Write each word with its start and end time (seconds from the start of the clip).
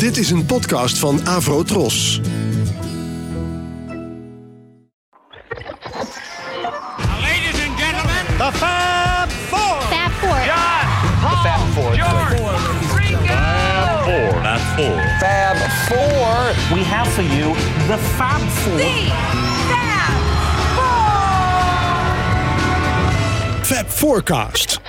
Dit 0.00 0.16
is 0.16 0.30
een 0.30 0.46
podcast 0.46 0.98
van 0.98 1.26
Avro 1.26 1.62
Tros. 1.62 2.20
Ladies 7.20 7.66
and 7.66 7.78
gentlemen, 7.78 8.24
The 8.36 8.50
Fab 8.52 9.30
Four. 9.48 9.80
Fab 9.80 10.12
Four. 10.20 10.44
John, 10.44 10.86
Paul, 11.74 11.94
George, 11.94 12.36
Ringo. 12.96 13.34
Fab 14.42 14.60
Four. 14.76 15.02
Fab 15.18 15.56
Four. 15.88 16.54
We 16.78 16.84
have 16.84 17.08
for 17.12 17.22
you 17.22 17.54
the 17.86 17.98
Fab 17.98 18.40
Four. 18.40 18.78
Fab 23.62 23.86
Forecast. 23.86 24.80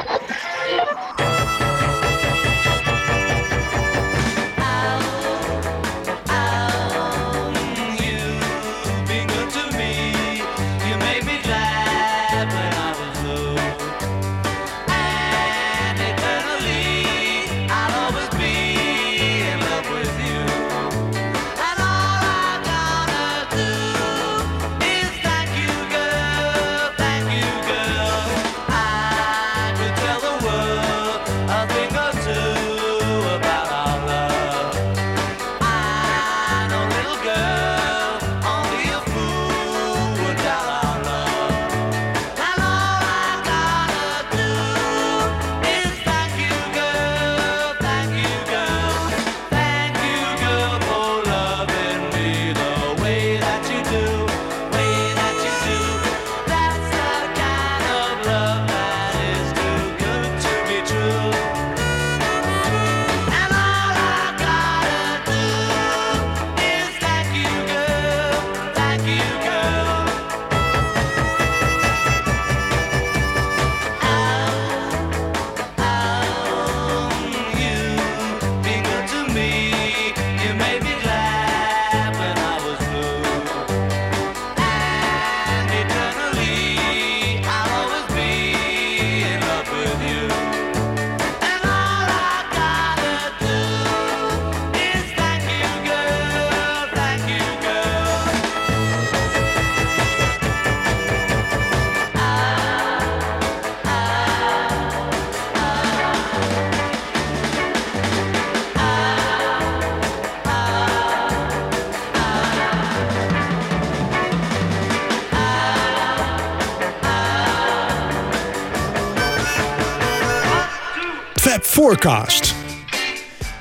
Forecast. 122.01 122.55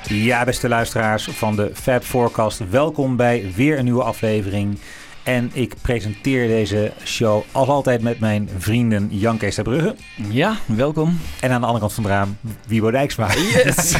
Ja, 0.07 0.43
beste 0.43 0.67
luisteraars 0.67 1.23
van 1.23 1.55
de 1.55 1.71
Fab 1.73 2.03
Forecast, 2.03 2.69
welkom 2.69 3.15
bij 3.15 3.51
weer 3.55 3.77
een 3.77 3.83
nieuwe 3.83 4.03
aflevering. 4.03 4.77
En 5.23 5.49
ik 5.53 5.73
presenteer 5.81 6.47
deze 6.47 6.91
show 7.03 7.43
als 7.51 7.67
altijd 7.67 8.01
met 8.01 8.19
mijn 8.19 8.49
vrienden 8.57 9.07
Jan 9.11 9.37
Kees 9.37 9.55
ter 9.55 9.63
Brugge. 9.63 9.95
Ja, 10.29 10.57
welkom. 10.65 11.19
En 11.39 11.51
aan 11.51 11.59
de 11.59 11.65
andere 11.65 11.79
kant 11.79 11.93
van 11.93 12.03
het 12.03 12.13
raam, 12.13 12.37
Wiebo 12.67 12.91
Dijksma. 12.91 13.27
Yes! 13.33 13.95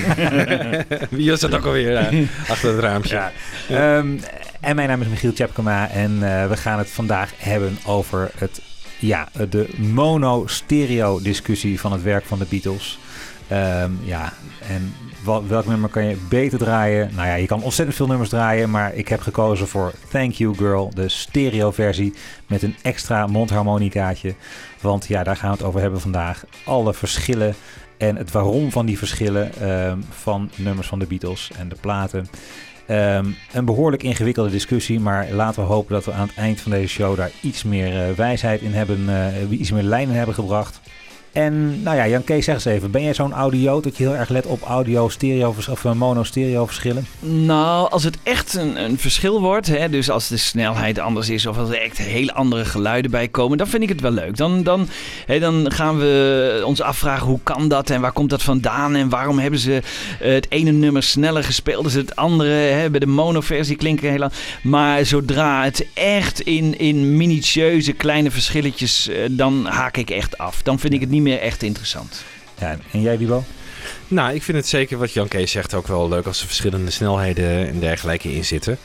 Wie 1.09 1.31
is 1.31 1.39
dat 1.39 1.55
ook 1.55 1.65
alweer 1.65 1.95
eh, 1.95 2.27
achter 2.49 2.69
het 2.69 2.79
raampje? 2.79 3.15
Ja. 3.15 3.31
Ehm, 3.69 4.17
en 4.59 4.75
mijn 4.75 4.87
naam 4.87 5.01
is 5.01 5.07
Michiel 5.07 5.33
Tjepkema 5.33 5.89
en 5.89 6.11
eh, 6.11 6.47
we 6.47 6.57
gaan 6.57 6.77
het 6.77 6.89
vandaag 6.89 7.31
hebben 7.37 7.77
over 7.85 8.31
het, 8.37 8.61
ja, 8.99 9.29
de 9.49 9.69
mono-stereo 9.77 11.21
discussie 11.21 11.79
van 11.79 11.91
het 11.91 12.03
werk 12.03 12.25
van 12.25 12.39
de 12.39 12.45
Beatles. 12.49 12.99
Ehm, 13.51 13.91
ja, 14.03 14.33
en 14.67 14.93
welk 15.47 15.65
nummer 15.65 15.89
kan 15.89 16.05
je 16.05 16.17
beter 16.29 16.57
draaien? 16.59 17.09
Nou 17.15 17.27
ja, 17.27 17.33
je 17.33 17.45
kan 17.45 17.63
ontzettend 17.63 17.97
veel 17.97 18.07
nummers 18.07 18.29
draaien, 18.29 18.69
maar 18.69 18.95
ik 18.95 19.07
heb 19.07 19.21
gekozen 19.21 19.67
voor 19.67 19.93
Thank 20.09 20.31
You 20.31 20.55
Girl, 20.55 20.91
de 20.93 21.09
stereo 21.09 21.71
versie 21.71 22.13
met 22.47 22.63
een 22.63 22.75
extra 22.81 23.27
mondharmonicaatje. 23.27 24.35
Want 24.81 25.07
ja, 25.07 25.23
daar 25.23 25.35
gaan 25.35 25.51
we 25.51 25.57
het 25.57 25.65
over 25.65 25.81
hebben 25.81 26.01
vandaag. 26.01 26.45
Alle 26.65 26.93
verschillen 26.93 27.55
en 27.97 28.15
het 28.15 28.31
waarom 28.31 28.71
van 28.71 28.85
die 28.85 28.97
verschillen 28.97 29.53
ehm, 29.53 29.99
van 30.09 30.49
nummers 30.55 30.87
van 30.87 30.99
de 30.99 31.05
Beatles 31.05 31.51
en 31.57 31.69
de 31.69 31.77
platen. 31.81 32.27
Ehm, 32.87 33.25
een 33.53 33.65
behoorlijk 33.65 34.03
ingewikkelde 34.03 34.49
discussie, 34.49 34.99
maar 34.99 35.31
laten 35.31 35.61
we 35.61 35.67
hopen 35.67 35.93
dat 35.93 36.05
we 36.05 36.11
aan 36.11 36.27
het 36.27 36.37
eind 36.37 36.61
van 36.61 36.71
deze 36.71 36.87
show 36.87 37.17
daar 37.17 37.31
iets 37.41 37.63
meer 37.63 38.07
eh, 38.07 38.13
wijsheid 38.15 38.61
in 38.61 38.73
hebben, 38.73 39.09
eh, 39.09 39.59
iets 39.59 39.71
meer 39.71 39.83
lijnen 39.83 40.15
hebben 40.15 40.35
gebracht. 40.35 40.79
En 41.31 41.81
nou 41.83 41.97
ja, 41.97 42.07
Jan 42.07 42.23
Kees, 42.23 42.45
zeg 42.45 42.55
eens 42.55 42.65
even, 42.65 42.91
ben 42.91 43.03
jij 43.03 43.13
zo'n 43.13 43.33
audioot 43.33 43.83
dat 43.83 43.97
je 43.97 44.03
heel 44.03 44.15
erg 44.15 44.29
let 44.29 44.45
op 44.45 44.61
audio, 44.61 45.09
stereo 45.09 45.55
of 45.69 45.85
eh, 45.85 45.93
mono, 45.93 46.23
stereo 46.23 46.65
verschillen? 46.65 47.05
Nou, 47.19 47.89
als 47.91 48.03
het 48.03 48.17
echt 48.23 48.53
een, 48.53 48.83
een 48.83 48.99
verschil 48.99 49.41
wordt, 49.41 49.67
hè, 49.67 49.89
dus 49.89 50.09
als 50.09 50.27
de 50.27 50.37
snelheid 50.37 50.99
anders 50.99 51.29
is 51.29 51.45
of 51.45 51.57
als 51.57 51.69
er 51.69 51.81
echt 51.81 51.97
hele 51.97 52.33
andere 52.33 52.65
geluiden 52.65 53.11
bij 53.11 53.27
komen, 53.27 53.57
dan 53.57 53.67
vind 53.67 53.83
ik 53.83 53.89
het 53.89 54.01
wel 54.01 54.11
leuk. 54.11 54.37
Dan, 54.37 54.63
dan, 54.63 54.87
hè, 55.25 55.39
dan 55.39 55.71
gaan 55.71 55.97
we 55.97 56.61
ons 56.65 56.81
afvragen 56.81 57.27
hoe 57.27 57.39
kan 57.43 57.67
dat 57.67 57.89
en 57.89 58.01
waar 58.01 58.11
komt 58.11 58.29
dat 58.29 58.43
vandaan 58.43 58.95
en 58.95 59.09
waarom 59.09 59.39
hebben 59.39 59.59
ze 59.59 59.81
eh, 60.19 60.31
het 60.31 60.45
ene 60.49 60.71
nummer 60.71 61.03
sneller 61.03 61.43
gespeeld 61.43 61.83
dan 61.83 61.93
het 61.93 62.15
andere. 62.15 62.49
Hè, 62.49 62.89
bij 62.89 62.99
de 62.99 63.05
mono-versie 63.05 63.75
klinken 63.75 64.09
heel. 64.09 64.29
Maar 64.63 65.05
zodra 65.05 65.63
het 65.63 65.87
echt 65.93 66.39
in, 66.39 66.79
in 66.79 67.17
minutieuze 67.17 67.93
kleine 67.93 68.31
verschilletjes, 68.31 69.07
eh, 69.07 69.17
dan 69.29 69.65
haak 69.65 69.97
ik 69.97 70.09
echt 70.09 70.37
af. 70.37 70.61
Dan 70.61 70.79
vind 70.79 70.93
ik 70.93 70.99
het 70.99 71.09
niet 71.09 71.20
meer 71.21 71.39
echt 71.39 71.63
interessant. 71.63 72.23
Ja, 72.59 72.77
en 72.91 73.01
jij, 73.01 73.17
Wiebo? 73.17 73.43
Nou, 74.07 74.33
ik 74.33 74.43
vind 74.43 74.57
het 74.57 74.67
zeker 74.67 74.97
wat 74.97 75.13
Jan 75.13 75.27
Kees 75.27 75.51
zegt 75.51 75.73
ook 75.73 75.87
wel 75.87 76.09
leuk 76.09 76.25
als 76.25 76.39
er 76.41 76.45
verschillende 76.47 76.91
snelheden 76.91 77.67
en 77.67 77.79
dergelijke 77.79 78.33
in 78.33 78.45
zitten. 78.45 78.77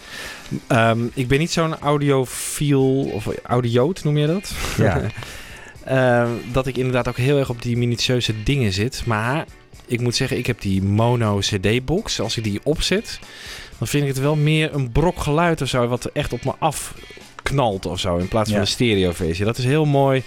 Ehm, 0.66 0.98
ik 1.14 1.28
ben 1.28 1.38
niet 1.38 1.50
zo'n 1.52 1.78
audiofiel 1.78 3.10
of 3.12 3.26
audioot 3.42 4.04
noem 4.04 4.16
je 4.18 4.26
dat? 4.26 4.52
Ja. 4.78 5.00
Ehm, 5.84 6.30
dat 6.52 6.66
ik 6.66 6.76
inderdaad 6.76 7.08
ook 7.08 7.16
heel 7.16 7.38
erg 7.38 7.48
op 7.50 7.62
die 7.62 7.76
minutieuze 7.76 8.42
dingen 8.42 8.72
zit. 8.72 9.02
Maar 9.04 9.44
ik 9.86 10.00
moet 10.00 10.14
zeggen, 10.16 10.38
ik 10.38 10.46
heb 10.46 10.60
die 10.60 10.82
mono 10.82 11.38
CD-box. 11.38 12.20
Als 12.20 12.36
ik 12.36 12.44
die 12.44 12.60
opzet, 12.62 13.18
dan 13.78 13.88
vind 13.88 14.02
ik 14.02 14.08
het 14.08 14.18
wel 14.18 14.36
meer 14.36 14.74
een 14.74 14.90
brok 14.92 15.20
geluid 15.20 15.62
of 15.62 15.68
zo. 15.68 15.86
Wat 15.86 16.04
echt 16.04 16.32
op 16.32 16.44
me 16.44 16.52
afknalt 16.58 17.86
of 17.86 18.00
zo. 18.00 18.16
In 18.16 18.28
plaats 18.28 18.48
van 18.48 18.58
Ja. 18.58 18.64
een 18.64 18.70
stereo-versie. 18.70 19.44
Dat 19.44 19.58
is 19.58 19.64
heel 19.64 19.84
mooi 19.84 20.22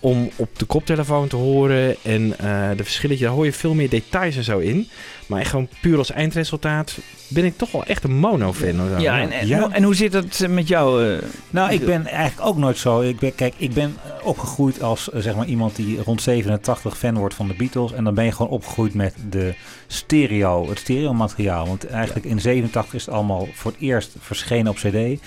om 0.00 0.30
op 0.36 0.58
de 0.58 0.64
koptelefoon 0.64 1.28
te 1.28 1.36
horen. 1.36 1.96
En 2.02 2.38
eh, 2.38 2.68
de 2.76 2.82
verschilletjes, 2.84 3.26
daar 3.26 3.36
hoor 3.36 3.44
je 3.44 3.52
veel 3.52 3.74
meer 3.74 3.88
details 3.88 4.36
en 4.36 4.44
zo 4.44 4.58
in. 4.58 4.88
Maar 5.26 5.40
echt 5.40 5.50
gewoon 5.50 5.68
puur 5.80 5.98
als 5.98 6.10
eindresultaat 6.10 6.98
ben 7.28 7.44
ik 7.44 7.56
toch 7.56 7.72
wel 7.72 7.84
echt 7.84 8.04
een 8.04 8.16
mono-fan. 8.18 8.80
of 8.80 8.86
zo. 8.90 8.98
Ja, 8.98 9.20
en, 9.20 9.30
en, 9.30 9.46
Ja. 9.46 9.68
en 9.72 9.82
hoe 9.82 9.94
zit 9.94 10.12
het 10.12 10.46
met 10.48 10.68
jou? 10.68 11.08
eh? 11.14 11.18
Nou, 11.50 11.72
ik 11.72 11.84
ben 11.86 12.06
eigenlijk 12.06 12.48
ook 12.48 12.56
nooit 12.56 12.78
zo. 12.78 13.00
Ik 13.00 13.18
ben, 13.18 13.34
kijk, 13.34 13.54
ik 13.56 13.72
ben 13.74 13.96
opgegroeid 14.22 14.82
als 14.82 15.10
eh, 15.10 15.20
zeg 15.20 15.34
maar 15.36 15.46
iemand 15.46 15.76
die 15.76 16.02
rond 16.02 16.22
87 16.22 16.98
fan 16.98 17.18
wordt 17.18 17.34
van 17.34 17.48
de 17.48 17.54
Beatles. 17.54 17.92
En 17.92 18.04
dan 18.04 18.14
ben 18.14 18.24
je 18.24 18.32
gewoon 18.32 18.50
opgegroeid 18.52 18.94
met 18.94 19.14
de 19.30 19.54
stereo, 19.86 20.68
het 20.68 20.78
stereo-materiaal. 20.78 21.66
Want 21.66 21.86
eigenlijk 21.86 22.26
in 22.26 22.40
87 22.40 22.94
is 22.94 23.04
het 23.06 23.14
allemaal 23.14 23.48
voor 23.52 23.70
het 23.70 23.80
eerst 23.80 24.10
verschenen 24.18 24.70
op 24.70 24.76
CD. 24.76 25.20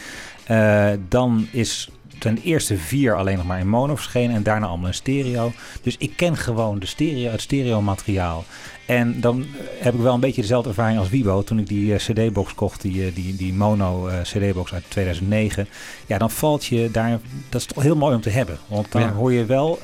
Eh, 0.44 0.90
dan 1.10 1.48
is 1.52 1.90
de 2.24 2.42
eerste 2.42 2.78
vier 2.78 3.16
alleen 3.16 3.38
nog 3.38 3.46
maar 3.46 3.60
in 3.60 3.70
mono 3.70 3.96
verschenen 3.96 4.36
en 4.36 4.44
daarna 4.44 4.68
allemaal 4.68 4.88
in 4.88 4.94
stereo. 4.94 5.52
Dus 5.81 5.98
ik 5.98 6.14
ken 6.16 6.38
gewoon 6.38 6.80
de 6.80 6.86
stereo, 6.86 7.31
het 7.31 7.42
stereo-materiaal. 7.42 8.44
En 8.86 9.22
dan 9.22 9.42
eh, 9.42 9.48
heb 9.84 9.94
ik 9.94 10.00
wel 10.00 10.14
een 10.14 10.20
beetje 10.20 10.42
dezelfde 10.42 10.70
ervaring 10.70 11.00
als 11.00 11.10
Wibo. 11.10 11.44
Toen 11.44 11.60
ik 11.60 11.68
die 11.68 11.94
eh, 11.94 12.00
CD-box 12.00 12.54
kocht, 12.54 12.81
die, 12.81 13.06
eh, 13.06 13.16
die, 13.16 13.36
die 13.36 13.54
mono 13.54 14.10
CD-box 14.22 14.74
uit 14.74 14.84
2009. 14.88 15.68
Ja, 16.06 16.18
dan 16.18 16.31
valt 16.31 16.66
je 16.66 16.90
daar. 16.92 17.20
Dat 17.50 17.62
is 17.62 17.68
toch 17.68 17.84
heel 17.84 17.96
mooi 17.96 18.16
om 18.16 18.22
te 18.22 18.30
hebben. 18.30 18.58
Want 18.68 18.92
dan 18.92 19.02
Ja. 19.02 19.12
hoor 19.12 19.34
je 19.34 19.46
wel 19.46 19.80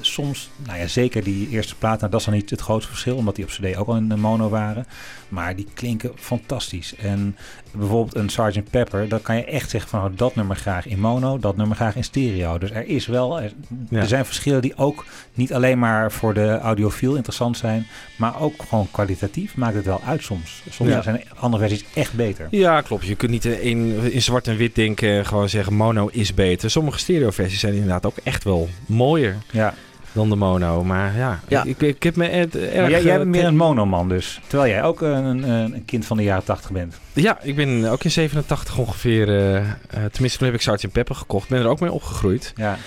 soms. 0.00 0.50
Nou 0.66 0.78
ja, 0.78 0.86
zeker 0.86 1.24
die 1.24 1.48
eerste 1.48 1.74
plaat. 1.74 1.98
Nou, 1.98 2.10
dat 2.10 2.20
is 2.20 2.26
dan 2.26 2.34
niet 2.34 2.50
het 2.50 2.60
grootste 2.60 2.90
verschil, 2.90 3.16
omdat 3.16 3.36
die 3.36 3.44
op 3.44 3.50
CD 3.50 3.76
ook 3.76 3.88
al 3.88 3.96
in 3.96 4.08
de 4.08 4.16
mono 4.16 4.48
waren. 4.48 4.86
Maar 5.34 5.56
die 5.56 5.66
klinken 5.74 6.12
fantastisch. 6.16 6.94
En 6.96 7.36
bijvoorbeeld 7.72 8.14
een 8.14 8.28
Sgt. 8.28 8.70
Pepper, 8.70 9.08
dan 9.08 9.22
kan 9.22 9.36
je 9.36 9.44
echt 9.44 9.70
zeggen 9.70 9.90
van 9.90 10.00
oh, 10.04 10.16
dat 10.16 10.34
nummer 10.34 10.56
graag 10.56 10.86
in 10.86 11.00
mono, 11.00 11.38
dat 11.38 11.56
nummer 11.56 11.76
graag 11.76 11.96
in 11.96 12.04
stereo. 12.04 12.58
Dus 12.58 12.70
er 12.70 12.86
is 12.86 13.06
wel, 13.06 13.40
er, 13.40 13.52
Ja. 13.90 13.98
er 14.00 14.06
zijn 14.08 14.24
verschillen 14.24 14.62
die 14.62 14.76
ook 14.76 15.04
niet 15.34 15.52
alleen 15.54 15.78
maar 15.78 16.12
voor 16.12 16.34
de 16.34 16.58
audiofiel 16.58 17.14
interessant 17.14 17.56
zijn, 17.56 17.86
maar 18.16 18.40
ook 18.40 18.54
gewoon 18.68 18.88
kwalitatief 18.90 19.56
maakt 19.56 19.74
het 19.74 19.84
wel 19.84 20.00
uit 20.06 20.22
soms. 20.22 20.62
Soms 20.70 20.90
Ja. 20.90 21.02
zijn 21.02 21.22
andere 21.36 21.68
versies 21.68 21.84
echt 21.94 22.12
beter. 22.12 22.46
Ja, 22.50 22.80
klopt. 22.80 23.06
Je 23.06 23.14
kunt 23.14 23.30
niet 23.30 23.44
in, 23.44 24.12
in 24.12 24.22
zwart 24.22 24.46
en 24.48 24.56
wit 24.56 24.74
denken 24.74 25.08
en 25.08 25.26
gewoon 25.26 25.48
zeggen 25.48 25.74
mono 25.74 26.08
is 26.12 26.34
beter. 26.34 26.70
Sommige 26.70 26.98
stereoversies 26.98 27.60
zijn 27.60 27.72
inderdaad 27.72 28.06
ook 28.06 28.16
echt 28.22 28.44
wel 28.44 28.68
mooier 28.86 29.36
Ja. 29.50 29.74
Dan 30.14 30.28
de 30.28 30.36
mono. 30.36 30.84
Maar 30.84 31.16
ja, 31.16 31.40
Ja. 31.48 31.64
Ik, 31.64 31.80
ik 31.80 32.02
heb 32.02 32.16
me 32.16 32.26
erg... 32.26 32.52
Maar 32.54 32.90
jij, 32.90 33.02
jij 33.02 33.18
bent 33.18 33.30
meer 33.30 33.44
een 33.44 33.56
monoman 33.56 34.08
dus, 34.08 34.40
terwijl 34.46 34.70
jij 34.70 34.82
ook 34.82 35.00
een, 35.00 35.24
een, 35.24 35.48
een 35.48 35.84
kind 35.84 36.06
van 36.06 36.16
de 36.16 36.22
jaren 36.22 36.44
80 36.44 36.70
bent. 36.70 36.98
Ja, 37.12 37.38
ik 37.42 37.56
ben 37.56 37.84
ook 37.90 38.04
in 38.04 38.10
87 38.10 38.78
ongeveer... 38.78 39.28
eh, 39.28 39.56
eh, 39.56 39.64
tenminste, 40.12 40.38
toen 40.38 40.46
heb 40.46 40.56
ik 40.56 40.60
Sgt. 40.62 40.92
Pepper 40.92 41.14
gekocht. 41.14 41.48
Ben 41.48 41.60
er 41.60 41.68
ook 41.68 41.80
mee 41.80 41.92
opgegroeid. 41.92 42.52
Ja. 42.56 42.78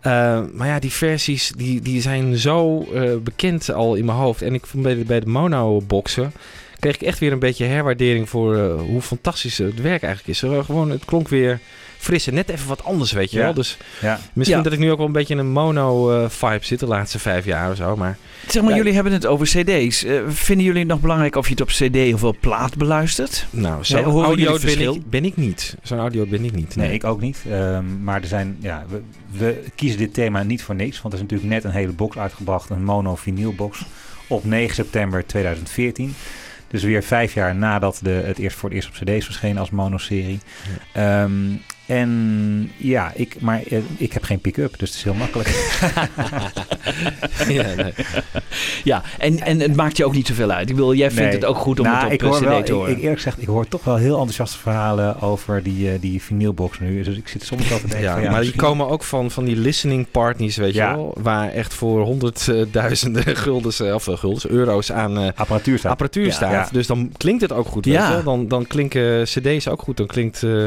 Eh, 0.00 0.40
maar 0.52 0.66
ja, 0.68 0.78
die 0.78 0.92
versies 0.92 1.52
die, 1.56 1.80
die 1.80 2.00
zijn 2.00 2.36
zo 2.36 2.82
eh, 2.94 3.16
bekend 3.22 3.72
al 3.72 3.94
in 3.94 4.04
mijn 4.04 4.18
hoofd. 4.18 4.42
En 4.42 4.54
ik 4.54 4.66
vond 4.66 4.82
bij 4.82 4.94
de, 4.94 5.04
bij 5.04 5.20
de 5.20 5.26
mono-boxen 5.28 6.32
kreeg 6.78 6.94
ik 6.94 7.02
echt 7.02 7.18
weer 7.18 7.32
een 7.32 7.38
beetje 7.38 7.64
herwaardering 7.64 8.28
voor 8.28 8.56
eh, 8.56 8.74
hoe 8.80 9.00
fantastisch 9.02 9.58
het 9.58 9.80
werk 9.80 10.02
eigenlijk 10.02 10.26
is. 10.38 10.42
Eh, 10.42 10.64
gewoon, 10.64 10.90
het 10.90 11.04
klonk 11.04 11.28
weer 11.28 11.60
fris 12.04 12.26
en 12.26 12.34
net 12.34 12.48
even 12.48 12.68
wat 12.68 12.84
anders, 12.84 13.12
weet 13.12 13.30
je 13.30 13.38
Ja. 13.38 13.44
wel. 13.44 13.54
Dus 13.54 13.76
Ja. 14.00 14.18
misschien 14.32 14.58
Ja. 14.58 14.64
dat 14.64 14.72
ik 14.72 14.78
nu 14.78 14.90
ook 14.90 14.96
wel 14.96 15.06
een 15.06 15.12
beetje 15.12 15.34
in 15.34 15.40
een 15.40 15.50
mono-vibe 15.52 16.64
zit 16.64 16.80
de 16.80 16.86
laatste 16.86 17.18
vijf 17.18 17.44
jaar 17.44 17.70
of 17.70 17.76
zo. 17.76 17.96
Maar 17.96 18.16
Zeg 18.48 18.62
maar, 18.62 18.70
Ja. 18.70 18.76
jullie 18.76 18.92
hebben 18.92 19.12
het 19.12 19.26
over 19.26 19.46
cd's. 19.46 20.04
Eh, 20.04 20.20
vinden 20.28 20.64
jullie 20.64 20.80
het 20.80 20.88
nog 20.88 21.00
belangrijk 21.00 21.36
of 21.36 21.44
je 21.48 21.50
het 21.50 21.60
op 21.60 21.68
cd 21.68 22.14
of 22.14 22.24
op 22.24 22.36
plaat 22.40 22.76
beluistert? 22.76 23.46
nou, 23.50 23.84
zo'n 23.84 23.96
Nee, 24.14 24.22
audio 24.24 24.50
ben 24.50 24.60
verschil? 24.60 24.94
ik, 24.94 25.10
ben 25.10 25.24
ik 25.24 25.36
niet. 25.36 25.76
Zo'n 25.82 25.98
audio 25.98 26.26
ben 26.26 26.44
ik 26.44 26.52
niet. 26.54 26.76
Nee, 26.76 26.92
ik 26.92 27.04
ook 27.04 27.20
niet. 27.20 27.42
Ehm, 27.50 28.02
maar 28.02 28.20
er 28.20 28.26
zijn, 28.28 28.56
ja, 28.60 28.84
we, 28.88 29.00
we 29.38 29.62
kiezen 29.74 29.98
dit 29.98 30.14
thema 30.14 30.42
niet 30.42 30.62
voor 30.62 30.74
niks. 30.74 31.00
Want 31.02 31.14
er 31.14 31.20
is 31.20 31.26
natuurlijk 31.28 31.50
net 31.52 31.64
een 31.64 31.78
hele 31.78 31.92
box 31.92 32.16
uitgebracht. 32.16 32.70
Een 32.70 32.84
mono 32.84 33.16
vinyl 33.16 33.54
box. 33.54 33.84
Op 34.26 34.44
9 34.44 34.74
september 34.74 35.26
2014. 35.26 36.14
Dus 36.68 36.82
weer 36.82 37.02
vijf 37.02 37.34
jaar 37.34 37.54
nadat 37.54 37.98
de, 38.02 38.10
het 38.10 38.38
eerst 38.38 38.56
voor 38.56 38.68
het 38.68 38.78
eerst 38.78 38.88
op 38.88 38.94
cd's 39.06 39.24
verscheen 39.24 39.58
als 39.58 39.70
monoserie. 39.70 40.38
Ehm 40.92 41.32
en 41.86 42.70
ja, 42.76 43.12
ik, 43.14 43.36
maar 43.40 43.62
eh, 43.70 43.78
ik 43.96 44.12
heb 44.12 44.22
geen 44.22 44.38
pick-up, 44.40 44.78
dus 44.78 44.88
het 44.88 44.98
is 44.98 45.04
heel 45.04 45.14
makkelijk. 45.14 45.48
ja, 47.48 47.74
nee. 47.74 47.92
Ja, 48.84 49.02
en, 49.18 49.40
en 49.40 49.60
het 49.60 49.76
maakt 49.76 49.96
je 49.96 50.04
ook 50.04 50.14
niet 50.14 50.26
zoveel 50.26 50.50
uit. 50.50 50.68
Ik 50.68 50.74
bedoel, 50.74 50.94
jij 50.94 51.10
vindt 51.10 51.22
Nee. 51.30 51.40
het 51.40 51.44
ook 51.44 51.56
goed 51.56 51.78
om 51.80 51.84
Nou, 51.86 51.96
het 51.96 52.06
op 52.06 52.12
ik 52.12 52.22
eh, 52.22 52.28
hoor 52.28 52.38
cd 52.38 52.44
wel, 52.44 52.62
te 52.62 52.72
horen. 52.72 52.90
Ik, 52.90 52.96
ik 52.96 53.02
eerlijk 53.02 53.20
gezegd, 53.20 53.42
ik 53.42 53.48
hoor 53.48 53.68
toch 53.68 53.84
wel 53.84 53.96
heel 53.96 54.14
enthousiaste 54.16 54.58
verhalen 54.58 55.20
over 55.20 55.62
die, 55.62 55.90
eh, 55.90 56.00
die 56.00 56.22
vinylbox 56.22 56.78
nu. 56.78 57.02
Dus 57.02 57.16
ik 57.16 57.28
zit 57.28 57.42
soms 57.44 57.68
wel 57.68 57.78
te 57.78 57.86
denken 57.86 58.02
Ja, 58.06 58.12
van, 58.14 58.22
ja, 58.22 58.30
maar 58.30 58.40
die 58.40 58.56
komen 58.56 58.88
ook 58.88 59.04
van, 59.04 59.30
van 59.30 59.44
die 59.44 59.56
listening 59.56 60.06
partners, 60.10 60.56
weet 60.56 60.74
Ja. 60.74 60.90
je 60.90 60.96
wel. 60.96 61.14
Waar 61.22 61.50
echt 61.52 61.74
voor 61.74 62.02
honderdduizenden 62.02 63.36
guldens, 63.46 63.80
of 63.80 64.04
guldens, 64.04 64.48
euro's 64.48 64.92
aan 64.92 65.18
eh, 65.18 65.28
apparatuur 65.34 65.78
staat. 65.78 65.90
apparatuur 65.90 66.26
Ja. 66.26 66.32
staat. 66.32 66.52
Ja. 66.52 66.68
Dus 66.72 66.86
dan 66.86 67.12
klinkt 67.16 67.42
het 67.42 67.52
ook 67.52 67.66
goed, 67.66 67.84
weet 67.84 67.94
Ja. 67.94 68.08
je 68.08 68.14
wel. 68.14 68.22
Dan, 68.24 68.48
dan 68.48 68.66
klinken 68.66 69.24
cd's 69.24 69.68
ook 69.68 69.82
goed. 69.82 69.96
Dan 69.96 70.06
klinkt 70.06 70.42
eh, 70.42 70.66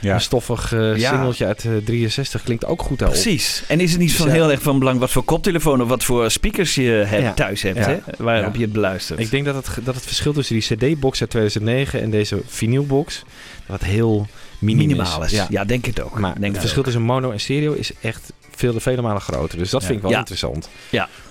ja. 0.00 0.14
een 0.14 0.20
stoffig 0.20 0.72
eh 0.72 0.96
Ja. 0.96 1.10
singeltje 1.10 1.46
uit 1.46 1.64
eh, 1.64 1.72
63 1.84 2.42
klinkt 2.42 2.64
ook 2.66 2.82
goed 2.82 2.98
daarop. 2.98 3.20
Precies. 3.20 3.62
En 3.68 3.80
is 3.80 3.90
het 3.90 4.00
niet 4.00 4.12
van 4.14 4.26
Dus, 4.26 4.34
ja. 4.34 4.40
heel 4.42 4.50
erg 4.50 4.62
van 4.62 4.78
belang 4.78 4.98
wat 4.98 5.10
voor 5.10 5.22
koptelefoon 5.24 5.82
of 5.82 5.88
wat 5.88 6.04
voor 6.04 6.30
speakers 6.30 6.74
je 6.74 6.82
hebt, 7.06 7.22
Ja. 7.22 7.32
thuis 7.34 7.62
hebt, 7.62 7.78
Ja. 7.78 7.82
hè? 7.88 7.98
waarop 8.18 8.52
Ja. 8.52 8.58
je 8.58 8.64
het 8.64 8.72
beluistert? 8.72 9.18
Ik 9.20 9.30
denk 9.30 9.44
dat 9.44 9.54
het, 9.66 9.84
dat 9.84 9.94
het 9.94 10.04
verschil 10.06 10.32
tussen 10.32 10.54
die 10.60 10.76
cd-box 10.94 11.20
uit 11.20 11.30
2009 11.30 12.00
en 12.00 12.10
deze 12.10 12.42
vinylbox, 12.46 13.22
dat 13.66 13.80
het 13.80 13.88
heel 13.90 14.26
minim 14.58 14.86
minimaal 14.86 15.24
is. 15.24 15.30
Ja. 15.30 15.46
Ja. 15.50 15.64
denk 15.64 15.84
het 15.86 16.00
ook. 16.02 16.18
Maar 16.18 16.34
denk 16.40 16.46
het 16.52 16.58
verschil 16.60 16.78
ook. 16.78 16.84
tussen 16.84 17.02
mono 17.02 17.30
en 17.30 17.40
stereo 17.40 17.72
is 17.72 17.90
echt 18.00 18.32
veel, 18.54 18.80
vele 18.80 19.02
malen 19.02 19.20
groter. 19.22 19.58
Dus 19.58 19.70
dat 19.70 19.80
Ja. 19.80 19.86
vind 19.86 19.98
ik 19.98 20.04
wel 20.04 20.12
Ja. 20.12 20.18
interessant. 20.18 20.68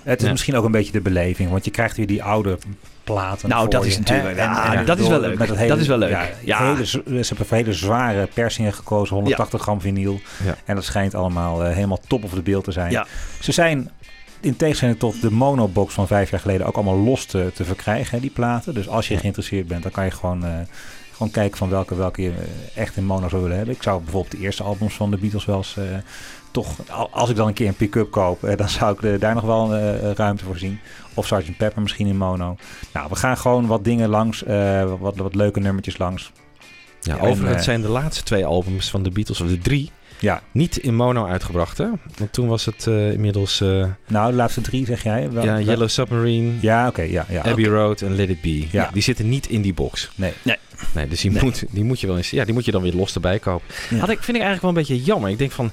Het 0.04 0.20
is 0.20 0.26
Ja. 0.26 0.32
misschien 0.32 0.56
ook 0.56 0.66
een 0.66 0.72
beetje 0.72 0.92
de 0.92 1.02
beleving, 1.02 1.50
want 1.50 1.66
je 1.66 1.72
krijgt 1.72 1.98
weer 1.98 2.08
die 2.08 2.24
oude 2.24 2.58
platen. 3.14 3.50
Nou, 3.50 3.62
voor 3.62 3.70
dat 3.72 3.84
je, 3.84 3.90
is 3.90 3.98
natuurlijk- 3.98 4.38
hè? 4.38 4.44
ja, 4.44 4.84
dat 4.84 5.00
is 5.00 5.08
wel 5.08 5.20
leuk. 5.20 5.40
hele, 5.48 5.68
Dat 5.68 5.78
is 5.78 5.88
wel 5.88 5.98
leuk. 5.98 6.10
Ja, 6.10 6.28
Ja. 6.44 6.64
Hele, 6.74 6.86
ze 6.86 7.02
hebben 7.28 7.46
voor 7.48 7.58
hele 7.58 7.74
zware 7.74 8.28
persingen 8.34 8.74
gekozen, 8.74 9.16
180 9.16 9.62
gram 9.62 9.82
vinyl. 9.82 10.20
Ja. 10.44 10.56
En 10.66 10.76
dat 10.76 10.84
schijnt 10.84 11.16
allemaal 11.16 11.64
eh, 11.64 11.74
helemaal 11.74 12.00
top 12.08 12.24
of 12.24 12.32
de 12.32 12.42
beeld 12.42 12.64
te 12.64 12.72
zijn. 12.72 12.92
Ja. 12.92 13.06
Ze 13.40 13.52
zijn 13.52 13.90
in 14.40 14.56
tegenstelling 14.56 15.00
tot 15.00 15.22
de 15.22 15.32
monobox 15.32 15.94
van 15.94 16.08
vijf 16.08 16.30
jaar 16.32 16.40
geleden 16.40 16.68
ook 16.68 16.76
allemaal 16.76 16.98
los 16.98 17.26
te, 17.26 17.52
te 17.54 17.66
verkrijgen, 17.66 18.16
hè, 18.16 18.22
die 18.22 18.30
platen. 18.32 18.74
Dus 18.74 18.88
als 18.90 19.08
je 19.08 19.18
geïnteresseerd 19.18 19.68
bent, 19.68 19.84
dan 19.84 19.92
kan 19.92 20.06
je 20.06 20.12
gewoon, 20.12 20.46
eh, 20.46 20.52
gewoon 21.14 21.32
kijken 21.32 21.58
van 21.58 21.70
welke, 21.70 21.96
welke 21.96 22.22
je 22.22 22.30
eh, 22.30 22.82
echt 22.82 22.98
in 22.98 23.06
mono 23.06 23.30
zou 23.30 23.42
willen 23.42 23.58
hebben. 23.58 23.76
Ik 23.76 23.84
zou 23.84 24.02
bijvoorbeeld 24.04 24.32
de 24.32 24.40
eerste 24.40 24.64
albums 24.64 24.94
van 24.94 25.12
de 25.12 25.18
Beatles 25.18 25.46
wel 25.46 25.58
eens... 25.58 25.78
eh, 25.78 25.84
toch, 26.52 26.70
al- 26.90 27.10
als 27.12 27.30
ik 27.30 27.36
dan 27.36 27.48
een 27.48 27.54
keer 27.54 27.68
een 27.68 27.76
pick-up 27.76 28.12
koop, 28.12 28.54
dan 28.58 28.70
zou 28.70 28.98
ik 29.08 29.20
daar 29.22 29.34
nog 29.34 29.44
wel 29.44 29.76
ruimte 30.16 30.44
voor 30.44 30.58
zien. 30.58 30.80
Of 31.20 31.26
Sgt. 31.28 31.58
Pepper 31.58 31.82
misschien 31.82 32.08
in 32.08 32.18
mono. 32.18 32.56
Nou, 32.94 33.08
we 33.10 33.16
gaan 33.16 33.38
gewoon 33.38 33.66
wat 33.68 33.84
dingen 33.84 34.10
langs, 34.10 34.44
eh, 34.44 34.94
wat, 35.00 35.16
wat 35.16 35.36
leuke 35.36 35.60
nummertjes 35.60 35.98
langs. 35.98 36.32
Ja, 37.02 37.16
Ja, 37.16 37.22
overigens 37.22 37.50
en, 37.52 37.56
eh, 37.58 37.64
zijn 37.64 37.82
de 37.82 37.88
laatste 37.88 38.24
twee 38.24 38.46
albums 38.46 38.90
van 38.90 39.04
de 39.04 39.10
Beatles, 39.12 39.42
of 39.42 39.48
de 39.48 39.58
drie, 39.58 39.92
Ja, 40.20 40.42
niet 40.52 40.78
in 40.78 40.96
mono 40.96 41.26
uitgebracht. 41.26 41.78
Hè? 41.78 41.86
Want 42.18 42.34
toen 42.34 42.48
was 42.48 42.66
het 42.66 42.88
eh, 42.88 43.12
inmiddels 43.12 43.62
eh, 43.62 43.86
nou, 44.08 44.30
de 44.32 44.36
laatste 44.38 44.62
drie 44.62 44.86
zeg 44.86 45.04
jij. 45.04 45.32
Wel- 45.32 45.44
ja, 45.44 45.54
wel- 45.54 45.64
Yellow 45.64 45.90
Submarine, 45.90 46.52
Ja, 46.62 46.88
oké, 46.88 47.02
ja, 47.02 47.26
ja. 47.30 47.42
Abbey 47.44 47.66
Road 47.66 48.02
en 48.02 48.16
Let 48.16 48.30
It 48.30 48.42
Be. 48.42 48.68
Ja. 48.72 48.90
Die 48.94 49.02
zitten 49.04 49.30
niet 49.30 49.48
in 49.50 49.62
die 49.62 49.74
box. 49.74 50.10
Nee. 50.16 50.34
Nee, 50.94 51.08
dus 51.08 51.22
die, 51.22 51.32
Nee. 51.32 51.44
Moet, 51.44 51.64
die 51.70 51.84
moet 51.84 52.00
je 52.00 52.08
wel 52.08 52.18
eens, 52.18 52.30
ja, 52.30 52.46
die 52.46 52.54
moet 52.54 52.66
je 52.66 52.72
dan 52.72 52.82
weer 52.82 52.94
los 52.94 53.14
erbij 53.16 53.40
kopen. 53.40 53.68
Ja. 53.90 53.98
Had 53.98 54.10
ik, 54.10 54.24
vind 54.24 54.38
ik 54.38 54.44
eigenlijk 54.44 54.62
wel 54.62 54.70
een 54.70 54.78
beetje 54.88 55.04
jammer. 55.04 55.30
Ik 55.30 55.38
denk 55.38 55.52
van, 55.52 55.72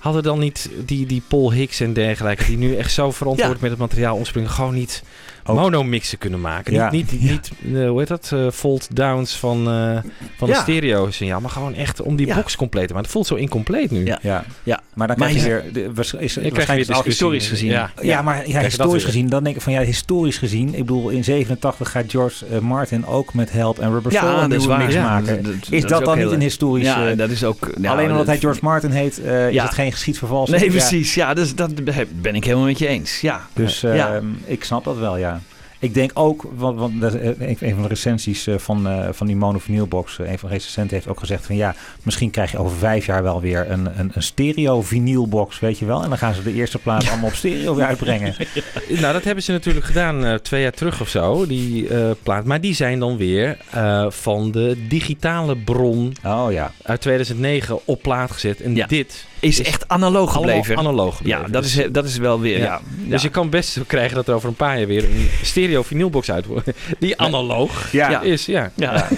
hadden 0.00 0.22
dan 0.22 0.38
niet 0.38 0.70
die, 0.84 1.06
die 1.06 1.22
Paul 1.28 1.52
Hicks 1.52 1.80
en 1.80 1.92
dergelijke, 1.92 2.44
die 2.44 2.56
nu 2.58 2.74
echt 2.82 2.92
zo 2.92 3.10
verantwoordelijk 3.10 3.62
met 3.62 3.70
het 3.70 3.80
materiaal 3.80 4.16
omspringen, 4.16 4.50
gewoon 4.50 4.74
niet 4.74 5.02
Ook- 5.44 5.56
mono-mixen 5.56 6.18
kunnen 6.18 6.40
maken? 6.40 6.72
Ja. 6.72 6.90
Niet, 6.90 7.12
niet, 7.12 7.22
niet 7.30 7.50
eh, 7.76 7.88
hoe 7.88 7.98
heet 7.98 8.08
dat, 8.08 8.30
eh 8.32 8.46
fold 8.52 8.96
downs 8.96 9.36
van, 9.36 9.58
eh, 9.68 9.98
van 10.36 10.48
Ja. 10.48 10.54
de 10.54 10.60
stereo 10.60 11.10
signaal, 11.10 11.40
maar 11.40 11.50
gewoon 11.50 11.74
echt 11.74 12.00
om 12.02 12.16
die 12.16 12.26
Ja. 12.26 12.34
box 12.34 12.56
compleet 12.56 12.86
te 12.86 12.92
maken. 12.94 13.04
Het 13.04 13.12
voelt 13.12 13.26
zo 13.26 13.34
incompleet 13.34 13.90
nu. 13.90 14.04
Ja. 14.04 14.18
Ja. 14.22 14.44
Ja. 14.62 14.80
Maar 14.94 15.06
dan 15.06 15.16
krijg 15.16 15.34
je 15.34 15.42
weer... 15.42 15.64
De, 15.72 15.94
was- 15.94 16.12
is, 16.14 16.34
waarschijnlijk 16.34 16.66
discussie. 16.76 17.04
historisch 17.04 17.48
gezien. 17.48 17.70
Ja. 17.70 17.90
Ja, 18.02 18.22
maar 18.22 18.48
ja, 18.48 18.60
historisch 18.60 19.04
gezien, 19.04 19.28
dan 19.28 19.44
denk 19.44 19.56
ik 19.56 19.62
van 19.62 19.72
ja, 19.72 19.80
historisch 19.80 20.38
gezien. 20.38 20.68
Ik 20.68 20.78
bedoel, 20.86 21.08
in 21.08 21.24
87 21.24 21.90
gaat 21.90 22.04
George 22.10 22.44
Martin 22.60 23.06
ook 23.06 23.34
met 23.34 23.52
Help 23.52 23.78
en 23.78 23.90
Rubber 23.92 24.12
Soul 24.12 24.30
Ja, 24.36 24.42
een 24.44 24.52
is 24.52 24.66
maken. 24.66 25.42
dat- 25.42 25.44
dat- 25.44 25.70
is 25.70 25.82
dat 25.84 26.04
dan 26.04 26.18
niet 26.18 26.30
een 26.30 26.40
historisch... 26.40 26.86
Ja, 26.86 27.08
eh, 27.10 27.16
dat 27.16 27.30
is 27.30 27.44
ook... 27.44 27.70
alleen 27.82 28.02
omdat 28.02 28.16
dat- 28.16 28.26
hij 28.26 28.38
George 28.38 28.60
Martin 28.62 28.90
heet, 28.90 29.22
eh, 29.22 29.48
is 29.48 29.54
Ja. 29.54 29.64
het 29.64 29.74
geen 29.74 29.89
geschiedsvervalsing. 29.92 30.60
Nee, 30.60 30.70
precies. 30.70 31.14
Ja, 31.14 31.34
dus 31.34 31.54
dat 31.54 31.74
ben 32.22 32.34
ik 32.34 32.44
helemaal 32.44 32.66
met 32.66 32.78
je 32.78 32.86
eens. 32.86 33.20
Ja. 33.20 33.40
Dus 33.52 33.80
Ja. 33.80 34.14
eh, 34.14 34.20
ik 34.44 34.64
snap 34.64 34.84
dat 34.84 34.98
wel, 34.98 35.16
ja. 35.16 35.40
Ik 35.82 35.94
denk 35.94 36.10
ook, 36.14 36.46
want, 36.56 36.78
want 36.78 37.00
dat 37.00 37.14
is 37.14 37.34
een 37.60 37.72
van 37.74 37.82
de 37.82 37.88
recensies 37.88 38.46
eh, 38.46 38.54
van, 38.58 38.88
eh, 38.88 39.08
van 39.12 39.26
die 39.26 39.36
monovinylbox, 39.36 40.18
eh, 40.18 40.30
een 40.30 40.38
van 40.38 40.48
de 40.48 40.54
recensenten 40.54 40.94
heeft 40.96 41.08
ook 41.08 41.18
gezegd 41.18 41.46
van 41.46 41.56
ja, 41.56 41.74
misschien 42.02 42.30
krijg 42.30 42.50
je 42.50 42.58
over 42.58 42.76
vijf 42.76 43.06
jaar 43.06 43.22
wel 43.22 43.40
weer 43.40 43.70
een, 43.70 43.98
een, 43.98 44.10
een 44.14 44.22
stereo 44.22 44.82
vinylbox, 44.82 45.58
weet 45.60 45.78
je 45.78 45.84
wel. 45.84 46.02
En 46.02 46.08
dan 46.08 46.18
gaan 46.18 46.34
ze 46.34 46.42
de 46.42 46.52
eerste 46.52 46.78
plaat 46.78 47.08
allemaal 47.08 47.28
op 47.28 47.34
stereo 47.34 47.74
weer 47.74 47.84
uitbrengen. 47.86 48.34
Nou, 48.88 49.12
dat 49.12 49.24
hebben 49.24 49.44
ze 49.44 49.52
natuurlijk 49.52 49.86
gedaan 49.86 50.24
eh, 50.24 50.34
twee 50.34 50.62
jaar 50.62 50.72
terug 50.72 51.00
of 51.00 51.08
zo, 51.08 51.46
die 51.46 51.88
eh, 51.88 52.10
plaat. 52.22 52.44
Maar 52.44 52.60
die 52.60 52.74
zijn 52.74 52.98
dan 52.98 53.16
weer 53.16 53.58
eh, 53.70 54.06
van 54.10 54.50
de 54.50 54.86
digitale 54.88 55.56
bron 55.56 56.12
Oh 56.26 56.46
ja. 56.52 56.72
uit 56.82 57.00
2009 57.00 57.78
op 57.84 58.02
plaat 58.02 58.30
gezet. 58.30 58.60
En 58.60 58.74
Ja. 58.74 58.86
dit 58.86 59.26
Is 59.40 59.62
echt 59.62 59.88
analoog 59.88 60.32
gebleven. 60.32 60.76
analoog 60.76 61.16
gebleven. 61.16 61.40
Ja, 61.42 61.48
dat 61.48 61.62
Dus- 61.62 61.76
is, 61.76 61.86
dat 61.92 62.04
is 62.04 62.16
wel 62.16 62.40
weer... 62.40 62.58
Ja. 62.58 62.64
Ja. 62.64 62.80
Dus 63.10 63.22
je 63.22 63.28
kan 63.28 63.50
best 63.50 63.78
krijgen 63.86 64.14
dat 64.16 64.28
er 64.28 64.34
over 64.34 64.48
een 64.48 64.54
paar 64.54 64.78
jaar 64.78 64.86
weer 64.86 65.04
een 65.04 65.28
stereo 65.42 65.82
vinylbox 65.82 66.30
uit 66.30 66.46
wordt. 66.46 66.70
Die 66.98 67.20
analoog 67.20 67.92
Ja. 67.92 68.20
is, 68.20 68.46
ja. 68.46 68.70
Ja. 68.74 69.08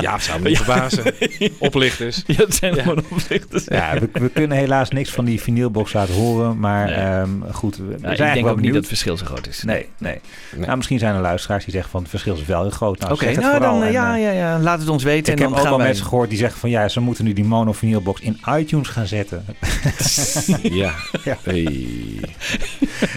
Ja, 0.00 0.18
zou 0.28 0.40
me 0.40 0.48
niet 0.48 0.56
verbazen. 0.58 1.04
Oplichters. 1.58 2.22
Ja, 2.26 2.34
het 2.36 2.54
zijn 2.54 2.74
gewoon 2.74 3.02
oplichters. 3.10 3.64
Ja, 3.68 3.94
we, 3.98 4.08
we 4.12 4.28
kunnen 4.28 4.56
helaas 4.56 4.90
niks 4.90 5.10
van 5.10 5.24
die 5.24 5.40
vinylbox 5.40 5.92
laten 5.92 6.14
horen. 6.14 6.58
Maar 6.58 6.86
Nee. 6.86 6.94
ehm, 6.94 7.30
goed, 7.52 7.76
we, 7.76 7.82
we 7.82 7.88
Nou, 7.88 8.00
zijn 8.00 8.12
ik 8.12 8.18
denk 8.18 8.20
eigenlijk 8.20 8.42
wel 8.44 8.52
ook 8.54 8.60
niet 8.60 8.68
dat 8.72 8.78
het 8.80 8.86
verschil 8.88 9.16
zo 9.16 9.24
groot 9.24 9.46
is. 9.46 9.62
Nee, 9.62 9.86
nee. 9.98 10.20
Nee. 10.52 10.64
Nou, 10.66 10.76
misschien 10.76 10.98
zijn 10.98 11.14
er 11.14 11.20
luisteraars 11.20 11.64
die 11.64 11.72
zeggen 11.72 11.90
van 11.90 12.00
het 12.00 12.10
verschil 12.10 12.34
is 12.34 12.44
wel 12.44 12.60
heel 12.60 12.70
groot. 12.70 12.98
Nou, 13.00 13.12
Oké, 13.12 13.24
nou 13.24 13.36
vooral. 13.36 13.60
dan, 13.60 13.82
En, 13.82 13.92
ja, 13.92 14.14
eh, 14.16 14.22
ja, 14.22 14.30
ja, 14.30 14.58
laat 14.58 14.78
het 14.80 14.88
ons 14.88 15.02
weten. 15.02 15.32
Ik 15.32 15.38
en 15.38 15.44
heb 15.44 15.48
dan 15.48 15.50
ook 15.52 15.58
gaan 15.58 15.68
wel 15.68 15.76
wij... 15.78 15.86
mensen 15.86 16.06
gehoord 16.06 16.28
die 16.28 16.38
zeggen 16.38 16.60
van 16.60 16.70
ja, 16.70 16.88
ze 16.88 17.00
moeten 17.00 17.24
nu 17.24 17.32
die 17.32 17.44
mono 17.44 17.72
vinylbox 17.72 18.20
in 18.20 18.40
iTunes 18.58 18.88
gaan 18.88 19.06
zetten. 19.06 19.44
Ja. 20.80 20.92
Ja. 21.24 21.38
Hey. 21.42 21.88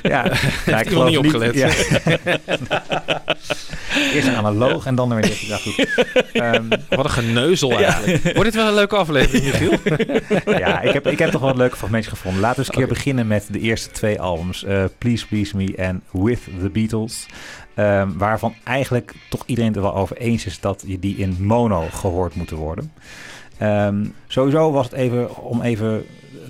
ja, 0.04 0.26
ik 0.82 0.88
geloof 0.88 1.10
niet 1.10 1.18
opgelet. 1.18 1.54
Ja. 1.56 1.68
Eerst 4.14 4.28
een 4.28 4.36
analoog 4.36 4.86
en 4.86 4.96
dan 4.96 5.10
weer 5.10 5.22
dit. 5.22 5.40
Ja, 5.40 5.58
goed. 5.58 5.88
Ehm, 6.34 6.64
Wat 6.90 7.06
een 7.06 7.12
geneuzel 7.12 7.72
eigenlijk. 7.78 8.24
Wordt 8.24 8.44
dit 8.44 8.56
wel 8.56 8.68
een 8.68 8.74
leuke 8.74 8.96
aflevering, 8.96 9.46
Michiel? 9.46 10.58
ja, 10.58 10.82
ik 10.82 10.94
heb, 10.94 11.08
ik 11.08 11.20
heb 11.20 11.32
toch 11.32 11.42
wel 11.42 11.50
een 11.50 11.58
leuke 11.58 11.76
fragmentje 11.78 12.10
gevonden. 12.10 12.42
Laten 12.42 12.56
we 12.60 12.66
eens 12.68 12.76
een 12.76 12.86
keer 12.86 12.94
beginnen 12.96 13.28
met 13.28 13.48
de 13.52 13.60
eerste 13.60 13.90
twee 13.92 14.22
albums. 14.22 14.64
eh, 14.64 14.84
Please 14.98 15.28
Please 15.28 15.58
Me 15.58 15.76
en 15.76 16.02
With 16.12 16.40
the 16.62 16.70
Beatles. 16.70 17.26
Ehm, 17.74 18.10
waarvan 18.18 18.56
eigenlijk 18.64 19.14
toch 19.30 19.44
iedereen 19.46 19.70
het 19.70 19.78
er 19.78 19.84
wel 19.86 19.96
over 19.96 20.18
eens 20.18 20.46
is 20.46 20.60
dat 20.60 20.84
je 20.88 21.00
die 21.00 21.16
in 21.18 21.36
mono 21.40 21.88
gehoord 21.94 22.36
moeten 22.36 22.58
worden. 22.58 22.92
Ehm, 23.58 24.06
sowieso 24.28 24.72
was 24.72 24.86
het 24.86 24.94
even, 24.94 25.36
om 25.44 25.62
even, 25.62 26.06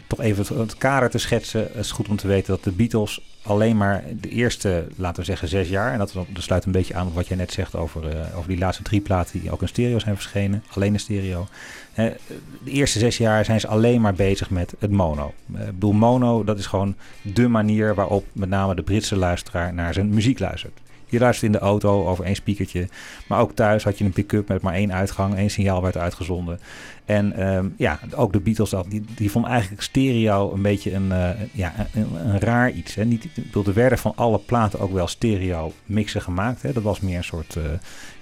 toch 0.07 0.21
even 0.21 0.59
het, 0.59 0.77
kader 0.77 1.09
te 1.09 1.17
schetsen. 1.17 1.61
Het 1.61 1.85
is 1.85 1.91
goed 1.91 2.07
om 2.07 2.15
te 2.15 2.27
weten 2.27 2.53
dat 2.53 2.63
de 2.63 2.71
Beatles 2.71 3.21
alleen 3.41 3.77
maar 3.77 4.03
de 4.21 4.29
eerste, 4.29 4.87
laten 4.95 5.19
we 5.19 5.25
zeggen, 5.25 5.47
zes 5.47 5.69
jaar. 5.69 5.91
En 5.91 5.97
dat, 5.97 6.15
sluit 6.33 6.65
een 6.65 6.71
beetje 6.71 6.95
aan 6.95 7.07
op 7.07 7.13
wat 7.13 7.27
jij 7.27 7.37
net 7.37 7.51
zegt 7.51 7.75
over, 7.75 8.09
eh, 8.09 8.37
over 8.37 8.49
die 8.49 8.57
laatste 8.57 8.83
drie 8.83 9.01
platen 9.01 9.39
die 9.39 9.51
ook 9.51 9.61
in 9.61 9.67
stereo 9.67 9.99
zijn 9.99 10.15
verschenen. 10.15 10.63
Alleen 10.73 10.93
in 10.93 10.99
stereo. 10.99 11.47
De 11.95 12.71
eerste 12.71 12.99
zes 12.99 13.17
jaar 13.17 13.45
zijn 13.45 13.59
ze 13.59 13.67
alleen 13.67 14.01
maar 14.01 14.13
bezig 14.13 14.49
met 14.49 14.73
het 14.79 14.91
mono. 14.91 15.33
Eh, 15.53 15.61
Ik 15.61 15.73
bedoel, 15.73 15.93
mono, 15.93 16.43
dat 16.43 16.59
is 16.59 16.65
gewoon 16.65 16.95
de 17.21 17.47
manier 17.47 17.95
waarop 17.95 18.25
met 18.31 18.49
name 18.49 18.75
de 18.75 18.83
Britse 18.83 19.15
luisteraar 19.15 19.73
naar 19.73 19.93
zijn 19.93 20.09
muziek 20.09 20.39
luistert. 20.39 20.79
Je 21.15 21.21
luistert 21.21 21.45
in 21.53 21.59
de 21.59 21.65
auto 21.65 22.07
over 22.07 22.25
één 22.25 22.35
speakertje. 22.35 22.87
Maar 23.27 23.39
ook 23.39 23.51
thuis 23.55 23.83
had 23.83 23.97
je 23.97 24.03
een 24.05 24.11
pick-up 24.11 24.47
met 24.47 24.61
maar 24.61 24.73
één 24.73 24.93
uitgang. 24.93 25.35
één 25.35 25.49
signaal 25.49 25.81
werd 25.81 25.97
uitgezonden. 25.97 26.59
En 27.05 27.33
ehm, 27.33 27.65
ja, 27.77 27.99
ook 28.15 28.33
de 28.33 28.39
Beatles, 28.39 28.69
dat- 28.69 28.85
die, 28.89 29.05
die 29.15 29.31
vonden 29.31 29.51
eigenlijk 29.51 29.81
stereo 29.81 30.51
een 30.53 30.61
beetje 30.61 30.93
een, 30.93 31.11
eh, 31.11 31.29
ja, 31.51 31.73
een, 31.93 32.07
een 32.25 32.39
raar 32.39 32.71
iets. 32.71 32.95
Hè. 32.95 33.05
Niet, 33.05 33.27
bedoel, 33.35 33.65
er 33.65 33.73
werden 33.73 33.97
van 33.97 34.13
alle 34.15 34.39
platen 34.39 34.79
ook 34.79 34.93
wel 34.93 35.07
stereo 35.07 35.73
mixen 35.85 36.21
gemaakt. 36.21 36.61
Hè. 36.61 36.73
Dat 36.73 36.83
was 36.83 36.99
meer 36.99 37.17
een 37.17 37.23
soort... 37.23 37.55
eh, 37.55 37.63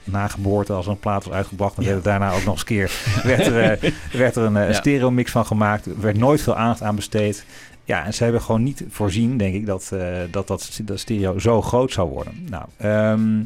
nageboorte 0.05 0.73
als 0.73 0.87
een 0.87 0.99
plaat 0.99 1.23
was 1.25 1.33
uitgebracht. 1.33 1.75
Werd 1.75 1.89
er 1.89 2.01
daarna 2.01 2.31
ook 2.33 2.43
nog 2.43 2.51
eens 2.53 2.59
een 2.59 2.65
keer 2.65 2.91
werd 3.23 3.45
er, 3.47 3.71
eh, 3.83 3.91
werd 4.19 4.35
er 4.35 4.43
een 4.43 4.57
eh, 4.57 4.67
Ja. 4.67 4.73
stereo 4.73 5.11
mix 5.11 5.31
van 5.31 5.45
gemaakt. 5.45 5.85
Er 5.85 6.01
werd 6.01 6.17
nooit 6.17 6.41
veel 6.41 6.55
aandacht 6.55 6.81
aan 6.81 6.95
besteed. 6.95 7.45
Ja, 7.85 8.05
en 8.05 8.13
ze 8.13 8.23
hebben 8.23 8.41
gewoon 8.41 8.63
niet 8.63 8.83
voorzien, 8.89 9.37
denk 9.37 9.55
ik, 9.55 9.65
dat 9.65 9.89
eh, 9.93 10.17
dat, 10.31 10.47
dat, 10.47 10.79
dat 10.83 10.99
stereo 10.99 11.39
zo 11.39 11.61
groot 11.61 11.91
zou 11.91 12.09
worden. 12.09 12.33
Nou, 12.49 12.65
ehm, 12.77 13.43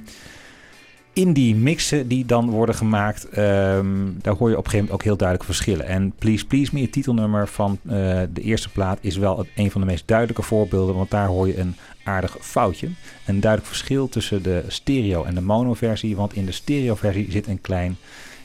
in 1.17 1.33
die 1.33 1.55
mixen 1.55 2.07
die 2.07 2.25
dan 2.25 2.49
worden 2.49 2.75
gemaakt, 2.75 3.29
ehm, 3.29 3.87
daar 4.21 4.35
hoor 4.35 4.49
je 4.49 4.57
op 4.57 4.65
een 4.65 4.71
gegeven 4.71 4.77
moment 4.77 4.91
ook 4.91 5.03
heel 5.03 5.17
duidelijke 5.17 5.53
verschillen. 5.53 5.85
En 5.85 6.13
Please 6.17 6.45
Please 6.45 6.71
Me, 6.73 6.81
het 6.81 6.91
titelnummer 6.91 7.47
van 7.47 7.79
eh, 7.83 7.89
de 8.33 8.41
eerste 8.41 8.69
plaat, 8.69 8.97
is 9.01 9.17
wel 9.17 9.45
een 9.55 9.71
van 9.71 9.81
de 9.81 9.87
meest 9.87 10.07
duidelijke 10.07 10.41
voorbeelden, 10.41 10.95
want 10.95 11.11
daar 11.11 11.27
hoor 11.27 11.47
je 11.47 11.59
een 11.59 11.75
aardig 12.03 12.37
foutje. 12.39 12.89
Een 13.25 13.39
duidelijk 13.39 13.71
verschil 13.71 14.09
tussen 14.09 14.43
de 14.43 14.63
stereo 14.67 15.23
en 15.23 15.35
de 15.35 15.41
mono-versie, 15.41 16.15
want 16.15 16.33
in 16.33 16.45
de 16.45 16.51
stereo-versie 16.51 17.31
zit 17.31 17.47
een 17.47 17.61
klein, 17.61 17.97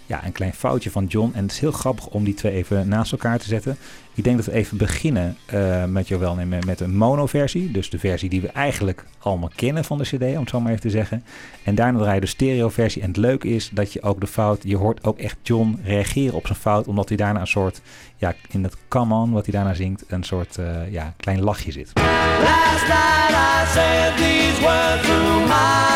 ja, 0.07 0.25
een 0.25 0.33
klein 0.33 0.53
foutje 0.53 0.91
van 0.91 1.07
John. 1.07 1.33
En 1.35 1.43
het 1.43 1.53
is 1.53 1.59
heel 1.59 1.73
grappig 1.73 2.07
om 2.07 2.25
die 2.25 2.35
twee 2.35 2.53
even 2.53 2.89
naast 2.89 3.13
elkaar 3.13 3.39
te 3.39 3.47
zetten. 3.47 3.77
Ik 4.15 4.25
denk 4.25 4.37
dat 4.37 4.47
we 4.47 4.53
even 4.53 4.77
beginnen 4.77 5.37
eh, 5.47 5.85
met 5.85 6.09
jou 6.09 6.21
wel 6.21 6.35
nemen 6.35 6.67
met 6.67 6.81
een 6.81 6.97
mono-versie. 6.97 7.71
Dus 7.71 7.91
de 7.91 7.99
versie 7.99 8.29
die 8.29 8.41
we 8.41 8.49
eigenlijk 8.49 9.05
allemaal 9.19 9.51
kennen 9.55 9.85
van 9.85 9.99
de 9.99 10.05
CD, 10.05 10.23
om 10.23 10.41
het 10.41 10.49
zo 10.49 10.61
maar 10.61 10.71
even 10.71 10.83
te 10.83 10.91
zeggen. 10.91 11.25
En 11.65 11.75
daarna 11.75 11.99
draai 11.99 12.15
je 12.15 12.21
de 12.21 12.27
stereo-versie. 12.27 13.03
En 13.03 13.09
het 13.09 13.17
leuke 13.17 13.49
is 13.49 13.71
dat 13.73 13.93
je 13.93 14.03
ook 14.03 14.21
de 14.21 14.27
fout, 14.27 14.63
je 14.63 14.77
hoort 14.77 15.05
ook 15.05 15.19
echt 15.19 15.37
John 15.43 15.81
reageren 15.85 16.35
op 16.35 16.47
zijn 16.47 16.59
fout, 16.59 16.87
omdat 16.87 17.09
hij 17.09 17.17
daarna 17.17 17.41
een 17.41 17.47
soort, 17.47 17.81
ja, 18.17 18.35
in 18.49 18.63
het 18.63 18.77
come 18.89 19.15
on 19.15 19.33
wat 19.33 19.47
hij 19.47 19.55
daarna 19.55 19.75
zingt, 19.75 20.05
een 20.09 20.25
soort, 20.25 20.59
eh, 20.59 20.93
ja, 20.93 21.15
klein 21.17 21.41
lachje 21.41 21.73
zit. 21.73 21.91
Last 21.95 22.89
night 22.89 24.19
these 24.19 24.61
to 25.07 25.47
my 25.47 25.92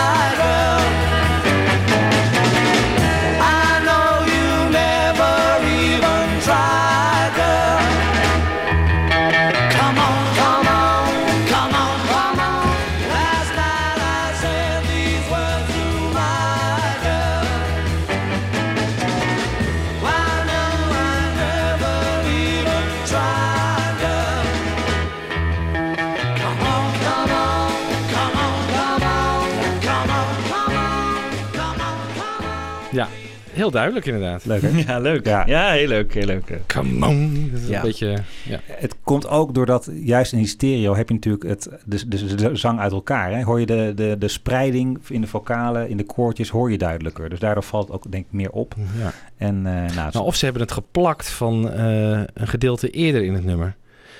heel 33.67 33.75
duidelijk 33.81 34.07
inderdaad. 34.07 34.45
Leuk 34.45 34.63
hè? 34.63 34.69
Ja, 34.93 34.99
leuk. 34.99 35.27
Ja. 35.27 35.47
Ja, 35.47 35.71
heel 35.71 35.89
leuk, 35.89 36.15
heel 36.15 36.27
leuk. 36.27 36.59
Come 36.67 37.07
on. 37.07 37.49
Dat 37.53 37.61
is 37.61 37.69
Ja. 37.69 37.77
een 37.77 37.83
beetje... 37.83 38.17
Ja. 38.49 38.61
Het 38.67 38.97
komt 39.03 39.29
ook 39.29 39.55
doordat 39.55 39.91
juist 39.95 40.33
in 40.33 40.39
die 40.39 40.47
stereo 40.47 40.95
heb 40.97 41.09
je 41.09 41.15
natuurlijk 41.15 41.45
het, 41.45 41.69
de, 41.85 42.09
de, 42.09 42.35
de 42.35 42.57
zang 42.57 42.79
uit 42.79 42.93
elkaar. 42.93 43.33
Hè? 43.33 43.43
Hoor 43.43 43.61
je 43.61 43.67
de, 43.67 43.93
de, 43.97 44.17
de 44.19 44.29
spreiding 44.29 44.99
in 45.09 45.21
de 45.21 45.27
vocalen, 45.27 45.89
in 45.89 45.97
de 45.97 46.05
koortjes, 46.05 46.49
hoor 46.49 46.71
je 46.71 46.79
duidelijker. 46.79 47.29
Dus 47.29 47.39
daardoor 47.39 47.63
valt 47.63 47.87
het 47.87 47.97
ook 47.97 48.13
denk 48.13 48.25
ik 48.27 48.33
meer 48.33 48.51
op. 48.51 48.75
ja. 48.99 49.13
En 49.37 49.57
eh, 49.57 49.73
nou, 49.73 50.01
het- 50.01 50.13
Nou, 50.13 50.27
of 50.27 50.35
ze 50.37 50.45
hebben 50.45 50.63
het 50.63 50.73
geplakt 50.73 51.31
van 51.31 51.71
eh, 51.71 52.11
een 52.35 52.49
gedeelte 52.49 52.91
eerder 52.91 53.23
in 53.25 53.35
het 53.35 53.45
nummer. 53.45 53.77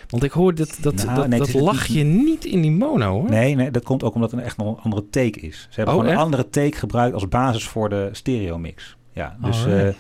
Want 0.07 0.23
ik 0.23 0.31
hoor 0.31 0.55
dat, 0.55 0.79
dat, 0.81 0.95
Nou, 0.95 1.07
dat, 1.17 1.29
nee, 1.29 1.39
dat 1.39 1.49
het 1.53 1.89
is 1.89 2.03
niet- 2.05 2.45
in 2.45 2.61
die 2.61 2.71
mono 2.71 3.11
hoor. 3.21 3.31
nee, 3.31 3.55
nee, 3.55 3.71
dat 3.71 3.83
komt 3.85 4.03
ook 4.03 4.15
omdat 4.15 4.31
het 4.31 4.41
echt 4.41 4.57
nog 4.57 4.77
een 4.77 4.83
andere 4.83 5.05
take 5.11 5.41
is. 5.41 5.61
Ze 5.71 5.77
hebben 5.77 5.95
Oh, 5.95 6.01
gewoon 6.01 6.15
een 6.17 6.23
andere 6.23 6.49
take 6.51 6.77
gebruikt 6.77 7.15
als 7.15 7.29
basis 7.29 7.65
voor 7.69 7.89
de 7.89 8.09
stereo 8.13 8.59
mix. 8.59 8.97
Ja, 9.17 9.37
dus 9.41 9.65
Alright. 9.65 9.89
eh, 9.89 9.95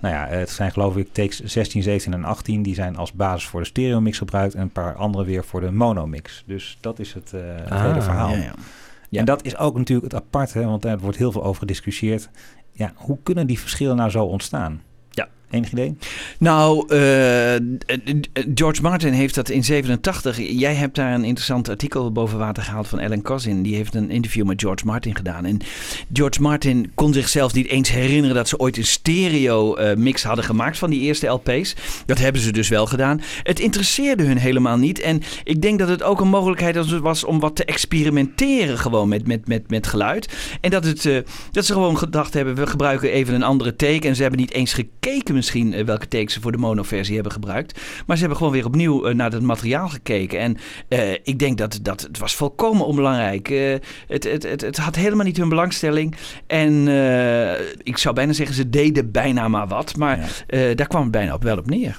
nou 0.00 0.14
ja, 0.14 0.26
het 0.26 0.50
zijn 0.50 0.70
geloof 0.72 0.96
ik 0.96 1.12
takes 1.12 1.40
16, 1.44 1.82
17 1.82 2.12
en 2.12 2.24
18. 2.24 2.62
Die 2.62 2.74
zijn 2.74 2.96
als 2.96 3.12
basis 3.12 3.48
voor 3.48 3.60
de 3.60 3.66
stereo 3.66 4.00
mix 4.00 4.18
gebruikt 4.18 4.54
en 4.54 4.60
een 4.62 4.70
paar 4.70 4.94
andere 4.94 5.24
weer 5.24 5.44
voor 5.44 5.60
de 5.60 5.70
mono 5.70 6.06
mix. 6.06 6.42
Dus 6.46 6.78
dat 6.80 6.98
is 6.98 7.12
het, 7.14 7.32
eh, 7.32 7.40
het 7.44 7.70
Ah, 7.70 7.82
hele 7.82 8.02
verhaal. 8.02 8.30
Ja, 8.30 8.36
ja. 8.36 8.52
Ja. 9.08 9.18
En 9.18 9.24
dat 9.24 9.44
is 9.44 9.56
ook 9.56 9.76
natuurlijk 9.76 10.12
het 10.12 10.22
aparte, 10.22 10.64
want 10.64 10.82
daar 10.82 10.98
wordt 10.98 11.16
heel 11.18 11.32
veel 11.32 11.44
over 11.44 11.60
gediscussieerd. 11.60 12.28
Ja, 12.72 12.92
hoe 12.94 13.18
kunnen 13.22 13.46
die 13.46 13.58
verschillen 13.60 13.96
nou 13.96 14.10
zo 14.10 14.24
ontstaan? 14.24 14.82
Enig 15.50 15.72
idee? 15.72 15.96
Nou, 16.38 16.88
eh, 16.88 17.54
George 18.54 18.82
Martin 18.82 19.12
heeft 19.12 19.34
dat 19.34 19.48
in 19.48 19.64
87. 19.64 20.38
Jij 20.38 20.74
hebt 20.74 20.94
daar 20.94 21.14
een 21.14 21.24
interessant 21.24 21.68
artikel 21.68 22.12
boven 22.12 22.38
water 22.38 22.62
gehaald 22.62 22.88
van 22.88 22.98
Ellen 22.98 23.22
Cousin. 23.22 23.62
Die 23.62 23.74
heeft 23.74 23.94
een 23.94 24.10
interview 24.10 24.46
met 24.46 24.60
George 24.60 24.86
Martin 24.86 25.16
gedaan. 25.16 25.44
En 25.44 25.60
George 26.12 26.40
Martin 26.42 26.90
kon 26.94 27.12
zichzelf 27.12 27.54
niet 27.54 27.68
eens 27.68 27.90
herinneren 27.90 28.36
dat 28.36 28.48
ze 28.48 28.58
ooit 28.58 28.76
een 28.76 28.86
stereo 28.86 29.74
eh, 29.74 29.96
mix 29.96 30.22
hadden 30.22 30.44
gemaakt 30.44 30.78
van 30.78 30.90
die 30.90 31.00
eerste 31.00 31.26
LP's. 31.26 31.74
Dat 32.06 32.18
hebben 32.18 32.42
ze 32.42 32.52
dus 32.52 32.68
wel 32.68 32.86
gedaan. 32.86 33.20
Het 33.42 33.60
interesseerde 33.60 34.24
hun 34.24 34.38
helemaal 34.38 34.76
niet. 34.76 35.00
En 35.00 35.22
ik 35.44 35.62
denk 35.62 35.78
dat 35.78 35.88
het 35.88 36.02
ook 36.02 36.20
een 36.20 36.28
mogelijkheid 36.28 37.00
was 37.00 37.24
om 37.24 37.40
wat 37.40 37.56
te 37.56 37.64
experimenteren 37.64 38.78
gewoon 38.78 39.08
met, 39.08 39.26
met, 39.26 39.48
met, 39.48 39.70
met 39.70 39.86
geluid. 39.86 40.32
En 40.60 40.70
dat, 40.70 40.84
het, 40.84 41.06
eh, 41.06 41.18
dat 41.50 41.64
ze 41.64 41.72
gewoon 41.72 41.98
gedacht 41.98 42.34
hebben, 42.34 42.54
we 42.54 42.66
gebruiken 42.66 43.10
even 43.10 43.34
een 43.34 43.42
andere 43.42 43.76
take. 43.76 44.08
En 44.08 44.16
ze 44.16 44.22
hebben 44.22 44.40
niet 44.40 44.52
eens 44.52 44.72
gekeken 44.72 45.36
misschien 45.38 45.72
eh, 45.72 45.84
welke 45.84 46.08
take 46.08 46.30
ze 46.30 46.40
voor 46.40 46.52
de 46.52 46.58
monoversie 46.58 47.14
hebben 47.14 47.32
gebruikt. 47.32 47.80
Maar 48.06 48.16
ze 48.16 48.20
hebben 48.20 48.38
gewoon 48.38 48.52
weer 48.52 48.66
opnieuw 48.66 49.04
eh, 49.06 49.14
naar 49.14 49.32
het 49.32 49.42
materiaal 49.42 49.88
gekeken. 49.88 50.38
En 50.38 50.56
eh, 50.88 51.12
ik 51.12 51.38
denk 51.38 51.58
dat, 51.58 51.78
dat 51.82 52.00
het 52.00 52.18
was 52.18 52.34
volkomen 52.34 52.86
onbelangrijk. 52.86 53.48
Het, 54.08 54.24
het, 54.24 54.42
het, 54.42 54.60
het 54.60 54.76
had 54.76 54.96
helemaal 54.96 55.24
niet 55.24 55.36
hun 55.36 55.48
belangstelling. 55.48 56.14
En 56.46 56.82
ik 57.82 57.98
zou 57.98 58.14
bijna 58.14 58.32
zeggen, 58.32 58.56
ze 58.56 58.70
deden 58.70 59.10
bijna 59.10 59.48
maar 59.48 59.66
wat. 59.68 59.96
Maar 59.96 60.18
Ja. 60.48 60.74
daar 60.74 60.86
kwam 60.86 61.02
het 61.02 61.10
bijna 61.10 61.34
op 61.34 61.42
wel 61.42 61.58
op 61.58 61.66
neer. 61.66 61.96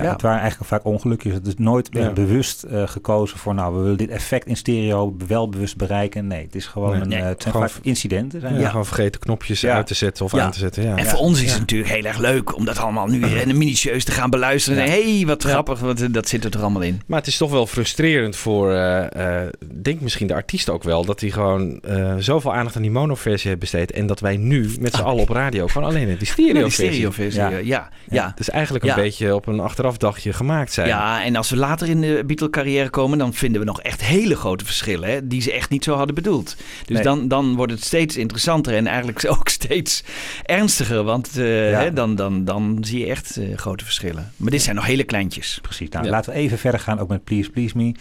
Ja, 0.00 0.06
Ja. 0.06 0.12
Het 0.12 0.22
waren 0.22 0.40
eigenlijk 0.40 0.70
vaak 0.70 0.84
ongelukjes. 0.84 1.32
Het 1.34 1.46
is 1.46 1.54
nooit 1.56 1.88
Ja. 1.92 2.10
bewust 2.12 2.62
eh, 2.62 2.82
gekozen 2.88 3.38
voor, 3.38 3.54
nou, 3.54 3.74
we 3.76 3.80
willen 3.82 3.96
dit 3.98 4.08
effect 4.10 4.46
in 4.46 4.56
stereo 4.56 5.16
wel 5.26 5.48
bewust 5.48 5.76
bereiken. 5.76 6.26
Nee, 6.26 6.42
het 6.44 6.54
is 6.54 6.66
gewoon 6.66 6.90
Nee. 6.92 7.00
een, 7.00 7.08
Nee. 7.08 7.18
eh, 7.18 7.26
het 7.26 7.42
zijn 7.42 7.54
Gewoon- 7.54 7.68
vaak 7.70 7.84
incidenten. 7.84 8.40
Zijn 8.40 8.54
Ja, 8.54 8.60
het. 8.60 8.68
gewoon 8.70 8.86
vergeten 8.86 9.20
knopjes 9.20 9.60
Ja. 9.60 9.74
uit 9.74 9.86
te 9.86 9.94
zetten 9.94 10.24
of 10.24 10.32
Ja. 10.32 10.40
aan 10.42 10.50
te 10.50 10.58
zetten. 10.58 10.82
Ja. 10.82 10.96
En 10.96 11.06
voor 11.06 11.18
ons 11.18 11.42
is 11.42 11.50
het 11.50 11.60
natuurlijk 11.60 11.90
heel 11.90 12.04
erg 12.04 12.18
leuk 12.18 12.56
om 12.56 12.64
dat 12.64 12.78
allemaal 12.78 13.06
nu 13.06 13.22
eh, 13.22 13.46
minutieus 13.46 14.04
te 14.04 14.12
gaan 14.12 14.30
beluisteren. 14.30 14.82
En 14.84 14.90
hé, 14.90 15.16
hey, 15.16 15.26
wat 15.26 15.42
Ja. 15.42 15.48
grappig, 15.48 15.80
wat, 15.80 16.00
eh, 16.00 16.08
dat 16.10 16.28
zit 16.28 16.44
er 16.44 16.50
toch 16.50 16.62
allemaal 16.62 16.82
in. 16.82 17.00
Maar 17.06 17.18
het 17.18 17.26
is 17.28 17.36
toch 17.36 17.50
wel 17.50 17.66
frustrerend 17.66 18.36
voor, 18.36 18.72
eh, 18.72 19.44
eh, 19.44 19.48
denk 19.82 20.00
misschien 20.00 20.26
de 20.26 20.34
artiest 20.34 20.70
ook 20.70 20.82
wel, 20.82 21.04
dat 21.04 21.20
hij 21.20 21.30
gewoon 21.30 21.80
eh, 21.80 22.14
zoveel 22.18 22.54
aandacht 22.54 22.76
aan 22.76 22.82
die 22.82 22.90
monoversie 22.90 23.48
heeft 23.48 23.60
besteed. 23.60 23.90
En 23.92 24.06
dat 24.06 24.20
wij 24.20 24.36
nu 24.36 24.70
met 24.80 24.94
z'n 24.94 25.02
allen 25.02 25.22
op 25.22 25.28
radio 25.28 25.66
gewoon 25.66 25.88
alleen 25.88 26.16
die 26.18 26.26
stereo 26.36 26.68
stereoversie. 26.68 27.40
Ja. 27.40 27.48
Ja, 27.48 27.58
ja, 27.58 27.88
ja. 28.10 28.32
Dus 28.36 28.50
eigenlijk 28.50 28.84
een 28.84 28.90
Ja. 28.90 28.96
beetje 28.96 29.34
op 29.34 29.46
een 29.46 29.60
achterafdagje 29.90 30.32
gemaakt 30.32 30.72
zijn. 30.72 30.88
Ja, 30.88 31.24
en 31.24 31.36
als 31.36 31.50
we 31.50 31.56
later 31.56 31.88
in 31.88 32.00
de 32.00 32.22
Beatle-carrière 32.26 32.90
komen, 32.90 33.18
dan 33.18 33.34
vinden 33.34 33.60
we 33.60 33.66
nog 33.66 33.80
echt 33.82 34.00
hele 34.04 34.36
grote 34.36 34.64
verschillen. 34.64 35.10
Hè, 35.10 35.26
die 35.26 35.40
ze 35.42 35.52
echt 35.52 35.70
niet 35.70 35.84
zo 35.84 35.94
hadden 35.94 36.14
bedoeld. 36.14 36.56
Dus 36.86 36.94
Nee. 36.94 37.02
dan, 37.04 37.28
dan 37.28 37.54
wordt 37.56 37.72
het 37.72 37.84
steeds 37.84 38.16
interessanter 38.16 38.74
en 38.74 38.86
eigenlijk 38.86 39.24
ook 39.38 39.48
steeds 39.48 40.04
ernstiger. 40.44 41.02
Want 41.02 41.36
eh, 41.38 41.70
Ja. 41.70 41.80
hè, 41.80 41.92
dan, 41.92 42.14
dan, 42.14 42.44
dan 42.44 42.78
zie 42.80 42.98
je 42.98 43.06
echt 43.06 43.36
eh, 43.36 43.56
grote 43.56 43.84
verschillen. 43.84 44.32
Maar 44.36 44.50
dit 44.50 44.62
zijn 44.62 44.76
nog 44.76 44.86
hele 44.86 45.04
kleintjes. 45.04 45.58
Precies. 45.62 45.88
Nou, 45.88 46.04
Ja. 46.04 46.10
laten 46.10 46.32
we 46.32 46.38
even 46.38 46.58
verder 46.58 46.80
gaan, 46.80 46.98
ook 46.98 47.08
met 47.08 47.24
Please 47.24 47.50
Please 47.50 47.76
Me. 47.76 47.94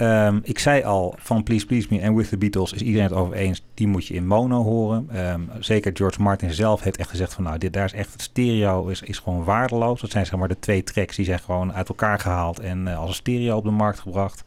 Ehm, 0.00 0.38
ik 0.42 0.58
zei 0.58 0.82
al, 0.82 1.14
van 1.18 1.42
Please 1.42 1.66
Please 1.66 1.86
Me 1.90 2.00
en 2.00 2.14
With 2.14 2.28
the 2.28 2.38
Beatles 2.38 2.72
is 2.72 2.80
iedereen 2.80 3.08
het 3.08 3.16
over 3.16 3.34
eens. 3.34 3.64
Die 3.74 3.86
moet 3.86 4.06
je 4.06 4.14
in 4.14 4.26
mono 4.26 4.62
horen. 4.62 5.08
Ehm, 5.12 5.40
zeker 5.58 5.90
George 5.94 6.22
Martin 6.22 6.52
zelf 6.52 6.82
heeft 6.82 6.96
echt 6.96 7.10
gezegd 7.10 7.34
van 7.34 7.44
nou, 7.44 7.58
dit, 7.58 7.72
daar 7.72 7.84
is 7.84 7.92
echt 7.92 8.22
stereo 8.22 8.86
is, 8.86 9.02
is 9.02 9.18
gewoon 9.18 9.44
waardeloos. 9.44 10.00
Dat 10.00 10.10
zijn 10.10 10.26
zeg 10.26 10.38
maar 10.38 10.48
de 10.48 10.58
twee 10.58 10.82
tracks 10.82 11.16
die 11.16 11.24
zijn 11.24 11.38
gewoon 11.38 11.72
uit 11.72 11.88
elkaar 11.88 12.18
gehaald 12.18 12.60
en 12.60 12.88
eh, 12.88 12.98
als 12.98 13.08
een 13.08 13.14
stereo 13.14 13.56
op 13.56 13.64
de 13.64 13.70
markt 13.70 13.98
gebracht. 13.98 14.42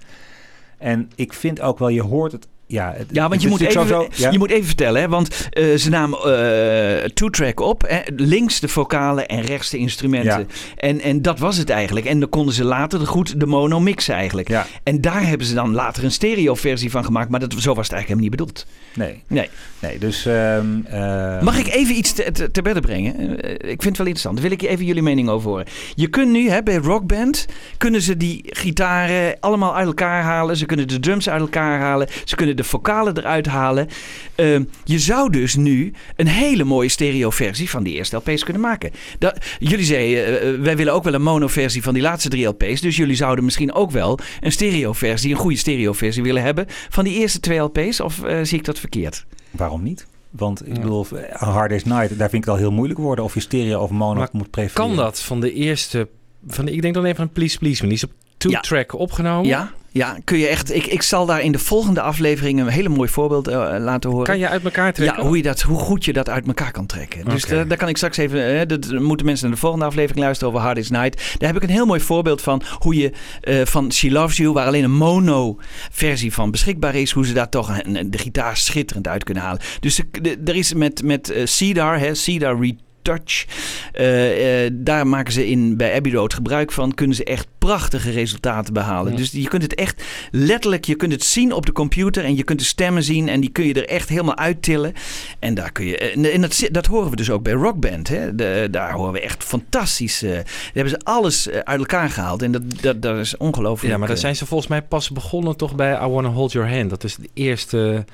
En 0.78 1.10
ik 1.16 1.34
vind 1.34 1.62
ook 1.62 1.80
wel, 1.80 1.90
je 1.90 2.02
hoort 2.02 2.32
het. 2.32 2.48
Ja, 2.74 2.96
Ja, 3.12 3.30
want 3.30 3.42
je 3.42 3.48
moet, 3.48 3.62
even, 3.62 4.08
ja. 4.16 4.32
je 4.32 4.38
moet 4.38 4.50
even 4.52 4.66
vertellen, 4.66 5.02
hè, 5.02 5.08
want 5.08 5.48
eh, 5.50 5.76
ze 5.76 5.90
namen 5.90 6.20
eh 6.20 7.10
two-track 7.10 7.60
op. 7.60 7.84
Hè, 7.88 8.00
links 8.16 8.60
de 8.60 8.68
vocalen 8.68 9.28
en 9.28 9.42
rechts 9.42 9.70
de 9.70 9.78
instrumenten. 9.78 10.40
Ja. 10.40 10.46
En, 10.76 11.02
en 11.02 11.22
dat 11.22 11.40
was 11.40 11.58
het 11.58 11.70
eigenlijk. 11.70 12.06
En 12.06 12.20
dan 12.20 12.30
konden 12.30 12.54
ze 12.54 12.64
later 12.64 13.00
de 13.00 13.06
goed 13.06 13.40
de 13.40 13.46
mono 13.46 13.80
mixen 13.80 14.16
eigenlijk. 14.16 14.48
Ja, 14.48 14.66
En 14.84 15.02
daar 15.02 15.28
hebben 15.28 15.48
ze 15.48 15.54
dan 15.54 15.74
later 15.74 16.04
een 16.04 16.12
stereo-versie 16.12 16.92
van 16.92 17.06
gemaakt. 17.06 17.30
Maar 17.30 17.40
dat, 17.40 17.54
zo 17.58 17.74
was 17.74 17.88
het 17.88 17.94
eigenlijk 17.94 18.08
helemaal 18.08 18.30
niet 18.30 18.32
bedoeld. 18.32 18.66
nee, 18.94 19.24
Nee. 19.28 19.50
nee, 19.80 19.98
dus... 20.00 20.26
ehm, 20.26 20.66
ehm, 20.86 21.44
Mag 21.44 21.58
ik 21.58 21.68
even 21.68 21.96
iets 21.96 22.14
te, 22.14 22.32
te, 22.32 22.52
te 22.52 22.62
bedden 22.62 22.82
brengen? 22.84 23.42
Eh, 23.42 23.52
ik 23.52 23.82
vind 23.82 23.84
het 23.84 23.98
wel 23.98 24.08
interessant. 24.08 24.36
Daar 24.36 24.44
wil 24.50 24.58
ik 24.58 24.62
even 24.62 24.86
jullie 24.86 25.02
mening 25.02 25.30
over 25.30 25.50
horen. 25.50 25.66
Je 25.96 26.08
kunt 26.08 26.32
nu 26.32 26.50
hè, 26.50 26.64
bij 26.64 26.76
Rockband... 26.76 27.46
kunnen 27.78 28.02
ze 28.02 28.18
die 28.18 28.44
gitaren 28.46 29.38
allemaal 29.40 29.76
uit 29.76 29.88
elkaar 29.88 30.24
halen. 30.24 30.58
Ze 30.58 30.66
kunnen 30.66 30.88
de 30.88 31.00
drums 31.00 31.30
uit 31.30 31.42
elkaar 31.42 31.80
halen. 31.80 32.08
Ze 32.24 32.36
kunnen 32.36 32.56
de 32.56 32.63
vocalen 32.64 33.18
eruit 33.18 33.46
halen. 33.46 33.88
Eh, 34.36 34.56
je 34.84 35.00
zou 35.00 35.30
dus 35.32 35.56
nu 35.56 35.94
een 36.16 36.28
hele 36.28 36.64
mooie 36.64 36.90
stereo-versie 36.90 37.70
van 37.70 37.84
die 37.84 37.94
eerste 37.94 38.16
LP's 38.16 38.44
kunnen 38.44 38.62
maken. 38.62 38.92
Dat, 39.20 39.38
jullie 39.60 39.86
zeiden, 39.86 40.42
eh, 40.42 40.60
wij 40.60 40.78
willen 40.78 40.94
ook 40.94 41.04
wel 41.04 41.14
een 41.14 41.22
mono-versie 41.22 41.84
van 41.84 41.94
die 41.94 42.04
laatste 42.04 42.30
drie 42.30 42.46
LP's. 42.48 42.82
Dus 42.82 42.96
jullie 42.96 43.16
zouden 43.16 43.44
misschien 43.46 43.74
ook 43.74 43.92
wel 43.92 44.20
een 44.42 44.52
stereo-versie... 44.52 45.32
een 45.32 45.38
goede 45.38 45.58
stereo-versie 45.58 46.24
willen 46.24 46.44
hebben 46.44 46.66
van 46.90 47.04
die 47.04 47.14
eerste 47.20 47.40
twee 47.40 47.60
LP's. 47.60 48.00
Of 48.00 48.24
eh, 48.24 48.38
zie 48.44 48.58
ik 48.58 48.66
dat 48.66 48.80
verkeerd? 48.80 49.26
Waarom 49.52 49.84
niet? 49.84 50.06
Want 50.30 50.68
ik 50.68 50.76
Ja. 50.76 50.82
bedoel, 50.82 51.06
Hard 51.32 51.70
Day's 51.70 51.84
Night, 51.84 52.10
daar 52.18 52.30
vind 52.30 52.34
ik 52.34 52.40
het 52.40 52.50
al 52.50 52.56
heel 52.56 52.72
moeilijk 52.72 53.00
worden 53.00 53.24
of 53.26 53.34
je 53.34 53.40
stereo 53.40 53.80
of 53.82 53.90
mono 53.90 54.20
Maar 54.20 54.30
moet 54.32 54.50
prefereren. 54.50 54.96
Kan 54.96 55.06
dat 55.06 55.20
van 55.22 55.40
de 55.40 55.54
eerste... 55.54 56.08
Van 56.48 56.66
de, 56.66 56.72
ik 56.72 56.82
denk 56.82 56.94
dan 56.94 57.06
even 57.06 57.20
aan 57.22 57.30
Please 57.30 57.58
Please 57.58 57.82
Me. 57.82 57.88
Die 57.88 57.98
is 57.98 58.04
op 58.04 58.12
two-track 58.38 58.94
opgenomen. 58.94 59.46
Ja, 59.48 59.72
ja, 59.94 60.18
kun 60.24 60.38
je 60.38 60.48
echt. 60.48 60.76
Ik, 60.76 60.86
ik 60.86 61.02
zal 61.02 61.26
daar 61.26 61.42
in 61.42 61.52
de 61.52 61.60
volgende 61.60 62.02
aflevering 62.02 62.60
een 62.60 62.68
hele 62.68 62.90
mooi 62.90 63.10
voorbeeld 63.10 63.48
eh, 63.48 63.76
laten 63.80 64.10
horen. 64.10 64.26
Kan 64.26 64.40
je 64.40 64.48
uit 64.50 64.64
elkaar 64.64 64.94
trekken? 64.94 65.18
ja, 65.18 65.28
hoe, 65.28 65.38
je 65.38 65.44
dat, 65.44 65.62
hoe 65.62 65.78
goed 65.80 66.06
je 66.06 66.14
dat 66.14 66.30
uit 66.30 66.48
elkaar 66.48 66.72
kan 66.72 66.86
trekken. 66.86 67.26
Dus 67.26 67.44
Oké. 67.44 67.68
daar, 67.68 67.78
kan 67.78 67.88
ik 67.90 67.98
straks 67.98 68.18
even. 68.18 68.60
eh, 68.60 68.68
dat 68.68 68.92
moeten 69.00 69.26
mensen 69.26 69.46
naar 69.46 69.56
de 69.56 69.62
volgende 69.62 69.86
aflevering 69.86 70.20
luisteren 70.20 70.54
over 70.54 70.66
Hard 70.66 70.76
Day's 70.76 70.90
Night. 70.90 71.36
Daar 71.40 71.54
heb 71.54 71.62
ik 71.64 71.70
een 71.70 71.76
heel 71.76 71.86
mooi 71.86 72.00
voorbeeld 72.00 72.42
van 72.42 72.62
hoe 72.80 72.96
je 72.96 73.12
eh, 73.42 73.62
van 73.66 73.92
She 73.92 74.12
Loves 74.12 74.38
You, 74.38 74.54
waar 74.54 74.66
alleen 74.68 74.84
een 74.84 74.92
mono-versie 74.92 76.34
van 76.34 76.52
beschikbaar 76.52 76.96
is, 76.96 77.12
hoe 77.12 77.26
ze 77.26 77.34
daar 77.34 77.50
toch 77.50 77.80
een, 77.84 78.10
de 78.12 78.18
gitaar 78.18 78.58
schitterend 78.58 79.08
uit 79.08 79.24
kunnen 79.24 79.44
halen. 79.44 79.62
Dus 79.80 79.96
de- 79.96 80.22
de- 80.22 80.42
er 80.46 80.56
is 80.56 80.74
met, 80.74 81.04
met 81.04 81.30
eh, 81.30 81.46
Cedar, 81.46 82.00
hè, 82.00 82.16
Cedar 82.16 82.60
Retouch, 83.04 83.46
eh, 83.94 84.66
eh, 84.66 84.72
daar 84.74 85.08
maken 85.08 85.34
ze 85.34 85.48
in, 85.48 85.78
bij 85.78 85.96
Abbey 85.96 86.12
Road 86.12 86.34
gebruik 86.34 86.72
van. 86.72 86.94
Kunnen 86.94 87.16
ze 87.16 87.24
echt 87.24 87.48
prachtige 87.58 88.12
resultaten 88.12 88.74
behalen. 88.74 89.12
Ja. 89.12 89.18
Dus 89.18 89.32
je 89.32 89.48
kunt 89.48 89.62
het 89.62 89.76
echt 89.76 90.04
letterlijk, 90.32 90.86
je 90.86 90.96
kunt 90.96 91.12
het 91.12 91.24
zien 91.24 91.54
op 91.54 91.66
de 91.66 91.72
computer 91.72 92.24
en 92.24 92.36
je 92.36 92.44
kunt 92.44 92.60
de 92.60 92.66
stemmen 92.66 93.04
zien 93.04 93.30
en 93.30 93.42
die 93.42 93.50
kun 93.50 93.66
je 93.66 93.74
er 93.74 93.88
echt 93.88 94.10
helemaal 94.10 94.38
uittillen. 94.38 94.94
En 95.40 95.54
daar 95.54 95.72
kun 95.72 95.86
je, 95.86 95.98
en 95.98 96.32
en 96.32 96.42
dat, 96.42 96.68
dat 96.72 96.86
horen 96.86 97.10
we 97.10 97.16
dus 97.16 97.30
ook 97.30 97.44
bij 97.44 97.54
Rockband. 97.54 98.08
Hè? 98.08 98.36
De, 98.36 98.68
daar 98.72 98.92
horen 98.92 99.14
we 99.14 99.22
echt 99.22 99.44
fantastisch. 99.44 100.24
eh, 100.24 100.32
daar 100.32 100.46
hebben 100.74 100.94
ze 100.94 101.00
alles 101.04 101.48
eh, 101.48 101.60
uit 101.60 101.80
elkaar 101.80 102.10
gehaald 102.10 102.42
en 102.42 102.52
dat, 102.52 102.62
dat, 102.82 103.02
dat 103.02 103.18
is 103.18 103.38
ongelooflijk. 103.38 103.92
Ja, 103.92 103.98
maar 103.98 104.08
dan 104.08 104.16
eh, 104.16 104.22
zijn 104.22 104.36
ze 104.36 104.46
volgens 104.46 104.70
mij 104.70 104.82
pas 104.82 105.10
begonnen 105.10 105.58
toch 105.58 105.76
bij 105.76 105.94
I 106.04 106.08
Wanna 106.08 106.30
Hold 106.30 106.52
Your 106.52 106.76
Hand. 106.76 106.90
Dat 106.90 107.04
is 107.04 107.16
de 107.16 107.30
eerste 107.34 108.06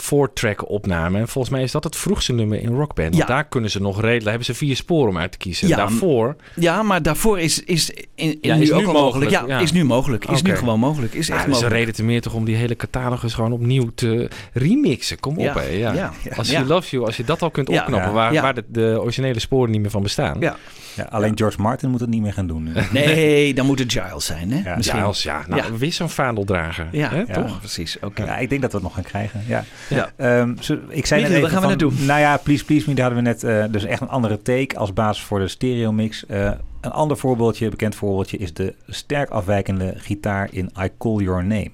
four-track 0.00 0.68
opname. 0.70 1.18
En 1.18 1.28
volgens 1.28 1.54
mij 1.54 1.62
is 1.62 1.72
dat 1.72 1.84
het 1.84 1.96
vroegste 1.96 2.32
nummer 2.32 2.60
in 2.60 2.74
Rockband. 2.74 3.08
Want 3.16 3.28
Ja. 3.28 3.34
daar 3.34 3.44
kunnen 3.44 3.70
ze 3.70 3.80
nog 3.80 3.94
redelijk... 3.94 4.20
Daar 4.20 4.28
hebben 4.28 4.46
ze 4.46 4.54
vier 4.54 4.76
sporen 4.76 5.08
om 5.08 5.18
uit 5.18 5.32
te 5.32 5.38
kiezen. 5.38 5.68
Ja, 5.68 5.76
Daarvoor... 5.76 6.36
Ja, 6.54 6.82
maar 6.82 7.02
daarvoor 7.02 7.40
is, 7.40 7.64
is, 7.64 7.90
in, 7.90 8.06
in 8.14 8.38
Ja, 8.40 8.54
nu 8.56 8.62
is 8.62 8.72
ook 8.72 8.80
nu 8.80 8.86
al 8.86 8.92
mogelijk, 8.92 9.30
mogelijk. 9.30 9.48
Ja, 9.48 9.56
ja. 9.56 9.62
is 9.62 9.72
nu 9.72 9.84
mogelijk. 9.84 10.24
Is 10.24 10.42
nu 10.42 10.56
gewoon 10.56 10.78
mogelijk. 10.78 11.14
Is 11.14 11.18
echt 11.18 11.28
Ja, 11.28 11.34
dat 11.34 11.40
is 11.40 11.44
een 11.46 11.50
mogelijk. 11.52 11.74
reden 11.74 11.94
te 11.94 12.04
meer 12.04 12.20
toch 12.20 12.34
om 12.34 12.44
die 12.44 12.56
hele 12.56 12.76
catalogus 12.76 13.34
gewoon 13.34 13.52
opnieuw 13.52 13.90
te 13.94 14.28
remixen. 14.52 15.20
Kom 15.20 15.32
op, 15.38 15.44
Ja, 15.44 15.54
hè. 15.60 15.66
Ja. 15.68 15.92
ja, 15.92 16.12
Als 16.36 16.50
ja. 16.50 16.58
je 16.58 16.64
Love 16.66 16.90
You, 16.90 17.04
als 17.06 17.16
je 17.16 17.24
dat 17.24 17.42
al 17.42 17.50
kunt 17.50 17.68
Ja. 17.68 17.80
opknappen... 17.80 18.08
Ja. 18.08 18.14
waar, 18.14 18.32
Ja. 18.32 18.42
waar 18.42 18.54
de, 18.54 18.64
de 18.68 18.98
originele 19.00 19.38
sporen 19.38 19.70
niet 19.70 19.80
meer 19.80 19.90
van 19.90 20.02
bestaan. 20.02 20.36
Ja. 20.40 20.56
Ja, 20.96 21.04
alleen 21.10 21.36
George 21.38 21.60
Martin 21.60 21.90
moet 21.90 22.00
het 22.00 22.08
niet 22.08 22.22
meer 22.22 22.32
gaan 22.32 22.46
doen 22.46 22.62
nu. 22.62 22.72
Nee, 22.92 23.54
dan 23.54 23.66
moet 23.66 23.78
het 23.78 23.92
Giles 23.92 24.24
zijn, 24.26 24.50
hè? 24.52 24.70
Ja, 24.70 24.76
Misschien. 24.76 24.98
Ja, 24.98 25.04
als, 25.04 25.22
ja, 25.22 25.44
nou, 25.48 25.62
Ja. 25.62 25.76
weer 25.76 25.92
zo'n 25.92 26.10
vaandeldrager. 26.10 26.88
Ja, 26.92 27.08
hè, 27.08 27.16
Ja. 27.26 27.32
toch? 27.32 27.58
precies. 27.58 27.96
Oké. 28.00 28.24
Ja, 28.24 28.36
ik 28.38 28.48
denk 28.48 28.60
dat 28.62 28.70
we 28.70 28.76
het 28.76 28.86
nog 28.86 28.94
gaan 28.94 29.02
krijgen. 29.04 29.42
Ja. 29.46 29.64
Ja. 29.88 30.12
Zo- 30.60 30.78
ik 30.88 31.06
zei 31.06 31.22
net 31.22 31.30
even 31.30 31.48
gaan 31.48 31.60
we 31.60 31.66
naartoe? 31.66 31.92
Nou 31.92 32.20
ja, 32.20 32.36
Please 32.36 32.64
Please 32.64 32.88
Me, 32.88 32.94
daar 32.94 33.04
hadden 33.04 33.24
we 33.24 33.30
net 33.30 33.44
eh, 33.44 33.72
dus 33.72 33.84
echt 33.84 34.00
een 34.00 34.08
andere 34.08 34.42
take 34.42 34.78
als 34.78 34.92
basis 34.92 35.24
voor 35.24 35.38
de 35.38 35.48
stereo 35.48 35.92
mix. 35.92 36.26
Eh, 36.26 36.50
een 36.80 36.90
ander 36.90 37.16
voorbeeldje, 37.16 37.68
bekend 37.68 37.94
voorbeeldje, 37.94 38.36
is 38.36 38.52
de 38.52 38.74
sterk 38.88 39.30
afwijkende 39.30 39.94
gitaar 39.96 40.48
in 40.50 40.70
I 40.82 40.88
Call 40.98 41.16
Your 41.22 41.44
Name. 41.44 41.70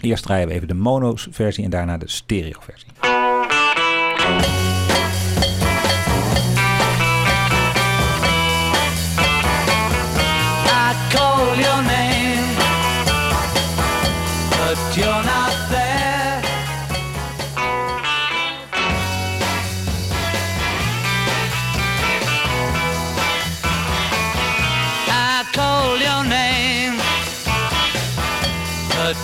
Eerst 0.00 0.22
draaien 0.24 0.48
we 0.48 0.54
even 0.54 0.68
de 0.68 0.74
mono 0.74 1.12
versie 1.30 1.64
en 1.64 1.70
daarna 1.70 1.96
de 1.98 2.08
stereo 2.08 2.58
versie. 2.60 2.88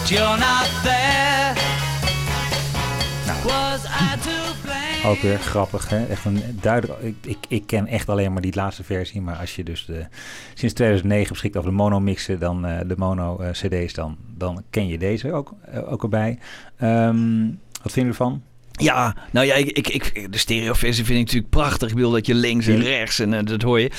You're 0.09 0.39
not 0.39 0.69
there. 0.83 1.55
Was 3.45 3.85
I 3.85 4.19
to 4.21 4.55
blame? 4.63 5.05
Ook 5.05 5.21
weer 5.21 5.39
grappig, 5.39 5.89
hè? 5.89 6.07
Echt 6.07 6.25
een 6.25 6.43
duidelijk. 6.61 7.01
Ik, 7.03 7.17
ik, 7.25 7.39
ik 7.49 7.67
ken 7.67 7.87
echt 7.87 8.09
alleen 8.09 8.33
maar 8.33 8.43
die 8.43 8.55
laatste 8.55 8.85
versie, 8.85 9.21
maar 9.21 9.37
als 9.37 9.57
je 9.57 9.65
dus 9.65 9.85
de, 9.85 10.07
sinds 10.55 10.75
2009 10.75 11.33
beschikt 11.33 11.57
over 11.57 11.71
de 11.71 11.77
mono 11.77 12.01
mixen, 12.01 12.39
dan 12.39 12.67
eh, 12.67 12.79
de 12.87 12.95
mono 12.97 13.39
eh, 13.39 13.51
CD's, 13.51 13.93
dan, 13.93 14.17
dan 14.37 14.63
ken 14.71 14.87
je 14.87 14.99
deze 14.99 15.33
ook, 15.33 15.55
eh, 15.65 15.93
ook 15.93 16.03
erbij. 16.03 16.39
Ehm, 16.77 17.47
wat 17.83 17.93
vinden 17.93 18.13
we 18.13 18.19
ervan? 18.19 18.43
Ja, 18.71 19.17
nou 19.33 19.47
ja, 19.47 19.55
ik, 19.55 19.71
ik, 19.71 19.89
ik, 19.89 20.33
de 20.33 20.39
stereoversie 20.39 21.05
vind 21.05 21.19
ik 21.19 21.25
natuurlijk 21.25 21.51
prachtig. 21.51 21.89
Ik 21.89 21.95
bedoel 21.95 22.11
dat 22.11 22.27
je 22.27 22.35
links 22.35 22.67
en 22.67 22.83
rechts 22.83 23.19
en 23.19 23.45
dat 23.45 23.63
hoor 23.63 23.81
je. 23.81 23.91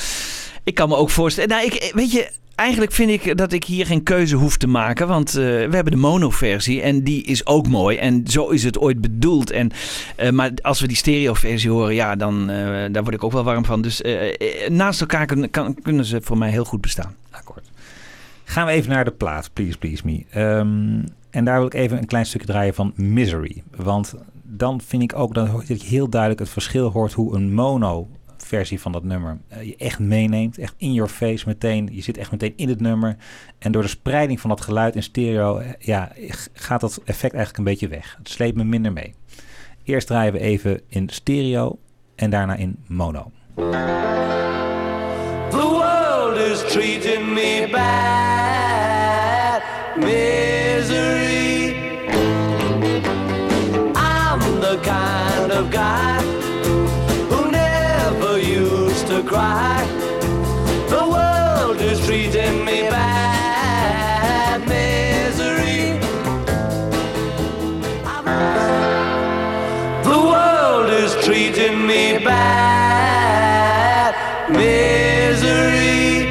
Ik 0.63 0.75
kan 0.75 0.89
me 0.89 0.95
ook 0.95 1.09
voorstellen. 1.09 1.49
Nou, 1.49 1.65
ik, 1.65 1.91
weet 1.93 2.11
je, 2.11 2.31
eigenlijk 2.57 2.91
vind 2.91 3.09
ik 3.09 3.37
dat 3.37 3.51
ik 3.51 3.63
hier 3.63 3.85
geen 3.85 4.03
keuze 4.03 4.35
hoef 4.35 4.57
te 4.57 4.67
maken. 4.67 5.07
Want 5.07 5.27
eh, 5.29 5.43
we 5.43 5.69
hebben 5.75 5.91
de 5.91 5.97
mono-versie 5.97 6.81
en 6.81 7.03
die 7.03 7.23
is 7.23 7.45
ook 7.45 7.67
mooi. 7.67 7.97
En 7.97 8.27
zo 8.27 8.49
is 8.49 8.63
het 8.63 8.79
ooit 8.79 9.01
bedoeld. 9.01 9.51
En, 9.51 9.71
eh, 10.15 10.29
maar 10.29 10.51
als 10.61 10.79
we 10.79 10.87
die 10.87 10.97
stereo-versie 10.97 11.69
horen, 11.69 11.95
ja, 11.95 12.15
dan 12.15 12.49
eh, 12.49 12.57
daar 12.91 13.03
word 13.03 13.15
ik 13.15 13.23
ook 13.23 13.31
wel 13.31 13.43
warm 13.43 13.65
van. 13.65 13.81
Dus 13.81 14.01
naast 14.67 15.01
elkaar 15.01 15.25
kunnen 15.81 16.05
ze 16.05 16.21
voor 16.21 16.37
mij 16.37 16.49
heel 16.49 16.65
goed 16.65 16.81
bestaan. 16.81 17.15
Akkoord. 17.31 17.69
Gaan 18.43 18.65
we 18.65 18.71
even 18.71 18.91
naar 18.91 19.05
de 19.05 19.11
plaat, 19.11 19.49
Please 19.53 19.77
Please 19.77 20.01
Me. 20.05 20.23
Ehm, 20.29 21.05
en 21.29 21.45
daar 21.45 21.57
wil 21.57 21.65
ik 21.65 21.73
even 21.73 21.97
een 21.97 22.05
klein 22.05 22.25
stukje 22.25 22.47
draaien 22.47 22.73
van 22.73 22.93
Misery. 22.95 23.63
Want 23.75 24.13
dan 24.43 24.81
vind 24.81 25.03
ik 25.03 25.15
ook 25.15 25.33
dat 25.33 25.67
je 25.67 25.77
heel 25.85 26.09
duidelijk 26.09 26.41
het 26.41 26.49
verschil 26.49 26.89
hoort 26.89 27.13
hoe 27.13 27.35
een 27.35 27.53
mono 27.53 28.07
versie 28.47 28.79
van 28.79 28.91
dat 28.91 29.03
nummer 29.03 29.37
eh, 29.47 29.63
je 29.63 29.75
echt 29.77 29.99
meeneemt. 29.99 30.57
Echt 30.57 30.73
in 30.77 30.93
your 30.93 31.09
face 31.09 31.47
meteen. 31.47 31.89
Je 31.91 32.01
zit 32.01 32.17
echt 32.17 32.31
meteen 32.31 32.53
in 32.55 32.69
het 32.69 32.79
nummer. 32.79 33.15
En 33.59 33.71
door 33.71 33.81
de 33.81 33.87
spreiding 33.87 34.39
van 34.39 34.49
dat 34.49 34.61
geluid 34.61 34.95
in 34.95 35.03
stereo 35.03 35.57
eh, 35.57 35.69
ja, 35.79 36.11
gaat 36.53 36.81
dat 36.81 37.01
effect 37.05 37.33
eigenlijk 37.33 37.57
een 37.57 37.63
beetje 37.63 37.87
weg. 37.87 38.15
Het 38.17 38.29
sleept 38.29 38.57
me 38.57 38.63
minder 38.63 38.93
mee. 38.93 39.13
Eerst 39.83 40.07
draaien 40.07 40.33
we 40.33 40.39
even 40.39 40.81
in 40.87 41.09
stereo 41.09 41.79
en 42.15 42.29
daarna 42.29 42.55
in 42.55 42.77
mono. 42.87 43.31
The 45.49 45.57
world 45.57 46.37
is 46.37 46.71
treating 46.71 47.33
me 47.33 47.67
bad. 47.71 48.17
Misery. 49.95 50.56
Treating 71.27 71.85
me 71.85 72.19
bad. 72.23 74.13
Misery. 74.49 76.25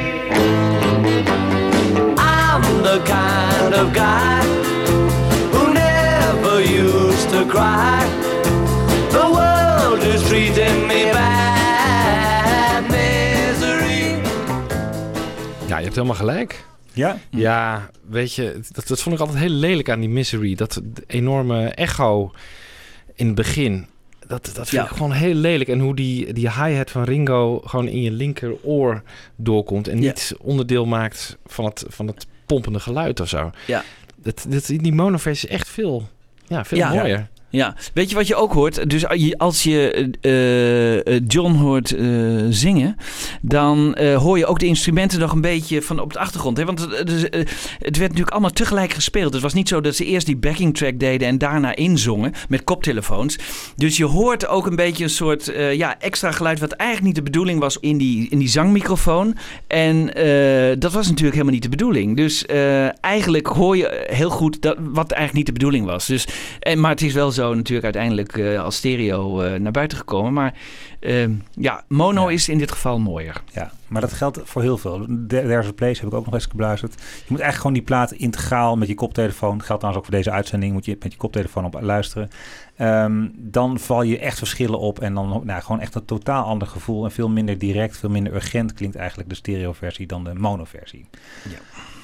I'm 2.17 2.63
the 2.81 2.99
kind 3.05 3.73
of 3.75 3.93
guy 3.93 4.41
who 5.53 5.63
never 5.73 6.61
used 6.61 7.29
to 7.29 7.45
cry. 7.45 8.05
The 9.11 9.25
world 9.37 10.01
is 10.13 10.21
treating 10.27 10.87
me 10.87 11.11
bad. 11.11 12.81
Misery. 12.89 14.21
Ja, 15.67 15.77
je 15.77 15.83
hebt 15.83 15.95
helemaal 15.95 16.15
gelijk. 16.15 16.65
Ja? 16.93 17.17
Ja, 17.29 17.89
weet 18.09 18.33
je, 18.33 18.59
dat, 18.71 18.87
dat 18.87 19.01
vond 19.01 19.15
ik 19.15 19.21
altijd 19.21 19.39
heel 19.39 19.49
lelijk 19.49 19.89
aan 19.89 19.99
die 19.99 20.09
Misery. 20.09 20.55
Dat 20.55 20.81
enorme 21.07 21.67
echo 21.67 22.31
in 23.15 23.25
het 23.25 23.35
begin. 23.35 23.87
Dat, 24.27 24.45
dat 24.45 24.53
vind 24.69 24.71
Ja. 24.71 24.83
ik 24.83 24.89
gewoon 24.95 25.11
heel 25.11 25.33
lelijk. 25.33 25.69
En 25.69 25.79
hoe 25.79 25.95
die, 25.95 26.33
die 26.33 26.51
hi-hat 26.51 26.91
van 26.91 27.03
Ringo 27.03 27.59
gewoon 27.65 27.87
in 27.87 28.01
je 28.01 28.11
linkeroor 28.11 29.03
doorkomt. 29.35 29.87
En 29.87 29.95
Ja. 30.01 30.07
niet 30.07 30.33
onderdeel 30.41 30.85
maakt 30.85 31.37
van 31.45 31.65
het, 31.65 31.85
van 31.87 32.07
het 32.07 32.27
pompende 32.45 32.79
geluid 32.79 33.19
of 33.19 33.27
zo. 33.29 33.51
Ja. 33.67 33.83
Dat, 34.15 34.45
dat, 34.49 34.65
die 34.65 34.93
monoversie 34.93 35.49
is 35.49 35.55
echt 35.55 35.67
veel, 35.67 36.07
ja, 36.47 36.65
veel 36.65 36.77
Ja. 36.77 36.93
mooier. 36.93 37.27
Ja, 37.49 37.75
weet 37.93 38.09
je 38.09 38.15
wat 38.15 38.27
je 38.27 38.35
ook 38.35 38.53
hoort? 38.53 38.89
Dus 38.89 39.07
als 39.37 39.63
je 39.63 40.09
eh, 40.21 41.15
eh, 41.15 41.21
John 41.27 41.53
hoort 41.53 41.95
eh, 41.95 42.05
zingen, 42.49 42.95
dan 43.41 43.95
eh, 43.95 44.17
hoor 44.17 44.37
je 44.37 44.45
ook 44.45 44.59
de 44.59 44.65
instrumenten 44.65 45.19
nog 45.19 45.31
een 45.31 45.41
beetje 45.41 45.81
van 45.81 45.99
op 45.99 46.13
de 46.13 46.19
achtergrond. 46.19 46.57
Hè? 46.57 46.65
Want 46.65 46.79
het, 46.79 47.07
dus, 47.07 47.29
eh, 47.29 47.39
het 47.79 47.97
werd 47.97 47.99
natuurlijk 47.99 48.29
allemaal 48.29 48.49
tegelijk 48.49 48.93
gespeeld. 48.93 49.33
Het 49.33 49.41
was 49.41 49.53
niet 49.53 49.67
zo 49.67 49.81
dat 49.81 49.95
ze 49.95 50.05
eerst 50.05 50.25
die 50.25 50.37
backing 50.37 50.77
track 50.77 50.99
deden 50.99 51.27
en 51.27 51.37
daarna 51.37 51.75
inzongen 51.75 52.33
met 52.49 52.63
koptelefoons. 52.63 53.37
Dus 53.75 53.97
je 53.97 54.05
hoort 54.05 54.47
ook 54.47 54.65
een 54.65 54.75
beetje 54.75 55.03
een 55.03 55.09
soort 55.09 55.47
eh, 55.47 55.73
ja, 55.73 55.99
extra 55.99 56.31
geluid 56.31 56.59
wat 56.59 56.71
eigenlijk 56.71 57.07
niet 57.07 57.25
de 57.25 57.31
bedoeling 57.31 57.59
was 57.59 57.77
in 57.79 57.97
die, 57.97 58.29
in 58.29 58.39
die 58.39 58.49
zangmicrofoon. 58.49 59.35
En 59.67 60.13
eh, 60.13 60.75
dat 60.79 60.91
was 60.91 61.07
natuurlijk 61.07 61.33
helemaal 61.33 61.53
niet 61.53 61.63
de 61.63 61.69
bedoeling. 61.69 62.17
Dus 62.17 62.45
eh, 62.45 63.03
eigenlijk 63.03 63.47
hoor 63.47 63.77
je 63.77 64.05
heel 64.09 64.29
goed 64.29 64.61
dat, 64.61 64.77
wat 64.79 65.11
eigenlijk 65.11 65.33
niet 65.33 65.45
de 65.45 65.59
bedoeling 65.59 65.85
was. 65.85 66.05
Dus, 66.05 66.27
en, 66.59 66.79
maar 66.79 66.91
het 66.91 67.01
is 67.01 67.13
wel 67.13 67.31
zo 67.37 67.53
natuurlijk 67.53 67.83
uiteindelijk 67.83 68.37
eh, 68.37 68.63
als 68.63 68.75
stereo 68.75 69.41
eh, 69.41 69.59
naar 69.59 69.71
buiten 69.71 69.97
gekomen. 69.97 70.33
Maar 70.33 70.53
eh, 70.99 71.27
ja, 71.51 71.83
mono 71.87 72.21
Ja. 72.27 72.29
is 72.33 72.49
in 72.49 72.57
dit 72.57 72.71
geval 72.71 72.99
mooier. 72.99 73.41
Ja, 73.53 73.71
maar 73.87 74.01
dat 74.01 74.13
geldt 74.13 74.39
voor 74.43 74.61
heel 74.61 74.77
veel. 74.77 75.05
There- 75.27 75.47
There's 75.47 75.67
a 75.67 75.71
Place 75.71 75.99
heb 76.01 76.09
ik 76.09 76.13
ook 76.13 76.25
nog 76.25 76.33
eens 76.33 76.47
beluisterd. 76.47 76.93
Je 76.93 77.01
moet 77.27 77.39
eigenlijk 77.39 77.55
gewoon 77.57 77.73
die 77.73 77.81
plaat 77.81 78.11
integraal 78.11 78.77
met 78.77 78.87
je 78.87 78.95
koptelefoon. 78.95 79.61
Geldt 79.63 79.65
trouwens 79.81 79.97
ook 79.97 80.05
voor 80.05 80.15
deze 80.23 80.31
uitzending. 80.31 80.73
Moet 80.73 80.85
je 80.85 80.97
met 80.99 81.11
je 81.11 81.17
koptelefoon 81.17 81.65
op 81.65 81.77
luisteren. 81.81 82.29
Ehm, 82.75 83.27
dan 83.35 83.79
val 83.79 84.01
je 84.01 84.19
echt 84.19 84.37
verschillen 84.37 84.79
op. 84.79 84.99
En 84.99 85.13
dan 85.13 85.41
nou, 85.43 85.61
gewoon 85.61 85.79
echt 85.81 85.95
een 85.95 86.05
totaal 86.05 86.43
ander 86.43 86.67
gevoel. 86.67 87.03
En 87.05 87.11
veel 87.11 87.29
minder 87.29 87.57
direct, 87.57 87.97
veel 87.97 88.09
minder 88.09 88.33
urgent 88.33 88.73
klinkt 88.73 88.95
eigenlijk 88.95 89.29
de 89.29 89.35
stereoversie 89.35 90.07
dan 90.07 90.23
de 90.23 90.33
monoversie. 90.33 91.05
Ja. 91.49 91.57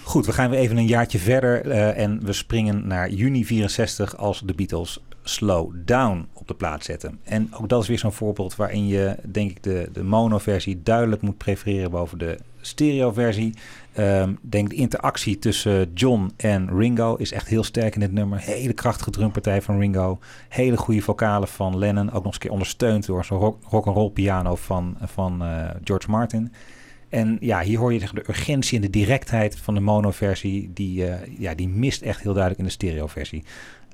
Goed, 0.04 0.26
we 0.26 0.32
gaan 0.34 0.50
weer 0.50 0.60
even 0.60 0.78
een 0.78 0.86
jaartje 0.88 1.20
verder. 1.20 1.62
eh, 1.70 1.98
en 2.04 2.26
we 2.26 2.34
springen 2.34 2.88
naar 2.88 3.10
juni 3.10 3.46
64 3.46 4.18
als 4.18 4.42
de 4.46 4.54
Beatles 4.54 5.00
Slow 5.24 5.74
Down 5.86 6.28
op 6.34 6.48
de 6.48 6.54
plaat 6.54 6.84
zetten. 6.84 7.20
En 7.24 7.50
ook 7.54 7.70
dat 7.70 7.82
is 7.82 7.88
weer 7.88 8.00
zo'n 8.00 8.12
voorbeeld 8.12 8.56
waarin 8.56 8.88
je, 8.88 9.16
denk 9.32 9.52
ik, 9.52 9.64
de, 9.64 9.90
de 9.94 10.04
mono-versie 10.04 10.84
duidelijk 10.84 11.22
moet 11.22 11.38
prefereren 11.38 11.92
boven 11.92 12.18
de 12.18 12.38
stereo-versie. 12.62 13.54
Ehm, 13.94 14.34
denk 14.42 14.70
de 14.70 14.76
interactie 14.76 15.40
tussen 15.40 15.92
John 15.94 16.32
en 16.38 16.78
Ringo 16.78 17.16
is 17.16 17.32
echt 17.32 17.48
heel 17.48 17.64
sterk 17.64 17.94
in 17.94 18.00
dit 18.00 18.12
nummer. 18.12 18.40
Hele 18.40 18.74
krachtige 18.74 19.12
drumpartij 19.12 19.62
van 19.62 19.80
Ringo. 19.80 20.20
Hele 20.50 20.78
goede 20.78 21.02
vocalen 21.02 21.48
van 21.48 21.78
Lennon. 21.78 22.08
Ook 22.08 22.14
nog 22.14 22.26
eens 22.26 22.34
een 22.34 22.40
keer 22.40 22.52
ondersteund 22.52 23.06
door 23.06 23.26
zo'n 23.26 23.40
rock, 23.40 23.64
rock'n'roll 23.70 24.10
piano 24.10 24.56
van, 24.56 24.98
van 25.02 25.44
eh, 25.44 25.70
George 25.84 26.10
Martin. 26.10 26.54
En 27.10 27.38
ja, 27.40 27.62
hier 27.62 27.80
hoor 27.80 27.94
je 27.94 28.00
de 28.00 28.30
urgentie 28.30 28.76
en 28.76 28.82
de 28.82 28.90
directheid 28.90 29.58
van 29.58 29.74
de 29.74 29.80
mono-versie. 29.80 30.72
Die, 30.74 31.08
eh, 31.08 31.38
ja, 31.40 31.56
die 31.56 31.68
mist 31.68 32.02
echt 32.02 32.22
heel 32.22 32.34
duidelijk 32.34 32.62
in 32.62 32.68
de 32.68 32.72
stereo-versie. 32.72 33.44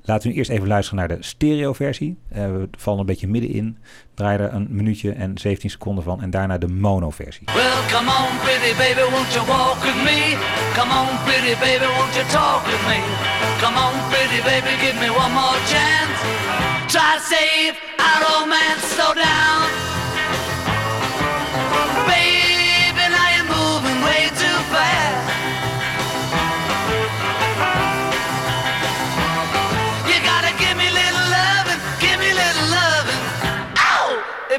Laten 0.02 0.30
we 0.30 0.36
eerst 0.36 0.50
even 0.50 0.68
luisteren 0.68 0.98
naar 0.98 1.08
de 1.08 1.16
stereo-versie. 1.20 2.18
Eh, 2.28 2.44
we 2.44 2.68
vallen 2.78 3.00
een 3.00 3.06
beetje 3.06 3.28
middenin. 3.28 3.78
Draai 4.14 4.38
er 4.38 4.54
een 4.54 4.66
minuutje 4.70 5.12
en 5.12 5.38
17 5.38 5.70
seconden 5.70 6.04
van. 6.04 6.22
En 6.22 6.30
daarna 6.30 6.58
de 6.58 6.68
mono-versie. 6.68 7.46
Well, 7.54 7.80
come 7.92 8.10
on, 8.20 8.38
pretty 8.44 8.72
baby, 8.76 9.10
won't 9.12 9.32
you 9.32 9.46
walk 9.46 9.78
with 9.82 10.00
me? 10.08 10.20
Come 10.78 10.90
on, 11.00 11.08
pretty 11.24 11.54
baby, 11.64 11.86
won't 11.96 12.14
you 12.14 12.26
talk 12.38 12.62
with 12.70 12.82
me? 12.90 12.98
Come 13.62 13.76
on, 13.86 13.94
pretty 14.12 14.40
baby, 14.50 14.72
give 14.84 14.96
me 15.04 15.10
one 15.22 15.32
more 15.32 15.58
chance. 15.72 16.16
Try 16.94 17.10
to 17.16 17.22
save 17.34 17.74
our 18.06 18.18
romance, 18.26 18.82
slow 18.94 19.14
down. 19.14 19.99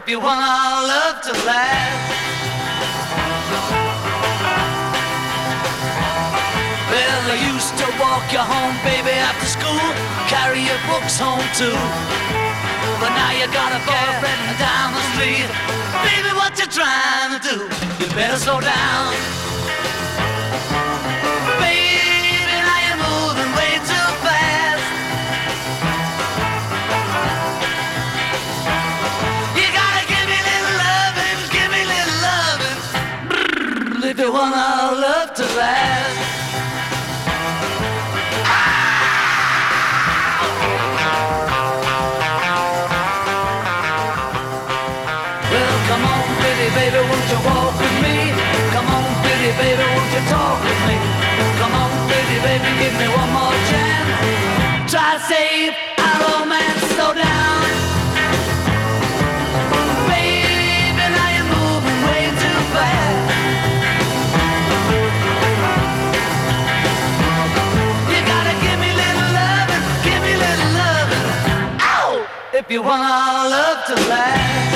If 0.02 0.10
you 0.10 0.20
want 0.20 0.42
our 0.42 0.82
love 0.88 1.22
to 1.22 1.34
last. 1.46 2.10
Well, 6.90 7.22
I 7.30 7.38
used 7.54 7.78
to 7.78 7.86
walk 8.02 8.26
you 8.34 8.42
home, 8.42 8.74
baby, 8.82 9.14
after 9.14 9.46
school, 9.46 9.86
carry 10.26 10.66
your 10.66 10.82
books 10.90 11.22
home 11.22 11.46
too. 11.54 11.78
But 12.98 13.14
now 13.14 13.30
you 13.38 13.46
got 13.54 13.78
a 13.78 13.82
boyfriend 13.86 14.58
down 14.58 14.98
the 14.98 15.06
street. 15.14 15.50
Baby, 16.02 16.34
what 16.34 16.58
you 16.58 16.66
trying 16.66 17.38
to 17.38 17.40
do? 17.46 17.58
You 18.02 18.10
better 18.18 18.38
slow 18.42 18.60
down. 18.60 19.14
Want 34.42 34.56
our 34.56 34.96
love 34.96 35.34
to 35.36 35.44
last. 35.44 36.18
Baby, 46.74 46.98
won't 46.98 47.30
you 47.30 47.40
walk 47.46 47.74
with 47.78 47.98
me? 48.02 48.16
Come 48.74 48.88
on, 48.88 49.06
pretty 49.22 49.52
baby, 49.62 49.86
won't 49.94 50.12
you 50.16 50.24
talk 50.30 50.64
with 50.64 50.82
me? 50.88 50.98
Come 51.60 51.74
on, 51.74 51.92
pretty 52.10 52.38
baby, 52.42 52.70
give 52.82 52.96
me 52.98 53.08
one 53.14 53.32
more 53.38 53.58
chance. 53.70 54.92
Try 54.92 55.18
to 55.18 55.20
save 55.20 55.81
If 72.62 72.70
you 72.70 72.84
want 72.84 73.02
our 73.02 73.50
love 73.50 73.86
to 73.88 73.96
last. 74.06 74.74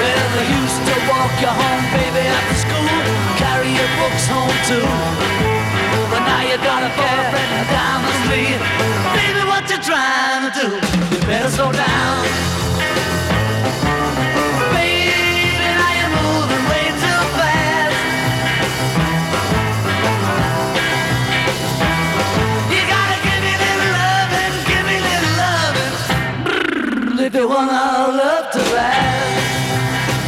Well, 0.00 0.30
I 0.40 0.44
used 0.48 0.80
to 0.88 0.94
walk 1.12 1.34
you 1.36 1.52
home, 1.52 1.84
baby, 1.92 2.24
after 2.32 2.56
school, 2.64 2.96
carry 3.36 3.68
your 3.76 3.90
books 4.00 4.24
home 4.24 4.56
too. 4.64 4.88
But 6.08 6.24
now 6.24 6.48
you 6.48 6.56
got 6.64 6.80
a 6.80 6.90
boyfriend 6.96 7.68
down 7.68 8.00
the 8.08 8.12
street. 8.24 8.60
Baby, 9.20 9.42
what 9.52 9.68
you 9.68 9.76
trying 9.84 10.48
to 10.48 10.52
do? 10.56 10.66
You 11.14 11.20
better 11.28 11.50
slow 11.50 11.72
down. 11.72 12.24
Love 27.48 28.50
to 28.52 28.58
last. 28.74 30.24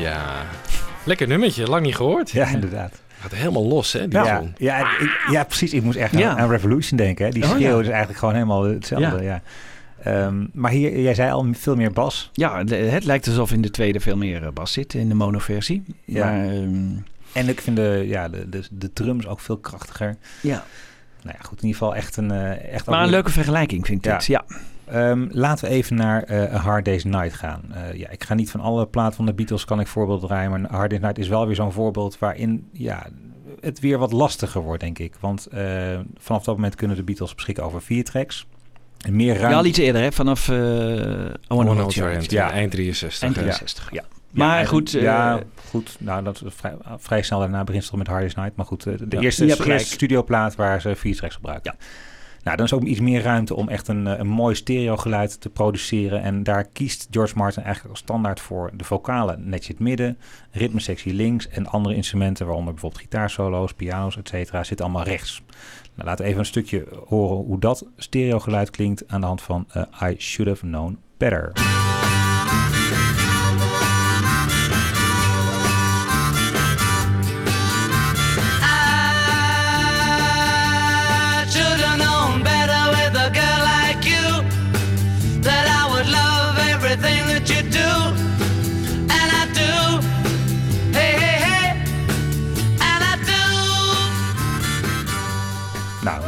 Ja. 0.00 0.46
Lekker 1.04 1.28
nummertje, 1.28 1.66
lang 1.68 1.82
niet 1.82 1.96
gehoord. 1.96 2.30
Ja, 2.30 2.46
inderdaad. 2.48 3.00
Gaat 3.20 3.34
helemaal 3.34 3.66
los, 3.66 3.92
hè? 3.92 4.08
Die 4.08 4.18
Ja, 4.18 4.42
ja, 4.56 4.78
ik- 4.98 5.26
ja, 5.30 5.44
precies. 5.44 5.72
Ik 5.72 5.82
moest 5.82 5.96
echt 5.98 6.18
Ja. 6.18 6.30
aan, 6.30 6.38
aan 6.38 6.50
Revolution 6.50 6.96
denken. 6.98 7.24
Hè. 7.26 7.30
Die 7.32 7.42
Oh, 7.42 7.50
schreeuw 7.50 7.74
ja. 7.76 7.80
is 7.80 7.88
eigenlijk 7.88 8.18
gewoon 8.18 8.34
helemaal 8.34 8.62
hetzelfde. 8.62 9.22
Ja. 9.22 9.40
Ehm, 10.02 10.44
maar 10.52 10.70
hier, 10.70 11.00
jij 11.00 11.14
zei 11.14 11.30
al 11.30 11.46
veel 11.52 11.76
meer 11.76 11.92
bas. 11.92 12.30
Ja, 12.32 12.64
het 12.64 13.04
lijkt 13.04 13.26
alsof 13.26 13.52
in 13.52 13.60
de 13.62 13.70
tweede 13.70 14.00
veel 14.00 14.16
meer 14.16 14.42
eh, 14.42 14.48
bas 14.54 14.72
zit 14.72 14.94
in 14.94 15.08
de 15.08 15.14
monoversie. 15.14 15.82
Ja. 16.04 16.24
Maar, 16.24 16.44
ehm, 16.48 16.78
En 17.36 17.48
ik 17.48 17.60
vind 17.60 17.76
de, 17.76 18.04
ja, 18.06 18.28
de, 18.28 18.48
de, 18.48 18.62
de 18.70 18.92
drums 18.92 19.26
ook 19.26 19.40
veel 19.40 19.58
krachtiger. 19.58 20.16
ja. 20.42 20.64
Nou 21.22 21.38
ja, 21.40 21.44
goed. 21.44 21.58
In 21.62 21.66
ieder 21.66 21.78
geval 21.80 21.94
echt 21.96 22.16
een... 22.16 22.30
eh, 22.30 22.72
echt 22.74 22.86
maar 22.86 23.02
een 23.02 23.08
leuke 23.10 23.30
vergelijking 23.30 23.86
vind 23.86 23.98
ik 23.98 24.04
Ja. 24.10 24.16
dit. 24.16 24.26
Ja. 24.26 24.44
Ehm, 24.84 25.26
laten 25.30 25.64
we 25.68 25.70
even 25.74 25.96
naar 25.96 26.22
eh, 26.22 26.54
A 26.54 26.58
Hard 26.58 26.84
Day's 26.84 27.04
Night 27.04 27.32
gaan. 27.34 27.62
Eh, 27.72 27.94
ja, 27.98 28.08
ik 28.10 28.24
ga 28.24 28.34
niet 28.34 28.50
van 28.50 28.60
alle 28.60 28.86
platen 28.86 29.16
van 29.16 29.26
de 29.26 29.34
Beatles 29.34 29.64
kan 29.64 29.80
ik 29.80 29.86
voorbeeld 29.86 30.20
draaien, 30.20 30.50
maar 30.50 30.70
A 30.72 30.76
Hard 30.76 30.90
Day's 30.90 31.02
Night 31.02 31.18
is 31.18 31.28
wel 31.28 31.46
weer 31.46 31.54
zo'n 31.54 31.72
voorbeeld 31.72 32.18
waarin 32.18 32.68
ja, 32.72 33.06
het 33.60 33.80
weer 33.80 33.98
wat 33.98 34.12
lastiger 34.12 34.60
wordt, 34.60 34.80
denk 34.82 34.98
ik. 34.98 35.14
Want 35.20 35.46
eh, 35.46 35.98
vanaf 36.18 36.44
dat 36.44 36.54
moment 36.54 36.74
kunnen 36.74 36.96
de 36.96 37.02
Beatles 37.02 37.34
beschikken 37.34 37.64
over 37.64 37.82
vier 37.82 38.04
tracks. 38.04 38.46
En 39.04 39.16
meer 39.16 39.34
Ja, 39.34 39.40
ruimte. 39.40 39.56
al 39.58 39.64
iets 39.64 39.78
eerder, 39.78 40.02
hè? 40.02 40.12
Vanaf 40.12 40.48
eh 40.48 40.56
Wanna 41.46 41.70
One 41.70 41.86
ja. 41.88 42.18
ja. 42.28 42.50
Eind 42.50 42.70
63. 42.70 43.22
Eind 43.22 43.34
ja. 43.34 43.40
63, 43.42 43.90
ja. 43.92 44.02
Ja, 44.02 44.15
Maar 44.36 44.66
goed, 44.66 44.94
eh, 44.94 45.02
ja, 45.02 45.40
goed. 45.68 45.96
Nou, 45.98 46.24
dat 46.24 46.42
is 46.44 46.54
vrij, 46.54 46.74
vrij 46.98 47.22
snel 47.22 47.38
daarna 47.38 47.64
begint 47.64 47.84
ze 47.84 47.90
toch 47.90 47.98
met 47.98 48.08
Hard 48.08 48.20
Day's 48.20 48.34
Night. 48.34 48.56
Maar 48.56 48.66
goed, 48.66 48.86
eh, 48.86 48.94
de 49.08 49.18
eerste, 49.18 49.42
de 49.42 49.48
hebt 49.48 49.62
gelijk. 49.62 49.80
eerste 49.80 49.94
studioplaat 49.94 50.54
waar 50.54 50.80
ze 50.80 50.96
vier 50.96 51.16
tracks 51.16 51.34
gebruiken. 51.34 51.74
Ja. 51.78 51.86
Nou, 52.46 52.58
dan 52.58 52.66
is 52.66 52.72
ook 52.72 52.82
iets 52.82 53.00
meer 53.00 53.22
ruimte 53.22 53.54
om 53.54 53.68
echt 53.68 53.88
een, 53.88 54.06
eh, 54.06 54.18
een 54.18 54.26
mooi 54.26 54.54
stereogeluid 54.54 55.40
te 55.40 55.50
produceren. 55.50 56.22
En 56.22 56.42
daar 56.42 56.64
kiest 56.64 57.08
George 57.10 57.36
Martin 57.36 57.62
eigenlijk 57.62 57.94
als 57.94 58.02
standaard 58.02 58.40
voor 58.40 58.70
de 58.74 58.84
vocalen 58.84 59.48
netje 59.48 59.72
het 59.72 59.82
midden, 59.82 60.18
ritmesectie 60.50 61.14
links 61.14 61.48
en 61.48 61.66
andere 61.66 61.94
instrumenten, 61.94 62.46
waaronder 62.46 62.72
bijvoorbeeld 62.72 63.02
gitaarsolo's, 63.02 63.74
piano's, 63.74 64.16
et 64.16 64.28
cetera, 64.28 64.64
zitten 64.64 64.86
allemaal 64.86 65.04
rechts. 65.04 65.42
Nou, 65.94 66.08
laten 66.08 66.24
we 66.24 66.28
even 66.30 66.40
een 66.40 66.46
stukje 66.46 66.86
horen 67.06 67.36
hoe 67.36 67.58
dat 67.58 67.86
stereogeluid 67.96 68.70
klinkt 68.70 69.08
aan 69.08 69.20
de 69.20 69.26
hand 69.26 69.42
van 69.42 69.66
eh, 69.72 69.82
I 70.10 70.14
Should 70.18 70.50
Have 70.50 70.66
Known 70.66 70.98
Better. 71.16 71.52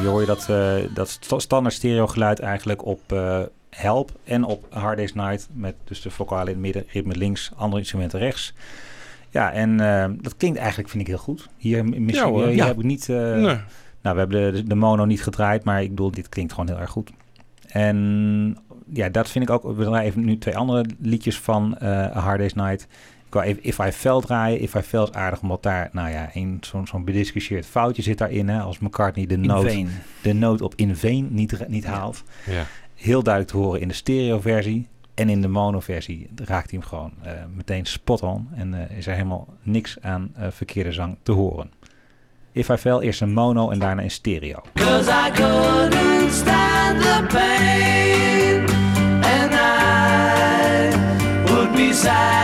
Hier 0.08 0.16
hoor 0.18 0.20
je 0.20 0.26
dat, 0.26 0.48
eh, 0.48 0.94
dat 0.94 1.08
st- 1.08 1.34
standaard 1.42 1.74
stereogeluid 1.74 2.40
eigenlijk 2.40 2.84
op 2.86 3.12
eh, 3.12 3.40
Help 3.70 4.10
en 4.24 4.44
op 4.44 4.66
Hard 4.70 4.96
Day's 4.96 5.14
Night. 5.14 5.48
Met 5.52 5.74
dus 5.84 6.00
de 6.02 6.10
vocalen 6.10 6.46
in 6.46 6.52
het 6.52 6.58
midden, 6.60 6.84
ritme 6.88 7.16
links, 7.16 7.50
andere 7.56 7.80
instrumenten 7.80 8.18
rechts. 8.18 8.54
Ja, 9.30 9.52
en 9.52 9.80
eh, 9.80 10.06
dat 10.20 10.36
klinkt 10.36 10.58
eigenlijk, 10.58 10.88
vind 10.88 11.02
ik, 11.02 11.08
heel 11.08 11.18
goed. 11.18 11.48
Hier, 11.56 11.84
misschien, 11.84 12.12
Ja, 12.12 12.24
hoor. 12.32 12.46
hier 12.46 12.54
Ja. 12.56 12.66
heb 12.66 12.78
ik 12.78 12.84
niet... 12.84 13.08
Nee. 13.08 13.58
Nou, 14.02 14.14
we 14.14 14.20
hebben 14.22 14.54
de, 14.54 14.62
de 14.62 14.74
mono 14.74 15.04
niet 15.04 15.22
gedraaid, 15.22 15.64
maar 15.64 15.82
ik 15.82 15.88
bedoel, 15.88 16.10
dit 16.10 16.28
klinkt 16.28 16.52
gewoon 16.52 16.68
heel 16.68 16.78
erg 16.78 16.90
goed. 16.90 17.10
En 17.66 18.56
ja, 18.92 19.08
dat 19.08 19.28
vind 19.28 19.44
ik 19.48 19.50
ook... 19.50 19.62
We 19.76 19.84
draaien 19.84 20.08
even 20.08 20.24
nu 20.24 20.38
twee 20.38 20.56
andere 20.56 20.84
liedjes 21.00 21.38
van 21.40 21.76
Hard 22.12 22.38
Day's 22.38 22.54
Night. 22.54 22.86
Ik 23.28 23.34
wou 23.34 23.46
even 23.46 23.62
If 23.62 23.78
I 23.78 23.90
Fell 23.92 24.20
draaien. 24.20 24.60
If 24.60 24.74
I 24.74 24.80
Fell 24.80 25.02
is 25.02 25.12
aardig, 25.12 25.40
omdat 25.40 25.62
daar, 25.62 25.88
nou 25.92 26.10
ja, 26.10 26.30
een, 26.32 26.58
zo'n 26.60 26.86
zo'n 26.86 27.04
bediscussieerd 27.04 27.66
foutje 27.66 28.02
zit 28.02 28.18
daarin. 28.18 28.48
Hè, 28.48 28.60
als 28.60 28.78
McCartney 28.78 29.26
de 29.26 29.36
noot, 29.36 29.74
de 30.22 30.32
noot 30.32 30.62
op 30.62 30.72
in 30.76 30.96
veen 30.96 31.28
niet, 31.30 31.68
niet 31.68 31.86
haalt. 31.86 32.24
Ja. 32.46 32.66
Heel 32.94 33.22
duidelijk 33.22 33.54
te 33.54 33.60
horen 33.60 33.80
in 33.80 33.88
de 33.88 33.94
stereo-versie. 33.94 34.88
En 35.14 35.28
in 35.28 35.40
de 35.40 35.48
mono-versie 35.48 36.28
raakt 36.34 36.70
hij 36.70 36.78
hem 36.78 36.88
gewoon 36.88 37.12
eh, 37.22 37.32
meteen 37.54 37.86
spot 37.86 38.22
on. 38.22 38.48
En 38.54 38.74
eh, 38.74 38.96
is 38.96 39.06
er 39.06 39.14
helemaal 39.14 39.46
niks 39.62 39.96
aan 40.00 40.30
eh, 40.34 40.46
verkeerde 40.50 40.92
zang 40.92 41.16
te 41.22 41.32
horen. 41.32 41.70
If 42.52 42.68
I 42.68 42.76
Fell, 42.76 42.98
eerst 42.98 43.20
een 43.20 43.32
mono 43.32 43.70
en 43.70 43.78
daarna 43.78 44.02
in 44.02 44.10
stereo. 44.10 44.62
Cause 44.74 45.10
I 45.10 45.30
couldn't 45.30 46.32
stand 46.32 47.00
the 47.00 47.24
pain, 47.28 48.60
and 49.22 49.52
I 49.52 50.90
would 51.46 51.72
be 51.72 51.92
sad 51.92 52.37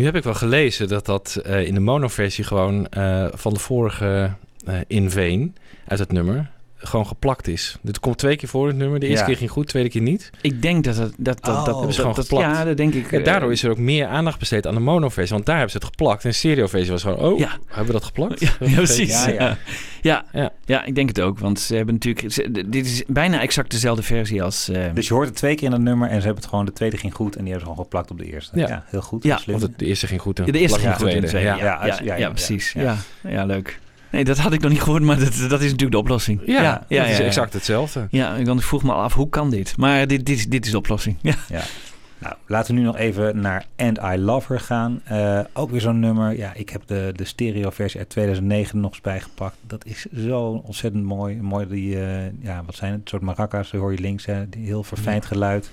Nu 0.00 0.06
heb 0.06 0.16
ik 0.16 0.24
wel 0.24 0.34
gelezen 0.34 0.88
dat 0.88 1.06
dat 1.06 1.40
eh, 1.44 1.66
in 1.66 1.74
de 1.74 1.80
monoversie 1.80 2.44
gewoon 2.44 2.88
eh, 2.88 3.26
van 3.32 3.52
de 3.52 3.58
vorige 3.58 4.32
eh 4.66 4.80
In 4.86 5.10
Veen 5.10 5.56
uit 5.86 5.98
het 5.98 6.12
nummer 6.12 6.50
gewoon 6.82 7.06
geplakt 7.06 7.48
is. 7.48 7.76
Dit 7.82 8.00
komt 8.00 8.18
twee 8.18 8.36
keer 8.36 8.48
voor 8.48 8.62
in 8.62 8.68
het 8.68 8.76
nummer. 8.78 9.00
De 9.00 9.06
eerste 9.06 9.20
Ja. 9.20 9.26
keer 9.26 9.36
ging 9.36 9.50
goed, 9.50 9.62
de 9.64 9.68
tweede 9.70 9.88
keer 9.88 10.00
niet. 10.02 10.30
Ik 10.40 10.62
denk 10.62 10.84
dat 10.84 10.96
het, 10.96 11.14
dat, 11.18 11.44
dat, 11.44 11.54
Oh. 11.56 11.64
dat, 11.64 11.74
Hebben 11.74 11.82
ze 11.82 11.86
dat- 11.86 11.94
gewoon 11.96 12.14
dat- 12.14 12.24
geplakt. 12.28 12.56
Ja, 12.58 12.64
dat 12.64 12.76
denk 12.76 12.94
ik. 12.94 13.12
En 13.12 13.22
daardoor 13.24 13.48
eh, 13.48 13.54
is 13.54 13.62
er 13.62 13.70
ook 13.70 13.78
meer 13.78 14.06
aandacht 14.06 14.38
besteed 14.38 14.66
aan 14.66 14.74
de 14.74 14.80
monoversie. 14.80 15.34
Want 15.34 15.46
daar 15.46 15.54
hebben 15.56 15.72
ze 15.72 15.78
het 15.78 15.86
geplakt. 15.86 16.24
En 16.24 16.30
de 16.30 16.36
stereoversie 16.36 16.90
was 16.90 17.02
gewoon, 17.02 17.18
oh, 17.18 17.38
Ja. 17.38 17.58
hebben 17.66 17.86
we 17.86 17.92
dat 17.92 18.04
geplakt? 18.04 18.40
Ja, 18.40 18.50
ja, 18.66 18.74
precies. 18.74 19.24
Ja, 19.24 19.28
Ja, 19.28 19.34
ja. 19.34 19.56
ja. 20.02 20.24
Ja. 20.32 20.50
Ja. 20.64 20.84
ik 20.84 20.94
denk 20.94 21.08
het 21.08 21.20
ook. 21.20 21.38
Want 21.38 21.60
ze 21.60 21.74
hebben 21.76 21.94
natuurlijk... 21.94 22.32
ze- 22.32 22.64
dit 22.68 22.86
is 22.86 23.02
bijna 23.06 23.40
exact 23.40 23.70
dezelfde 23.70 24.02
versie 24.02 24.42
als... 24.42 24.68
eh, 24.68 24.84
Dus 24.94 25.08
je 25.08 25.14
hoort 25.14 25.26
het 25.26 25.36
twee 25.36 25.54
keer 25.54 25.66
in 25.66 25.72
het 25.72 25.82
nummer 25.82 26.08
en 26.08 26.14
ze 26.20 26.24
hebben 26.24 26.40
het 26.42 26.46
gewoon, 26.50 26.64
de 26.64 26.72
tweede 26.72 26.96
ging 26.96 27.14
goed 27.14 27.36
en 27.36 27.44
die 27.44 27.52
hebben 27.52 27.60
ze 27.68 27.72
gewoon 27.72 27.84
geplakt 27.84 28.10
op 28.10 28.18
de 28.18 28.32
eerste. 28.32 28.58
Ja, 28.58 28.68
Ja. 28.68 28.84
heel 28.86 29.02
goed. 29.02 29.22
Ja. 29.24 29.36
slim. 29.36 29.58
Want 29.58 29.70
het, 29.70 29.78
de 29.78 29.86
eerste 29.86 30.06
ging 30.06 30.20
goed. 30.20 30.38
En 30.38 30.52
de 30.52 30.58
eerste 30.58 30.78
ging 30.78 30.94
goed 30.94 31.08
in 31.08 31.20
de 31.20 31.26
tweede. 31.26 31.48
Ja, 31.48 31.56
Ja, 31.56 31.64
ja, 31.64 31.86
ja, 31.86 31.94
ja, 31.94 32.04
ja, 32.04 32.16
ja, 32.16 32.28
precies. 32.28 32.72
ja. 32.72 32.82
Ja. 32.82 32.96
Ja. 33.30 33.44
leuk. 33.44 33.78
Nee, 34.10 34.24
dat 34.24 34.38
had 34.38 34.52
ik 34.52 34.60
nog 34.60 34.70
niet 34.70 34.82
gehoord, 34.82 35.02
maar 35.02 35.18
dat, 35.18 35.26
dat 35.48 35.60
is 35.60 35.64
natuurlijk 35.70 35.90
de 35.90 35.98
oplossing. 35.98 36.40
Ja, 36.46 36.84
ja, 36.88 37.00
dat 37.02 37.10
is 37.10 37.18
exact 37.18 37.52
hetzelfde. 37.52 38.06
Ja, 38.10 38.42
want 38.42 38.60
ik 38.60 38.66
vroeg 38.66 38.82
me 38.82 38.92
al 38.92 39.02
af, 39.02 39.14
hoe 39.14 39.28
kan 39.28 39.50
dit? 39.50 39.76
Maar 39.76 40.06
dit, 40.06 40.26
dit, 40.26 40.36
is- 40.38 40.48
dit 40.48 40.64
is 40.64 40.70
de 40.70 40.76
oplossing. 40.78 41.16
Ja. 41.20 41.34
Ja. 41.48 41.60
Nou, 42.18 42.34
laten 42.46 42.74
we 42.74 42.80
nu 42.80 42.86
nog 42.86 42.96
even 42.96 43.40
naar 43.40 43.66
And 43.76 43.98
I 43.98 44.16
Love 44.18 44.52
Her 44.52 44.60
gaan. 44.60 45.00
Eh, 45.04 45.40
ook 45.52 45.70
weer 45.70 45.80
zo'n 45.80 45.98
nummer. 46.00 46.36
Ja, 46.36 46.52
ik 46.54 46.68
heb 46.70 46.82
de, 46.86 47.12
de 47.16 47.24
stereo-versie 47.24 47.98
uit 48.00 48.08
2009 48.08 48.74
er 48.74 48.80
nog 48.80 48.90
eens 48.90 49.00
bijgepakt. 49.00 49.56
Dat 49.66 49.84
is 49.86 50.06
zo 50.24 50.62
ontzettend 50.64 51.04
mooi. 51.04 51.36
Mooi 51.42 51.66
die, 51.68 52.00
eh, 52.04 52.24
ja, 52.40 52.62
wat 52.66 52.74
zijn 52.74 52.90
het? 52.92 53.00
Een 53.00 53.08
soort 53.08 53.22
maracas, 53.22 53.70
hoor 53.70 53.92
je 53.92 53.98
links. 53.98 54.26
Hè? 54.26 54.48
Die 54.48 54.64
heel 54.66 54.82
verfijnd 54.82 55.24
geluid. 55.26 55.70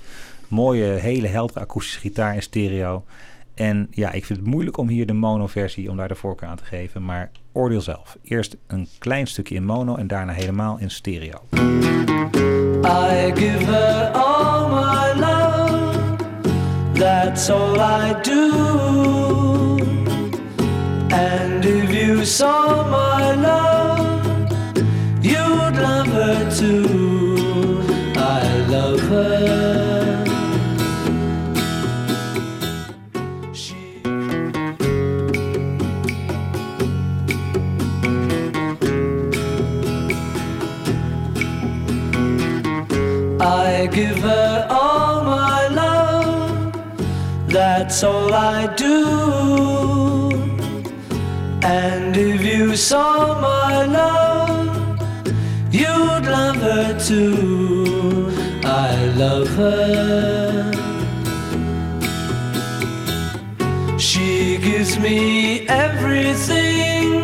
Mooie, 0.47 0.83
hele 0.85 1.27
heldere 1.27 1.59
akoestische 1.59 1.99
gitaar 1.99 2.35
in 2.35 2.41
stereo. 2.41 3.03
En 3.57 3.87
ja, 3.91 4.11
ik 4.11 4.25
vind 4.25 4.39
het 4.39 4.47
moeilijk 4.47 4.77
om 4.77 4.87
hier 4.87 5.05
de 5.05 5.13
mono-versie, 5.13 5.89
om 5.89 5.97
daar 5.97 6.07
de 6.07 6.15
voorkeur 6.15 6.49
aan 6.49 6.57
te 6.57 6.65
geven. 6.65 7.05
Maar 7.05 7.31
oordeel 7.51 7.81
zelf. 7.81 8.17
Eerst 8.23 8.57
een 8.67 8.87
klein 8.99 9.27
stukje 9.27 9.55
in 9.55 9.65
mono 9.65 9.95
en 9.95 10.07
daarna 10.07 10.31
helemaal 10.33 10.77
in 10.79 10.89
stereo. 10.89 11.41
I 12.83 13.31
give 13.35 13.65
her 13.65 14.11
all 14.13 14.69
my 14.69 15.19
love. 15.19 16.15
That's 16.93 17.49
all 17.49 17.79
I 17.79 18.15
do. 18.21 18.51
And 21.09 21.65
if 21.65 21.91
you 21.91 22.25
saw 22.25 23.06
give 43.97 44.19
her 44.19 44.67
all 44.69 45.23
my 45.23 45.67
love. 45.69 46.71
That's 47.47 48.03
all 48.03 48.31
I 48.31 48.67
do. 48.75 48.97
And 51.63 52.15
if 52.15 52.39
you 52.51 52.75
saw 52.75 53.41
my 53.41 53.85
love, 53.99 54.67
you'd 55.71 56.25
love 56.37 56.59
her 56.69 56.87
too. 57.09 58.29
I 58.63 58.91
love 59.23 59.49
her. 59.61 60.71
She 63.97 64.59
gives 64.69 64.99
me 64.99 65.67
everything 65.85 67.23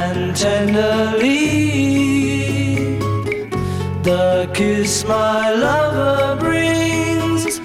and 0.00 0.34
tenderly 0.34 2.03
the 4.04 4.50
kiss 4.52 5.02
my 5.06 5.50
lover 5.54 6.36
brings, 6.38 7.58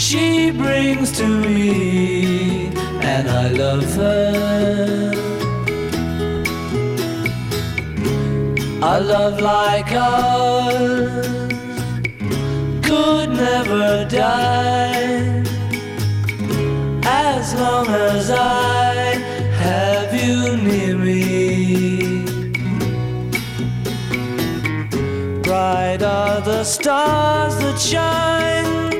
she 0.00 0.50
brings 0.50 1.12
to 1.18 1.26
me, 1.26 2.68
and 3.02 3.28
I 3.28 3.48
love 3.48 3.94
her. 3.96 5.12
A 8.84 9.00
love 9.00 9.40
like 9.40 9.92
ours 9.92 11.26
could 12.82 13.28
never 13.30 14.06
die 14.08 15.44
as 17.04 17.54
long 17.54 17.86
as 17.88 18.30
I 18.30 18.81
are 26.12 26.40
the 26.42 26.62
stars 26.62 27.54
that 27.62 27.78
shine, 27.90 28.92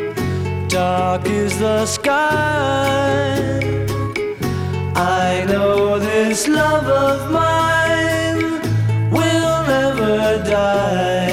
dark 0.68 1.25
is 1.27 1.53
the 1.59 1.85
sky. 1.85 3.35
I 4.96 5.44
know 5.51 5.98
this 5.98 6.48
love 6.48 6.88
of 7.07 7.18
mine 7.31 8.42
will 9.16 9.59
never 9.75 10.42
die, 10.57 11.32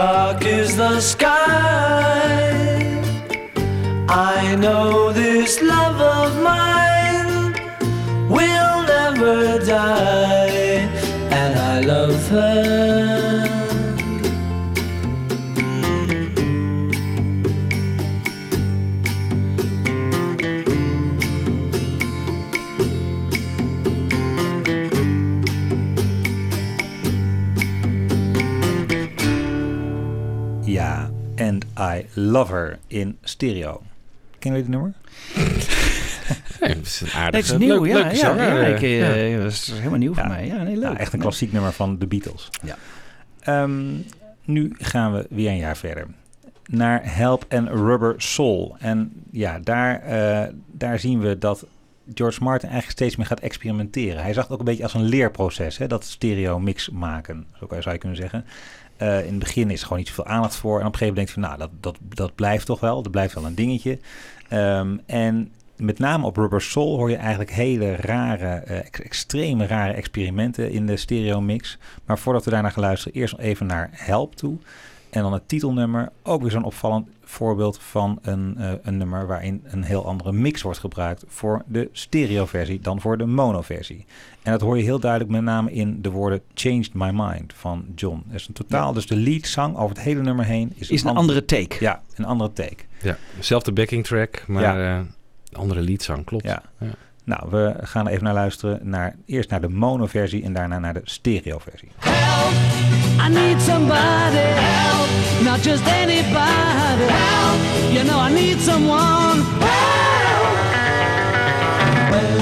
dark 0.00 0.46
is 0.46 0.70
the 0.76 0.98
sky. 0.98 1.36
I 4.08 4.56
know 4.62 5.12
this 5.12 5.60
love 5.60 6.00
of 6.18 6.30
mine 6.50 7.52
will 8.36 8.76
never 8.94 9.38
die, 9.58 10.88
and 11.40 11.52
I 11.72 11.76
love 11.92 12.20
her. 12.28 13.09
I 32.20 32.22
Love 32.22 32.52
Her 32.52 32.78
in 32.86 33.18
stereo. 33.22 33.82
Kennen 34.38 34.60
jullie 34.60 34.62
dit 34.62 34.68
nummer? 34.68 34.92
Nee, 36.60 36.74
dat 36.74 36.86
is 36.86 37.00
een 37.00 37.08
Nee, 37.30 37.42
het 37.42 37.58
nieuw, 37.58 37.86
ja. 37.86 37.94
leuke 37.94 38.16
ja, 38.16 38.34
ja, 38.34 38.60
eh, 38.60 38.74
ik, 38.74 38.82
eh, 38.82 39.32
ja. 39.32 39.42
Dat 39.42 39.52
is 39.52 39.72
helemaal 39.74 39.98
nieuw 39.98 40.14
voor 40.14 40.26
mij. 40.26 40.46
Ja, 40.46 40.62
nee, 40.62 40.76
leuk. 40.76 40.92
Ja, 40.92 40.98
echt 40.98 41.12
een 41.12 41.18
klassiek 41.18 41.52
nummer 41.52 41.72
van 41.72 41.98
de 41.98 42.06
Beatles. 42.06 42.50
Ja. 42.62 42.76
Ehm, 43.40 43.96
nu 44.44 44.74
gaan 44.78 45.12
we 45.12 45.26
weer 45.30 45.50
een 45.50 45.56
jaar 45.56 45.76
verder. 45.76 46.06
Naar 46.66 47.00
Help 47.14 47.44
and 47.48 47.68
Rubber 47.68 48.14
Soul. 48.16 48.76
En 48.78 49.12
ja, 49.30 49.58
daar, 49.58 50.02
eh, 50.02 50.52
daar 50.66 50.98
zien 50.98 51.20
we 51.20 51.38
dat 51.38 51.66
George 52.14 52.42
Martin 52.42 52.68
eigenlijk 52.68 52.98
steeds 52.98 53.16
meer 53.16 53.26
gaat 53.26 53.40
experimenteren. 53.40 54.22
Hij 54.22 54.32
zag 54.32 54.44
het 54.44 54.52
ook 54.52 54.58
een 54.58 54.64
beetje 54.64 54.82
als 54.82 54.94
een 54.94 55.08
leerproces, 55.08 55.78
hè, 55.78 55.86
dat 55.86 56.04
stereo 56.04 56.58
mix 56.58 56.90
maken, 56.90 57.46
zo 57.58 57.66
zou 57.68 57.92
je 57.92 57.98
kunnen 57.98 58.18
zeggen. 58.18 58.44
Eh, 59.00 59.18
in 59.18 59.30
het 59.30 59.38
begin 59.38 59.70
is 59.70 59.78
er 59.78 59.82
gewoon 59.82 59.98
niet 59.98 60.08
zoveel 60.08 60.26
aandacht 60.26 60.56
voor. 60.56 60.80
En 60.80 60.86
op 60.86 60.92
een 60.92 60.98
gegeven 60.98 61.14
moment 61.14 61.34
denk 61.36 61.50
je 61.50 61.56
van, 61.56 61.58
nou, 61.58 61.70
dat, 61.80 61.98
dat, 62.08 62.16
dat 62.16 62.34
blijft 62.34 62.66
toch 62.66 62.80
wel. 62.80 63.02
Dat 63.02 63.12
blijft 63.12 63.34
wel 63.34 63.44
een 63.44 63.54
dingetje. 63.54 63.98
Ehm, 64.48 64.96
en 65.06 65.52
met 65.76 65.98
name 65.98 66.26
op 66.26 66.36
Rubber 66.36 66.62
Soul 66.62 66.96
hoor 66.96 67.10
je 67.10 67.16
eigenlijk 67.16 67.50
hele 67.50 67.96
rare, 67.96 68.48
ex- 68.48 69.00
extreme 69.00 69.66
rare 69.66 69.92
experimenten 69.92 70.70
in 70.70 70.86
de 70.86 70.96
stereo 70.96 71.40
mix. 71.40 71.78
Maar 72.04 72.18
voordat 72.18 72.44
we 72.44 72.50
daarna 72.50 72.70
gaan 72.70 72.82
luisteren, 72.82 73.20
eerst 73.20 73.38
even 73.38 73.66
naar 73.66 73.90
Help 73.92 74.36
toe. 74.36 74.56
En 75.10 75.22
dan 75.22 75.32
het 75.32 75.48
titelnummer, 75.48 76.08
ook 76.22 76.42
weer 76.42 76.50
zo'n 76.50 76.64
opvallend 76.64 77.08
voorbeeld 77.30 77.78
van 77.82 78.18
een, 78.22 78.54
eh, 78.58 78.70
een 78.82 78.96
nummer 78.96 79.26
waarin 79.26 79.60
een 79.64 79.82
heel 79.82 80.06
andere 80.06 80.32
mix 80.32 80.62
wordt 80.62 80.78
gebruikt 80.78 81.24
voor 81.28 81.62
de 81.66 81.88
stereoversie 81.92 82.80
dan 82.80 83.00
voor 83.00 83.18
de 83.18 83.26
monoversie. 83.26 84.04
En 84.42 84.52
dat 84.52 84.60
hoor 84.60 84.76
je 84.76 84.82
heel 84.82 85.00
duidelijk 85.00 85.30
met 85.30 85.42
name 85.42 85.72
in 85.72 86.02
de 86.02 86.10
woorden 86.10 86.40
Changed 86.54 86.94
My 86.94 87.10
Mind 87.14 87.52
van 87.56 87.84
John. 87.94 88.22
Dat 88.26 88.34
is 88.40 88.48
een 88.48 88.54
totaal, 88.54 88.92
dus 88.92 89.06
de 89.06 89.16
leadzang 89.16 89.76
over 89.76 89.96
het 89.96 90.04
hele 90.04 90.22
nummer 90.22 90.44
heen 90.44 90.72
is, 90.74 90.90
Is 90.90 91.02
een 91.02 91.08
an- 91.08 91.16
andere 91.16 91.44
take. 91.44 91.76
Ja, 91.80 92.00
een 92.14 92.24
andere 92.24 92.52
take. 92.52 92.84
Ja, 93.02 93.16
dezelfde 93.36 93.72
backing 93.72 94.04
track, 94.04 94.44
maar 94.46 94.62
Ja. 94.62 94.98
eh, 94.98 95.04
andere 95.58 95.80
liedzang, 95.80 96.24
klopt. 96.24 96.44
Ja. 96.44 96.62
Ja. 96.78 96.86
Nou, 97.24 97.50
we 97.50 97.74
gaan 97.80 98.06
even 98.06 98.24
naar 98.24 98.34
luisteren. 98.34 98.80
Naar, 98.88 99.16
eerst 99.26 99.50
naar 99.50 99.60
de 99.60 99.68
monoversie 99.68 100.42
en 100.44 100.52
daarna 100.52 100.78
naar 100.78 100.94
de 100.94 101.00
stereoversie. 101.04 101.88
I 103.22 103.28
need 103.28 103.60
somebody 103.60 104.46
help, 104.66 105.08
not 105.44 105.60
just 105.60 105.84
anybody 105.86 107.06
help. 107.06 107.58
You 107.94 108.02
know 108.04 108.18
I 108.18 108.32
need 108.32 108.58
someone 108.60 109.38
help. 109.60 110.50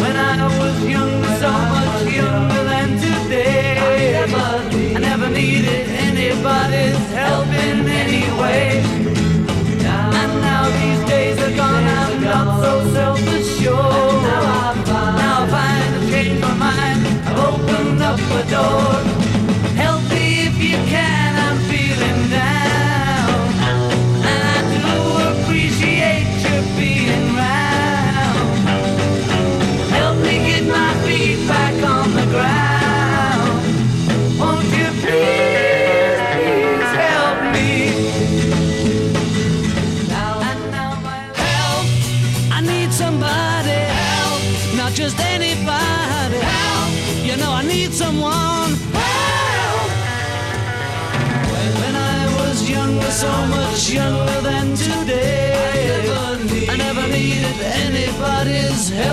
When 0.02 0.16
I 0.16 0.46
was 0.60 0.76
younger, 0.94 1.34
so 1.42 1.50
much 1.74 2.14
younger 2.20 2.62
than 2.70 2.88
today, 3.04 3.76
I 3.76 4.26
never 4.26 4.46
I 4.96 5.00
never 5.00 5.28
needed 5.28 5.88
anybody's 6.08 7.00
help 7.12 7.48
in 7.66 7.86
any 8.02 8.24
way. 8.40 8.80
And 10.22 10.32
now 10.48 10.64
these 10.78 11.02
days 11.08 11.36
are 11.46 11.54
gone, 11.56 11.86
I'm 12.00 12.22
not 12.22 12.48
so 12.62 12.72
self-assured. 12.94 14.22
Now 14.28 14.42
I 14.62 15.46
find, 15.52 15.90
I've 15.96 16.10
changed 16.10 16.40
my 16.40 16.54
mind. 16.54 17.00
I've 17.28 17.38
opened 17.50 18.00
up 18.00 18.20
a 18.20 18.42
door. 18.50 19.07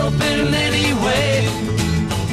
Help 0.05 0.21
in 0.21 0.53
any 0.53 0.93
way. 1.05 1.47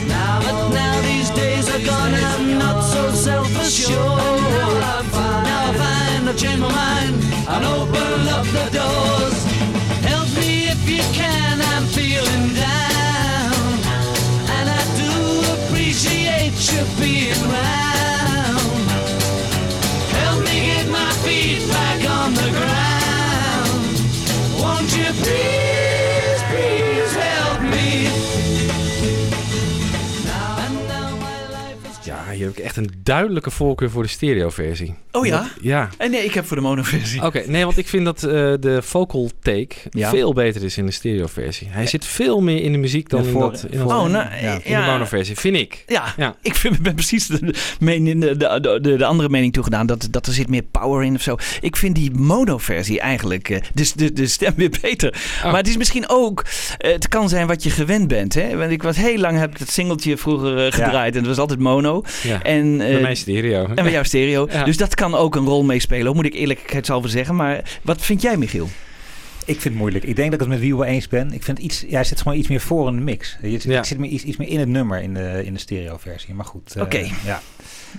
Now, 0.06 0.40
but 0.44 0.68
now 0.74 1.00
these 1.00 1.30
days 1.30 1.68
are 1.74 1.84
gone, 1.84 2.14
I'm 2.14 2.58
not 2.58 2.82
so 2.82 3.10
self-assured. 3.10 4.40
Now 4.56 4.70
now 5.48 5.70
I 5.70 5.74
find 5.80 6.28
I've 6.28 6.36
changed 6.36 6.60
my 6.60 6.72
mind 6.84 7.14
and 7.52 7.64
opened 7.76 8.28
up 8.36 8.46
the 8.58 8.66
doors. 8.78 9.38
Help 10.10 10.28
me 10.40 10.68
if 10.74 10.82
you 10.88 11.02
can, 11.20 11.54
I'm 11.72 11.86
feeling 11.96 12.46
down. 12.54 13.52
And 14.56 14.66
I 14.80 14.82
do 15.02 15.12
appreciate 15.56 16.56
you 16.72 16.82
being 17.00 17.42
round. 17.50 18.11
Hier 32.42 32.50
heb 32.50 32.58
ik 32.58 32.64
echt 32.64 32.76
een 32.76 32.90
duidelijke 33.02 33.50
voorkeur 33.50 33.90
voor 33.90 34.02
de 34.02 34.08
stereoversie. 34.08 34.94
Oh 35.12 35.26
ja? 35.26 35.48
Ja. 35.60 35.88
Eh, 35.98 36.10
nee, 36.10 36.24
ik 36.24 36.34
heb 36.34 36.46
voor 36.46 36.56
de 36.56 36.62
mono-versie. 36.62 37.24
Oké, 37.26 37.42
nee, 37.46 37.64
want 37.64 37.78
ik 37.78 37.88
vind 37.88 38.04
dat 38.04 38.22
eh, 38.22 38.30
de 38.60 38.78
vocal 38.82 39.30
take 39.42 39.74
Ja. 39.90 40.10
veel 40.10 40.32
beter 40.32 40.62
is 40.64 40.76
in 40.78 40.86
de 40.86 40.92
stereo-versie. 40.92 41.68
Hij 41.70 41.86
zit 41.86 42.04
veel 42.06 42.40
meer 42.40 42.62
in 42.62 42.72
de 42.72 42.78
muziek 42.78 43.08
dan 43.08 43.20
Ja, 43.20 43.26
in, 43.26 43.32
voor- 43.32 43.50
dat, 43.50 43.66
in, 43.70 43.78
voor- 43.78 43.90
Oh, 43.92 44.04
nou, 44.06 44.26
in 44.62 44.76
de 44.76 44.82
mono-versie, 44.86 45.36
vind 45.36 45.56
ik. 45.56 45.84
Ja, 45.86 46.14
Ja. 46.16 46.36
ik 46.42 46.54
vind, 46.54 46.78
ben 46.82 46.94
precies 46.94 47.26
de, 47.26 47.44
de, 47.46 47.54
mening- 47.80 48.20
de, 48.20 48.36
de, 48.36 48.78
de, 48.82 48.96
de 48.96 49.04
andere 49.04 49.28
mening 49.28 49.52
toegedaan. 49.52 49.86
Dat, 49.86 50.08
dat 50.10 50.26
er 50.26 50.32
zit 50.32 50.48
meer 50.48 50.62
power 50.62 51.04
in 51.04 51.14
of 51.14 51.22
zo. 51.22 51.36
Ik 51.60 51.76
vind 51.76 51.94
die 51.94 52.10
mono-versie 52.10 53.00
eigenlijk, 53.00 53.48
eh, 53.48 53.60
dus 53.74 53.92
de, 53.92 54.12
de 54.12 54.26
stem 54.26 54.52
weer 54.56 54.78
beter. 54.82 55.14
Oh. 55.36 55.44
Maar 55.44 55.56
het 55.56 55.68
is 55.68 55.76
misschien 55.76 56.04
ook, 56.08 56.44
eh, 56.78 56.92
het 56.92 57.08
kan 57.08 57.28
zijn 57.28 57.46
wat 57.46 57.62
je 57.62 57.70
gewend 57.70 58.08
bent. 58.08 58.34
Hè? 58.34 58.56
Want 58.56 58.70
ik 58.70 58.82
was 58.82 58.96
heel 58.96 59.18
lang, 59.18 59.38
heb 59.38 59.50
ik 59.50 59.58
dat 59.58 59.70
singeltje 59.70 60.16
vroeger 60.16 60.66
eh, 60.66 60.72
gedraaid. 60.72 61.12
En 61.12 61.18
het 61.18 61.28
was 61.28 61.38
altijd 61.38 61.58
mono. 61.60 62.02
Ja. 62.32 62.42
En, 62.42 62.80
eh, 62.80 62.92
Bij 62.92 63.00
mij 63.00 63.14
stereo. 63.14 63.66
en 63.66 63.74
bij 63.74 63.90
jou 63.90 64.04
stereo. 64.04 64.46
Ja. 64.52 64.64
Dus 64.64 64.76
dat 64.76 64.94
kan 64.94 65.14
ook 65.14 65.34
een 65.36 65.44
rol 65.44 65.64
meespelen, 65.64 66.14
moet 66.14 66.24
ik 66.24 66.34
eerlijkheidshalve 66.34 67.08
zeggen. 67.08 67.34
Maar 67.34 67.78
wat 67.82 68.00
vind 68.02 68.22
jij, 68.22 68.36
Michiel? 68.36 68.68
Ik 69.44 69.52
vind 69.60 69.64
het 69.64 69.74
moeilijk. 69.74 70.04
Ik 70.04 70.16
denk 70.16 70.30
dat 70.30 70.34
ik 70.34 70.46
het 70.46 70.48
met 70.48 70.60
Wiel 70.60 70.76
wel 70.78 70.86
eens 70.86 71.08
ben. 71.08 71.32
Ik 71.32 71.42
vind 71.42 71.58
iets, 71.58 71.80
ja, 71.88 71.94
hij 71.94 72.04
zit 72.04 72.20
gewoon 72.20 72.38
iets 72.38 72.48
meer 72.48 72.60
voor 72.60 72.88
in 72.88 72.94
de 72.96 73.02
mix. 73.02 73.36
Je, 73.42 73.60
Ja. 73.62 73.78
Ik 73.78 73.84
zit 73.84 73.98
meer, 73.98 74.10
iets, 74.10 74.24
iets 74.24 74.36
meer 74.36 74.48
in 74.48 74.58
het 74.58 74.68
nummer 74.68 75.02
in 75.02 75.14
de, 75.14 75.42
in 75.44 75.52
de 75.54 75.60
stereo-versie. 75.60 76.34
Maar 76.34 76.44
goed. 76.44 76.74
eh, 76.76 76.82
Oké. 76.82 77.06
ja. 77.24 77.42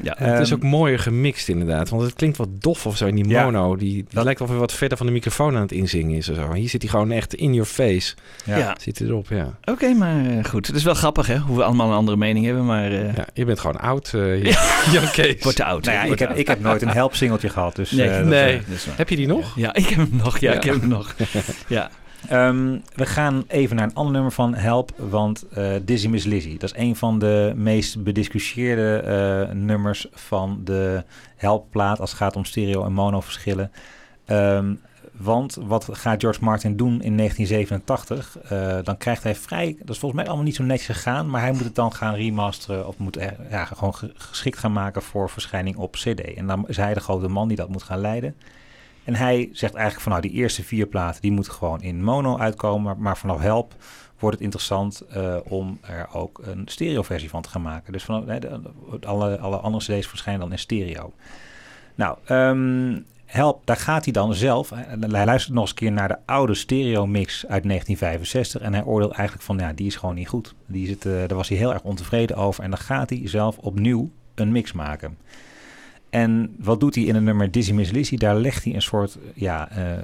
Ja. 0.02 0.16
het 0.18 0.40
is 0.40 0.50
Ehm, 0.52 0.58
ook 0.58 0.64
mooier 0.70 1.00
gemixt 1.00 1.48
inderdaad. 1.50 1.90
Want 1.90 2.02
het 2.02 2.14
klinkt 2.14 2.38
wat 2.38 2.48
dof 2.62 2.86
of 2.86 2.98
zo 2.98 3.06
in 3.06 3.16
die 3.16 3.28
Ja. 3.28 3.44
mono. 3.44 3.76
Die, 3.76 3.92
die 3.94 4.06
Dat- 4.10 4.24
lijkt 4.24 4.40
wel 4.40 4.48
weer 4.50 4.58
wat 4.58 4.74
verder 4.74 4.98
van 4.98 5.06
de 5.06 5.12
microfoon 5.14 5.56
aan 5.56 5.62
het 5.62 5.72
inzingen 5.72 6.18
is. 6.18 6.30
Of 6.30 6.36
zo. 6.36 6.54
Hier 6.54 6.70
zit 6.70 6.82
hij 6.82 6.92
gewoon 6.92 7.12
echt 7.12 7.34
in 7.34 7.54
your 7.54 7.70
face. 7.70 8.16
ja. 8.46 8.58
Ja. 8.58 8.76
Zit 8.82 9.00
hij 9.00 9.08
erop, 9.08 9.28
ja. 9.30 9.58
Oké, 9.66 9.94
maar 9.94 10.26
eh, 10.26 10.44
goed. 10.44 10.68
Het 10.68 10.76
is 10.76 10.84
wel 10.84 10.94
grappig, 10.94 11.28
hè? 11.28 11.38
Hoe 11.38 11.58
we 11.58 11.64
allemaal 11.64 11.88
een 11.90 11.96
andere 11.96 12.18
mening 12.18 12.46
hebben, 12.46 12.66
maar... 12.66 12.92
eh 12.92 13.16
ja. 13.16 13.26
Je 13.34 13.46
bent 13.46 13.60
gewoon 13.60 13.80
oud, 13.80 14.12
eh 14.14 14.44
Jan 14.94 15.12
Kees. 15.12 15.44
Wordt 15.44 15.58
te 15.58 15.64
oud. 15.66 15.86
Nou 15.86 15.98
ja, 15.98 16.04
ik 16.14 16.20
heb, 16.20 16.32
ik 16.38 16.48
heb 16.48 16.60
nooit 16.60 16.82
een 16.82 16.88
help-singeltje 16.90 17.50
gehad. 17.50 17.76
Dus, 17.76 17.92
Nee, 17.92 18.08
eh, 18.10 18.26
nee. 18.26 18.62
is. 18.74 18.86
Heb 18.96 19.10
je 19.10 19.16
die 19.16 19.28
nog? 19.28 19.56
Ja, 19.56 19.74
ik 19.74 19.86
heb 19.88 19.98
hem 19.98 20.10
nog. 20.24 20.38
Ja, 20.40 20.52
Ja. 20.52 20.58
ik 20.58 20.64
heb 20.64 20.80
hem 20.80 20.90
nog. 20.90 21.16
Ja. 21.68 21.90
Ehm, 22.30 22.78
we 22.96 23.06
gaan 23.06 23.44
even 23.48 23.76
naar 23.76 23.86
een 23.86 23.94
ander 23.96 24.14
nummer 24.14 24.32
van 24.32 24.54
Help, 24.56 24.92
want 24.98 25.46
eh 25.54 25.74
Dizzy 25.82 26.08
Miss 26.08 26.26
Lizzy. 26.26 26.58
Dat 26.58 26.74
is 26.74 26.82
een 26.82 26.96
van 26.96 27.20
de 27.20 27.54
meest 27.56 28.04
bediscussieerde 28.04 28.98
eh, 28.98 29.56
nummers 29.56 30.08
van 30.12 30.62
de 30.64 31.04
Help-plaat 31.36 32.00
als 32.00 32.10
het 32.10 32.20
gaat 32.20 32.36
om 32.36 32.46
stereo- 32.46 32.86
en 32.86 32.94
mono-verschillen. 32.94 33.72
Ehm, 34.26 34.74
want 35.12 35.58
wat 35.62 35.88
gaat 35.92 36.22
George 36.22 36.44
Martin 36.44 36.78
doen 36.78 37.02
in 37.02 37.16
1987? 37.16 38.38
Eh, 38.50 38.78
dan 38.84 38.98
krijgt 38.98 39.24
hij 39.24 39.36
vrij, 39.36 39.76
dat 39.80 39.90
is 39.90 39.98
volgens 39.98 40.14
mij 40.14 40.26
allemaal 40.30 40.46
niet 40.46 40.56
zo 40.56 40.64
netjes 40.64 40.96
gegaan, 40.98 41.30
maar 41.30 41.42
hij 41.42 41.52
moet 41.52 41.64
het 41.64 41.76
dan 41.76 41.94
gaan 41.94 42.14
remasteren 42.16 42.88
of 42.88 42.98
moet 42.98 43.18
ja, 43.50 43.66
gewoon 43.66 43.96
ge- 43.96 44.12
geschikt 44.16 44.58
gaan 44.58 44.74
maken 44.74 45.02
voor 45.02 45.30
verschijning 45.30 45.76
op 45.76 45.92
CD. 45.96 46.34
En 46.34 46.48
dan 46.48 46.68
is 46.68 46.78
hij 46.78 46.94
de 46.94 47.00
grote 47.00 47.28
man 47.28 47.48
die 47.48 47.58
dat 47.58 47.70
moet 47.70 47.84
gaan 47.84 48.00
leiden. 48.00 48.36
En 49.04 49.16
hij 49.16 49.50
zegt 49.52 49.74
eigenlijk 49.74 50.04
van 50.04 50.12
nou, 50.12 50.24
die 50.28 50.32
eerste 50.32 50.64
vier 50.64 50.86
platen 50.86 51.22
die 51.22 51.32
moeten 51.32 51.54
gewoon 51.54 51.82
in 51.82 52.04
mono 52.04 52.38
uitkomen. 52.38 52.96
Maar, 53.00 53.18
vanaf 53.18 53.40
Help 53.40 53.76
wordt 54.20 54.36
het 54.36 54.46
interessant 54.46 55.02
eh, 55.02 55.38
om 55.44 55.78
er 55.82 56.08
ook 56.14 56.40
een 56.44 56.62
stereoversie 56.66 57.30
van 57.30 57.42
te 57.42 57.50
gaan 57.50 57.62
maken. 57.62 57.94
Dus 57.94 58.04
van, 58.04 58.26
de- 58.26 58.60
alle, 59.06 59.38
alle 59.40 59.58
andere 59.58 59.84
cd's 59.84 60.08
verschijnen 60.08 60.42
dan 60.42 60.52
in 60.52 60.60
stereo. 60.60 61.14
Nou, 61.96 62.18
ehm, 62.26 63.00
Help, 63.26 63.62
daar 63.66 63.78
gaat 63.78 64.04
hij 64.04 64.14
dan 64.14 64.34
zelf. 64.34 64.70
Hij 64.70 65.26
luistert 65.26 65.54
nog 65.54 65.62
eens 65.62 65.70
een 65.70 65.76
keer 65.76 65.92
naar 65.92 66.08
de 66.08 66.18
oude 66.26 66.54
stereo 66.54 67.06
mix 67.08 67.46
uit 67.48 67.64
1965. 67.64 68.62
En 68.62 68.74
hij 68.74 68.84
oordeelt 68.84 69.12
eigenlijk 69.12 69.46
van, 69.46 69.58
ja, 69.58 69.74
die 69.74 69.88
is 69.88 69.96
gewoon 69.96 70.16
niet 70.16 70.28
goed. 70.28 70.56
Die 70.66 70.88
zit, 70.88 71.06
eh, 71.06 71.12
daar 71.14 71.36
was 71.38 71.50
hij 71.50 71.58
heel 71.58 71.74
erg 71.74 71.82
ontevreden 71.82 72.36
over. 72.36 72.64
En 72.64 72.70
dan 72.70 72.80
gaat 72.80 73.10
hij 73.10 73.22
zelf 73.24 73.58
opnieuw 73.58 74.12
een 74.36 74.52
mix 74.52 74.72
maken. 74.72 75.18
En 76.14 76.56
wat 76.60 76.80
doet 76.80 76.96
hij 76.96 77.04
in 77.04 77.16
het 77.16 77.24
nummer 77.24 77.52
Dizzy 77.52 77.72
Miss 77.72 77.92
Lizzy? 77.92 78.18
Daar 78.18 78.36
legt 78.36 78.64
hij 78.64 78.74
een 78.74 78.82
soort 78.82 79.18
ja, 79.34 79.70
eh, 79.70 79.98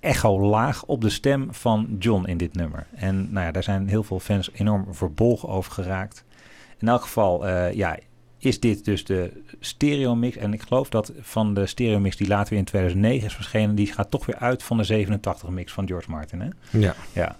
echo-laag 0.00 0.84
op 0.84 1.00
de 1.00 1.10
stem 1.10 1.48
van 1.50 1.96
John 1.98 2.26
in 2.26 2.36
dit 2.36 2.54
nummer. 2.54 2.86
En 2.94 3.32
nou 3.32 3.46
ja, 3.46 3.52
daar 3.52 3.62
zijn 3.62 3.88
heel 3.88 4.02
veel 4.02 4.20
fans 4.20 4.50
enorm 4.52 4.94
verbolgen 4.94 5.48
over 5.48 5.72
geraakt. 5.72 6.24
In 6.78 6.88
elk 6.88 7.02
geval 7.02 7.46
eh, 7.46 7.72
ja, 7.72 7.98
is 8.38 8.60
dit 8.60 8.84
dus 8.84 9.04
de 9.04 9.42
stereo 9.60 10.14
mix. 10.14 10.36
En 10.36 10.52
ik 10.52 10.62
geloof 10.62 10.88
dat 10.88 11.12
van 11.20 11.54
de 11.54 11.66
stereo 11.66 11.98
mix 11.98 12.16
die 12.16 12.28
later 12.28 12.50
weer 12.50 12.58
in 12.58 12.64
2009 12.64 13.26
is 13.26 13.34
verschenen... 13.34 13.74
die 13.74 13.92
gaat 13.92 14.10
toch 14.10 14.26
weer 14.26 14.38
uit 14.38 14.62
van 14.62 14.76
de 14.76 14.84
87 14.84 15.48
mix 15.48 15.72
van 15.72 15.86
George 15.86 16.10
Martin. 16.10 16.40
Hè? 16.40 16.48
Ja. 16.78 16.94
Ja. 17.12 17.36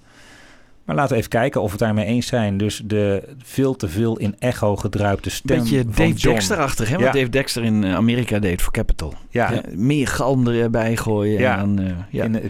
Maar 0.84 0.96
laten 0.96 1.12
we 1.12 1.18
even 1.18 1.30
kijken 1.30 1.60
of 1.60 1.66
we 1.66 1.72
het 1.72 1.80
daarmee 1.80 2.04
eens 2.04 2.26
zijn. 2.26 2.58
Dus 2.58 2.82
de 2.84 3.34
veel 3.42 3.76
te 3.76 3.88
veel 3.88 4.18
in 4.18 4.36
echo 4.38 4.76
gedruipte 4.76 5.30
stem 5.30 5.58
Beetje 5.58 5.84
van 5.90 6.10
Dave. 6.12 6.28
Dexter-achtig, 6.28 6.88
hè? 6.88 6.96
Ja. 6.96 7.02
Wat 7.02 7.12
Dave 7.12 7.28
Dexter 7.28 7.64
in 7.64 7.84
eh, 7.84 7.94
Amerika 7.94 8.38
deed 8.38 8.62
voor 8.62 8.72
Capital. 8.72 9.14
Ja, 9.30 9.52
Ja, 9.52 9.62
meer 9.72 10.08
galm 10.08 10.48
erbij 10.48 10.96
gooien. 10.96 11.40
Ja. 11.40 11.58
En 11.58 11.76
dan, 11.76 11.86
eh, 11.86 11.92
ja. 12.10 12.24
in. 12.24 12.40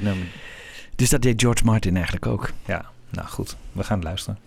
Dus 0.97 1.11
dat 1.11 1.23
deed 1.23 1.41
George 1.41 1.65
Martin 1.65 1.95
eigenlijk 1.95 2.27
ook. 2.27 2.51
Ja, 2.67 2.85
nou 3.11 3.29
goed. 3.29 3.57
We 3.73 3.85
gaan 3.85 4.03
luisteren. 4.03 4.39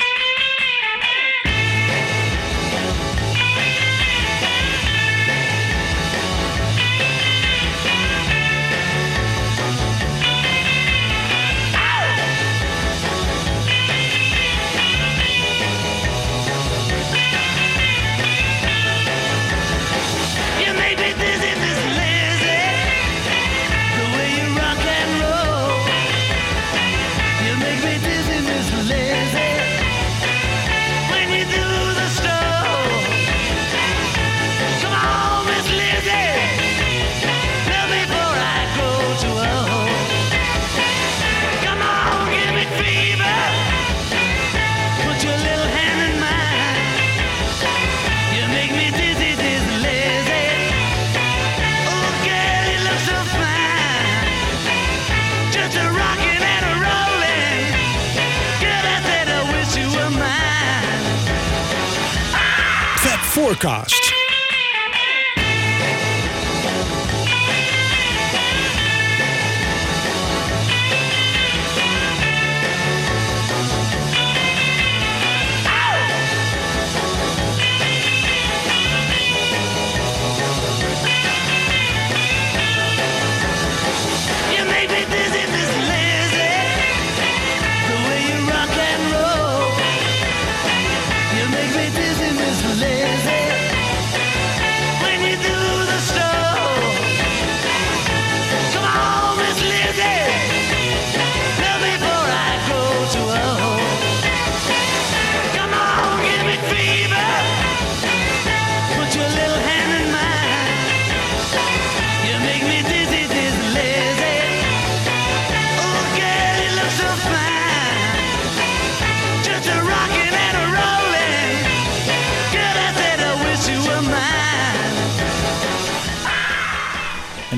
Fab 63.60 64.16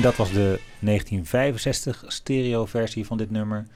En 0.00 0.06
dat 0.06 0.16
was 0.16 0.32
de 0.32 0.60
1965 0.78 2.04
stereo-versie 2.06 3.06
van 3.06 3.16
dit 3.18 3.30
nummer. 3.30 3.66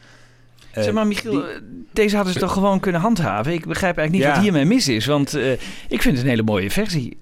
Eh, 0.70 0.82
zeg 0.82 0.92
maar, 0.92 1.06
Michiel, 1.06 1.30
die- 1.32 1.40
eh, 1.42 1.60
deze 1.92 2.16
hadden 2.16 2.32
ze 2.34 2.38
toch 2.40 2.52
gewoon 2.52 2.80
kunnen 2.80 3.00
handhaven? 3.00 3.52
Ik 3.52 3.66
begrijp 3.66 3.96
eigenlijk 3.98 4.12
niet 4.12 4.22
Ja. 4.22 4.30
wat 4.34 4.42
hiermee 4.42 4.74
mis 4.74 4.88
is. 4.88 5.06
Want 5.06 5.34
eh, 5.34 5.52
ik 5.88 6.02
vind 6.02 6.04
het 6.04 6.18
een 6.18 6.28
hele 6.28 6.42
mooie 6.42 6.70
versie. 6.70 7.16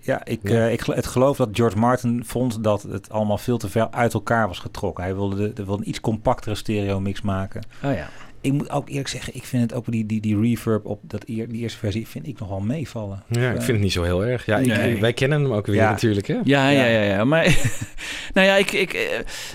Ja, 0.00 0.24
ik, 0.24 0.40
Ja. 0.42 0.66
eh, 0.66 0.72
ik, 0.72 0.80
het 0.84 1.06
geloof 1.06 1.36
dat 1.36 1.48
George 1.52 1.78
Martin 1.78 2.22
vond 2.24 2.64
dat 2.64 2.82
het 2.82 3.10
allemaal 3.10 3.38
veel 3.38 3.58
te 3.58 3.68
ver 3.68 3.90
uit 3.90 4.14
elkaar 4.14 4.48
was 4.48 4.58
getrokken. 4.58 5.04
Hij 5.04 5.14
wilde, 5.14 5.36
de, 5.36 5.52
de- 5.52 5.64
wilde 5.64 5.82
een 5.82 5.88
iets 5.88 6.00
compactere 6.00 6.54
stereo 6.54 7.00
mix 7.00 7.20
maken. 7.22 7.62
Oh 7.84 7.92
ja. 7.92 8.08
Ik 8.46 8.52
moet 8.52 8.70
ook 8.70 8.88
eerlijk 8.88 9.08
zeggen, 9.08 9.34
ik 9.36 9.44
vind 9.44 9.62
het 9.62 9.74
ook 9.74 9.84
die, 9.92 10.06
die, 10.06 10.20
die 10.20 10.40
reverb 10.40 10.86
op 10.86 11.00
dat, 11.02 11.24
eer- 11.28 11.48
die 11.48 11.60
eerste 11.62 11.78
versie 11.78 12.06
vind 12.08 12.26
ik 12.26 12.38
nog 12.38 12.48
wel 12.48 12.60
meevallen. 12.60 13.22
Ja, 13.28 13.48
ik 13.50 13.56
vind 13.56 13.66
het 13.66 13.80
niet 13.80 13.92
zo 13.92 14.02
heel 14.02 14.24
erg. 14.24 14.46
Ja, 14.46 14.58
ik- 14.58 14.66
Nee. 14.66 15.00
wij 15.00 15.12
kennen 15.12 15.42
hem 15.42 15.52
ook 15.52 15.66
weer 15.66 15.74
Ja. 15.74 15.90
natuurlijk, 15.90 16.26
hè? 16.26 16.34
Ja, 16.44 16.68
ja, 16.68 16.84
Ja. 16.84 16.86
ja, 16.86 17.02
ja. 17.02 17.24
Maar 17.24 17.44
nou 18.34 18.46
ja, 18.46 18.56
ik, 18.56 18.72
ik, 18.72 18.92
eh, 18.92 19.00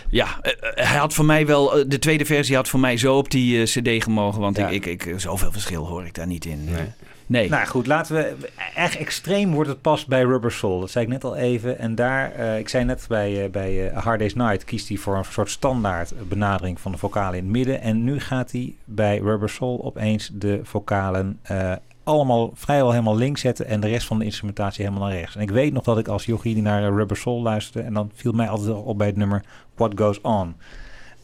ja, 0.09 0.39
eh, 0.41 0.51
eh, 0.51 0.89
hij 0.89 0.97
had 0.97 1.13
voor 1.13 1.25
mij 1.25 1.45
wel, 1.45 1.77
eh, 1.77 1.83
de 1.87 1.99
tweede 1.99 2.25
versie 2.25 2.55
had 2.55 2.67
voor 2.69 2.79
mij 2.79 2.97
zo 2.97 3.17
op 3.17 3.31
die 3.31 3.57
eh, 3.61 3.63
CD 3.65 4.03
gemogen. 4.03 4.41
Want 4.41 4.57
Ja. 4.57 4.69
ik, 4.69 4.85
ik, 4.85 5.05
ik, 5.05 5.19
zoveel 5.19 5.51
verschil 5.51 5.87
hoor 5.87 6.05
ik 6.05 6.13
daar 6.13 6.27
niet 6.27 6.45
in. 6.45 6.63
Nee. 6.65 6.85
Nee. 7.31 7.49
Nou 7.49 7.67
goed, 7.67 7.87
laten 7.87 8.15
we. 8.15 8.35
Echt 8.75 8.97
extreem 8.97 9.51
wordt 9.51 9.69
het 9.69 9.81
pas 9.81 10.05
bij 10.05 10.23
Rubber 10.23 10.51
Soul. 10.51 10.79
Dat 10.79 10.89
zei 10.89 11.05
ik 11.05 11.11
net 11.11 11.23
al 11.23 11.35
even. 11.35 11.79
En 11.79 11.95
daar, 11.95 12.31
eh, 12.31 12.57
ik 12.57 12.69
zei 12.69 12.83
net 12.85 13.05
bij, 13.07 13.43
eh, 13.43 13.51
bij 13.51 13.89
eh, 13.89 14.03
Hard 14.03 14.19
Day's 14.19 14.33
Night, 14.33 14.63
kiest 14.63 14.87
hij 14.87 14.97
voor 14.97 15.17
een 15.17 15.25
soort 15.25 15.49
standaard 15.49 16.13
benadering 16.27 16.79
van 16.79 16.91
de 16.91 16.97
vocalen 16.97 17.37
in 17.37 17.43
het 17.43 17.53
midden. 17.53 17.81
En 17.81 18.03
nu 18.03 18.19
gaat 18.19 18.51
hij 18.51 18.75
bij 18.85 19.17
Rubber 19.17 19.49
Soul 19.49 19.83
opeens 19.83 20.31
de 20.33 20.59
vocalen 20.63 21.39
allemaal 22.03 22.51
vrijwel 22.53 22.91
helemaal 22.91 23.15
links 23.15 23.41
zetten. 23.41 23.65
En 23.65 23.79
de 23.79 23.87
rest 23.87 24.07
van 24.07 24.19
de 24.19 24.25
instrumentatie 24.25 24.85
helemaal 24.85 25.07
naar 25.07 25.17
rechts. 25.17 25.35
En 25.35 25.41
ik 25.41 25.51
weet 25.51 25.73
nog 25.73 25.83
dat 25.83 25.97
ik 25.97 26.07
als 26.07 26.25
jochie 26.25 26.61
naar 26.61 26.93
Rubber 26.93 27.17
Soul 27.17 27.41
luisterde. 27.41 27.87
En 27.87 27.93
dan 27.93 28.11
viel 28.13 28.31
mij 28.31 28.49
altijd 28.49 28.75
op 28.75 28.97
bij 28.97 29.07
het 29.07 29.15
nummer 29.15 29.43
What 29.75 29.91
Goes 29.95 30.21
On. 30.21 30.55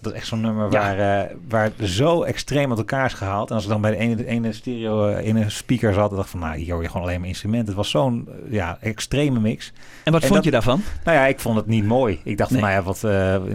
Dat 0.07 0.15
is 0.15 0.21
echt 0.21 0.27
zo'n 0.31 0.41
nummer 0.41 0.71
Ja. 0.71 0.79
waar, 0.95 1.23
eh, 1.29 1.35
waar 1.49 1.71
zo 1.87 2.23
extreem 2.23 2.69
uit 2.69 2.77
elkaar 2.79 3.05
is 3.05 3.13
gehaald. 3.13 3.49
En 3.49 3.55
als 3.55 3.63
ik 3.63 3.69
dan 3.69 3.81
bij 3.81 3.91
de 3.91 3.97
ene, 3.97 4.15
de 4.15 4.25
ene 4.25 4.53
stereo, 4.53 5.07
eh, 5.07 5.25
ene 5.27 5.49
speaker 5.49 5.93
zat, 5.93 6.09
dacht 6.09 6.23
ik 6.23 6.27
van, 6.29 6.39
nou, 6.39 6.57
hier 6.57 6.73
hoor 6.73 6.81
je 6.81 6.89
gewoon 6.89 7.05
alleen 7.07 7.19
maar 7.19 7.27
instrumenten. 7.29 7.67
Het 7.67 7.75
was 7.75 7.89
zo'n 7.89 8.27
eh, 8.45 8.51
ja, 8.51 8.77
extreme 8.81 9.39
mix. 9.39 9.73
En 10.03 10.11
wat 10.11 10.21
En 10.21 10.27
vond 10.27 10.33
dat- 10.33 10.43
je 10.43 10.51
daarvan? 10.51 10.81
Nou 11.03 11.17
ja, 11.17 11.25
ik 11.25 11.39
vond 11.39 11.55
het 11.57 11.67
niet 11.67 11.85
mooi. 11.85 12.19
Ik 12.23 12.37
dacht 12.37 12.51
Nee. 12.51 12.59
van, 12.59 12.69
nou 12.69 12.81
ja, 12.81 12.87
wat, 12.87 13.01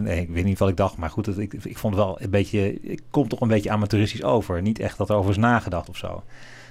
nee, 0.03 0.20
ik 0.20 0.28
weet 0.30 0.44
niet 0.44 0.59
wat 0.59 0.68
ik 0.68 0.76
dacht, 0.76 0.96
maar 0.96 1.11
goed, 1.11 1.26
het, 1.26 1.38
ik, 1.38 1.53
ik 1.53 1.78
vond 1.78 1.94
het 1.94 2.05
wel 2.05 2.18
een 2.20 2.30
beetje, 2.30 2.80
ik 2.82 3.00
kom 3.11 3.28
toch 3.28 3.40
een 3.40 3.48
beetje 3.48 3.70
amateuristisch 3.70 4.22
over. 4.24 4.62
Niet 4.62 4.78
echt 4.78 4.98
dat 4.98 5.11
er 5.11 5.16
over 5.16 5.30
is 5.30 5.36
nagedacht 5.36 5.88
of 5.88 5.96
zo. 5.96 6.22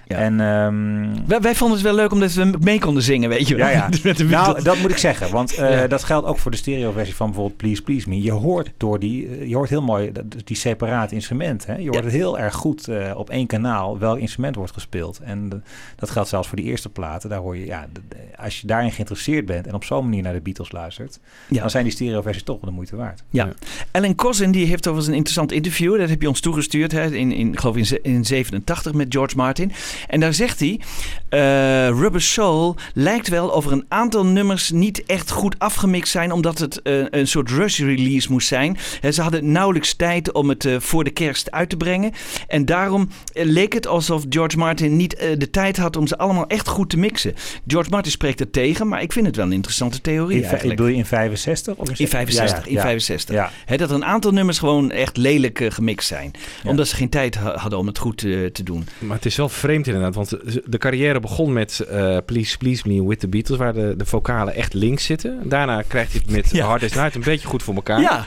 Ja. 0.07 0.17
En 0.17 0.39
ehm, 0.39 1.27
Wij, 1.27 1.41
wij 1.41 1.55
vonden 1.55 1.77
het 1.77 1.85
wel 1.85 1.95
leuk 1.95 2.11
omdat 2.11 2.33
we 2.33 2.51
mee 2.61 2.79
konden 2.79 3.03
zingen, 3.03 3.29
weet 3.29 3.47
je 3.47 3.55
wel. 3.55 3.67
Ja, 3.67 3.89
ja. 4.03 4.13
Nou, 4.29 4.63
dat 4.63 4.77
moet 4.77 4.91
ik 4.91 4.97
zeggen. 4.97 5.31
Want 5.31 5.53
eh, 5.53 5.81
dat 5.89 6.03
geldt 6.03 6.27
ook 6.27 6.37
voor 6.37 6.51
de 6.51 6.57
stereoversie 6.57 7.15
van 7.15 7.25
bijvoorbeeld 7.27 7.57
Please 7.57 7.81
Please 7.81 8.09
Me. 8.09 8.21
Je 8.21 8.31
hoort 8.31 8.71
door 8.77 8.99
die, 8.99 9.27
eh, 9.27 9.47
je 9.47 9.55
hoort 9.55 9.69
heel 9.69 9.81
mooi 9.81 10.11
die 10.43 10.55
separate 10.57 11.15
instrumenten. 11.15 11.73
Hè? 11.73 11.79
Je 11.79 11.89
hoort 11.89 12.03
het 12.03 12.13
heel 12.13 12.39
erg 12.39 12.53
goed 12.55 12.87
eh, 12.87 13.11
op 13.15 13.29
één 13.29 13.47
kanaal 13.47 13.99
welk 13.99 14.17
instrument 14.19 14.55
wordt 14.55 14.71
gespeeld. 14.73 15.19
En 15.19 15.63
dat 15.95 16.09
geldt 16.09 16.29
zelfs 16.29 16.47
voor 16.47 16.57
die 16.57 16.65
eerste 16.65 16.89
platen. 16.89 17.29
Daar 17.29 17.39
hoor 17.39 17.57
je, 17.57 17.65
ja, 17.65 17.85
als 18.37 18.61
je 18.61 18.67
daarin 18.67 18.91
geïnteresseerd 18.91 19.45
bent 19.45 19.67
en 19.67 19.73
op 19.73 19.83
zo'n 19.83 20.03
manier 20.03 20.21
naar 20.23 20.33
de 20.33 20.41
Beatles 20.41 20.71
luistert, 20.71 21.19
Ja. 21.49 21.59
dan 21.61 21.69
zijn 21.69 21.83
die 21.83 21.93
stereoversies 21.93 22.43
toch 22.43 22.59
wel 22.61 22.69
de 22.69 22.75
moeite 22.75 22.95
waard. 22.95 23.23
Ja. 23.29 23.49
Ellen 23.91 24.15
Cousin 24.15 24.51
die 24.51 24.65
heeft 24.65 24.79
overigens 24.87 25.07
een 25.07 25.13
interessant 25.17 25.51
interview. 25.51 25.97
Dat 25.99 26.09
heb 26.09 26.21
je 26.21 26.27
ons 26.27 26.39
toegestuurd. 26.39 26.91
Hè, 26.91 27.05
in, 27.15 27.31
in, 27.31 27.51
ik 27.53 27.59
geloof 27.59 27.75
in, 27.75 27.85
ze- 27.85 27.99
in 28.01 28.25
87 28.25 28.93
met 28.93 29.07
George 29.09 29.35
Martin. 29.35 29.71
En 30.07 30.19
daar 30.19 30.33
zegt 30.33 30.59
hij... 30.59 30.79
eh, 31.29 31.39
Rubber 31.99 32.21
Soul 32.21 32.75
lijkt 32.93 33.27
wel 33.27 33.47
of 33.49 33.65
er 33.65 33.71
een 33.71 33.85
aantal 33.87 34.25
nummers 34.25 34.69
niet 34.71 35.05
echt 35.05 35.31
goed 35.31 35.55
afgemixt 35.59 36.11
zijn. 36.11 36.31
Omdat 36.31 36.57
het 36.57 36.81
eh, 36.81 37.03
een 37.09 37.27
soort 37.27 37.49
rush 37.49 37.79
release 37.79 38.31
moest 38.31 38.47
zijn. 38.47 38.77
Hè, 38.99 39.11
ze 39.11 39.21
hadden 39.21 39.51
nauwelijks 39.51 39.93
tijd 39.93 40.31
om 40.31 40.49
het 40.49 40.65
eh, 40.65 40.75
voor 40.79 41.03
de 41.03 41.09
kerst 41.09 41.51
uit 41.51 41.69
te 41.69 41.77
brengen. 41.77 42.11
En 42.47 42.65
daarom 42.65 43.09
leek 43.33 43.73
het 43.73 43.87
alsof 43.87 44.23
George 44.29 44.57
Martin 44.57 44.95
niet 44.95 45.15
eh, 45.15 45.29
de 45.37 45.49
tijd 45.49 45.77
had 45.77 45.95
om 45.95 46.07
ze 46.07 46.17
allemaal 46.17 46.47
echt 46.47 46.67
goed 46.67 46.89
te 46.89 46.97
mixen. 46.97 47.33
George 47.67 47.89
Martin 47.89 48.11
spreekt 48.11 48.39
er 48.39 48.51
tegen. 48.51 48.87
Maar 48.87 49.01
ik 49.01 49.11
vind 49.11 49.25
het 49.25 49.35
wel 49.35 49.45
een 49.45 49.51
interessante 49.53 50.01
theorie 50.01 50.37
In, 50.37 50.43
eigenlijk. 50.43 50.75
bedoel 50.77 50.91
je 50.91 50.97
in 50.97 51.05
65? 51.05 51.75
Of 51.75 51.89
In 51.99 52.07
65, 52.07 52.57
Ja, 52.57 52.61
ja, 52.63 52.69
in 52.69 52.75
ja. 52.75 52.81
65. 52.81 53.35
Ja. 53.35 53.51
Hè, 53.65 53.77
dat 53.77 53.89
er 53.89 53.95
een 53.95 54.05
aantal 54.05 54.31
nummers 54.31 54.59
gewoon 54.59 54.91
echt 54.91 55.17
lelijk 55.17 55.65
gemixt 55.69 56.07
zijn. 56.07 56.31
Ja. 56.63 56.69
Omdat 56.69 56.87
ze 56.87 56.95
geen 56.95 57.09
tijd 57.09 57.35
ha- 57.35 57.57
hadden 57.57 57.79
om 57.79 57.87
het 57.87 57.97
goed 57.97 58.23
eh, 58.23 58.45
te 58.45 58.63
doen. 58.63 58.87
Maar 58.99 59.15
het 59.15 59.25
is 59.25 59.35
wel 59.35 59.49
vreemd 59.49 59.80
inderdaad, 59.87 60.15
want 60.15 60.29
de 60.71 60.77
carrière 60.77 61.19
begon 61.19 61.53
met 61.53 61.79
eh, 61.79 62.17
Please 62.25 62.57
Please 62.57 62.87
Me 62.87 63.07
with 63.07 63.19
the 63.19 63.27
Beatles, 63.27 63.57
waar 63.57 63.73
de, 63.73 63.93
de 63.97 64.05
vocalen 64.05 64.53
echt 64.55 64.73
links 64.73 65.05
zitten. 65.05 65.39
Daarna 65.49 65.81
krijgt 65.87 66.11
hij 66.11 66.21
het 66.25 66.35
met 66.35 66.49
Ja. 66.51 66.65
Hard 66.65 66.79
Day's 66.79 66.93
Night 66.93 67.15
een 67.15 67.21
beetje 67.21 67.47
goed 67.47 67.63
voor 67.63 67.75
elkaar. 67.75 68.01
Ja, 68.01 68.25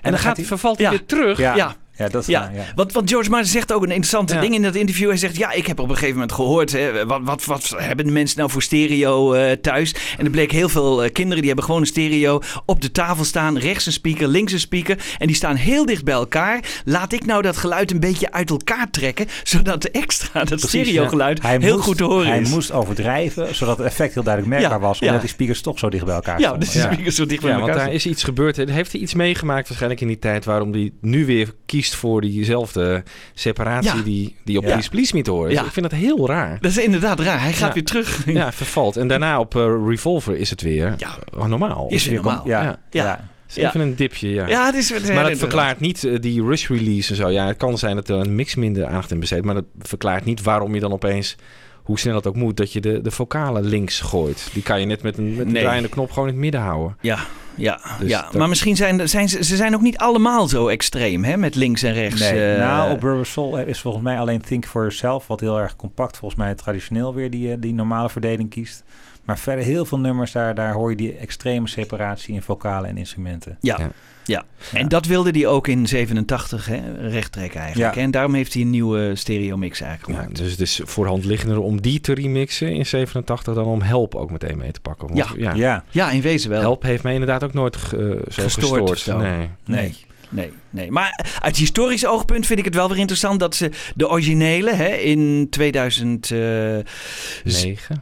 En 0.00 0.10
dan, 0.10 0.20
gaat 0.20 0.36
hij, 0.36 0.46
vervalt 0.46 0.76
hij 0.76 0.84
Ja. 0.84 0.90
weer 0.90 1.06
terug. 1.06 1.38
Ja. 1.38 1.76
Ja. 2.00 2.08
Dat 2.08 2.20
is 2.22 2.26
Ja, 2.28 2.40
waar, 2.40 2.54
ja. 2.54 2.64
Want, 2.74 2.92
want 2.92 3.10
George 3.10 3.30
Martin 3.30 3.50
zegt 3.50 3.72
ook 3.72 3.82
een 3.82 3.88
interessante 3.88 4.34
Ja. 4.34 4.40
ding 4.40 4.54
in 4.54 4.62
dat 4.62 4.74
interview. 4.74 5.08
Hij 5.08 5.16
zegt, 5.16 5.36
ja, 5.36 5.50
ik 5.52 5.66
heb 5.66 5.78
op 5.78 5.88
een 5.88 5.94
gegeven 5.94 6.14
moment 6.14 6.32
gehoord... 6.32 6.72
Hè, 6.72 7.06
wat, 7.06 7.20
wat, 7.24 7.44
wat 7.44 7.74
hebben 7.76 8.06
de 8.06 8.12
mensen 8.12 8.38
nou 8.38 8.50
voor 8.50 8.62
stereo 8.62 9.32
eh, 9.32 9.52
thuis? 9.52 9.94
En 10.18 10.24
er 10.24 10.30
bleek 10.30 10.52
heel 10.52 10.68
veel 10.68 11.04
eh, 11.04 11.12
kinderen, 11.12 11.38
die 11.38 11.46
hebben 11.46 11.64
gewoon 11.64 11.80
een 11.80 11.86
stereo 11.86 12.40
op 12.66 12.82
de 12.82 12.90
tafel 12.92 13.24
staan. 13.24 13.58
Rechts 13.58 13.86
een 13.86 13.92
speaker, 13.92 14.28
links 14.28 14.52
een 14.52 14.60
speaker. 14.60 14.98
En 15.18 15.26
die 15.26 15.36
staan 15.36 15.54
heel 15.56 15.86
dicht 15.86 16.04
bij 16.04 16.14
elkaar. 16.14 16.64
Laat 16.84 17.12
ik 17.12 17.26
nou 17.26 17.42
dat 17.42 17.56
geluid 17.56 17.90
een 17.90 18.00
beetje 18.00 18.32
uit 18.32 18.50
elkaar 18.50 18.90
trekken... 18.90 19.26
zodat 19.44 19.82
de 19.82 19.90
extra, 19.90 20.44
dat 20.44 20.58
Precies, 20.60 20.68
stereogeluid, 20.88 21.42
Hij 21.42 21.56
heel 21.60 21.72
moest- 21.74 21.84
goed 21.84 21.96
te 21.96 22.04
horen 22.04 22.26
Hij 22.26 22.40
is. 22.40 22.48
moest 22.50 22.72
overdrijven, 22.72 23.54
zodat 23.54 23.78
het 23.78 23.86
effect 23.86 24.14
heel 24.14 24.22
duidelijk 24.22 24.54
merkbaar 24.54 24.78
Ja, 24.80 24.86
was. 24.86 24.98
ja. 24.98 25.06
Omdat 25.06 25.20
die 25.20 25.30
speakers 25.30 25.60
toch 25.60 25.78
zo 25.78 25.88
dicht 25.88 26.04
bij 26.04 26.14
elkaar 26.14 26.40
ja, 26.40 26.52
dus 26.56 26.70
de 26.72 26.78
Ja. 26.78 26.92
speakers 26.92 27.14
zo 27.16 27.26
dicht 27.26 27.40
bij 27.42 27.50
Ja, 27.50 27.56
want 27.56 27.68
elkaar 27.68 27.84
daar 27.84 27.94
is 27.94 28.06
iets 28.06 28.24
gebeurd. 28.24 28.56
hè. 28.56 28.64
Heeft 28.72 28.92
hij 28.92 29.00
iets 29.00 29.14
meegemaakt 29.14 29.66
waarschijnlijk 29.66 30.00
in 30.00 30.06
die 30.06 30.18
tijd 30.18 30.44
waarom 30.44 30.72
hij 30.72 30.90
nu 31.00 31.26
weer 31.26 31.54
kiest 31.66 31.89
voor 31.94 32.20
diezelfde 32.20 33.02
separatie 33.34 33.96
Ja. 33.96 34.02
die, 34.02 34.36
die 34.44 34.58
op 34.58 34.64
Ja. 34.64 34.70
Please 34.70 34.88
Please 34.90 35.16
Me 35.16 35.22
te 35.22 35.30
horen 35.30 35.50
is. 35.50 35.56
Ja. 35.56 35.64
Ik 35.64 35.72
vind 35.72 35.90
dat 35.90 35.98
heel 36.00 36.26
raar. 36.28 36.58
Dat 36.60 36.70
is 36.70 36.78
inderdaad 36.78 37.20
raar. 37.20 37.40
Hij 37.40 37.52
gaat 37.52 37.68
Ja. 37.68 37.74
weer 37.74 37.84
terug. 37.84 38.22
Ja, 38.26 38.52
vervalt. 38.52 38.96
En 38.96 39.08
daarna 39.08 39.38
op 39.40 39.56
eh, 39.56 39.62
Revolver 39.86 40.36
is 40.36 40.50
het 40.50 40.62
weer 40.62 40.94
Ja. 40.96 41.18
oh, 41.36 41.46
normaal. 41.46 41.86
Is 41.88 42.04
weer 42.06 42.14
normaal. 42.14 42.42
Ja, 42.48 42.78
Ja. 42.90 43.28
even 43.54 43.80
een 43.80 43.94
dipje, 43.96 44.28
ja. 44.28 44.46
Ja, 44.48 44.66
het 44.66 44.74
is, 44.74 44.88
het 44.88 45.02
is 45.02 45.08
heel 45.08 45.14
Maar 45.20 45.28
dat 45.28 45.38
verklaart 45.38 45.80
niet 45.80 46.04
eh, 46.04 46.20
die 46.20 46.42
rush 46.42 46.68
release 46.68 47.10
en 47.10 47.16
zo. 47.16 47.28
Ja, 47.28 47.46
het 47.46 47.56
kan 47.56 47.78
zijn 47.78 47.96
dat 47.96 48.08
er 48.08 48.16
een 48.16 48.34
mix 48.34 48.54
minder 48.54 48.86
aandacht 48.86 49.10
in 49.10 49.20
besteedt. 49.20 49.44
Maar 49.44 49.54
dat 49.54 49.64
verklaart 49.78 50.24
niet 50.24 50.42
waarom 50.42 50.74
je 50.74 50.80
dan 50.80 50.92
opeens, 50.92 51.36
hoe 51.82 51.98
snel 51.98 52.14
het 52.14 52.26
ook 52.26 52.34
moet, 52.36 52.56
dat 52.56 52.72
je 52.72 52.80
de, 52.80 53.00
de 53.02 53.10
vocalen 53.10 53.64
links 53.64 54.00
gooit. 54.00 54.48
Die 54.52 54.62
kan 54.62 54.80
je 54.80 54.86
net 54.86 55.02
met 55.02 55.18
een, 55.18 55.36
met 55.36 55.46
een 55.46 55.52
Nee. 55.52 55.62
draaiende 55.62 55.88
knop 55.88 56.10
gewoon 56.10 56.28
in 56.28 56.34
het 56.34 56.42
midden 56.42 56.60
houden. 56.60 56.96
Ja, 57.00 57.18
ja, 57.60 57.80
Dus 57.98 58.08
ja. 58.08 58.22
dat- 58.22 58.32
maar 58.34 58.48
misschien 58.48 58.76
zijn, 58.76 59.08
zijn 59.08 59.28
ze, 59.28 59.44
ze 59.44 59.56
zijn 59.56 59.74
ook 59.74 59.80
niet 59.80 59.98
allemaal 59.98 60.48
zo 60.48 60.68
extreem, 60.68 61.24
hè? 61.24 61.36
Met 61.36 61.54
links 61.54 61.82
en 61.82 61.92
rechts. 61.92 62.20
Nee, 62.20 62.52
eh, 62.52 62.58
nou, 62.60 62.92
op 62.92 63.02
Rubber 63.02 63.26
Soul 63.26 63.58
is 63.58 63.80
volgens 63.80 64.04
mij 64.04 64.18
alleen 64.18 64.40
Think 64.40 64.66
For 64.66 64.80
Yourself, 64.80 65.26
wat 65.26 65.40
heel 65.40 65.58
erg 65.60 65.76
compact, 65.76 66.16
volgens 66.16 66.40
mij 66.40 66.54
traditioneel 66.54 67.14
weer 67.14 67.30
die, 67.30 67.50
eh, 67.50 67.56
die 67.60 67.74
normale 67.74 68.08
verdeling 68.10 68.50
kiest. 68.50 68.82
Maar 69.24 69.38
verder 69.38 69.64
heel 69.64 69.84
veel 69.84 69.98
nummers, 69.98 70.32
daar, 70.32 70.54
daar 70.54 70.72
hoor 70.72 70.90
je 70.90 70.96
die 70.96 71.16
extreme 71.16 71.68
separatie 71.68 72.34
in 72.34 72.42
vocalen 72.42 72.88
en 72.90 72.96
instrumenten. 72.96 73.56
ja. 73.60 73.76
Ja. 73.78 73.90
Ja. 74.30 74.44
en 74.72 74.88
dat 74.88 75.06
wilde 75.06 75.30
hij 75.30 75.46
ook 75.46 75.68
in 75.68 75.86
87 75.88 76.66
hè, 76.66 77.08
recht 77.08 77.32
trekken 77.32 77.60
eigenlijk. 77.60 77.94
Ja. 77.94 78.00
En 78.02 78.10
daarom 78.10 78.34
heeft 78.34 78.52
hij 78.52 78.62
een 78.62 78.70
nieuwe 78.70 79.12
stereo 79.14 79.56
mix 79.56 79.80
eigenlijk 79.80 80.12
Ja, 80.12 80.18
gemaakt. 80.22 80.38
dus 80.38 80.50
het 80.50 80.60
is 80.60 80.80
voor 80.84 81.04
de 81.04 81.10
hand 81.10 81.24
liggender 81.24 81.58
om 81.60 81.80
die 81.80 82.00
te 82.00 82.14
remixen 82.14 82.72
in 82.72 82.86
87 82.86 83.54
dan 83.54 83.64
om 83.64 83.82
Help 83.82 84.14
ook 84.14 84.30
meteen 84.30 84.58
mee 84.58 84.72
te 84.72 84.80
pakken. 84.80 85.08
Want, 85.14 85.18
Ja. 85.18 85.26
ja. 85.36 85.54
Ja, 85.54 85.84
Ja, 85.90 86.10
in 86.10 86.20
wezen 86.20 86.50
wel. 86.50 86.60
Help 86.60 86.82
heeft 86.82 87.02
mij 87.02 87.12
inderdaad 87.12 87.44
ook 87.44 87.52
nooit 87.54 87.76
ge- 87.76 88.22
zo 88.28 88.42
Gestoord. 88.42 89.06
Nee. 89.06 89.48
Nee. 89.64 89.96
Nee, 90.30 90.52
nee. 90.70 90.90
Maar 90.90 91.24
uit 91.40 91.56
historisch 91.56 92.06
oogpunt 92.06 92.46
vind 92.46 92.58
ik 92.58 92.64
het 92.64 92.74
wel 92.74 92.88
weer 92.88 92.98
interessant 92.98 93.40
dat 93.40 93.54
ze 93.54 93.70
de 93.94 94.08
originele 94.08 94.72
hè, 94.74 94.88
in 94.88 95.46
2009 95.50 96.84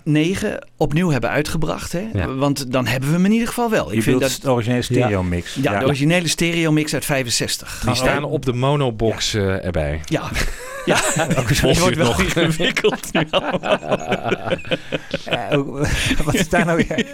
Negen. 0.05 0.67
opnieuw 0.77 1.11
hebben 1.11 1.31
uitgebracht. 1.31 1.93
Hè? 1.93 2.09
Ja. 2.13 2.35
Want 2.35 2.73
dan 2.73 2.87
hebben 2.87 3.09
we 3.09 3.15
hem 3.15 3.25
in 3.25 3.33
ieder 3.33 3.49
geval 3.49 3.71
wel. 3.71 3.91
je 3.91 3.97
Ik 3.97 4.03
vind 4.03 4.19
bedoelt 4.19 4.33
dat 4.33 4.43
de 4.43 4.51
originele 4.51 4.83
stereo 4.83 5.23
mix. 5.23 5.55
Ja, 5.63 5.79
de 5.79 5.85
originele 5.85 6.29
stereo 6.29 6.73
mix 6.73 6.95
uit 6.95 7.05
65. 7.05 7.83
Die 7.85 7.95
staan 7.95 8.25
op 8.25 8.45
de 8.45 8.53
monobox 8.53 9.35
eh, 9.35 9.65
erbij. 9.65 10.01
Ja. 10.05 10.31
Ja, 10.85 11.01
het 11.17 11.79
wordt 11.79 11.97
wel 11.97 12.21
ingewikkeld 12.21 13.13
nu 13.13 13.27
wat 16.25 16.35
is 16.35 16.49
daar 16.49 16.65
nou 16.67 16.85
weer? 16.89 17.07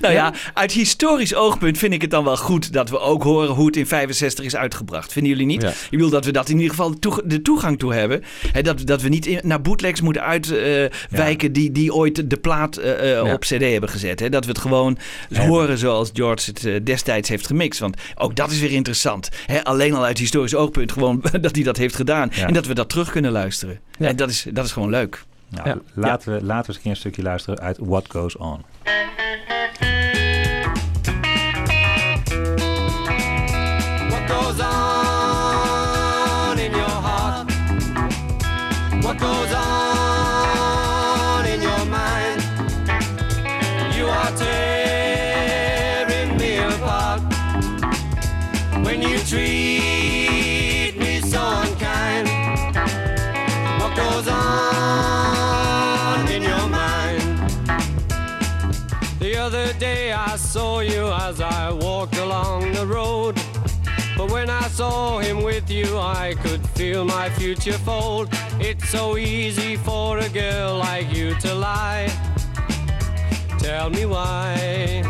Nou 0.00 0.14
ja, 0.14 0.32
uit 0.54 0.72
historisch 0.72 1.34
oogpunt 1.34 1.78
vind 1.78 1.92
ik 1.92 2.00
het 2.00 2.10
dan 2.10 2.24
wel 2.24 2.36
goed 2.36 2.72
dat 2.72 2.90
we 2.90 2.98
ook 2.98 3.22
horen 3.22 3.48
hoe 3.54 3.66
het 3.66 3.76
in 3.76 3.86
65 3.86 4.44
is 4.44 4.56
uitgebracht. 4.56 5.12
Vinden 5.12 5.30
jullie 5.32 5.46
niet? 5.46 5.62
Ja. 5.62 5.72
Ik 5.90 5.98
wil 5.98 6.10
dat 6.10 6.24
we 6.24 6.32
dat 6.32 6.48
in 6.48 6.54
ieder 6.54 6.70
geval 6.70 6.98
toeg- 6.98 7.20
de 7.24 7.42
toegang 7.42 7.78
toe 7.78 7.94
hebben. 7.94 8.22
Hè, 8.52 8.62
dat, 8.62 8.86
dat 8.86 9.02
we 9.02 9.08
niet 9.08 9.26
in- 9.26 9.40
naar 9.42 9.60
bootlegs 9.60 10.00
moeten 10.00 10.22
uitwijken 10.22 11.52
die, 11.52 11.72
die 11.72 11.94
ooit 11.94 12.30
de 12.30 12.36
plaat 12.36 12.76
eh, 12.76 12.92
eh, 13.18 13.26
Ja. 13.26 13.32
op 13.32 13.40
cd 13.40 13.60
hebben 13.60 13.88
gezet. 13.88 14.20
Hè. 14.20 14.28
Dat 14.28 14.44
we 14.44 14.50
het 14.50 14.60
gewoon 14.60 14.98
horen 15.36 15.78
zoals 15.78 16.10
George 16.12 16.50
het 16.50 16.64
eh, 16.66 16.74
destijds 16.84 17.28
heeft 17.28 17.46
gemixt. 17.46 17.80
Want 17.80 17.96
ook 18.14 18.36
dat 18.36 18.50
is 18.50 18.60
weer 18.60 18.72
interessant. 18.72 19.28
Hè, 19.46 19.64
alleen 19.64 19.94
al 19.94 20.04
uit 20.04 20.18
historisch 20.18 20.54
oogpunt 20.54 20.92
gewoon 20.92 21.22
dat 21.40 21.54
hij 21.54 21.64
dat 21.64 21.76
heeft 21.76 21.94
gedaan. 21.94 22.30
Ja. 22.34 22.46
En 22.46 22.52
dat 22.52 22.66
we 22.66 22.74
dat 22.80 22.88
terug 22.88 23.10
kunnen 23.10 23.32
luisteren. 23.32 23.80
Ja. 23.98 24.08
En 24.08 24.16
dat 24.16 24.30
is, 24.30 24.46
dat 24.52 24.64
is 24.64 24.72
gewoon 24.72 24.90
leuk. 24.90 25.24
Nou, 25.48 25.68
Ja. 25.68 25.78
laten, 25.94 26.32
we, 26.34 26.44
laten 26.44 26.62
we 26.62 26.66
eens 26.68 26.76
een 26.76 26.82
keer 26.82 26.90
een 26.90 26.96
stukje 26.96 27.22
luisteren 27.22 27.60
uit 27.60 27.78
What 27.80 28.04
Goes 28.08 28.36
On. 28.36 28.62
Saw 60.40 60.80
you 60.80 61.06
as 61.12 61.40
I 61.40 61.70
walked 61.70 62.16
along 62.16 62.72
the 62.72 62.86
road. 62.86 63.36
But 64.16 64.30
when 64.30 64.50
I 64.50 64.68
saw 64.68 65.18
him 65.18 65.42
with 65.42 65.70
you, 65.70 65.98
I 65.98 66.34
could 66.42 66.66
feel 66.70 67.04
my 67.04 67.30
future 67.30 67.78
fold. 67.78 68.28
It's 68.58 68.88
so 68.88 69.16
easy 69.16 69.76
for 69.76 70.18
a 70.18 70.28
girl 70.28 70.78
like 70.78 71.12
you 71.12 71.34
to 71.36 71.54
lie. 71.54 72.08
Tell 73.58 73.90
me 73.90 74.06
why. 74.06 75.02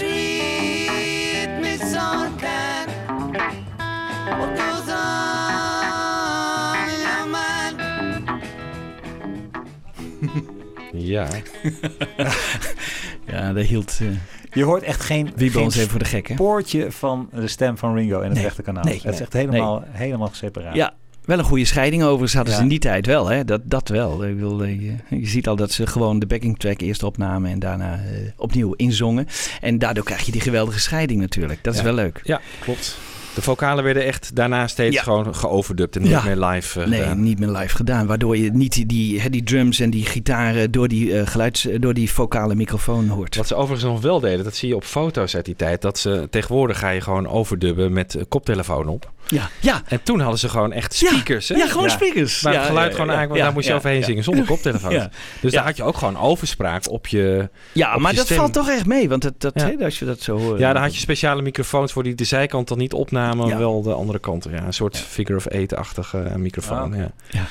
treat 0.00 1.50
me 1.60 1.76
so 1.78 2.24
unkind. 2.24 2.88
What 4.38 4.50
goes 4.58 4.88
on 4.88 6.88
in 6.88 7.00
your 7.00 7.26
mind? 7.26 7.80
Ja. 10.92 11.28
Ja, 13.26 13.52
dat 13.52 13.64
hield 13.64 13.98
uh, 14.02 14.08
Je 14.52 14.64
hoort 14.64 14.82
echt 14.82 15.00
geen, 15.00 15.32
Wiebe 15.36 15.54
geen 15.54 15.64
ons 15.64 15.76
even 15.76 15.90
voor 15.90 15.98
de 15.98 16.04
gek, 16.04 16.28
hè? 16.28 16.34
spoortje 16.34 16.92
van 16.92 17.28
de 17.32 17.48
stem 17.48 17.78
van 17.78 17.94
Ringo 17.94 18.18
in 18.18 18.24
het 18.24 18.32
Nee, 18.34 18.42
rechterkanaal. 18.42 18.84
nee, 18.84 19.00
het 19.02 19.14
is 19.14 19.20
echt 19.20 19.32
helemaal, 19.32 19.82
helemaal 19.86 20.30
separaat. 20.32 20.74
Ja, 20.74 20.94
wel 21.30 21.38
een 21.38 21.44
goede 21.44 21.64
scheiding 21.64 22.02
overigens 22.02 22.34
hadden 22.34 22.54
ze 22.54 22.60
in 22.62 22.68
die 22.68 22.78
tijd 22.78 23.06
wel. 23.06 23.26
Hè? 23.28 23.44
Dat, 23.44 23.60
dat 23.64 23.88
wel. 23.88 24.24
Ik 24.24 24.36
wil, 24.38 24.62
eh, 24.62 24.80
je, 24.80 24.94
je 25.20 25.26
ziet 25.26 25.48
al 25.48 25.56
dat 25.56 25.72
ze 25.72 25.86
gewoon 25.86 26.18
de 26.18 26.26
backing 26.26 26.58
track 26.58 26.80
eerst 26.80 27.02
opnamen 27.02 27.50
en 27.50 27.58
daarna 27.58 27.94
eh, 27.94 28.00
opnieuw 28.36 28.72
inzongen. 28.76 29.26
En 29.60 29.78
daardoor 29.78 30.04
krijg 30.04 30.22
je 30.26 30.32
die 30.32 30.40
geweldige 30.40 30.80
scheiding 30.80 31.20
natuurlijk. 31.20 31.64
Dat 31.64 31.72
is 31.74 31.78
Ja. 31.80 31.84
wel 31.86 31.94
leuk. 31.94 32.20
ja, 32.24 32.40
klopt. 32.60 32.98
De 33.40 33.46
vocalen 33.46 33.84
werden 33.84 34.04
echt 34.04 34.36
daarna 34.36 34.66
steeds 34.66 34.94
Ja. 34.96 35.02
gewoon 35.02 35.34
geoverdubt 35.34 35.96
en 35.96 36.02
niet 36.02 36.10
Ja. 36.10 36.22
meer 36.24 36.36
live 36.36 36.80
eh, 36.80 36.86
Nee, 36.88 37.00
gedaan. 37.00 37.22
niet 37.22 37.38
meer 37.38 37.48
live 37.48 37.76
gedaan. 37.76 38.06
Waardoor 38.06 38.36
je 38.36 38.50
niet 38.52 38.72
die- 38.88 39.30
die, 39.30 39.42
drums 39.42 39.80
en 39.80 39.90
die 39.90 40.04
gitaren 40.04 40.70
door 40.70 40.88
die, 40.88 41.26
geluids, 41.26 41.66
door 41.78 41.94
die 41.94 42.10
vocale 42.12 42.54
microfoon 42.54 43.08
hoort. 43.08 43.36
Wat 43.36 43.46
ze 43.46 43.54
overigens 43.54 43.90
nog 43.92 44.00
wel 44.00 44.20
deden, 44.20 44.44
dat 44.44 44.54
zie 44.54 44.68
je 44.68 44.76
op 44.76 44.84
foto's 44.84 45.34
uit 45.36 45.44
die 45.44 45.56
tijd. 45.56 45.82
Dat 45.82 45.98
ze 45.98 46.26
tegenwoordig 46.30 46.78
ga 46.78 46.88
je 46.88 47.00
gewoon 47.00 47.28
overdubben 47.28 47.92
met 47.92 48.14
eh, 48.14 48.22
koptelefoon 48.28 48.88
op. 48.88 49.10
Ja, 49.26 49.48
ja. 49.60 49.82
En 49.86 50.02
toen 50.02 50.20
hadden 50.20 50.38
ze 50.38 50.48
gewoon 50.48 50.72
echt 50.72 50.98
Ja. 50.98 51.08
speakers. 51.08 51.48
hè? 51.48 51.54
Ja, 51.54 51.66
gewoon 51.66 51.82
Ja. 51.86 51.88
speakers. 51.90 52.40
Waar 52.40 52.52
ja, 52.52 52.58
het 52.58 52.68
geluid 52.68 52.90
ja, 52.90 52.96
gewoon 52.98 53.14
ja, 53.14 53.22
ja, 53.34 53.42
daar 53.42 53.52
moest 53.52 53.64
je 53.64 53.70
ja, 53.70 53.76
overheen 53.76 53.98
ja. 53.98 54.04
zingen 54.04 54.24
zonder 54.24 54.44
koptelefoon. 54.44 54.92
Ja. 55.00 55.10
Dus 55.40 55.50
Ja. 55.52 55.56
daar 55.58 55.66
had 55.66 55.76
je 55.76 55.82
ook 55.82 55.96
gewoon 55.96 56.18
overspraak 56.18 56.90
op 56.90 57.06
je... 57.06 57.48
Ja, 57.72 57.94
op 57.94 58.00
maar 58.00 58.10
je 58.10 58.16
dat 58.16 58.26
stem. 58.26 58.36
valt 58.38 58.52
toch 58.52 58.68
echt 58.68 58.86
mee. 58.86 59.08
Want 59.08 59.22
dat, 59.22 59.34
dat, 59.38 59.52
Ja. 59.54 59.84
als 59.84 59.98
je 59.98 60.04
dat 60.04 60.20
zo 60.20 60.38
hoort. 60.38 60.58
Ja, 60.58 60.72
daar 60.72 60.82
had 60.82 60.94
je 60.94 61.00
speciale 61.00 61.42
microfoons 61.42 61.92
voor 61.92 62.02
die 62.02 62.14
de 62.14 62.24
zijkant 62.24 62.68
dan 62.68 62.78
niet 62.78 62.92
opnamen, 62.92 63.29
Ja. 63.36 63.58
wel 63.58 63.82
de 63.82 63.92
andere 63.92 64.18
kant. 64.18 64.46
Ja, 64.50 64.64
een 64.64 64.72
soort 64.72 64.96
figure 64.96 65.38
of 65.38 65.46
eight-achtige 65.46 66.18
eh, 66.18 66.34
microfoon. 66.34 66.92
Ah, 66.94 66.98
ja. 67.30 67.44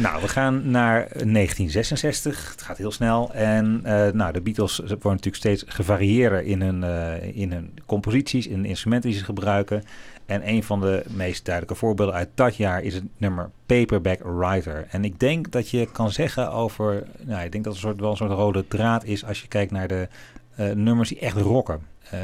Nou, 0.00 0.22
we 0.22 0.28
gaan 0.28 0.70
naar 0.70 1.08
1966. 1.08 2.50
Het 2.50 2.62
gaat 2.62 2.76
heel 2.76 2.92
snel. 2.92 3.32
En 3.32 3.80
eh, 3.84 4.12
nou, 4.12 4.32
de 4.32 4.40
Beatles 4.40 4.76
worden 4.78 5.02
natuurlijk 5.02 5.36
steeds 5.36 5.64
gevarieerder 5.66 6.42
in 6.42 6.60
hun, 6.60 6.84
eh, 6.84 7.36
in 7.36 7.52
hun 7.52 7.78
composities, 7.86 8.46
in 8.46 8.62
de 8.62 8.68
instrumenten 8.68 9.10
die 9.10 9.18
ze 9.18 9.24
gebruiken. 9.24 9.82
En 10.26 10.48
een 10.48 10.62
van 10.62 10.80
de 10.80 11.04
meest 11.08 11.44
duidelijke 11.44 11.78
voorbeelden 11.78 12.14
uit 12.14 12.28
dat 12.34 12.56
jaar 12.56 12.82
is 12.82 12.94
het 12.94 13.04
nummer 13.16 13.50
Paperback 13.66 14.20
Writer. 14.22 14.86
En 14.90 15.04
ik 15.04 15.20
denk 15.20 15.50
dat 15.50 15.70
je 15.70 15.88
kan 15.92 16.10
zeggen 16.10 16.52
over, 16.52 17.06
nou, 17.20 17.44
ik 17.44 17.52
denk 17.52 17.64
dat 17.64 17.74
het 17.74 17.82
een 17.82 17.88
soort, 17.88 18.00
wel 18.00 18.10
een 18.10 18.16
soort 18.16 18.30
rode 18.30 18.64
draad 18.68 19.04
is 19.04 19.24
als 19.24 19.40
je 19.40 19.48
kijkt 19.48 19.72
naar 19.72 19.88
de 19.88 20.08
eh, 20.54 20.70
nummers 20.70 21.08
die 21.08 21.18
echt 21.18 21.36
rocken. 21.36 21.80
Eh, 22.10 22.18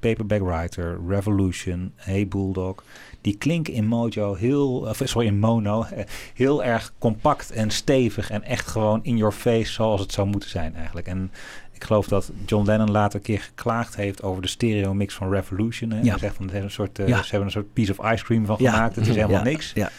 Paperback 0.00 0.40
Writer, 0.40 0.98
Revolution, 1.08 1.92
Hey 1.96 2.28
Bulldog. 2.28 2.82
Die 3.20 3.36
klinken 3.36 3.72
in 3.72 3.86
Mojo 3.86 4.34
heel, 4.34 4.76
of 4.78 5.00
sorry, 5.04 5.26
in 5.26 5.38
Mono, 5.38 5.82
eh, 5.82 6.04
heel 6.34 6.64
erg 6.64 6.92
compact 6.98 7.50
en 7.50 7.70
stevig 7.70 8.30
en 8.30 8.42
echt 8.42 8.66
gewoon 8.66 9.00
in 9.02 9.16
your 9.16 9.32
face 9.32 9.72
zoals 9.72 10.00
het 10.00 10.12
zou 10.12 10.28
moeten 10.28 10.48
zijn 10.50 10.74
eigenlijk. 10.74 11.06
En 11.06 11.30
ik 11.72 11.84
geloof 11.84 12.08
dat 12.08 12.30
John 12.46 12.66
Lennon 12.66 12.90
later 12.90 13.18
een 13.18 13.24
keer 13.24 13.40
geklaagd 13.40 13.96
heeft 13.96 14.22
over 14.22 14.42
de 14.42 14.48
stereo 14.48 14.94
mix 14.94 15.14
van 15.14 15.30
Revolution. 15.30 15.90
Hè. 15.90 16.00
Ja. 16.00 16.10
Hij 16.10 16.18
zegt 16.18 16.34
van 16.36 16.44
het 16.44 16.52
heeft 16.54 16.64
een 16.66 16.70
soort, 16.70 16.98
eh, 16.98 17.08
Ja. 17.08 17.16
ze 17.22 17.28
hebben 17.30 17.44
een 17.46 17.50
soort 17.52 17.72
piece 17.72 17.94
of 17.98 18.12
ice 18.12 18.24
cream 18.24 18.46
van 18.46 18.56
Ja. 18.58 18.72
gemaakt. 18.72 18.96
Het 18.96 19.06
is 19.06 19.14
helemaal 19.22 19.36
Ja. 19.36 19.42
niks. 19.42 19.72
Ja. 19.74 19.90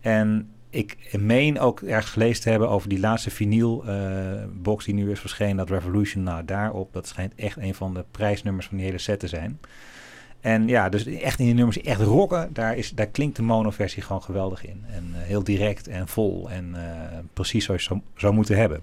En 0.00 0.50
ik 0.70 1.16
meen 1.18 1.60
ook 1.60 1.80
ergens 1.80 2.12
gelezen 2.12 2.42
te 2.42 2.50
hebben 2.50 2.68
over 2.68 2.88
die 2.88 3.00
laatste 3.00 3.30
vinyl 3.30 3.84
eh, 3.86 4.76
die 4.84 4.94
nu 4.94 5.10
is 5.10 5.20
verschenen. 5.20 5.56
Dat 5.56 5.70
Revolution, 5.70 6.22
nou 6.22 6.44
daarop, 6.44 6.92
dat 6.92 7.06
schijnt 7.06 7.34
echt 7.34 7.56
een 7.56 7.74
van 7.74 7.94
de 7.94 8.04
prijsnummers 8.10 8.66
van 8.66 8.76
die 8.76 8.86
hele 8.86 8.98
set 8.98 9.20
te 9.20 9.28
zijn. 9.28 9.58
En 10.40 10.68
ja, 10.68 10.88
dus 10.88 11.06
echt 11.06 11.38
in 11.38 11.44
die 11.44 11.54
nummers 11.54 11.80
echt 11.80 12.00
rocken, 12.00 12.52
daar, 12.52 12.76
is, 12.76 12.90
daar 12.90 13.06
klinkt 13.06 13.36
de 13.36 13.42
mono-versie 13.42 14.02
gewoon 14.02 14.22
geweldig 14.22 14.66
in. 14.66 14.84
En 14.90 15.10
eh, 15.14 15.22
heel 15.22 15.44
direct 15.44 15.88
en 15.88 16.08
vol 16.08 16.50
en 16.50 16.74
eh, 16.74 17.18
precies 17.32 17.64
zoals 17.64 17.84
je 17.84 18.00
zou 18.14 18.34
moeten 18.34 18.56
hebben. 18.56 18.80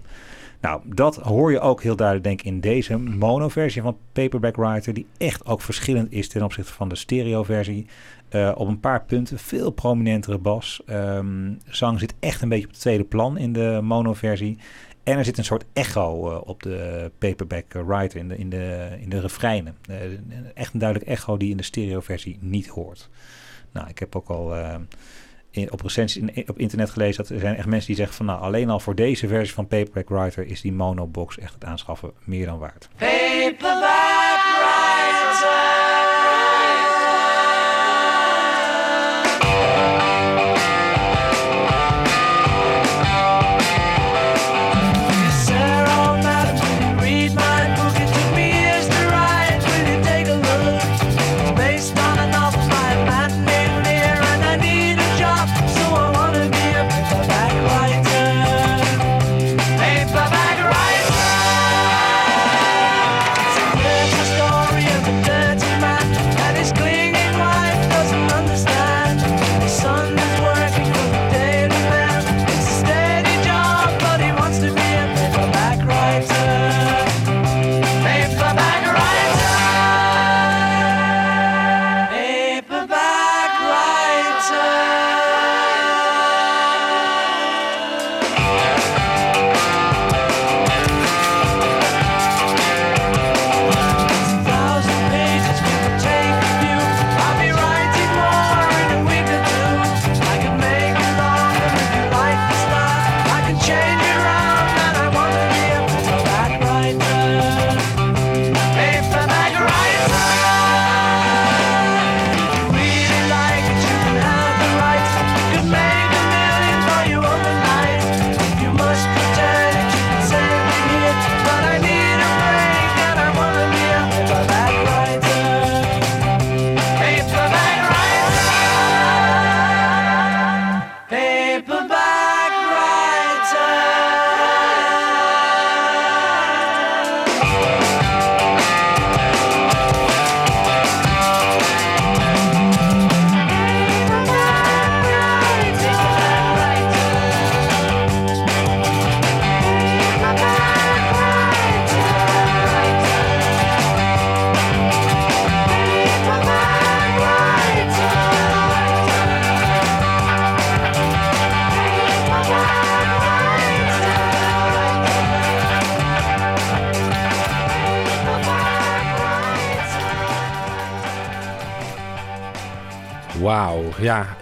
Nou, 0.64 0.80
dat 0.84 1.16
hoor 1.16 1.52
je 1.52 1.60
ook 1.60 1.82
heel 1.82 1.96
duidelijk 1.96 2.26
denk 2.26 2.40
ik 2.40 2.46
in 2.46 2.60
deze 2.60 2.98
mono-versie 2.98 3.82
van 3.82 3.96
Paperback 4.12 4.56
Writer, 4.56 4.94
die 4.94 5.06
echt 5.16 5.46
ook 5.46 5.60
verschillend 5.60 6.12
is 6.12 6.28
ten 6.28 6.42
opzichte 6.42 6.72
van 6.72 6.88
de 6.88 6.94
stereo-versie. 6.94 7.86
Eh, 8.28 8.52
op 8.54 8.68
een 8.68 8.80
paar 8.80 9.04
punten 9.04 9.38
veel 9.38 9.70
prominentere 9.70 10.38
bas. 10.38 10.82
Ehm, 10.86 11.52
zang 11.66 11.98
zit 11.98 12.14
echt 12.20 12.42
een 12.42 12.48
beetje 12.48 12.64
op 12.64 12.70
het 12.70 12.80
tweede 12.80 13.04
plan 13.04 13.38
in 13.38 13.52
de 13.52 13.80
mono-versie. 13.82 14.58
En 15.02 15.18
er 15.18 15.24
zit 15.24 15.38
een 15.38 15.44
soort 15.44 15.64
echo 15.72 16.30
eh, 16.30 16.40
op 16.44 16.62
de 16.62 17.10
paperback 17.18 17.72
writer 17.72 18.18
in 18.18 18.28
de, 18.28 18.36
in 18.36 18.50
de, 18.50 18.96
in 19.00 19.08
de 19.08 19.20
refreinen. 19.20 19.76
Eh, 19.88 19.96
echt 20.54 20.72
een 20.72 20.78
duidelijk 20.78 21.10
echo 21.10 21.36
die 21.36 21.50
in 21.50 21.56
de 21.56 21.62
stereo-versie 21.62 22.38
niet 22.40 22.66
hoort. 22.66 23.08
Nou, 23.72 23.88
ik 23.88 23.98
heb 23.98 24.16
ook 24.16 24.28
al 24.28 24.54
in, 25.54 25.72
op 25.72 25.80
recensies 25.82 26.22
in- 26.22 26.48
op 26.48 26.58
internet 26.58 26.90
gelezen 26.90 27.16
dat 27.16 27.28
er 27.32 27.40
zijn 27.40 27.56
echt 27.56 27.66
mensen 27.66 27.86
die 27.86 27.96
zeggen 27.96 28.16
van 28.16 28.26
nou 28.26 28.40
alleen 28.40 28.70
al 28.70 28.80
voor 28.80 28.94
deze 28.94 29.28
versie 29.28 29.54
van 29.54 29.66
paperback 29.66 30.08
writer 30.08 30.46
is 30.46 30.60
die 30.60 30.72
mono-box 30.72 31.38
echt 31.38 31.54
het 31.54 31.64
aanschaffen 31.64 32.12
meer 32.24 32.46
dan 32.46 32.58
waard. 32.58 32.88
Paperback 32.98 34.03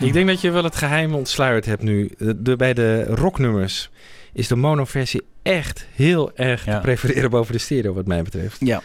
Ik 0.03 0.13
denk 0.13 0.27
dat 0.29 0.41
je 0.41 0.51
wel 0.51 0.65
het 0.65 0.77
geheim 0.77 1.15
ontsluierd 1.15 1.65
hebt 1.67 1.83
nu. 1.83 2.11
De, 2.19 2.43
de- 2.43 2.57
bij 2.57 2.75
de 2.75 3.05
rocknummers 3.05 3.91
is 4.33 4.49
de 4.49 4.57
mono-versie 4.57 5.23
echt 5.43 5.87
heel 5.95 6.31
erg 6.35 6.65
Ja. 6.65 6.75
te 6.75 6.81
prefereren 6.81 7.31
boven 7.31 7.53
de 7.53 7.59
stereo, 7.59 7.93
wat 7.95 8.07
mij 8.07 8.23
betreft. 8.23 8.57
Ja. 8.61 8.83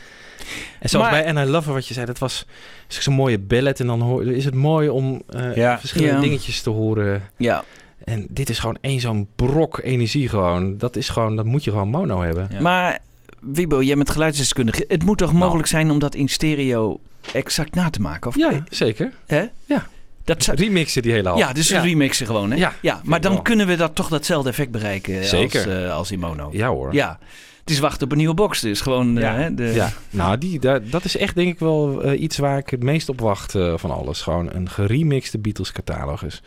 En 0.80 0.99
Maar- 0.99 1.09
bij 1.11 1.26
And 1.28 1.47
I 1.47 1.51
Love 1.51 1.65
Her, 1.65 1.74
wat 1.74 1.88
je 1.88 1.93
zei, 1.93 2.05
dat 2.05 2.18
was 2.20 2.45
zo'n 2.88 3.13
mooie 3.13 3.39
ballad. 3.39 3.80
En 3.80 3.88
dan 3.88 4.01
hoor, 4.01 4.26
is 4.32 4.45
het 4.45 4.53
mooi 4.55 4.89
om 4.89 5.22
eh, 5.30 5.55
Ja. 5.55 5.80
verschillende 5.80 6.15
Ja. 6.15 6.22
dingetjes 6.22 6.61
te 6.61 6.70
horen. 6.70 7.22
Ja. 7.38 7.63
En 8.03 8.26
dit 8.30 8.49
is 8.49 8.59
gewoon 8.59 8.78
één 8.82 8.99
zo'n 8.99 9.28
brok 9.36 9.80
energie 9.84 10.30
gewoon. 10.30 10.78
Dat 10.78 10.95
is 10.95 11.09
gewoon, 11.09 11.36
dat 11.36 11.45
moet 11.45 11.63
je 11.63 11.72
gewoon 11.72 11.89
mono 11.89 12.22
hebben. 12.22 12.49
Maar 12.61 12.99
Wibo, 13.39 13.82
jij 13.82 13.95
bent 13.95 14.09
geluidsdeskundige. 14.09 14.86
Het 14.88 15.03
moet 15.03 15.18
toch 15.18 15.34
mogelijk 15.34 15.68
zijn 15.68 15.91
om 15.91 15.99
dat 15.99 16.15
in 16.15 16.28
stereo 16.30 16.99
exact 17.34 17.76
na 17.76 17.89
te 17.89 18.01
maken? 18.01 18.30
Of, 18.30 18.36
Ja, 18.36 18.63
zeker. 18.70 19.11
Hè? 19.28 19.45
Ja. 19.65 19.88
Dat 20.28 20.43
zou- 20.43 20.57
Remixen 20.57 21.01
die 21.01 21.11
hele 21.11 21.30
hal. 21.30 21.38
ja, 21.38 21.53
dus 21.53 21.71
remixen 21.71 22.25
gewoon, 22.25 22.51
hè? 22.51 22.57
Ja, 22.57 22.73
ja 22.82 23.01
maar 23.03 23.21
dan 23.21 23.34
wel. 23.34 23.41
kunnen 23.41 23.67
we 23.67 23.75
dat 23.75 23.95
toch 23.95 24.07
datzelfde 24.09 24.49
effect 24.49 24.71
bereiken 24.71 25.25
Zeker. 25.25 25.65
als, 25.65 25.75
eh, 25.75 25.93
als 25.95 26.11
in 26.11 26.19
mono. 26.19 26.49
Ja 26.51 26.67
hoor. 26.67 26.93
Ja. 26.93 27.19
Het 27.59 27.69
is 27.75 27.80
wachten 27.82 28.03
op 28.03 28.11
een 28.11 28.17
nieuwe 28.17 28.34
box 28.34 28.61
dus. 28.61 28.82
Gewoon, 28.82 29.17
eh, 29.17 29.23
Ja. 29.23 29.34
hè, 29.36 29.53
de, 29.53 29.63
Ja, 29.73 29.91
nou, 30.09 30.38
die, 30.38 30.59
daar- 30.59 30.89
dat 30.89 31.05
is 31.05 31.17
echt 31.17 31.36
denk 31.36 31.53
ik 31.53 31.59
wel 31.59 32.01
eh, 32.03 32.21
iets 32.21 32.38
waar 32.38 32.57
ik 32.57 32.69
het 32.69 32.84
meest 32.84 33.09
op 33.09 33.19
wacht 33.19 33.55
eh, 33.55 33.73
van 33.78 33.91
alles. 33.91 34.21
Gewoon 34.21 34.53
een 34.53 34.69
geremixte 34.69 35.38
Beatles 35.39 35.71
catalogus. 35.71 36.41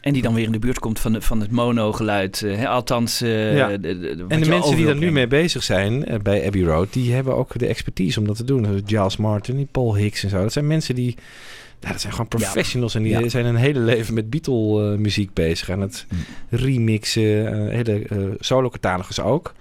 En 0.00 0.12
die 0.12 0.22
dan 0.22 0.34
weer 0.34 0.44
in 0.44 0.52
de 0.52 0.58
buurt 0.58 0.78
komt 0.78 1.00
van, 1.00 1.12
de, 1.12 1.20
van 1.20 1.40
het 1.40 1.50
mono-geluid. 1.50 2.42
eh, 2.42 2.56
hè, 2.56 2.68
althans, 2.68 3.20
eh, 3.20 3.56
Ja. 3.56 3.68
de- 3.68 3.80
de- 3.80 3.98
de- 3.98 4.16
wat 4.22 4.30
En 4.30 4.40
de 4.40 4.48
mensen 4.48 4.76
die 4.76 4.86
daar 4.86 4.96
nu 4.96 5.10
mee 5.12 5.26
bezig 5.26 5.62
zijn 5.62 6.04
eh, 6.04 6.18
bij 6.20 6.46
Abbey 6.46 6.62
Road, 6.62 6.92
die 6.92 7.12
hebben 7.14 7.36
ook 7.36 7.58
de 7.58 7.66
expertise 7.66 8.20
om 8.20 8.26
dat 8.26 8.36
te 8.36 8.44
doen. 8.44 8.64
Zoals 8.64 8.82
Giles 8.86 9.16
Martin, 9.16 9.56
die 9.56 9.68
Paul 9.70 9.94
Hicks 9.96 10.22
en 10.24 10.30
zo. 10.30 10.42
Dat 10.42 10.52
zijn 10.52 10.66
mensen 10.66 10.94
die, 10.94 11.14
ja, 11.84 11.90
dat 11.92 12.00
zijn 12.00 12.12
gewoon 12.12 12.28
professionals 12.28 12.94
en 12.94 13.02
die 13.02 13.18
Ja. 13.18 13.28
zijn 13.28 13.44
een 13.46 13.56
hele 13.56 13.78
leven 13.80 14.14
met 14.14 14.30
Beatle 14.30 14.92
eh, 14.92 14.98
muziek 14.98 15.32
bezig. 15.32 15.68
En 15.68 15.80
het 15.80 16.06
remixen, 16.50 17.52
eh, 17.68 17.74
hele 17.74 18.04
eh, 18.08 18.18
solo 18.38 18.68
catalogus 18.70 19.20
ook. 19.20 19.52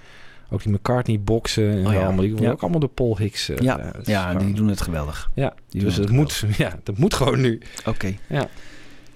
Ook 0.50 0.64
die 0.64 0.72
McCartney 0.74 1.20
boxen 1.20 1.70
en 1.72 1.88
Oh 1.88 1.94
ja. 1.94 2.00
allemaal. 2.04 2.22
Die 2.22 2.30
worden 2.30 2.48
Ja. 2.48 2.52
ook 2.54 2.62
allemaal 2.62 2.80
door 2.80 2.90
Paul 2.90 3.18
Hicks. 3.18 3.52
Ja, 3.62 3.94
ja 4.04 4.28
gewoon- 4.32 4.46
die 4.46 4.56
doen 4.56 4.68
het 4.68 4.82
geweldig. 4.82 5.30
ja, 5.34 5.54
die 5.70 5.82
dus 5.84 5.96
het 5.96 6.04
het 6.06 6.14
moet, 6.14 6.44
ja, 6.58 6.80
dat 6.84 6.98
moet 6.98 7.14
gewoon 7.14 7.42
nu. 7.42 7.62
Oké. 7.86 8.14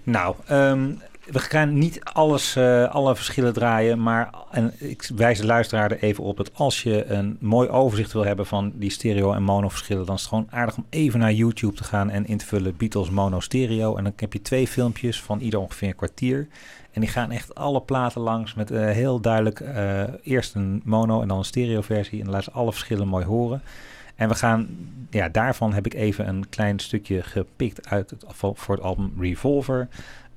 Nou, 0.04 0.36
ehm, 0.48 0.90
we 1.32 1.40
gaan 1.40 1.78
niet 1.78 2.04
alles, 2.04 2.56
eh, 2.56 2.90
alle 2.90 3.16
verschillen 3.16 3.54
draaien, 3.54 4.04
maar 4.04 4.30
en 4.52 4.74
ik 4.78 5.10
wijs 5.16 5.40
de 5.40 5.46
luisteraar 5.46 5.92
er 5.92 6.04
even 6.04 6.24
op 6.24 6.38
dat 6.38 6.52
als 6.54 6.84
je 6.84 7.06
een 7.06 7.38
mooi 7.40 7.70
overzicht 7.70 8.14
wil 8.14 8.26
hebben 8.26 8.46
van 8.46 8.72
die 8.76 8.90
stereo 8.90 9.34
en 9.34 9.44
mono 9.44 9.70
verschillen, 9.70 10.06
dan 10.06 10.16
is 10.16 10.22
het 10.22 10.30
gewoon 10.30 10.48
aardig 10.50 10.78
om 10.78 10.86
even 10.90 11.20
naar 11.20 11.34
YouTube 11.34 11.76
te 11.76 11.84
gaan 11.84 12.10
en 12.10 12.26
in 12.26 12.38
te 12.38 12.46
vullen 12.46 12.78
Beatles 12.78 13.10
mono 13.10 13.40
stereo. 13.40 13.96
En 13.96 14.04
dan 14.04 14.14
heb 14.16 14.34
je 14.34 14.42
twee 14.42 14.68
filmpjes 14.68 15.22
van 15.22 15.40
ieder 15.40 15.60
ongeveer 15.60 15.88
een 15.88 15.96
kwartier. 15.96 16.48
En 16.92 17.02
die 17.02 17.10
gaan 17.10 17.32
echt 17.32 17.56
alle 17.56 17.82
platen 17.82 18.22
langs 18.22 18.54
met 18.54 18.72
eh, 18.72 18.86
heel 18.86 19.20
duidelijk 19.20 19.60
eh, 19.60 20.04
eerst 20.24 20.56
een 20.56 20.82
mono 20.86 21.22
en 21.22 21.28
dan 21.28 21.38
een 21.38 21.46
stereo 21.46 21.82
versie. 21.82 22.22
En 22.22 22.30
laten 22.30 22.52
ze 22.52 22.58
alle 22.58 22.72
verschillen 22.72 23.08
mooi 23.08 23.26
horen. 23.26 23.62
En 24.16 24.30
we 24.30 24.36
gaan, 24.36 24.68
ja, 25.10 25.30
daarvan 25.30 25.74
heb 25.74 25.86
ik 25.86 25.94
even 25.94 26.28
een 26.28 26.50
klein 26.50 26.80
stukje 26.80 27.24
gepikt 27.24 27.90
uit 27.90 28.10
het, 28.10 28.26
voor 28.36 28.76
het 28.76 28.84
album 28.84 29.14
Revolver. 29.20 29.88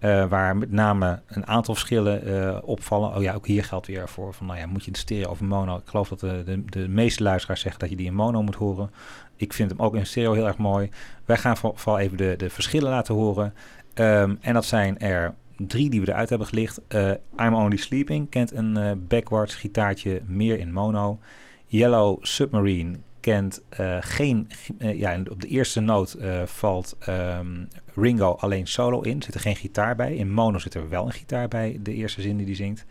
Eh, 0.00 0.26
waar 0.28 0.56
met 0.56 0.72
name 0.72 1.20
een 1.26 1.46
aantal 1.46 1.74
verschillen 1.74 2.24
eh, 2.24 2.58
opvallen. 2.62 3.16
Oh 3.16 3.22
ja, 3.22 3.34
ook 3.34 3.46
hier 3.46 3.64
geldt 3.64 3.86
weer 3.86 4.08
voor 4.08 4.34
van, 4.34 4.46
nou 4.46 4.58
ja, 4.58 4.66
moet 4.66 4.84
je 4.84 4.90
de 4.90 4.98
stereo 4.98 5.30
of 5.30 5.40
mono? 5.40 5.76
Ik 5.76 5.88
geloof 5.88 6.08
dat 6.08 6.20
de, 6.20 6.42
de, 6.44 6.64
de 6.64 6.88
meeste 6.88 7.22
luisteraars 7.22 7.60
zeggen 7.60 7.80
dat 7.80 7.90
je 7.90 7.96
die 7.96 8.06
in 8.06 8.14
mono 8.14 8.42
moet 8.42 8.54
horen. 8.54 8.90
Ik 9.36 9.52
vind 9.52 9.70
hem 9.70 9.80
ook 9.80 9.94
in 9.96 10.06
stereo 10.06 10.32
heel 10.32 10.46
erg 10.46 10.56
mooi. 10.56 10.90
Wij 11.24 11.36
gaan 11.36 11.56
voor- 11.56 11.72
vooral 11.74 12.00
even 12.00 12.16
de, 12.16 12.34
de 12.36 12.50
verschillen 12.50 12.90
laten 12.90 13.14
horen. 13.14 13.54
Ehm, 13.94 14.34
en 14.40 14.54
dat 14.54 14.64
zijn 14.64 14.98
er 14.98 15.34
drie 15.56 15.90
die 15.90 16.00
we 16.00 16.08
eruit 16.08 16.28
hebben 16.28 16.46
gelicht. 16.46 16.80
Eh, 16.88 17.10
I'm 17.36 17.54
Only 17.54 17.76
Sleeping 17.76 18.30
kent 18.30 18.52
een 18.52 19.04
backwards 19.08 19.54
gitaartje 19.54 20.22
meer 20.26 20.58
in 20.58 20.72
mono. 20.72 21.18
Yellow 21.66 22.18
Submarine 22.24 22.98
kent 23.20 23.62
geen... 24.00 24.48
ja, 24.78 25.18
op 25.30 25.40
de 25.40 25.48
eerste 25.48 25.80
noot 25.80 26.16
valt 26.44 26.96
ehm, 26.98 27.64
Ringo 28.00 28.32
alleen 28.38 28.66
solo 28.66 29.00
in. 29.00 29.22
Zit 29.22 29.34
er 29.34 29.40
geen 29.40 29.56
gitaar 29.56 29.96
bij. 29.96 30.14
In 30.14 30.30
mono 30.32 30.58
zit 30.58 30.74
er 30.74 30.88
wel 30.88 31.06
een 31.06 31.12
gitaar 31.12 31.48
bij, 31.48 31.78
de 31.82 31.94
eerste 31.94 32.20
zin 32.20 32.36
die 32.36 32.46
hij 32.46 32.54
zingt. 32.54 32.84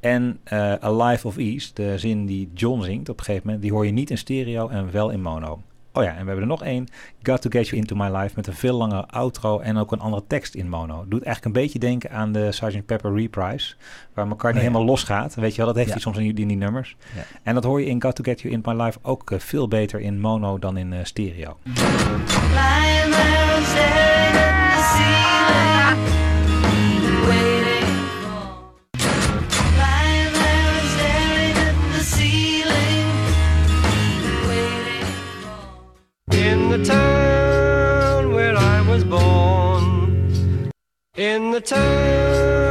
En 0.00 0.38
eh 0.44 0.72
A 0.84 0.92
Life 0.92 1.26
of 1.26 1.36
Ease, 1.36 1.70
de 1.74 1.98
zin 1.98 2.26
die 2.26 2.50
John 2.54 2.82
zingt 2.82 3.08
op 3.08 3.18
een 3.18 3.24
gegeven 3.24 3.46
moment... 3.46 3.62
die 3.64 3.72
hoor 3.72 3.86
je 3.86 3.92
niet 3.92 4.10
in 4.10 4.18
stereo 4.18 4.68
en 4.68 4.90
wel 4.92 5.10
in 5.10 5.22
mono. 5.22 5.62
Oh 5.92 6.02
ja, 6.02 6.08
en 6.10 6.20
we 6.20 6.24
hebben 6.26 6.40
er 6.40 6.46
nog 6.46 6.62
één. 6.64 6.86
Got 7.22 7.42
to 7.42 7.50
Get 7.50 7.68
You 7.68 7.80
Into 7.80 7.96
My 7.96 8.16
Life 8.16 8.32
met 8.36 8.46
een 8.46 8.52
veel 8.54 8.76
langere 8.76 9.06
outro 9.08 9.58
en 9.60 9.76
ook 9.76 9.92
een 9.92 10.00
andere 10.00 10.24
tekst 10.26 10.54
in 10.54 10.68
mono. 10.68 11.04
Doet 11.08 11.22
eigenlijk 11.22 11.44
een 11.56 11.62
beetje 11.62 11.78
denken 11.78 12.10
aan 12.10 12.32
de 12.32 12.52
Sgt. 12.52 12.86
Pepper 12.86 13.14
reprise, 13.14 13.74
waar 14.14 14.26
McCartney 14.26 14.50
Oh 14.50 14.54
ja. 14.54 14.60
helemaal 14.60 14.84
losgaat. 14.84 15.34
Weet 15.34 15.50
je 15.50 15.56
wel, 15.56 15.66
dat 15.66 15.74
heeft 15.76 15.86
Ja. 15.88 15.92
hij 15.94 16.02
soms 16.02 16.16
in, 16.16 16.22
die- 16.22 16.42
in 16.42 16.48
die 16.48 16.56
nummers. 16.56 16.96
Ja. 17.14 17.22
En 17.42 17.54
dat 17.54 17.64
hoor 17.64 17.80
je 17.80 17.86
in 17.86 18.02
Got 18.02 18.14
to 18.16 18.22
Get 18.24 18.40
You 18.40 18.54
Into 18.54 18.72
My 18.74 18.82
Life 18.82 18.98
ook 19.02 19.30
eh, 19.30 19.38
veel 19.38 19.68
beter 19.68 20.00
in 20.00 20.20
mono 20.20 20.58
dan 20.58 20.76
in 20.76 20.92
eh, 20.92 20.98
stereo. 21.02 21.56
The 36.76 36.84
town 36.84 38.34
where 38.34 38.54
I 38.54 38.82
was 38.88 39.02
born. 39.04 40.70
In 41.16 41.50
the 41.50 41.60
town 41.60 42.65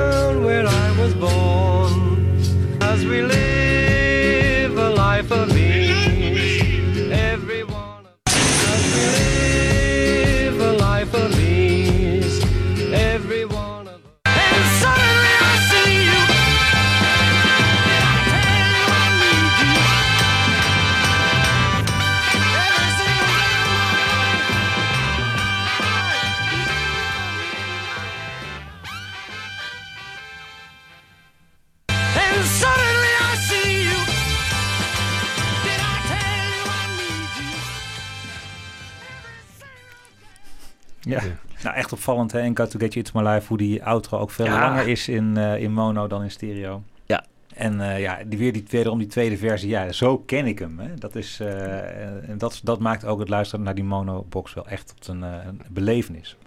Ja. 41.05 41.21
Nou, 41.63 41.75
echt 41.75 41.93
opvallend 41.93 42.31
hè, 42.31 42.41
in 42.41 42.57
Got 42.57 42.71
to 42.71 42.79
Get 42.79 42.93
You 42.93 43.05
Into 43.05 43.19
My 43.21 43.29
Life, 43.29 43.47
hoe 43.47 43.57
die 43.57 43.83
outro 43.83 44.17
ook 44.19 44.31
veel 44.31 44.45
Ja. 44.45 44.59
langer 44.59 44.87
is 44.87 45.07
in, 45.07 45.37
eh, 45.37 45.61
in 45.61 45.73
mono 45.73 46.07
dan 46.07 46.23
in 46.23 46.31
stereo. 46.31 46.83
Ja. 47.05 47.25
En 47.55 47.81
eh, 47.81 47.99
ja, 47.99 48.19
die, 48.25 48.39
weer 48.39 48.53
die, 48.53 48.65
wederom 48.69 48.97
die 48.97 49.07
tweede 49.07 49.37
versie, 49.37 49.69
ja, 49.69 49.91
zo 49.91 50.17
ken 50.17 50.45
ik 50.45 50.59
hem. 50.59 50.79
Hè. 50.79 50.93
Dat, 50.95 51.15
is, 51.15 51.39
eh, 51.39 52.29
en 52.29 52.37
dat, 52.37 52.59
dat 52.63 52.79
maakt 52.79 53.05
ook 53.05 53.19
het 53.19 53.29
luisteren 53.29 53.65
naar 53.65 53.75
die 53.75 53.83
mono-box 53.83 54.53
wel 54.53 54.67
echt 54.67 54.93
tot 54.95 55.07
een, 55.07 55.23
eh, 55.23 55.33
een 55.47 55.61
belevenis. 55.69 56.37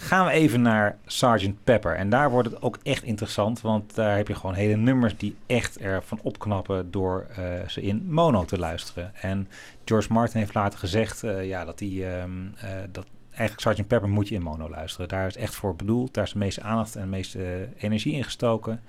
Gaan 0.00 0.26
we 0.26 0.32
even 0.32 0.62
naar 0.62 0.96
Sgt. 1.06 1.64
Pepper. 1.64 1.94
En 1.96 2.10
daar 2.10 2.30
wordt 2.30 2.50
het 2.50 2.62
ook 2.62 2.78
echt 2.82 3.02
interessant, 3.02 3.60
want 3.60 3.94
daar 3.94 4.16
heb 4.16 4.28
je 4.28 4.34
gewoon 4.34 4.54
hele 4.54 4.76
nummers 4.76 5.16
die 5.16 5.36
echt 5.46 5.78
ervan 5.78 6.18
opknappen 6.22 6.90
door 6.90 7.26
eh, 7.36 7.44
ze 7.66 7.82
in 7.82 8.06
mono 8.08 8.44
te 8.44 8.58
luisteren. 8.58 9.12
En 9.20 9.48
George 9.84 10.12
Martin 10.12 10.40
heeft 10.40 10.54
later 10.54 10.78
gezegd 10.78 11.22
eh, 11.22 11.46
ja, 11.46 11.64
dat 11.64 11.80
hij 11.80 11.88
ehm, 12.18 12.30
eh, 12.60 12.70
dat 12.92 13.06
eigenlijk 13.38 13.76
Sgt. 13.78 13.86
Pepper 13.88 14.08
moet 14.08 14.28
je 14.28 14.34
in 14.34 14.42
mono 14.42 14.68
luisteren. 14.68 15.08
Daar 15.08 15.26
is 15.26 15.36
echt 15.36 15.54
voor 15.54 15.76
bedoeld. 15.76 16.14
Daar 16.14 16.24
is 16.24 16.32
de 16.32 16.38
meeste 16.38 16.62
aandacht 16.62 16.94
en 16.96 17.02
de 17.02 17.08
meeste 17.08 17.68
energie 17.78 18.12
in 18.14 18.24
gestoken. 18.24 18.80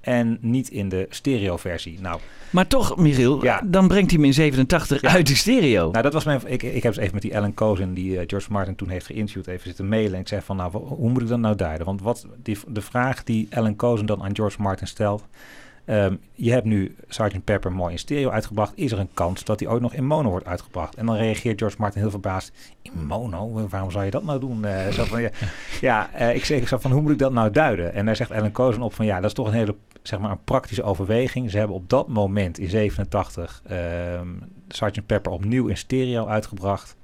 En 0.00 0.38
niet 0.40 0.68
in 0.68 0.88
de 0.88 1.06
stereo-versie. 1.10 2.00
Nou, 2.00 2.20
Maar 2.50 2.66
toch, 2.66 2.96
Michiel, 2.96 3.42
Ja. 3.44 3.60
dan 3.64 3.88
brengt 3.88 4.10
hij 4.10 4.18
hem 4.18 4.28
in 4.28 4.34
87 4.34 5.00
Ja. 5.00 5.08
uit 5.10 5.26
de 5.26 5.34
stereo. 5.34 5.90
nou, 5.90 6.02
dat 6.02 6.12
was 6.12 6.24
mijn. 6.24 6.40
Ik, 6.46 6.62
ik 6.62 6.82
heb 6.82 6.84
eens 6.84 6.96
even 6.96 7.12
met 7.14 7.22
die 7.22 7.36
Alan 7.36 7.54
Cozen, 7.54 7.94
die 7.94 8.18
eh, 8.18 8.24
George 8.26 8.52
Martin 8.52 8.74
toen 8.74 8.88
heeft 8.88 9.06
geïnterviewd, 9.06 9.46
even 9.46 9.66
zitten 9.66 9.88
mailen. 9.88 10.14
En 10.14 10.20
ik 10.20 10.28
zei 10.28 10.40
van, 10.40 10.56
nou, 10.56 10.72
hoe 10.76 11.10
moet 11.10 11.22
ik 11.22 11.28
dat 11.28 11.38
nou 11.38 11.56
duiden? 11.56 11.86
Want 11.86 12.00
wat 12.02 12.26
die, 12.42 12.58
de 12.68 12.80
vraag 12.82 13.24
die 13.24 13.48
Alan 13.50 13.76
Cozen 13.76 14.06
dan 14.06 14.22
aan 14.22 14.34
George 14.36 14.62
Martin 14.62 14.86
stelt. 14.86 15.24
Ehm, 15.86 16.14
je 16.32 16.52
hebt 16.52 16.64
nu 16.64 16.96
Sgt. 17.08 17.44
Pepper 17.44 17.72
mooi 17.72 17.92
in 17.92 17.98
stereo 17.98 18.30
uitgebracht. 18.30 18.72
Is 18.74 18.92
er 18.92 18.98
een 18.98 19.08
kans 19.14 19.44
dat 19.44 19.60
hij 19.60 19.68
ook 19.68 19.80
nog 19.80 19.94
in 19.94 20.06
mono 20.06 20.30
wordt 20.30 20.46
uitgebracht? 20.46 20.94
En 20.94 21.06
dan 21.06 21.16
reageert 21.16 21.58
George 21.58 21.76
Martin 21.78 22.00
heel 22.00 22.10
verbaasd. 22.10 22.52
In 22.82 23.06
mono? 23.06 23.68
Waarom 23.68 23.90
zou 23.90 24.04
je 24.04 24.10
dat 24.10 24.24
nou 24.24 24.40
doen? 24.40 24.64
Eh, 24.64 24.88
zo 24.88 25.04
van, 25.04 25.20
ja, 25.22 25.30
ja 25.80 26.12
eh, 26.12 26.34
ik 26.34 26.44
zeg 26.44 26.60
ik 26.60 26.68
zo 26.68 26.78
van, 26.78 26.90
hoe 26.90 27.02
moet 27.02 27.12
ik 27.12 27.18
dat 27.18 27.32
nou 27.32 27.50
duiden? 27.50 27.94
En 27.94 28.06
daar 28.06 28.16
zegt 28.16 28.30
Alan 28.30 28.52
Cozen 28.52 28.82
op 28.82 28.94
van, 28.94 29.06
ja, 29.06 29.16
dat 29.16 29.24
is 29.24 29.32
toch 29.32 29.46
een 29.46 29.52
hele 29.52 29.74
zeg 30.02 30.18
maar 30.18 30.30
een 30.30 30.44
praktische 30.44 30.82
overweging. 30.82 31.50
Ze 31.50 31.58
hebben 31.58 31.76
op 31.76 31.88
dat 31.88 32.08
moment 32.08 32.58
in 32.58 32.68
87 32.68 33.62
ehm 33.66 34.28
Sgt. 34.68 35.06
Pepper 35.06 35.32
opnieuw 35.32 35.66
in 35.66 35.76
stereo 35.76 36.26
uitgebracht. 36.26 36.96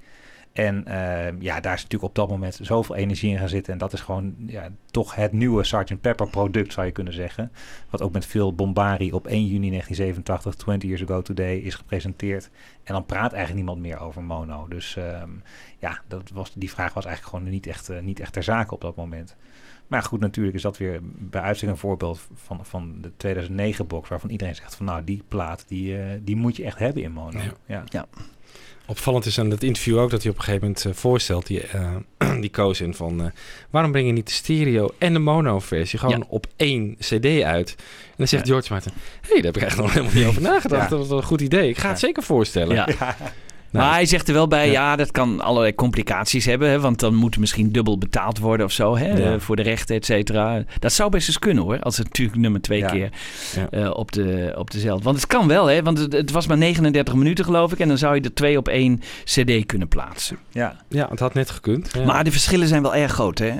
En 0.52 0.86
eh, 0.86 1.40
ja, 1.40 1.60
daar 1.60 1.74
is 1.74 1.82
natuurlijk 1.82 2.10
op 2.10 2.14
dat 2.14 2.28
moment 2.28 2.58
zoveel 2.62 2.96
energie 2.96 3.30
in 3.30 3.38
gaan 3.38 3.48
zitten. 3.48 3.72
En 3.72 3.78
dat 3.78 3.92
is 3.92 4.00
gewoon 4.00 4.34
ja, 4.46 4.68
toch 4.90 5.14
het 5.14 5.32
nieuwe 5.32 5.64
Sgt. 5.64 6.00
Pepper 6.00 6.28
product, 6.28 6.72
zou 6.72 6.86
je 6.86 6.92
kunnen 6.92 7.12
zeggen. 7.12 7.52
Wat 7.90 8.02
ook 8.02 8.12
met 8.12 8.26
veel 8.26 8.54
bombari 8.54 9.12
op 9.12 9.26
1 9.26 9.46
juni 9.46 9.68
1987, 9.68 10.54
20 10.54 10.88
years 10.88 11.02
ago 11.02 11.22
today, 11.22 11.56
is 11.56 11.74
gepresenteerd. 11.74 12.50
En 12.84 12.94
dan 12.94 13.06
praat 13.06 13.32
eigenlijk 13.32 13.54
niemand 13.54 13.80
meer 13.80 13.98
over 13.98 14.22
mono. 14.22 14.68
Dus 14.68 14.96
ehm, 14.96 15.30
ja, 15.78 16.00
dat 16.08 16.30
was, 16.30 16.52
die 16.54 16.70
vraag 16.70 16.94
was 16.94 17.04
eigenlijk 17.04 17.36
gewoon 17.36 17.52
niet 17.52 17.66
echt, 17.66 17.88
eh, 17.88 18.00
niet 18.00 18.20
echt 18.20 18.32
ter 18.32 18.42
zake 18.42 18.74
op 18.74 18.80
dat 18.80 18.96
moment. 18.96 19.36
Maar 19.86 20.02
goed, 20.02 20.20
natuurlijk 20.20 20.56
is 20.56 20.62
dat 20.62 20.78
weer 20.78 21.00
bij 21.02 21.40
uitstek 21.40 21.68
een 21.68 21.76
voorbeeld 21.76 22.28
van, 22.34 22.66
van 22.66 23.00
de 23.00 23.10
2009-box... 23.10 24.08
waarvan 24.08 24.30
iedereen 24.30 24.54
zegt 24.54 24.74
van 24.74 24.86
nou, 24.86 25.04
die 25.04 25.22
plaat, 25.28 25.64
die, 25.68 25.98
eh, 25.98 26.20
die 26.22 26.36
moet 26.36 26.56
je 26.56 26.64
echt 26.64 26.78
hebben 26.78 27.02
in 27.02 27.12
mono. 27.12 27.40
Ja. 27.66 27.84
Ja. 27.86 28.06
Opvallend 28.86 29.26
is 29.26 29.38
aan 29.38 29.50
het 29.50 29.62
interview 29.62 29.98
ook 29.98 30.10
dat 30.10 30.22
hij 30.22 30.30
op 30.30 30.36
een 30.38 30.44
gegeven 30.44 30.66
moment 30.66 30.84
eh, 30.84 30.92
voorstelt, 30.92 31.46
die, 31.46 31.60
eh, 31.60 31.90
die 32.40 32.50
koos 32.50 32.80
in 32.80 32.94
van... 32.94 33.20
eh, 33.24 33.26
waarom 33.70 33.92
breng 33.92 34.06
je 34.06 34.12
niet 34.12 34.26
de 34.26 34.32
stereo 34.32 34.88
en 34.98 35.12
de 35.12 35.18
mono-versie 35.18 35.98
gewoon 35.98 36.18
Ja. 36.18 36.24
op 36.28 36.46
één 36.56 36.96
cd 36.98 37.42
uit? 37.42 37.74
En 37.78 38.14
dan 38.16 38.28
zegt 38.28 38.46
Ja. 38.46 38.52
George 38.52 38.72
Martin, 38.72 38.92
hé, 38.94 39.28
hey, 39.32 39.36
daar 39.36 39.44
heb 39.52 39.56
ik 39.56 39.62
eigenlijk 39.62 39.94
nog 39.94 40.02
helemaal 40.04 40.22
niet 40.22 40.26
over 40.36 40.42
nagedacht. 40.52 40.82
Ja. 40.82 40.88
Dat 40.88 40.98
was 40.98 41.08
wel 41.08 41.16
een 41.18 41.24
goed 41.24 41.40
idee. 41.40 41.68
Ik 41.68 41.78
ga 41.78 41.88
het 41.88 41.98
zeker 41.98 42.22
voorstellen. 42.22 42.76
Nou, 43.72 43.84
maar 43.86 43.94
hij 43.94 44.06
zegt 44.06 44.28
er 44.28 44.34
wel 44.34 44.48
bij, 44.48 44.66
ja. 44.66 44.72
ja, 44.72 44.96
dat 44.96 45.10
kan 45.10 45.40
allerlei 45.40 45.74
complicaties 45.74 46.44
hebben. 46.44 46.68
Hè, 46.70 46.80
want 46.80 47.00
dan 47.00 47.14
moet 47.14 47.34
er 47.34 47.40
misschien 47.40 47.70
dubbel 47.72 47.98
betaald 47.98 48.38
worden 48.38 48.66
of 48.66 48.72
zo. 48.72 48.96
Hè, 48.96 49.06
Ja. 49.06 49.32
eh, 49.32 49.40
voor 49.40 49.56
de 49.56 49.62
rechten, 49.62 49.96
et 49.96 50.04
cetera. 50.04 50.62
Dat 50.78 50.92
zou 50.92 51.10
best 51.10 51.28
eens 51.28 51.38
kunnen 51.38 51.64
hoor. 51.64 51.80
Als 51.80 51.96
het 51.96 52.06
natuurlijk 52.06 52.38
nummer 52.38 52.60
twee 52.60 52.78
Ja. 52.78 52.86
keer 52.88 53.10
Ja. 53.54 53.68
eh, 53.70 53.90
op, 53.90 54.12
de, 54.12 54.54
op 54.58 54.70
dezelfde. 54.70 55.04
Want 55.04 55.16
het 55.16 55.26
kan 55.26 55.48
wel, 55.48 55.66
hè. 55.66 55.82
Want 55.82 55.98
het, 55.98 56.12
het 56.12 56.30
was 56.30 56.46
maar 56.46 56.58
39 56.58 57.14
minuten 57.14 57.44
geloof 57.44 57.72
ik. 57.72 57.78
En 57.78 57.88
dan 57.88 57.98
zou 57.98 58.14
je 58.14 58.20
er 58.20 58.34
twee 58.34 58.56
op 58.58 58.68
één 58.68 59.00
cd 59.24 59.66
kunnen 59.66 59.88
plaatsen. 59.88 60.36
ja. 60.50 60.76
Ja, 60.88 61.06
het 61.10 61.18
had 61.20 61.34
net 61.34 61.50
gekund. 61.50 61.90
Ja. 61.92 62.04
Maar 62.04 62.24
de 62.24 62.32
verschillen 62.32 62.68
zijn 62.68 62.82
wel 62.82 62.94
erg 62.94 63.12
groot, 63.12 63.38
hè. 63.38 63.52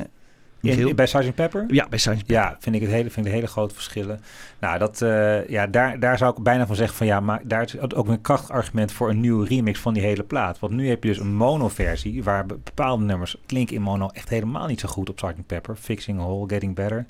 In, 0.63 0.95
bij 0.97 1.07
Sgt. 1.07 1.35
Pepper? 1.35 1.65
ja, 1.69 1.89
bij 1.89 1.99
Science 1.99 2.25
Ja, 2.27 2.57
vind 2.61 2.75
ik 2.77 2.81
het 2.83 2.91
hele, 2.91 3.11
vind 3.11 3.17
ik 3.27 3.33
de 3.33 3.39
hele 3.39 3.47
grote 3.47 3.75
verschillen. 3.75 4.21
Nou, 4.61 4.79
dat, 4.79 5.03
eh, 5.03 5.49
ja, 5.49 5.67
daar, 5.67 6.01
daar 6.01 6.19
zou 6.19 6.37
ik 6.37 6.43
bijna 6.43 6.67
van 6.67 6.77
zeggen 6.77 6.97
van 6.97 7.07
ja, 7.07 7.21
maar 7.21 7.41
daar 7.45 7.63
is 7.63 7.81
ook 7.95 8.09
een 8.09 8.21
krachtig 8.21 8.51
argument 8.51 8.93
voor 8.93 9.11
een 9.11 9.21
nieuwe 9.21 9.47
remix 9.47 9.79
van 9.81 9.95
die 9.95 10.03
hele 10.03 10.23
plaat. 10.23 10.59
Want 10.59 10.73
nu 10.73 10.89
heb 10.89 11.03
je 11.03 11.09
dus 11.09 11.19
een 11.19 11.35
mono-versie 11.35 12.23
waar 12.23 12.47
be- 12.47 12.59
bepaalde 12.65 13.05
nummers 13.05 13.37
klinken 13.47 13.77
in 13.77 13.83
mono 13.83 14.09
echt 14.09 14.29
helemaal 14.29 14.67
niet 14.67 14.81
zo 14.81 14.89
goed 14.89 15.11
op 15.11 15.19
Sgt. 15.19 15.47
Pepper. 15.47 15.77
Fixing 15.77 16.19
a 16.21 16.23
Hole, 16.23 16.49
Getting 16.49 16.75
Better. 16.75 17.05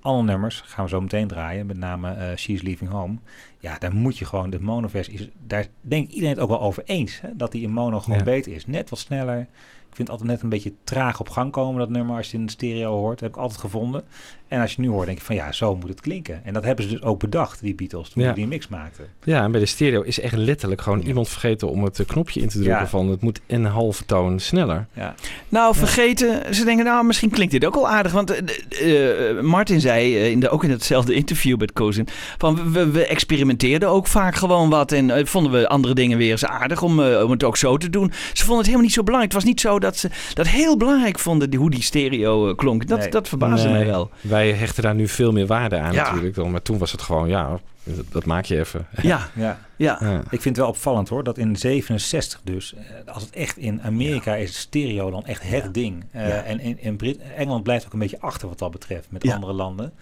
Alle 0.00 0.22
nummers 0.22 0.62
gaan 0.66 0.84
we 0.84 0.90
zo 0.90 1.00
meteen 1.00 1.28
draaien, 1.28 1.66
met 1.66 1.76
name 1.78 2.10
eh, 2.12 2.36
She's 2.36 2.62
Leaving 2.62 2.90
Home. 2.90 3.16
Ja, 3.58 3.78
daar 3.78 3.94
moet 3.94 4.18
je 4.18 4.24
gewoon, 4.24 4.50
de 4.50 4.60
mono-versie 4.60 5.32
daar 5.46 5.66
denk 5.80 6.04
ik 6.08 6.12
iedereen 6.14 6.34
het 6.34 6.42
ook 6.42 6.48
wel 6.48 6.60
over 6.60 6.82
eens, 6.86 7.20
hè, 7.20 7.28
dat 7.34 7.52
die 7.52 7.62
in 7.62 7.70
mono 7.72 8.00
gewoon 8.00 8.18
Ja. 8.18 8.24
beter 8.24 8.52
is. 8.52 8.66
Net 8.66 8.90
wat 8.90 8.98
sneller. 8.98 9.46
Ik 9.88 9.96
vind 9.96 10.08
het 10.08 10.10
altijd 10.10 10.28
net 10.28 10.42
een 10.42 10.48
beetje 10.48 10.74
traag 10.84 11.20
op 11.20 11.28
gang 11.28 11.52
komen, 11.52 11.78
dat 11.78 11.88
nummer, 11.88 12.16
als 12.16 12.30
je 12.30 12.36
in 12.36 12.46
de 12.46 12.52
stereo 12.52 12.96
hoort. 12.96 13.18
Dat 13.18 13.20
heb 13.20 13.30
ik 13.30 13.42
altijd 13.42 13.60
gevonden. 13.60 14.04
En 14.48 14.60
als 14.60 14.74
je 14.74 14.80
nu 14.80 14.88
hoort, 14.88 15.06
denk 15.06 15.18
je 15.18 15.24
van 15.24 15.34
ja, 15.34 15.52
zo 15.52 15.76
moet 15.76 15.88
het 15.88 16.00
klinken. 16.00 16.40
En 16.44 16.52
dat 16.52 16.64
hebben 16.64 16.84
ze 16.84 16.90
dus 16.90 17.02
ook 17.02 17.18
bedacht, 17.20 17.60
die 17.60 17.74
Beatles, 17.74 18.08
toen 18.08 18.22
Ja. 18.22 18.32
die 18.32 18.46
mix 18.46 18.68
maakten. 18.68 19.04
Ja, 19.24 19.42
en 19.42 19.50
bij 19.50 19.60
de 19.60 19.66
stereo 19.66 20.02
is 20.02 20.20
echt 20.20 20.36
letterlijk 20.36 20.80
gewoon 20.80 21.00
iemand 21.00 21.28
vergeten 21.28 21.68
om 21.68 21.84
het 21.84 21.98
eh, 22.00 22.06
knopje 22.06 22.40
in 22.40 22.48
te 22.48 22.58
drukken 22.58 22.78
Ja. 22.82 22.86
van 22.88 23.08
het 23.08 23.20
moet 23.20 23.40
een 23.46 23.64
halve 23.64 24.04
toon 24.04 24.38
sneller. 24.40 24.86
Ja, 24.92 25.14
Nou, 25.48 25.74
vergeten. 25.74 26.54
Ze 26.54 26.64
denken, 26.64 26.84
nou, 26.84 27.04
misschien 27.04 27.30
klinkt 27.30 27.52
dit 27.52 27.64
ook 27.64 27.74
wel 27.74 27.88
aardig. 27.88 28.12
Want 28.12 28.30
eh, 28.70 29.30
eh, 29.30 29.40
Martin 29.40 29.80
zei, 29.80 30.16
eh, 30.16 30.30
in 30.30 30.40
de, 30.40 30.48
ook 30.48 30.64
in 30.64 30.70
hetzelfde 30.70 31.14
interview 31.14 31.58
met 31.58 31.72
Kozin... 31.72 32.08
van 32.38 32.72
we, 32.72 32.90
we 32.90 33.06
experimenteerden 33.06 33.88
ook 33.88 34.06
vaak 34.06 34.34
gewoon 34.34 34.70
wat... 34.70 34.92
en 34.92 35.26
vonden 35.26 35.52
we 35.52 35.68
andere 35.68 35.94
dingen 35.94 36.18
weer 36.18 36.30
eens 36.30 36.44
aardig 36.44 36.82
om, 36.82 37.00
om 37.00 37.30
het 37.30 37.44
ook 37.44 37.56
zo 37.56 37.76
te 37.76 37.90
doen. 37.90 38.12
Ze 38.32 38.38
vonden 38.38 38.56
het 38.56 38.64
helemaal 38.66 38.84
niet 38.86 38.92
zo 38.94 39.02
belangrijk. 39.02 39.32
Het 39.34 39.42
was 39.42 39.50
niet 39.50 39.60
zo 39.60 39.78
dat 39.78 39.96
ze 39.96 40.08
dat 40.34 40.48
heel 40.48 40.76
belangrijk 40.76 41.18
vonden... 41.18 41.50
die- 41.50 41.58
hoe 41.58 41.70
die 41.70 41.82
stereo 41.82 42.54
klonk. 42.54 42.86
Dat, 42.86 42.98
Nee. 42.98 43.08
dat 43.10 43.28
verbaasde 43.28 43.68
Nee, 43.68 43.76
mij 43.76 43.86
wel. 43.86 44.10
Wij 44.20 44.37
hechten 44.46 44.82
daar 44.82 44.94
nu 44.94 45.08
veel 45.08 45.32
meer 45.32 45.46
waarde 45.46 45.78
aan 45.78 45.92
Ja. 45.92 46.02
natuurlijk. 46.04 46.34
Dan, 46.34 46.50
maar 46.50 46.62
toen 46.62 46.78
was 46.78 46.92
het 46.92 47.02
gewoon, 47.02 47.28
ja, 47.28 47.58
dat, 47.82 48.04
dat 48.10 48.24
maak 48.24 48.44
je 48.44 48.58
even. 48.58 48.86
Ja, 49.02 49.28
ja. 49.34 49.58
ja. 49.76 49.98
Ja. 50.00 50.16
Ik 50.18 50.40
vind 50.40 50.44
het 50.44 50.56
wel 50.56 50.68
opvallend 50.68 51.08
hoor, 51.08 51.24
dat 51.24 51.38
in 51.38 51.56
67 51.56 52.40
dus, 52.44 52.74
eh, 52.74 53.14
als 53.14 53.22
het 53.22 53.34
echt 53.34 53.56
in 53.56 53.82
Amerika 53.82 54.34
is, 54.34 54.58
stereo 54.58 55.10
dan 55.10 55.26
echt 55.26 55.42
het 55.42 55.74
ding. 55.74 56.04
Eh, 56.10 56.28
Ja. 56.28 56.42
En 56.42 56.60
in, 56.60 56.78
in 56.82 56.96
Brit 56.96 57.18
Engeland 57.36 57.62
blijft 57.62 57.86
ook 57.86 57.92
een 57.92 57.98
beetje 57.98 58.20
achter 58.20 58.48
wat 58.48 58.58
dat 58.58 58.70
betreft 58.70 59.10
met 59.10 59.22
Ja. 59.22 59.34
andere 59.34 59.52
landen. 59.52 59.92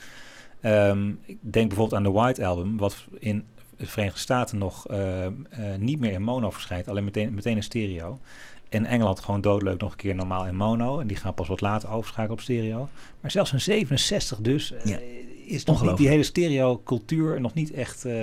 Ehm, 0.61 1.09
ik 1.09 1.39
denk 1.41 1.69
bijvoorbeeld 1.69 1.95
aan 1.95 2.13
de 2.13 2.19
White 2.19 2.47
Album, 2.47 2.77
wat 2.77 2.97
in 3.19 3.45
de 3.77 3.87
Verenigde 3.87 4.19
Staten 4.21 4.59
nog 4.59 4.87
eh, 4.89 5.25
eh, 5.27 5.33
niet 5.79 6.01
meer 6.01 6.13
in 6.13 6.23
mono 6.23 6.51
verschijnt, 6.51 6.89
alleen 6.89 7.05
meteen, 7.05 7.35
meteen 7.35 7.57
in 7.57 7.63
stereo. 7.63 8.19
In 8.69 8.87
Engeland 8.87 9.21
gewoon 9.21 9.41
doodleuk 9.41 9.81
nog 9.81 9.91
een 9.91 9.97
keer 9.97 10.15
normaal 10.15 10.47
in 10.47 10.57
mono. 10.57 11.01
En 11.01 11.07
die 11.07 11.17
gaan 11.17 11.35
pas 11.35 11.49
wat 11.49 11.61
later 11.61 11.91
overschakelen 11.91 12.31
op 12.33 12.41
stereo. 12.41 12.89
Maar 13.21 13.31
zelfs 13.31 13.53
in 13.53 13.61
67 13.61 14.39
dus 14.41 14.73
eh, 14.73 14.85
Ja. 14.85 14.99
is 15.47 15.65
nog 15.65 15.83
niet, 15.83 15.97
die 15.97 16.09
hele 16.09 16.23
stereo 16.23 16.81
cultuur 16.85 17.41
nog 17.41 17.55
niet 17.55 17.73
echt, 17.73 18.05
eh, 18.05 18.15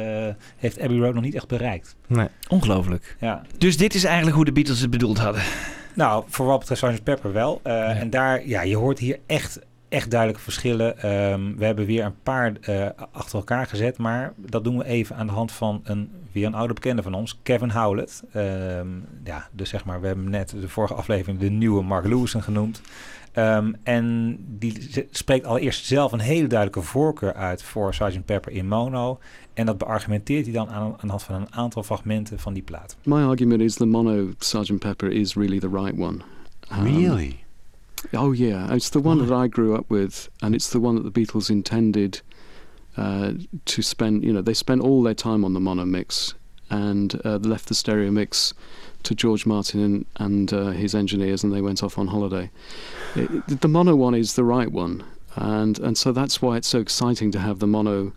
heeft 0.58 0.80
Abbey 0.82 0.98
Road 0.98 1.14
nog 1.14 1.24
niet 1.24 1.36
echt 1.36 1.48
bereikt. 1.48 1.96
Nee. 2.08 2.28
Ongelooflijk. 2.50 3.16
Ja. 3.20 3.42
Dus 3.58 3.78
dit 3.78 3.94
is 3.94 4.04
eigenlijk 4.04 4.36
hoe 4.36 4.46
de 4.46 4.52
Beatles 4.52 4.80
het 4.80 4.90
bedoeld 4.90 5.18
hadden. 5.18 5.42
Nou, 5.96 6.24
voor 6.28 6.46
wat 6.46 6.60
betreft 6.60 6.82
Sgt. 6.82 7.04
Pepper 7.04 7.34
wel. 7.34 7.60
Eh, 7.64 8.00
En 8.02 8.10
daar, 8.10 8.48
ja, 8.48 8.62
je 8.62 8.76
hoort 8.76 9.00
hier 9.00 9.20
echt, 9.26 9.60
echt 9.94 10.12
duidelijke 10.12 10.44
verschillen. 10.44 10.98
Ehm, 10.98 11.56
we 11.56 11.66
hebben 11.66 11.86
weer 11.86 12.06
een 12.06 12.22
paar 12.24 12.54
eh, 12.62 12.88
achter 13.12 13.38
elkaar 13.38 13.66
gezet, 13.66 13.98
maar 13.98 14.34
dat 14.38 14.64
doen 14.64 14.78
we 14.78 14.86
even 14.86 15.16
aan 15.16 15.28
de 15.28 15.34
hand 15.34 15.52
van 15.52 15.82
een, 15.84 16.12
weer 16.32 16.46
een 16.46 16.54
oude 16.54 16.74
bekende 16.74 17.02
van 17.02 17.14
ons, 17.14 17.40
Kevin 17.44 17.70
Howlett. 17.70 18.24
Ehm, 18.32 18.88
ja, 19.24 19.48
dus 19.52 19.70
zeg 19.70 19.86
maar, 19.86 20.02
we 20.02 20.08
hebben 20.08 20.30
net 20.30 20.56
de 20.62 20.70
vorige 20.70 20.94
aflevering 20.94 21.40
de 21.40 21.50
nieuwe 21.50 21.84
Mark 21.84 22.06
Lewison 22.06 22.42
genoemd. 22.44 22.82
Ehm, 23.32 23.74
en 23.84 24.38
die 24.48 25.08
spreekt 25.12 25.46
allereerst 25.46 25.86
zelf 25.86 26.12
een 26.12 26.20
hele 26.20 26.48
duidelijke 26.48 26.88
voorkeur 26.88 27.34
uit 27.34 27.64
voor 27.64 27.94
Sgt. 27.94 28.26
Pepper 28.26 28.52
in 28.52 28.68
mono. 28.68 29.20
En 29.54 29.66
dat 29.66 29.78
beargumenteert 29.78 30.46
hij 30.46 30.54
dan 30.54 30.70
aan, 30.70 30.84
aan 30.84 30.98
de 31.02 31.08
hand 31.08 31.24
van 31.24 31.36
een 31.36 31.54
aantal 31.54 31.84
fragmenten 31.84 32.40
van 32.40 32.54
die 32.54 32.64
plaat. 32.64 32.98
My 33.04 33.24
argument 33.24 33.62
is 33.62 33.76
the 33.76 33.86
mono 33.86 34.30
Sgt. 34.38 34.80
Pepper 34.80 35.12
is 35.12 35.36
really 35.36 35.60
the 35.60 35.70
right 35.70 36.00
one. 36.00 36.18
Um, 36.72 36.84
Really? 36.84 37.43
Oh 38.14 38.32
yeah, 38.32 38.74
it's 38.74 38.90
the 38.90 39.00
one 39.00 39.20
that 39.26 39.34
I 39.34 39.48
grew 39.48 39.76
up 39.76 39.90
with, 39.90 40.30
and 40.42 40.54
it's 40.56 40.70
the 40.70 40.80
one 40.80 40.96
that 40.96 41.12
the 41.12 41.12
Beatles 41.26 41.50
intended 41.50 42.22
uh, 42.98 43.34
to 43.66 43.82
spend. 43.82 44.24
You 44.24 44.34
know, 44.34 44.42
they 44.42 44.54
spent 44.54 44.82
all 44.82 45.02
their 45.04 45.14
time 45.14 45.44
on 45.46 45.54
the 45.54 45.60
mono 45.60 45.86
mix 45.86 46.34
and 46.70 47.20
uh, 47.26 47.38
left 47.38 47.68
the 47.68 47.76
stereo 47.76 48.12
mix 48.12 48.54
to 49.04 49.14
George 49.16 49.46
Martin 49.46 49.82
and, 49.82 50.06
and 50.18 50.54
uh, 50.54 50.68
his 50.72 50.96
engineers, 50.96 51.44
and 51.44 51.54
they 51.54 51.62
went 51.62 51.84
off 51.84 51.98
on 51.98 52.08
holiday. 52.08 52.50
It- 53.16 53.62
the 53.62 53.68
mono 53.68 53.96
one 53.96 54.16
is 54.16 54.36
the 54.36 54.44
right 54.44 54.72
one, 54.72 55.04
and 55.36 55.80
and 55.80 55.98
so 55.98 56.12
that's 56.12 56.42
why 56.42 56.58
it's 56.58 56.68
so 56.68 56.80
exciting 56.80 57.32
to 57.32 57.40
have 57.40 57.60
the 57.60 57.68
mono 57.68 58.14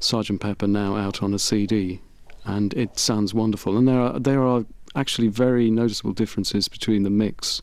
Sergeant 0.00 0.40
Pepper 0.40 0.66
now 0.66 0.96
out 0.96 1.22
on 1.22 1.34
a 1.34 1.38
CD, 1.38 2.00
and 2.44 2.72
it 2.74 2.98
sounds 2.98 3.34
wonderful. 3.34 3.76
And 3.76 3.86
there 3.88 4.00
are 4.00 4.18
there 4.18 4.42
are 4.42 4.64
actually 4.96 5.28
very 5.28 5.70
noticeable 5.70 6.12
differences 6.12 6.68
between 6.68 7.02
the 7.02 7.10
mix 7.10 7.60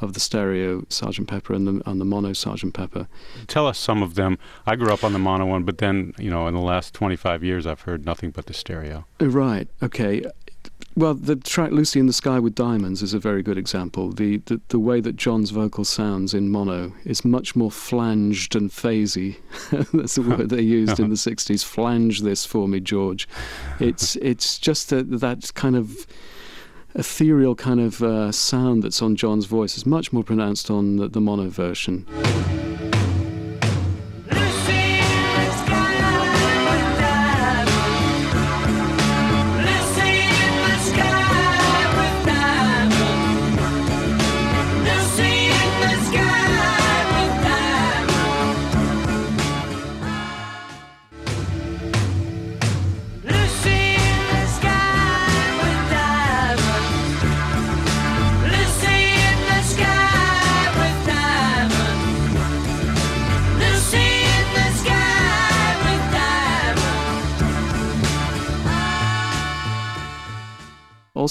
of 0.00 0.12
the 0.14 0.20
stereo 0.20 0.84
Sergeant 0.88 1.28
Pepper 1.28 1.54
and 1.54 1.66
the 1.66 1.82
and 1.88 2.00
the 2.00 2.04
mono 2.04 2.32
Sergeant 2.32 2.74
Pepper. 2.74 3.06
Tell 3.46 3.66
us 3.66 3.78
some 3.78 4.02
of 4.02 4.14
them. 4.14 4.38
I 4.66 4.76
grew 4.76 4.92
up 4.92 5.04
on 5.04 5.12
the 5.12 5.18
mono 5.18 5.46
one, 5.46 5.62
but 5.64 5.78
then, 5.78 6.14
you 6.18 6.30
know, 6.30 6.46
in 6.46 6.54
the 6.54 6.60
last 6.60 6.94
25 6.94 7.44
years, 7.44 7.66
I've 7.66 7.82
heard 7.82 8.04
nothing 8.04 8.30
but 8.30 8.46
the 8.46 8.54
stereo. 8.54 9.06
Uh, 9.20 9.28
Right. 9.28 9.68
Okay. 9.82 10.24
Well, 10.96 11.14
the 11.14 11.34
track 11.34 11.72
"Lucy 11.72 11.98
in 11.98 12.06
the 12.06 12.12
Sky 12.12 12.38
with 12.38 12.54
Diamonds" 12.54 13.02
is 13.02 13.14
a 13.14 13.18
very 13.18 13.42
good 13.42 13.58
example. 13.58 14.12
The, 14.12 14.36
the 14.46 14.60
the 14.68 14.78
way 14.78 15.00
that 15.00 15.16
John's 15.16 15.50
vocal 15.50 15.84
sounds 15.84 16.34
in 16.34 16.50
mono 16.50 16.92
is 17.04 17.24
much 17.24 17.56
more 17.56 17.70
flanged 17.70 18.54
and 18.54 18.70
phasey. 18.70 19.36
That's 19.92 20.14
the 20.14 20.22
word 20.22 20.50
they 20.50 20.62
used 20.62 21.00
in 21.00 21.08
the 21.14 21.16
'60s. 21.16 21.64
Flange 21.64 22.20
this 22.20 22.46
for 22.46 22.68
me, 22.68 22.78
George. 22.78 23.26
It's 23.80 24.14
it's 24.16 24.56
just 24.58 24.92
a, 24.92 25.02
that 25.02 25.52
kind 25.54 25.74
of 25.74 26.06
ethereal 26.94 27.54
kind 27.54 27.80
of 27.80 28.02
uh, 28.02 28.30
sound 28.32 28.82
that's 28.82 29.02
on 29.02 29.16
John's 29.16 29.46
voice 29.46 29.76
is 29.76 29.84
much 29.84 30.12
more 30.12 30.22
pronounced 30.22 30.70
on 30.70 30.96
the, 30.96 31.08
the 31.08 31.20
mono 31.20 31.48
version. 31.48 32.06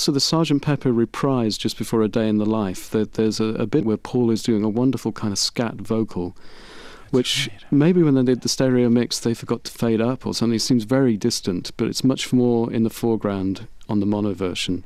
Also, 0.04 0.12
the 0.12 0.20
Sergeant 0.20 0.62
Pepper 0.62 0.92
reprise 0.92 1.58
just 1.58 1.78
before 1.78 2.02
A 2.02 2.10
Day 2.10 2.28
in 2.28 2.38
the 2.38 2.46
Life. 2.46 2.90
There, 2.90 3.06
there's 3.06 3.40
a, 3.40 3.46
a 3.56 3.66
bit 3.66 3.86
where 3.86 3.96
Paul 3.96 4.32
is 4.32 4.44
doing 4.44 4.62
a 4.62 4.68
wonderful 4.68 5.14
kind 5.14 5.32
of 5.32 5.40
scat 5.40 5.76
vocal, 5.76 6.36
which 7.12 7.50
maybe 7.72 8.04
when 8.04 8.14
they 8.16 8.24
did 8.24 8.42
the 8.42 8.50
stereo 8.50 8.90
mix 8.90 9.18
they 9.18 9.34
forgot 9.34 9.64
to 9.64 9.72
fade 9.72 10.02
up 10.02 10.26
or 10.26 10.34
something. 10.34 10.58
It 10.58 10.60
seems 10.60 10.84
very 10.84 11.16
distant, 11.16 11.72
but 11.78 11.88
it's 11.88 12.04
much 12.04 12.34
more 12.34 12.70
in 12.70 12.84
the 12.84 12.90
foreground 12.90 13.66
on 13.88 14.02
the 14.02 14.06
mono 14.06 14.34
version. 14.34 14.84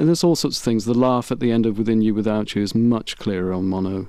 And, 0.00 0.08
there's 0.08 0.24
all 0.24 0.34
sorts 0.34 0.56
of 0.56 0.64
things. 0.64 0.86
The 0.86 0.94
laugh 0.94 1.30
at 1.30 1.40
the 1.40 1.52
end 1.52 1.66
of 1.66 1.76
Within 1.76 2.00
You 2.00 2.14
Without 2.14 2.54
You 2.54 2.62
is 2.62 2.74
much 2.74 3.18
clearer 3.18 3.52
on 3.52 3.68
mono. 3.68 4.08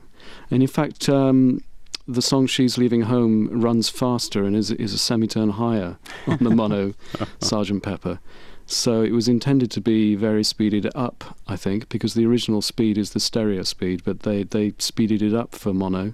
And 0.49 0.61
in 0.61 0.67
fact, 0.67 1.09
um, 1.09 1.61
the 2.07 2.21
song 2.21 2.47
She's 2.47 2.77
Leaving 2.77 3.01
Home 3.01 3.49
runs 3.51 3.89
faster 3.89 4.45
and 4.45 4.55
is, 4.55 4.71
is 4.71 4.93
a 4.93 4.97
semitone 4.97 5.49
higher 5.49 5.97
on 6.27 6.37
the 6.39 6.49
mono 6.49 6.93
Sergeant 7.41 7.83
Pepper. 7.83 8.19
So 8.65 9.01
it 9.01 9.11
was 9.11 9.27
intended 9.27 9.69
to 9.71 9.81
be 9.81 10.15
very 10.15 10.45
speeded 10.45 10.89
up, 10.95 11.37
I 11.45 11.57
think, 11.57 11.89
because 11.89 12.13
the 12.13 12.25
original 12.25 12.61
speed 12.61 12.97
is 12.97 13.11
the 13.11 13.19
stereo 13.19 13.63
speed, 13.63 14.03
but 14.05 14.21
they, 14.21 14.43
they 14.43 14.73
speeded 14.77 15.21
it 15.21 15.33
up 15.33 15.53
for 15.53 15.73
mono, 15.73 16.13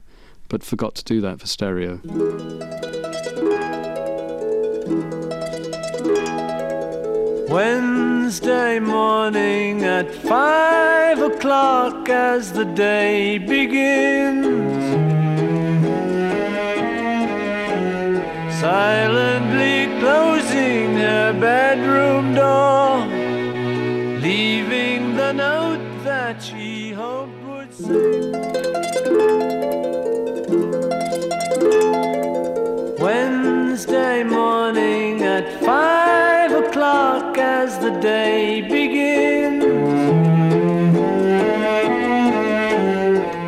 but 0.50 0.64
forgot 0.64 0.96
to 0.96 1.04
do 1.04 1.22
that 1.22 1.40
for 1.40 1.46
stereo. 1.46 2.02
Wednesday 7.50 8.78
morning 8.78 9.86
at 9.86 10.14
five 10.14 11.22
o'clock 11.22 12.10
as 12.10 12.52
the 12.52 12.66
day 12.66 13.38
begins. 13.38 14.58
Silently 18.60 19.98
closing 20.02 20.98
her 20.98 21.32
bedroom 21.40 22.36
door, 22.36 22.98
leaving 24.20 25.16
the 25.16 25.32
note 25.32 26.04
that 26.04 26.44
she 26.44 26.92
hoped 26.92 27.32
would 27.46 27.74
say. 27.74 28.28
Wednesday 33.02 34.24
morning 34.24 35.24
at 35.24 35.64
five 35.64 36.27
o'clock 37.18 37.38
as 37.38 37.80
the 37.80 37.92
day 38.00 38.62
begins. 38.62 39.64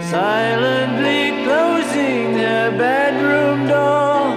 Silently 0.09 1.43
closing 1.45 2.37
her 2.37 2.71
bedroom 2.77 3.67
door, 3.67 4.35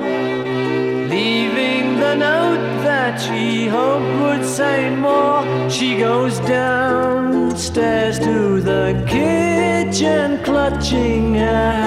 leaving 1.09 1.99
the 1.99 2.15
note 2.15 2.67
that 2.85 3.21
she 3.21 3.67
hoped 3.67 4.13
would 4.23 4.45
say 4.45 4.91
more. 4.91 5.43
She 5.71 5.99
goes 5.99 6.39
downstairs 6.41 8.19
to 8.19 8.61
the 8.61 8.87
kitchen, 9.09 10.43
clutching 10.45 11.35
her 11.35 11.82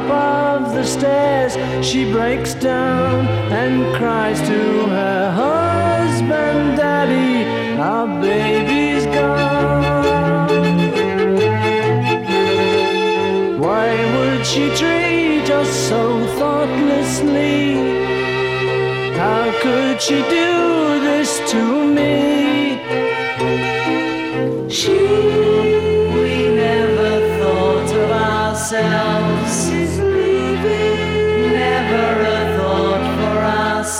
top 0.00 0.62
of 0.62 0.72
the 0.72 0.84
stairs, 0.84 1.52
she 1.84 2.10
breaks 2.10 2.54
down 2.54 3.26
and 3.52 3.94
cries 3.96 4.40
to 4.48 4.51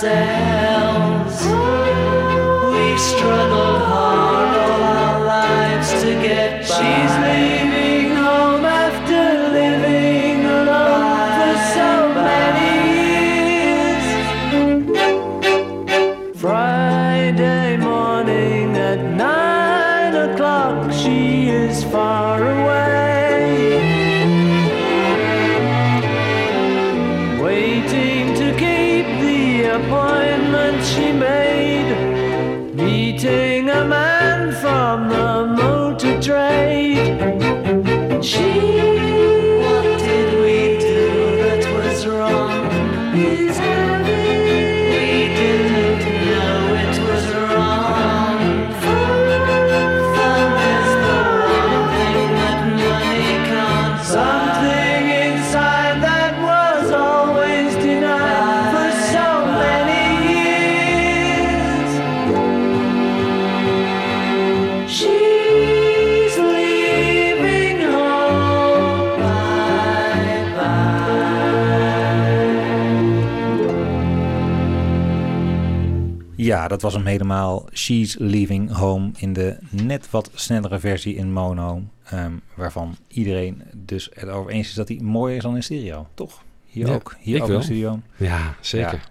say. 0.03 0.32
Ja, 76.63 76.69
dat 76.69 76.83
was 76.83 76.95
hem 76.95 77.07
helemaal. 77.07 77.69
She's 77.73 78.17
Leaving 78.19 78.73
Home 78.73 79.11
in 79.17 79.33
de 79.33 79.57
net 79.71 80.11
wat 80.11 80.31
snellere 80.35 80.79
versie 80.79 81.15
in 81.15 81.33
mono. 81.33 81.83
ehm, 82.05 82.33
waarvan 82.55 82.97
iedereen 83.09 83.63
dus 83.77 84.11
het 84.15 84.29
over 84.29 84.51
eens 84.51 84.69
is 84.69 84.75
dat 84.75 84.89
hij 84.89 84.99
mooier 85.03 85.37
is 85.37 85.43
dan 85.43 85.57
in 85.57 85.63
stereo. 85.63 86.07
Toch? 86.15 86.43
Hier 86.67 86.87
Ja, 86.87 86.95
ook. 86.95 87.17
Hier 87.21 87.41
ook 87.43 87.47
wel. 87.47 87.55
in 87.55 87.61
de 87.61 87.65
studio. 87.67 88.01
Ja, 88.17 88.55
zeker. 88.61 89.09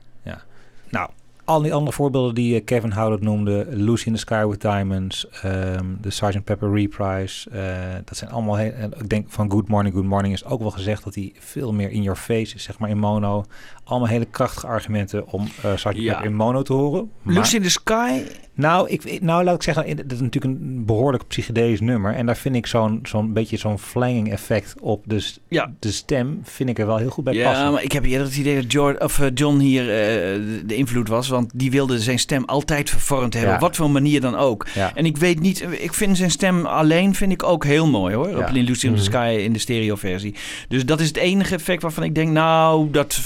Al 1.45 1.61
die 1.61 1.73
andere 1.73 1.95
voorbeelden 1.95 2.35
die 2.35 2.55
eh, 2.55 2.65
Kevin 2.65 2.91
Howlett 2.93 3.21
noemde. 3.21 3.65
Lucy 3.69 4.07
in 4.07 4.13
the 4.13 4.19
Sky 4.19 4.45
with 4.45 4.61
Diamonds. 4.61 5.27
ehm, 5.29 5.85
de 6.01 6.09
Sgt. 6.09 6.43
Pepper 6.43 6.73
Reprise. 6.73 7.49
eh, 7.49 7.95
dat 8.05 8.17
zijn 8.17 8.31
allemaal... 8.31 8.55
Heel, 8.55 8.71
ik 8.99 9.09
denk 9.09 9.25
van 9.29 9.51
Good 9.51 9.67
Morning, 9.67 9.95
Good 9.95 10.05
Morning 10.05 10.33
is 10.33 10.45
ook 10.45 10.59
wel 10.61 10.71
gezegd... 10.71 11.03
dat 11.03 11.15
hij 11.15 11.33
veel 11.39 11.73
meer 11.73 11.89
in 11.89 12.01
your 12.01 12.17
face 12.19 12.55
is, 12.55 12.63
zeg 12.63 12.79
maar 12.79 12.89
in 12.89 12.97
mono. 12.97 13.43
Allemaal 13.83 14.07
hele 14.09 14.25
krachtige 14.25 14.67
argumenten 14.67 15.27
om 15.27 15.47
eh 15.63 15.75
Sgt. 15.75 15.95
Ja. 15.95 16.11
Pepper 16.13 16.29
in 16.29 16.35
mono 16.35 16.61
te 16.61 16.73
horen. 16.73 17.11
Maar- 17.21 17.33
Lucy 17.35 17.55
in 17.55 17.61
the 17.61 17.69
Sky. 17.69 18.21
Nou, 18.53 18.89
ik, 18.89 19.21
nou, 19.21 19.43
laat 19.43 19.55
ik 19.55 19.63
zeggen, 19.63 19.95
dat 19.95 20.11
is 20.11 20.19
natuurlijk 20.19 20.53
een 20.61 20.85
behoorlijk 20.85 21.27
psychedelisch 21.27 21.79
nummer. 21.79 22.13
En 22.15 22.25
daar 22.25 22.37
vind 22.37 22.55
ik 22.55 22.65
zo'n 22.67 22.99
zo'n 23.03 23.33
beetje 23.33 23.57
zo'n 23.57 23.79
flanging 23.79 24.31
effect 24.31 24.75
op 24.79 25.03
de, 25.07 25.29
Ja. 25.47 25.73
de 25.79 25.91
stem, 25.91 26.39
vind 26.43 26.69
ik 26.69 26.79
er 26.79 26.85
wel 26.85 26.97
heel 26.97 27.09
goed 27.09 27.23
bij 27.23 27.33
Ja, 27.33 27.49
passen. 27.49 27.71
maar 27.71 27.83
ik 27.83 27.91
heb 27.91 28.05
eerder 28.05 28.27
het 28.27 28.35
idee 28.37 28.55
dat 28.61 28.71
George, 28.71 28.99
of, 29.03 29.19
eh, 29.19 29.27
John 29.33 29.59
hier 29.59 29.81
eh, 29.81 29.87
de, 30.65 30.75
invloed 30.75 31.07
was. 31.07 31.27
Want 31.27 31.51
die 31.55 31.71
wilde 31.71 31.99
zijn 31.99 32.19
stem 32.19 32.43
altijd 32.45 32.89
vervormd 32.89 33.33
hebben. 33.33 33.49
Ja. 33.51 33.55
Op 33.55 33.61
wat 33.61 33.75
voor 33.75 33.89
manier 33.91 34.21
dan 34.21 34.35
ook. 34.35 34.67
Ja. 34.73 34.95
En 34.95 35.05
ik 35.05 35.17
weet 35.17 35.39
niet, 35.39 35.65
ik 35.79 35.93
vind 35.93 36.17
zijn 36.17 36.31
stem 36.31 36.65
alleen 36.65 37.15
vind 37.15 37.31
ik 37.31 37.43
ook 37.43 37.65
heel 37.65 37.87
mooi 37.87 38.15
hoor. 38.15 38.27
Op 38.27 38.37
Ja. 38.37 38.47
in 38.53 38.63
Lucy 38.63 38.85
in 38.85 38.91
the 38.93 38.97
Mhm. 39.01 39.09
Sky 39.09 39.37
in 39.39 39.53
de 39.53 39.59
stereo 39.59 39.95
versie. 39.95 40.35
Dus 40.67 40.85
dat 40.85 40.99
is 40.99 41.07
het 41.07 41.17
enige 41.17 41.55
effect 41.55 41.81
waarvan 41.81 42.03
ik 42.03 42.15
denk, 42.15 42.31
nou, 42.31 42.91
dat, 42.91 43.21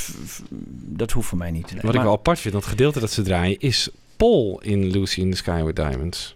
dat 0.85 1.11
hoeft 1.11 1.27
voor 1.27 1.37
mij 1.37 1.51
niet. 1.51 1.73
Wat 1.73 1.83
Maar- 1.83 1.95
ik 1.95 2.01
wel 2.01 2.11
apart 2.13 2.39
vind, 2.39 2.53
dat 2.53 2.65
gedeelte 2.65 2.99
dat 2.99 3.11
ze 3.11 3.21
draaien, 3.21 3.59
is 3.59 3.89
Paul 4.17 4.59
in 4.61 4.91
Lucy 4.91 5.21
in 5.21 5.31
the 5.31 5.37
Sky 5.37 5.63
with 5.63 5.75
Diamonds. 5.75 6.35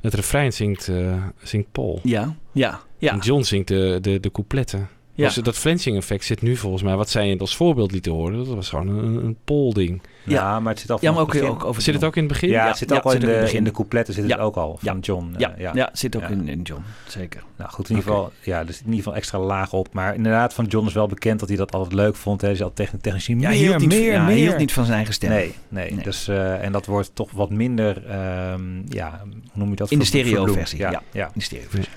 Het 0.00 0.14
refrein 0.14 0.52
zingt, 0.52 0.88
eh, 0.88 1.24
zingt 1.42 1.72
Paul. 1.72 2.00
Ja, 2.02 2.36
ja, 2.52 2.80
ja. 2.98 3.12
En 3.12 3.18
John 3.18 3.42
zingt 3.42 3.68
de, 3.68 3.98
de, 4.00 4.20
de 4.20 4.30
coupletten. 4.30 4.88
Ja. 5.20 5.26
Dus 5.26 5.34
dat 5.34 5.56
flensing 5.56 5.96
effect 5.96 6.24
zit 6.24 6.42
nu 6.42 6.56
volgens 6.56 6.82
mij, 6.82 6.96
wat 6.96 7.10
zij 7.10 7.38
als 7.38 7.56
voorbeeld 7.56 7.92
lieten 7.92 8.12
horen, 8.12 8.36
dat 8.36 8.46
was 8.46 8.68
gewoon 8.68 8.88
een, 8.88 9.24
een 9.24 9.36
Paul-ding. 9.44 10.00
Ja, 10.24 10.60
maar 10.60 10.72
het 10.72 10.80
zit 10.80 10.90
al 10.90 10.98
Ja, 11.00 11.12
maar 11.12 11.20
ook, 11.20 11.32
het 11.32 11.42
ook 11.42 11.64
over 11.64 11.82
Zit 11.82 11.94
het 11.94 12.04
ook 12.04 12.16
in 12.16 12.22
het 12.22 12.32
begin? 12.32 12.48
Ja, 12.48 12.62
Ja, 12.62 12.68
het 12.68 12.76
zit 12.78 12.90
ja, 12.90 12.96
ook 12.96 13.02
al 13.02 13.10
zit 13.10 13.20
in 13.20 13.26
de, 13.26 13.32
het 13.32 13.40
in 13.42 13.46
begin. 13.48 13.64
de 13.64 13.70
coupletten 13.70 14.14
zit 14.14 14.26
Ja. 14.26 14.30
het 14.36 14.40
ook 14.40 14.56
al 14.56 14.78
van 14.82 14.94
Ja. 14.94 15.00
John. 15.00 15.30
eh, 15.34 15.40
Ja, 15.40 15.54
ja. 15.58 15.70
ja. 15.74 15.90
zit 15.92 16.16
ook 16.16 16.22
Ja. 16.22 16.28
In, 16.28 16.48
in 16.48 16.62
John, 16.62 16.82
zeker. 17.08 17.42
Nou 17.56 17.70
goed, 17.70 17.88
in 17.90 17.96
ieder 17.96 18.10
geval, 18.10 18.32
ja, 18.42 18.58
er 18.58 18.66
zit 18.66 18.76
in 18.80 18.84
ieder 18.84 18.96
geval 18.98 19.14
extra 19.14 19.38
laag 19.38 19.72
op. 19.72 19.88
Maar 19.92 20.14
inderdaad, 20.14 20.54
van 20.54 20.64
John 20.64 20.86
is 20.86 20.92
wel 20.92 21.06
bekend 21.06 21.40
dat 21.40 21.48
hij 21.48 21.56
dat 21.58 21.72
altijd 21.72 21.92
leuk 21.92 22.16
vond. 22.16 22.40
Hè. 22.40 22.48
Hij 22.48 22.56
is 22.56 22.64
tegen 22.74 23.00
technici, 23.00 23.32
Ja, 23.32 23.38
meer, 23.38 23.48
hij 23.48 23.56
hield 23.56 23.78
niet, 23.78 23.88
meer, 23.88 24.12
ja, 24.12 24.24
hij 24.24 24.34
meer. 24.34 24.44
hield 24.46 24.56
niet 24.58 24.72
van 24.72 24.84
zijn 24.84 24.96
eigen 24.96 25.14
stem. 25.14 25.30
Nee, 25.30 25.54
nee. 25.68 25.92
Nee. 25.94 26.04
Dus, 26.04 26.28
eh, 26.28 26.64
en 26.64 26.72
dat 26.72 26.86
wordt 26.86 27.10
toch 27.14 27.30
wat 27.30 27.50
minder, 27.50 28.06
ehm, 28.06 28.62
ja, 28.88 29.20
hoe 29.24 29.32
noem 29.54 29.70
je 29.70 29.76
dat? 29.76 29.90
In 29.90 29.98
de 29.98 30.04
Ver- 30.04 30.12
stereo 30.18 30.32
verbloemd. 30.34 30.58
versie, 30.58 30.78
Ja, 30.78 30.90
ja. 30.90 31.02
ja. 31.12 31.24
In 31.26 31.30
de 31.34 31.40
stereo 31.42 31.66
versie. 31.68 31.92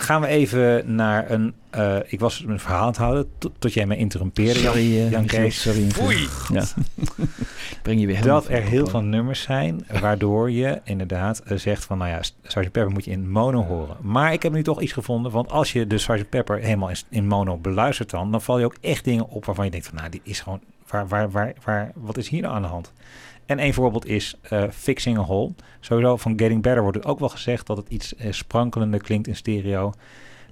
Gaan 0.00 0.20
we 0.20 0.26
even 0.26 0.94
naar 0.94 1.30
een, 1.30 1.54
eh, 1.70 1.96
ik 2.06 2.20
was 2.20 2.42
mijn 2.44 2.60
verhaal 2.60 2.80
aan 2.80 2.86
het 2.86 2.96
houden 2.96 3.28
tot, 3.38 3.52
tot 3.58 3.72
jij 3.72 3.86
mij 3.86 3.96
interrumpeerde. 3.96 4.58
Sorry, 4.58 4.80
eh, 4.80 5.10
Jan 5.10 5.22
Michiel, 5.22 5.40
Kees. 5.40 5.60
sorry. 5.60 5.86
Ja. 6.52 6.64
Breng 7.82 8.00
je 8.00 8.06
weer 8.06 8.16
helemaal 8.16 8.40
Dat 8.40 8.50
er 8.50 8.62
heel 8.62 8.86
veel 8.86 9.02
nummers 9.02 9.42
zijn 9.42 9.86
waardoor 10.00 10.50
je 10.50 10.80
inderdaad 10.84 11.38
eh, 11.38 11.58
zegt 11.58 11.84
van, 11.84 11.98
nou 11.98 12.10
ja, 12.10 12.22
Sgt. 12.42 12.60
Pepper 12.60 12.90
moet 12.90 13.04
je 13.04 13.10
in 13.10 13.30
mono 13.30 13.64
horen. 13.64 13.96
Maar 14.00 14.32
ik 14.32 14.42
heb 14.42 14.52
nu 14.52 14.62
toch 14.62 14.80
iets 14.80 14.92
gevonden, 14.92 15.32
want 15.32 15.50
als 15.50 15.72
je 15.72 15.86
de 15.86 15.98
Sgt. 15.98 16.28
Pepper 16.28 16.58
helemaal 16.58 16.88
in, 16.90 16.96
in 17.08 17.26
mono 17.26 17.56
beluistert 17.56 18.10
dan, 18.10 18.30
dan 18.30 18.42
val 18.42 18.58
je 18.58 18.64
ook 18.64 18.76
echt 18.80 19.04
dingen 19.04 19.28
op 19.28 19.44
waarvan 19.44 19.64
je 19.64 19.70
denkt 19.70 19.86
van, 19.86 19.96
nou, 19.96 20.10
die 20.10 20.20
is 20.24 20.40
gewoon, 20.40 20.60
waar, 20.88 21.08
waar, 21.08 21.30
waar, 21.30 21.54
waar, 21.64 21.92
wat 21.94 22.16
is 22.16 22.28
hier 22.28 22.42
nou 22.42 22.54
aan 22.54 22.62
de 22.62 22.68
hand? 22.68 22.92
En 23.50 23.58
één 23.58 23.74
voorbeeld 23.74 24.06
is 24.06 24.34
eh, 24.42 24.62
Fixing 24.72 25.18
a 25.18 25.20
Hole. 25.20 25.52
Sowieso 25.80 26.16
van 26.16 26.32
Getting 26.36 26.62
Better 26.62 26.82
wordt 26.82 26.96
het 26.96 27.06
ook 27.06 27.18
wel 27.18 27.28
gezegd 27.28 27.66
dat 27.66 27.76
het 27.76 27.88
iets 27.88 28.14
eh, 28.14 28.32
sprankelender 28.32 29.00
klinkt 29.00 29.26
in 29.26 29.36
stereo. 29.36 29.92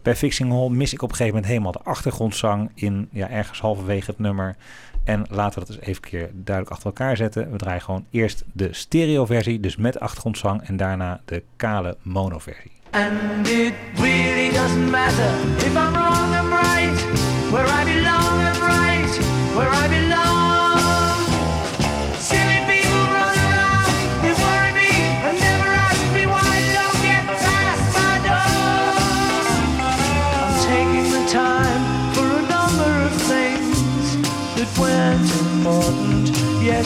Bij 0.03 0.17
Fixing 0.17 0.53
a 0.53 0.55
Hole 0.55 0.75
mis 0.75 0.93
ik 0.93 1.03
op 1.03 1.11
een 1.11 1.17
gegeven 1.17 1.35
moment 1.35 1.53
helemaal 1.53 1.73
de 1.73 1.91
achtergrondzang 1.91 2.71
in 2.75 3.09
ja, 3.13 3.31
ergens 3.31 3.61
halverwege 3.61 4.11
het 4.11 4.19
nummer. 4.19 4.57
En 5.05 5.27
laten 5.31 5.61
we 5.61 5.67
dat 5.67 5.77
eens 5.77 5.87
even 5.87 6.03
keer 6.03 6.31
duidelijk 6.33 6.71
achter 6.75 6.87
elkaar 6.87 7.17
zetten. 7.17 7.51
We 7.51 7.57
draaien 7.57 7.83
gewoon 7.83 8.07
eerst 8.11 8.45
de 8.53 8.69
stereo-versie, 8.73 9.61
dus 9.61 9.77
met 9.77 10.01
achtergrondzang, 10.01 10.63
en 10.63 10.77
daarna 10.77 11.21
de 11.25 11.43
kale 11.57 11.97
mono-versie. 12.03 12.73
And 12.91 13.49
it 13.49 13.75
really 13.95 14.51
doesn't 14.51 14.91
matter 14.91 15.31
if 15.57 15.75
I'm 15.75 15.93
wrong, 15.93 16.35
I'm 16.35 16.49
right. 16.51 17.03
Where 17.51 17.67
I 17.67 17.85
belong, 17.85 18.41
I'm 18.41 18.61
right. 18.61 19.19
Where 19.55 19.85
I 19.85 19.89
belong. 19.89 20.38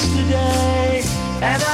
Yesterday, 0.02 1.02
and 1.42 1.62
I 1.62 1.71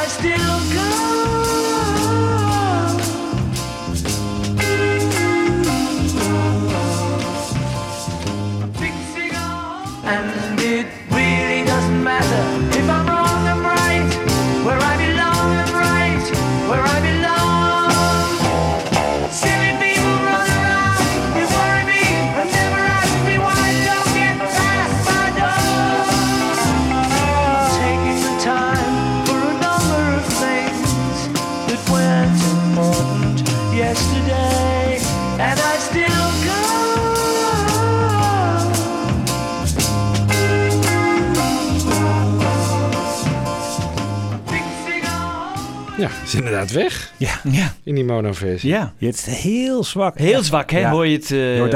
weg. 46.72 47.12
Ja. 47.16 47.40
Ja. 47.50 47.74
In 47.82 47.94
die 47.94 48.04
mono-versie. 48.04 48.70
Ja. 48.70 48.92
Het 48.98 49.14
is 49.14 49.24
heel 49.42 49.84
zwak. 49.84 50.18
Heel 50.18 50.42
zwak, 50.42 50.70
hè? 50.70 50.78
Ja. 50.78 50.90
Hoor 50.90 51.06
je 51.06 51.16
het... 51.16 51.30
eh, 51.30 51.58
hoort 51.58 51.70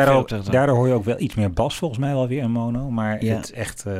daardoor, 0.52 0.76
hoor 0.76 0.86
je 0.88 0.92
ook 0.94 1.04
wel 1.04 1.20
iets 1.20 1.34
meer 1.34 1.50
bas 1.52 1.76
volgens 1.76 2.00
mij 2.00 2.12
wel 2.12 2.28
weer 2.28 2.42
in 2.42 2.50
mono. 2.50 2.90
Maar 2.90 3.24
Ja. 3.24 3.34
het 3.36 3.44
is 3.44 3.52
echt, 3.52 3.84
eh, 3.86 3.92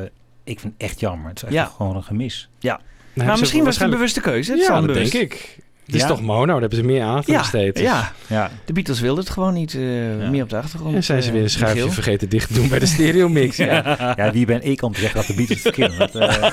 ik 0.44 0.60
vind 0.60 0.72
het 0.78 0.82
echt 0.90 1.00
jammer. 1.00 1.28
Het 1.28 1.36
is 1.36 1.42
echt 1.42 1.52
Ja. 1.52 1.64
gewoon 1.76 1.96
een 1.96 2.02
gemis. 2.02 2.48
Ja. 2.58 2.80
hebben 3.12 3.26
Maar 3.26 3.38
misschien 3.38 3.64
was 3.64 3.74
het 3.74 3.84
een 3.84 3.90
bewuste 3.90 4.20
keuze. 4.20 4.50
Het 4.52 4.60
Ja, 4.60 4.78
is 4.80 4.86
dat 4.86 4.94
denk 4.94 5.12
ik. 5.12 5.56
Het 5.86 5.94
is 5.94 6.00
Ja. 6.00 6.06
toch 6.06 6.20
mono, 6.22 6.46
daar 6.46 6.60
hebben 6.60 6.78
ze 6.78 6.84
meer 6.84 7.02
aandacht 7.02 7.28
aan 7.28 7.34
Ja, 7.34 7.40
besteed. 7.40 7.74
dus- 7.74 7.82
ja. 7.84 8.12
Ja. 8.26 8.50
De 8.64 8.72
Beatles 8.72 9.00
wilden 9.00 9.24
het 9.24 9.32
gewoon 9.32 9.54
niet 9.54 9.74
eh, 9.74 9.80
meer 10.30 10.42
op 10.42 10.48
de 10.48 10.56
achtergrond. 10.56 10.94
En 10.94 11.04
zijn 11.04 11.22
ze 11.22 11.32
weer 11.32 11.42
een 11.42 11.50
schuifje 11.50 11.90
vergeten 11.90 12.28
dicht 12.28 12.48
te 12.48 12.54
doen 12.54 12.68
bij 12.68 12.78
de 12.78 12.86
stereo 12.86 13.28
mix. 13.28 13.56
Ja. 13.66 14.14
ja, 14.16 14.32
wie 14.32 14.46
ben 14.46 14.62
ik 14.62 14.82
om 14.82 14.92
te 14.92 15.00
zeggen 15.00 15.16
dat 15.18 15.26
de 15.26 15.34
Beatles 15.34 15.60
verkeerd 15.60 16.14
eh, 16.14 16.46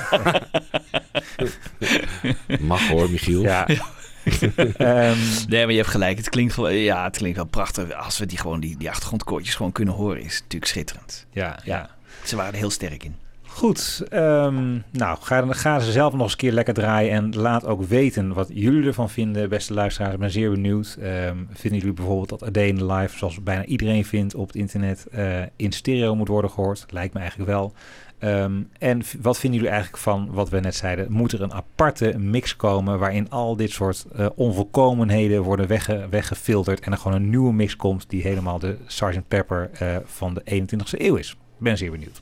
Mag 2.60 2.88
hoor, 2.88 3.10
Michiel. 3.10 3.42
ja. 3.42 3.66
Ehm, 4.76 5.16
Nee, 5.48 5.60
maar 5.62 5.70
je 5.70 5.76
hebt 5.76 5.88
gelijk. 5.88 6.16
Het 6.16 6.28
klinkt, 6.28 6.52
gewoon- 6.52 6.74
ja, 6.74 7.04
het 7.04 7.16
klinkt 7.16 7.36
wel 7.36 7.46
prachtig. 7.46 7.92
Als 7.92 8.18
we 8.18 8.26
die, 8.26 8.38
gewoon, 8.38 8.60
die, 8.60 8.76
die 8.76 8.90
achtergrondkoortjes 8.90 9.54
gewoon 9.54 9.72
kunnen 9.72 9.94
horen, 9.94 10.18
is 10.22 10.32
het 10.34 10.42
natuurlijk 10.42 10.70
schitterend. 10.70 11.26
ja, 11.32 11.58
ja. 11.64 11.90
Ze 12.24 12.36
waren 12.36 12.52
er 12.52 12.58
heel 12.58 12.70
sterk 12.70 13.04
in. 13.04 13.14
Goed, 13.46 14.02
ehm, 14.08 14.72
nou 14.90 15.18
ga, 15.20 15.46
ga 15.52 15.78
ze 15.80 15.92
zelf 15.92 16.12
nog 16.12 16.22
eens 16.22 16.32
een 16.32 16.38
keer 16.38 16.52
lekker 16.52 16.74
draaien 16.74 17.12
en 17.12 17.36
laat 17.36 17.64
ook 17.66 17.82
weten 17.84 18.32
wat 18.32 18.48
jullie 18.52 18.86
ervan 18.86 19.10
vinden, 19.10 19.48
beste 19.48 19.74
luisteraars. 19.74 20.12
Ik 20.14 20.20
ben 20.20 20.30
zeer 20.30 20.50
benieuwd. 20.50 20.96
Ehm, 21.00 21.36
vinden 21.52 21.78
jullie 21.80 21.94
bijvoorbeeld 21.94 22.28
dat 22.28 22.42
A 22.42 22.50
Day 22.50 22.66
in 22.66 22.76
the 22.78 22.86
Life, 22.86 23.18
zoals 23.18 23.42
bijna 23.42 23.64
iedereen 23.64 24.04
vindt 24.04 24.34
op 24.34 24.46
het 24.46 24.56
internet, 24.56 25.06
eh, 25.06 25.42
in 25.56 25.72
stereo 25.72 26.14
moet 26.14 26.28
worden 26.28 26.50
gehoord? 26.50 26.84
Lijkt 26.90 27.14
me 27.14 27.20
eigenlijk 27.20 27.50
wel. 27.50 27.72
Ehm, 28.20 28.62
en 28.78 29.02
wat 29.20 29.38
vinden 29.38 29.58
jullie 29.58 29.74
eigenlijk 29.74 30.02
van 30.02 30.28
wat 30.32 30.48
we 30.48 30.60
net 30.60 30.74
zeiden? 30.74 31.12
Moet 31.12 31.32
er 31.32 31.42
een 31.42 31.52
aparte 31.52 32.18
mix 32.18 32.56
komen 32.56 32.98
waarin 32.98 33.30
al 33.30 33.56
dit 33.56 33.70
soort 33.70 34.06
eh, 34.16 34.26
onvolkomenheden 34.34 35.42
worden 35.42 35.66
wegge- 35.66 36.06
weggefilterd 36.10 36.80
en 36.80 36.92
er 36.92 36.98
gewoon 36.98 37.16
een 37.16 37.30
nieuwe 37.30 37.52
mix 37.52 37.76
komt 37.76 38.04
die 38.10 38.22
helemaal 38.22 38.58
de 38.58 38.76
Sgt. 38.86 39.28
Pepper 39.28 39.70
eh, 39.72 39.96
van 40.04 40.34
de 40.34 40.42
21ste 40.62 40.98
eeuw 41.00 41.16
is? 41.16 41.36
Ben 41.58 41.76
zeer 41.78 41.90
benieuwd. 41.90 42.20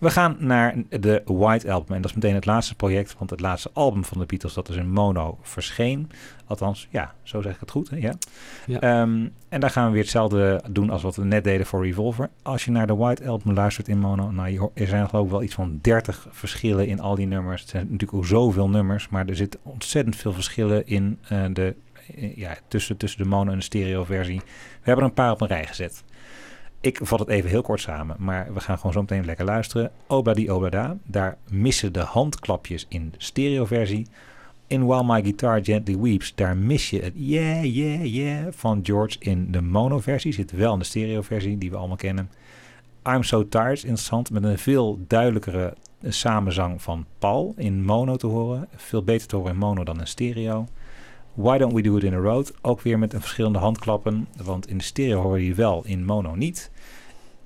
We 0.00 0.10
gaan 0.10 0.36
naar 0.38 0.74
de 0.88 1.22
White 1.24 1.72
Album. 1.72 1.96
En 1.96 2.02
dat 2.02 2.10
is 2.10 2.16
meteen 2.16 2.34
het 2.34 2.46
laatste 2.46 2.74
project. 2.74 3.14
Want 3.18 3.30
het 3.30 3.40
laatste 3.40 3.70
album 3.72 4.04
van 4.04 4.18
de 4.18 4.26
Beatles, 4.26 4.54
dat 4.54 4.68
is 4.68 4.76
in 4.76 4.90
mono, 4.90 5.38
verscheen. 5.42 6.10
Althans, 6.46 6.88
ja, 6.90 7.14
zo 7.22 7.42
zeg 7.42 7.54
ik 7.54 7.60
het 7.60 7.70
goed. 7.70 7.90
Hè? 7.90 7.96
Ja. 7.96 8.14
Ja. 8.66 8.80
Ehm, 8.80 9.28
en 9.48 9.60
daar 9.60 9.70
gaan 9.70 9.86
we 9.86 9.92
weer 9.92 10.02
hetzelfde 10.02 10.62
doen 10.70 10.90
als 10.90 11.02
wat 11.02 11.16
we 11.16 11.24
net 11.24 11.44
deden 11.44 11.66
voor 11.66 11.84
Revolver. 11.84 12.30
Als 12.42 12.64
je 12.64 12.70
naar 12.70 12.86
de 12.86 12.94
White 12.94 13.28
Album 13.28 13.54
luistert 13.54 13.88
in 13.88 13.98
mono, 13.98 14.30
nou, 14.30 14.70
er 14.74 14.86
zijn 14.86 15.08
geloof 15.08 15.24
ik 15.24 15.30
wel 15.30 15.42
iets 15.42 15.54
van 15.54 15.78
30 15.80 16.26
verschillen 16.30 16.86
in 16.86 17.00
al 17.00 17.14
die 17.14 17.26
nummers. 17.26 17.60
Het 17.60 17.70
zijn 17.70 17.84
natuurlijk 17.84 18.14
ook 18.14 18.26
zoveel 18.26 18.68
nummers, 18.68 19.08
maar 19.08 19.26
er 19.26 19.36
zitten 19.36 19.60
ontzettend 19.62 20.16
veel 20.16 20.32
verschillen 20.32 20.86
in 20.86 21.18
eh, 21.28 21.44
de, 21.52 21.74
eh, 22.16 22.36
ja, 22.36 22.56
tussen, 22.68 22.96
tussen 22.96 23.22
de 23.22 23.28
mono 23.28 23.50
en 23.50 23.58
de 23.58 23.64
stereo 23.64 24.04
versie. 24.04 24.38
We 24.38 24.42
hebben 24.82 25.04
er 25.04 25.10
een 25.10 25.16
paar 25.16 25.32
op 25.32 25.40
een 25.40 25.46
rij 25.46 25.66
gezet. 25.66 26.04
Ik 26.82 26.98
vat 27.02 27.18
het 27.18 27.28
even 27.28 27.50
heel 27.50 27.62
kort 27.62 27.80
samen, 27.80 28.16
maar 28.18 28.54
we 28.54 28.60
gaan 28.60 28.76
gewoon 28.76 28.92
zo 28.92 29.00
meteen 29.00 29.24
lekker 29.24 29.44
luisteren. 29.44 29.90
Obladi 30.06 30.50
Oblada, 30.50 30.96
daar 31.04 31.36
missen 31.50 31.92
de 31.92 32.00
handklapjes 32.00 32.86
in 32.88 33.10
de 33.10 33.16
stereoversie. 33.18 34.06
In 34.66 34.86
While 34.86 35.04
My 35.04 35.22
Guitar 35.22 35.64
Gently 35.64 35.98
Weeps, 35.98 36.34
daar 36.34 36.56
mis 36.56 36.90
je 36.90 37.02
het 37.02 37.12
yeah, 37.16 37.64
yeah, 37.64 38.04
yeah 38.04 38.46
van 38.50 38.80
George 38.82 39.16
in 39.18 39.52
de 39.52 39.60
mono-versie. 39.60 40.32
Zit 40.32 40.50
wel 40.50 40.72
in 40.72 40.78
de 40.78 40.84
stereo-versie, 40.84 41.58
die 41.58 41.70
we 41.70 41.76
allemaal 41.76 41.96
kennen. 41.96 42.30
I'm 43.08 43.22
So 43.22 43.48
Tired 43.48 43.82
interessant, 43.82 44.30
met 44.30 44.44
een 44.44 44.58
veel 44.58 44.98
duidelijkere 45.06 45.74
samenzang 46.02 46.82
van 46.82 47.06
Paul 47.18 47.54
in 47.56 47.84
mono 47.84 48.16
te 48.16 48.26
horen. 48.26 48.68
Veel 48.76 49.02
beter 49.02 49.26
te 49.26 49.36
horen 49.36 49.52
in 49.52 49.58
mono 49.58 49.84
dan 49.84 50.00
in 50.00 50.06
stereo. 50.06 50.66
Why 51.34 51.58
Don't 51.58 51.72
We 51.74 51.82
Do 51.82 51.96
It 51.96 52.02
In 52.04 52.14
A 52.14 52.16
Road, 52.16 52.52
ook 52.60 52.80
weer 52.80 52.98
met 52.98 53.12
een 53.12 53.20
verschillende 53.20 53.58
handklappen. 53.58 54.26
Want 54.42 54.68
in 54.68 54.78
de 54.78 54.84
stereo 54.84 55.22
hoor 55.22 55.38
je 55.38 55.44
die 55.44 55.54
wel, 55.54 55.82
in 55.84 56.04
mono 56.04 56.34
niet. 56.34 56.70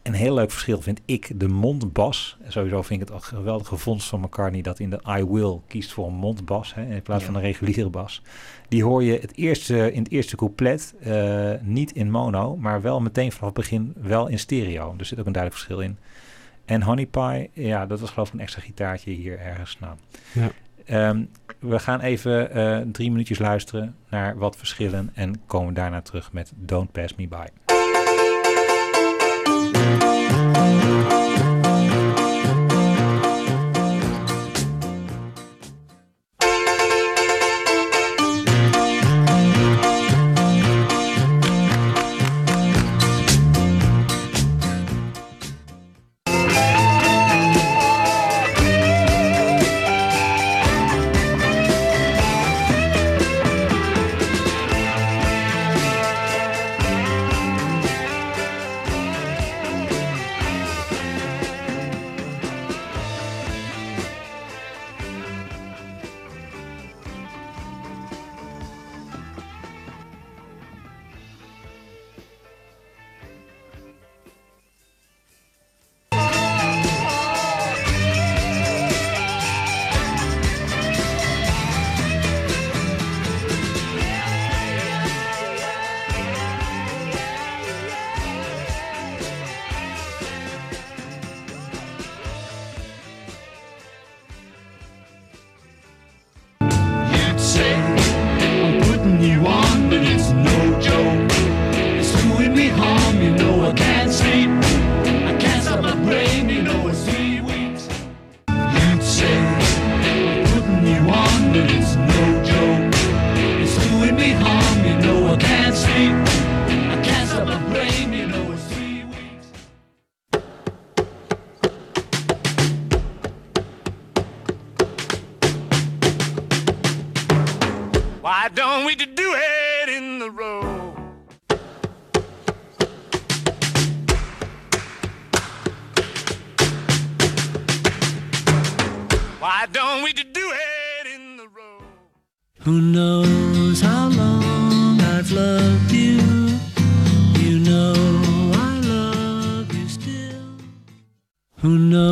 Een 0.03 0.13
heel 0.13 0.35
leuk 0.35 0.51
verschil 0.51 0.81
vind 0.81 1.01
ik 1.05 1.41
de 1.41 1.49
mondbas. 1.49 2.37
Sowieso 2.49 2.83
vind 2.83 3.01
ik 3.01 3.09
het 3.09 3.17
een 3.17 3.23
geweldige 3.23 3.77
vondst 3.77 4.09
van 4.09 4.21
McCartney 4.21 4.63
dat 4.63 4.79
in 4.79 4.91
de 4.91 5.01
I 5.19 5.25
Will 5.25 5.61
kiest 5.67 5.93
voor 5.93 6.07
een 6.07 6.15
mondbas 6.15 6.75
hè, 6.75 6.95
in 6.95 7.03
plaats 7.03 7.21
Ja. 7.21 7.27
van 7.27 7.35
een 7.37 7.43
reguliere 7.47 7.89
bas. 7.91 8.23
Die 8.69 8.85
hoor 8.85 9.03
je 9.03 9.19
het 9.19 9.37
eerste, 9.37 9.93
in 9.93 10.03
het 10.03 10.13
eerste 10.13 10.37
couplet 10.37 10.95
eh, 11.01 11.51
niet 11.61 11.93
in 11.93 12.11
mono, 12.11 12.57
maar 12.57 12.83
wel 12.83 13.01
meteen 13.01 13.33
vanaf 13.33 13.47
het 13.47 13.55
begin 13.55 13.95
wel 14.01 14.27
in 14.29 14.39
stereo. 14.39 14.95
Er 14.99 15.05
zit 15.05 15.19
ook 15.21 15.27
een 15.27 15.33
duidelijk 15.33 15.63
verschil 15.63 15.85
in. 15.85 15.97
En 16.65 16.83
Honey 16.83 17.07
Pie, 17.07 17.51
ja, 17.53 17.87
dat 17.87 18.01
was 18.01 18.11
geloof 18.11 18.29
ik 18.29 18.35
een 18.35 18.41
extra 18.41 18.61
gitaartje 18.63 19.11
hier 19.11 19.39
ergens. 19.39 19.79
Nou, 19.81 19.95
Ja. 20.33 20.51
Ehm, 20.85 21.25
we 21.59 21.79
gaan 21.79 22.01
even 22.01 22.51
eh, 22.51 22.81
drie 22.93 23.11
minuutjes 23.11 23.39
luisteren 23.39 23.97
naar 24.09 24.39
wat 24.39 24.57
verschillen 24.57 25.11
en 25.15 25.47
komen 25.47 25.75
daarna 25.75 26.01
terug 26.01 26.33
met 26.33 26.53
Don't 26.57 26.93
Pass 26.93 27.15
Me 27.15 27.29
By. 27.29 27.47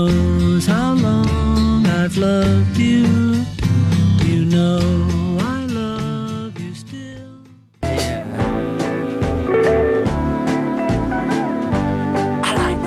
Knows 0.07 0.67
how 0.67 0.95
long 0.95 1.87
I've 1.87 2.17
loved 2.17 2.77
you? 2.77 3.45
You 4.25 4.45
know 4.45 5.39
I 5.41 5.67
love 5.67 6.59
you 6.61 6.75
still. 6.75 7.31
I 12.45 12.53
like 12.57 12.83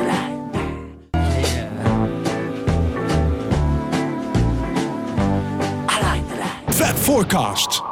that. 6.70 6.96
Forecast. 6.98 7.85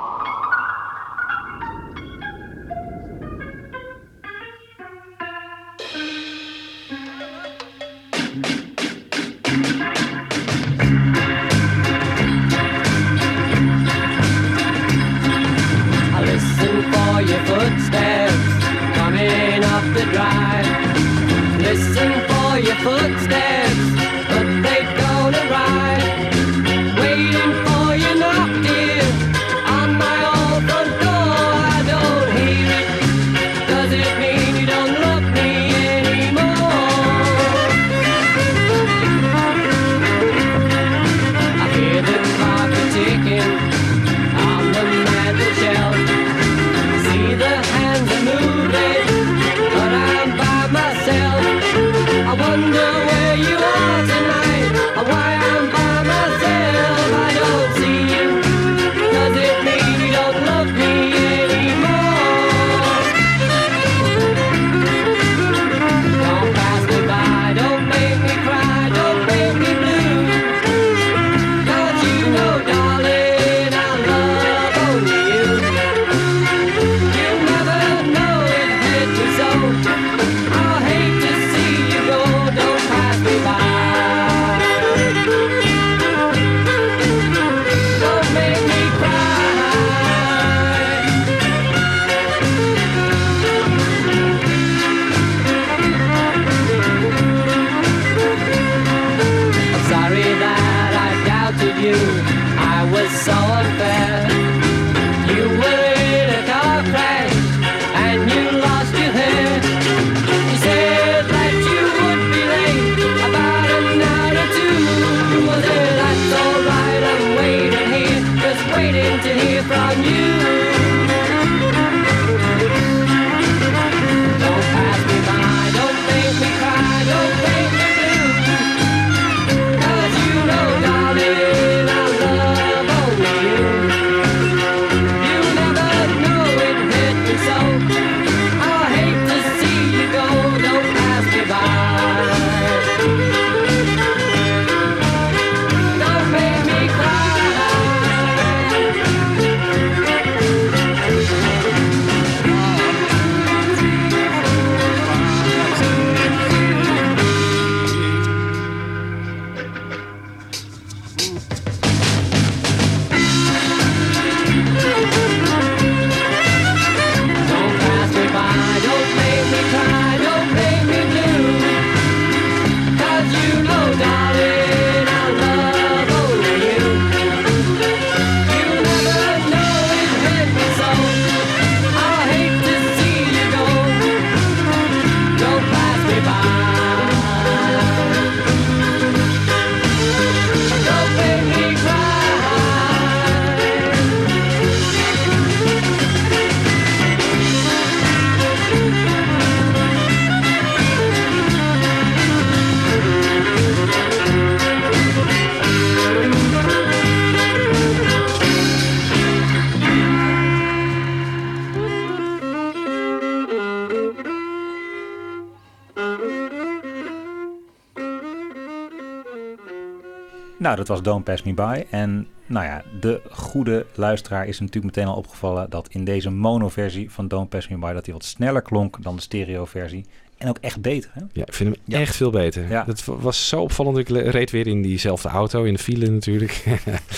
Nou, 220.63 220.75
dat 220.75 220.87
was 220.87 221.01
Don't 221.01 221.23
Pass 221.23 221.43
Me 221.43 221.53
By. 221.53 221.83
En 221.89 222.27
nou 222.45 222.65
ja, 222.65 222.83
de 222.99 223.21
goede 223.29 223.85
luisteraar 223.95 224.47
is 224.47 224.59
natuurlijk 224.59 224.95
meteen 224.95 225.11
al 225.11 225.17
opgevallen 225.17 225.69
dat 225.69 225.87
in 225.89 226.03
deze 226.03 226.29
mono-versie 226.29 227.11
van 227.11 227.27
Don't 227.27 227.49
Pass 227.49 227.67
Me 227.67 227.77
By 227.77 227.93
dat 227.93 228.05
hij 228.05 228.13
wat 228.13 228.23
sneller 228.25 228.61
klonk 228.61 228.97
dan 229.03 229.15
de 229.15 229.21
stereo-versie. 229.21 230.05
En 230.37 230.49
ook 230.49 230.57
echt 230.61 230.81
beter. 230.81 231.09
Hè? 231.13 231.21
Ja, 231.33 231.45
ik 231.45 231.53
vind 231.53 231.69
hem 231.75 231.83
Ja. 231.85 231.99
echt 231.99 232.15
veel 232.15 232.29
beter. 232.29 232.69
Ja. 232.69 232.83
Dat 232.83 233.05
wa- 233.05 233.15
was 233.15 233.47
zo 233.47 233.61
opvallend. 233.61 233.97
Ik 233.97 234.09
reed 234.09 234.51
weer 234.51 234.67
in 234.67 234.81
diezelfde 234.81 235.29
auto, 235.29 235.63
in 235.63 235.73
de 235.73 235.79
file 235.79 236.09
natuurlijk. 236.09 236.63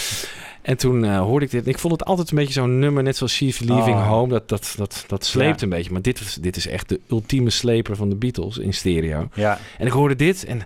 en 0.62 0.78
toen 0.78 1.04
eh, 1.06 1.20
hoorde 1.20 1.46
ik 1.46 1.52
dit. 1.52 1.68
Ik 1.68 1.80
vond 1.80 1.94
het 1.94 2.06
altijd 2.06 2.30
een 2.32 2.38
beetje 2.38 2.54
zo'n 2.54 2.80
nummer, 2.80 3.04
net 3.04 3.18
zoals 3.18 3.34
She's 3.34 3.60
Leaving 3.60 3.98
Oh. 3.98 4.08
Home. 4.08 4.28
Dat, 4.30 4.50
dat, 4.50 4.74
dat, 4.78 5.04
dat 5.08 5.26
sleept 5.26 5.60
Ja. 5.60 5.64
een 5.66 5.70
beetje. 5.72 5.92
Maar 5.92 6.02
dit, 6.02 6.44
dit 6.44 6.56
is 6.56 6.68
echt 6.68 6.90
de 6.90 7.00
ultieme 7.10 7.50
sleper 7.50 7.96
van 7.96 8.10
de 8.10 8.16
Beatles 8.16 8.58
in 8.58 8.74
stereo. 8.74 9.28
Ja, 9.34 9.60
En 9.78 9.86
ik 9.86 9.92
hoorde 9.94 10.16
dit 10.16 10.46
en 10.46 10.62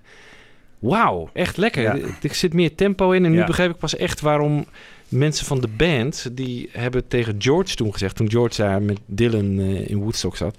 wauw, 0.79 1.29
echt 1.33 1.57
lekker. 1.57 1.81
Ja. 1.81 1.97
Er- 2.21 2.35
zit 2.35 2.53
meer 2.53 2.75
tempo 2.75 3.11
in. 3.11 3.25
En 3.25 3.31
nu 3.31 3.37
Ja. 3.37 3.45
begreep 3.45 3.69
ik 3.69 3.77
pas 3.77 3.95
echt 3.95 4.21
waarom 4.21 4.65
mensen 5.07 5.45
van 5.45 5.61
de 5.61 5.67
band... 5.67 6.29
die 6.31 6.69
hebben 6.71 7.07
tegen 7.07 7.35
George 7.37 7.75
toen 7.75 7.91
gezegd... 7.91 8.15
toen 8.15 8.29
George 8.31 8.61
daar 8.61 8.81
met 8.81 8.99
Dylan 9.05 9.59
eh, 9.59 9.89
in 9.89 9.97
Woodstock 9.97 10.35
zat... 10.35 10.57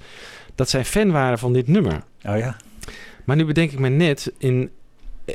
dat 0.55 0.69
zij 0.71 0.85
fan 0.85 1.11
waren 1.11 1.39
van 1.39 1.53
dit 1.53 1.67
nummer. 1.69 2.03
oh 2.27 2.39
ja. 2.39 2.57
Maar 3.25 3.37
nu 3.37 3.45
bedenk 3.45 3.73
ik 3.73 3.79
me 3.79 3.89
net, 3.89 4.33
in, 4.39 4.71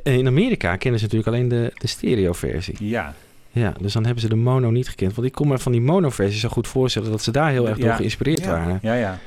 in 0.04 0.28
Amerika 0.28 0.76
kennen 0.76 1.00
ze 1.00 1.06
natuurlijk 1.06 1.36
alleen 1.36 1.48
de, 1.50 1.72
de 1.78 1.88
stereo-versie. 1.88 2.76
Ja, 2.80 3.14
Ja, 3.52 3.74
dus 3.82 3.94
dan 3.94 4.04
hebben 4.06 4.22
ze 4.22 4.30
de 4.30 4.36
mono 4.36 4.70
niet 4.70 4.90
gekend. 4.90 5.14
Want 5.16 5.28
ik 5.28 5.34
kon 5.34 5.48
me 5.48 5.58
van 5.60 5.72
die 5.72 5.82
mono-versie 5.82 6.40
zo 6.40 6.50
goed 6.50 6.68
voorstellen 6.68 7.12
dat 7.12 7.24
ze 7.24 7.32
daar 7.32 7.52
heel 7.52 7.68
erg 7.68 7.78
Ja. 7.78 7.84
door 7.86 7.94
geïnspireerd 7.94 8.46
waren. 8.46 8.80
ja, 8.82 8.94
ja. 8.94 9.20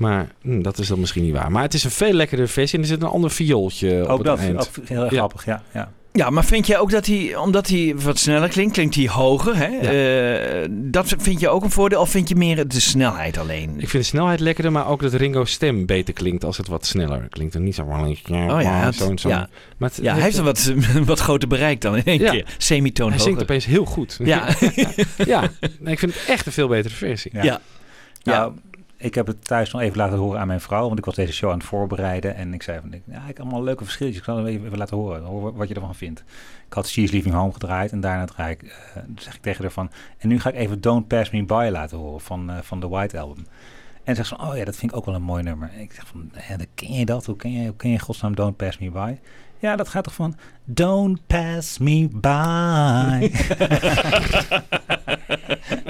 Maar 0.00 0.26
hm, 0.42 0.62
dat 0.62 0.78
is 0.78 0.88
dan 0.88 1.00
misschien 1.00 1.22
niet 1.22 1.32
waar. 1.32 1.50
Maar 1.52 1.62
het 1.62 1.74
is 1.74 1.84
een 1.84 1.90
veel 1.90 2.12
lekkere 2.12 2.46
versie 2.46 2.78
en 2.78 2.84
er 2.84 2.90
zit 2.90 3.02
een 3.02 3.08
ander 3.08 3.30
viooltje 3.30 4.02
op 4.02 4.08
Ook 4.08 4.16
het 4.18 4.26
dat 4.26 4.38
eind. 4.38 4.58
ook 4.78 4.88
heel 4.88 5.02
erg 5.02 5.10
Ja. 5.10 5.16
grappig. 5.18 5.44
Ja, 5.44 5.62
ja. 5.74 5.92
Ja, 6.12 6.30
maar 6.30 6.44
vind 6.44 6.66
jij 6.66 6.78
ook 6.78 6.90
dat 6.90 7.06
hij, 7.06 7.36
omdat 7.36 7.68
hij 7.68 7.94
wat 7.96 8.18
sneller 8.18 8.48
klinkt, 8.48 8.72
klinkt 8.72 8.94
hij 8.94 9.08
hoger? 9.08 9.56
Hè? 9.56 9.66
Eh, 10.62 10.68
dat 10.70 11.14
vind 11.18 11.40
je 11.40 11.48
ook 11.48 11.62
een 11.64 11.70
voordeel 11.70 12.00
of 12.00 12.10
vind 12.10 12.28
je 12.28 12.34
meer 12.36 12.68
de 12.68 12.80
snelheid 12.80 13.38
alleen? 13.38 13.70
Ik 13.80 13.88
vind 13.88 14.02
de 14.02 14.08
snelheid 14.08 14.40
lekkerder, 14.40 14.72
maar 14.72 14.86
ook 14.88 15.02
dat 15.02 15.12
Ringo's 15.12 15.50
stem 15.52 15.86
beter 15.86 16.14
klinkt 16.14 16.44
als 16.44 16.56
het 16.56 16.68
wat 16.68 16.86
sneller 16.86 17.26
klinkt. 17.28 17.54
En 17.54 17.62
niet 17.64 17.74
zo... 17.74 17.82
Oh 17.82 18.16
ja, 18.62 18.84
het- 18.84 18.94
zo'n- 18.94 19.18
ja. 19.22 19.48
Maar 19.76 19.88
het- 19.88 19.98
Ja, 20.02 20.12
hij 20.14 20.22
heeft 20.22 20.36
een 20.36 20.44
wat, 20.44 20.72
wat 21.04 21.18
groter 21.20 21.48
bereik 21.48 21.80
dan 21.80 21.96
in 21.96 22.04
één 22.04 22.20
Ja. 22.20 22.30
keer. 22.30 22.46
Semitoon 22.58 23.08
Hij 23.08 23.16
hoger. 23.18 23.30
zingt 23.32 23.42
opeens 23.42 23.64
heel 23.64 23.84
goed. 23.84 24.18
Ja. 24.24 24.48
ja, 25.26 25.40
nee, 25.80 25.92
ik 25.92 25.98
vind 25.98 26.14
het 26.14 26.24
echt 26.28 26.46
een 26.46 26.52
veel 26.52 26.68
betere 26.68 26.94
versie. 26.94 27.30
Ja. 27.34 27.42
Ja. 27.42 27.60
Nou, 28.22 28.52
ik 29.00 29.14
heb 29.14 29.26
het 29.26 29.44
thuis 29.44 29.72
nog 29.72 29.80
even 29.82 29.96
laten 29.96 30.18
horen 30.18 30.40
aan 30.40 30.46
mijn 30.46 30.60
vrouw, 30.60 30.86
want 30.86 30.98
ik 30.98 31.04
was 31.04 31.14
deze 31.14 31.32
show 31.32 31.50
aan 31.50 31.58
het 31.58 31.66
voorbereiden. 31.66 32.34
En 32.34 32.54
ik 32.54 32.62
zei 32.62 32.80
van, 32.80 32.92
ik- 32.92 33.02
ja, 33.06 33.20
ik 33.20 33.26
heb 33.26 33.40
allemaal 33.40 33.62
leuke 33.62 33.84
verschilletjes. 33.84 34.20
Ik 34.22 34.26
zal 34.28 34.36
het 34.36 34.46
even, 34.46 34.66
even 34.66 34.78
laten 34.78 34.96
horen, 34.96 35.22
hoor 35.22 35.56
wat 35.56 35.68
je 35.68 35.74
ervan 35.74 35.94
vindt. 35.94 36.24
Ik 36.66 36.72
had 36.72 36.88
She's 36.88 37.10
Leaving 37.10 37.34
Home 37.34 37.52
gedraaid 37.52 37.92
en 37.92 38.00
daarna 38.00 38.24
draai 38.24 38.52
ik, 38.52 38.62
eh, 38.62 39.02
zeg 39.16 39.34
ik 39.34 39.42
tegen 39.42 39.62
haar 39.62 39.72
van... 39.72 39.90
En 40.18 40.28
nu 40.28 40.40
ga 40.40 40.48
ik 40.48 40.56
even 40.56 40.80
Don't 40.80 41.06
Pass 41.08 41.30
Me 41.30 41.44
By 41.44 41.68
laten 41.72 41.98
horen 41.98 42.20
van, 42.20 42.50
eh, 42.50 42.56
van 42.62 42.80
de 42.80 42.88
White 42.88 43.18
Album. 43.18 43.46
En 44.04 44.16
ze 44.16 44.22
zegt 44.22 44.28
van, 44.28 44.48
oh 44.50 44.56
ja, 44.56 44.64
dat 44.64 44.76
vind 44.76 44.90
ik 44.90 44.96
ook 44.96 45.04
wel 45.04 45.14
een 45.14 45.22
mooi 45.22 45.42
nummer. 45.42 45.70
En 45.74 45.80
ik 45.80 45.92
zeg 45.92 46.06
van, 46.06 46.30
hè, 46.34 46.54
ken 46.74 46.92
je 46.92 47.04
dat? 47.04 47.26
Hoe 47.26 47.36
ken 47.36 47.52
je, 47.52 47.66
hoe 47.66 47.76
ken 47.76 47.90
je 47.90 47.98
godsnaam 47.98 48.34
Don't 48.34 48.56
Pass 48.56 48.78
Me 48.78 48.90
By? 48.90 49.14
Ja, 49.58 49.76
dat 49.76 49.88
gaat 49.88 50.04
toch 50.04 50.14
van 50.14 50.36
Don't 50.64 51.26
Pass 51.26 51.78
Me 51.78 52.08
By. 52.12 53.30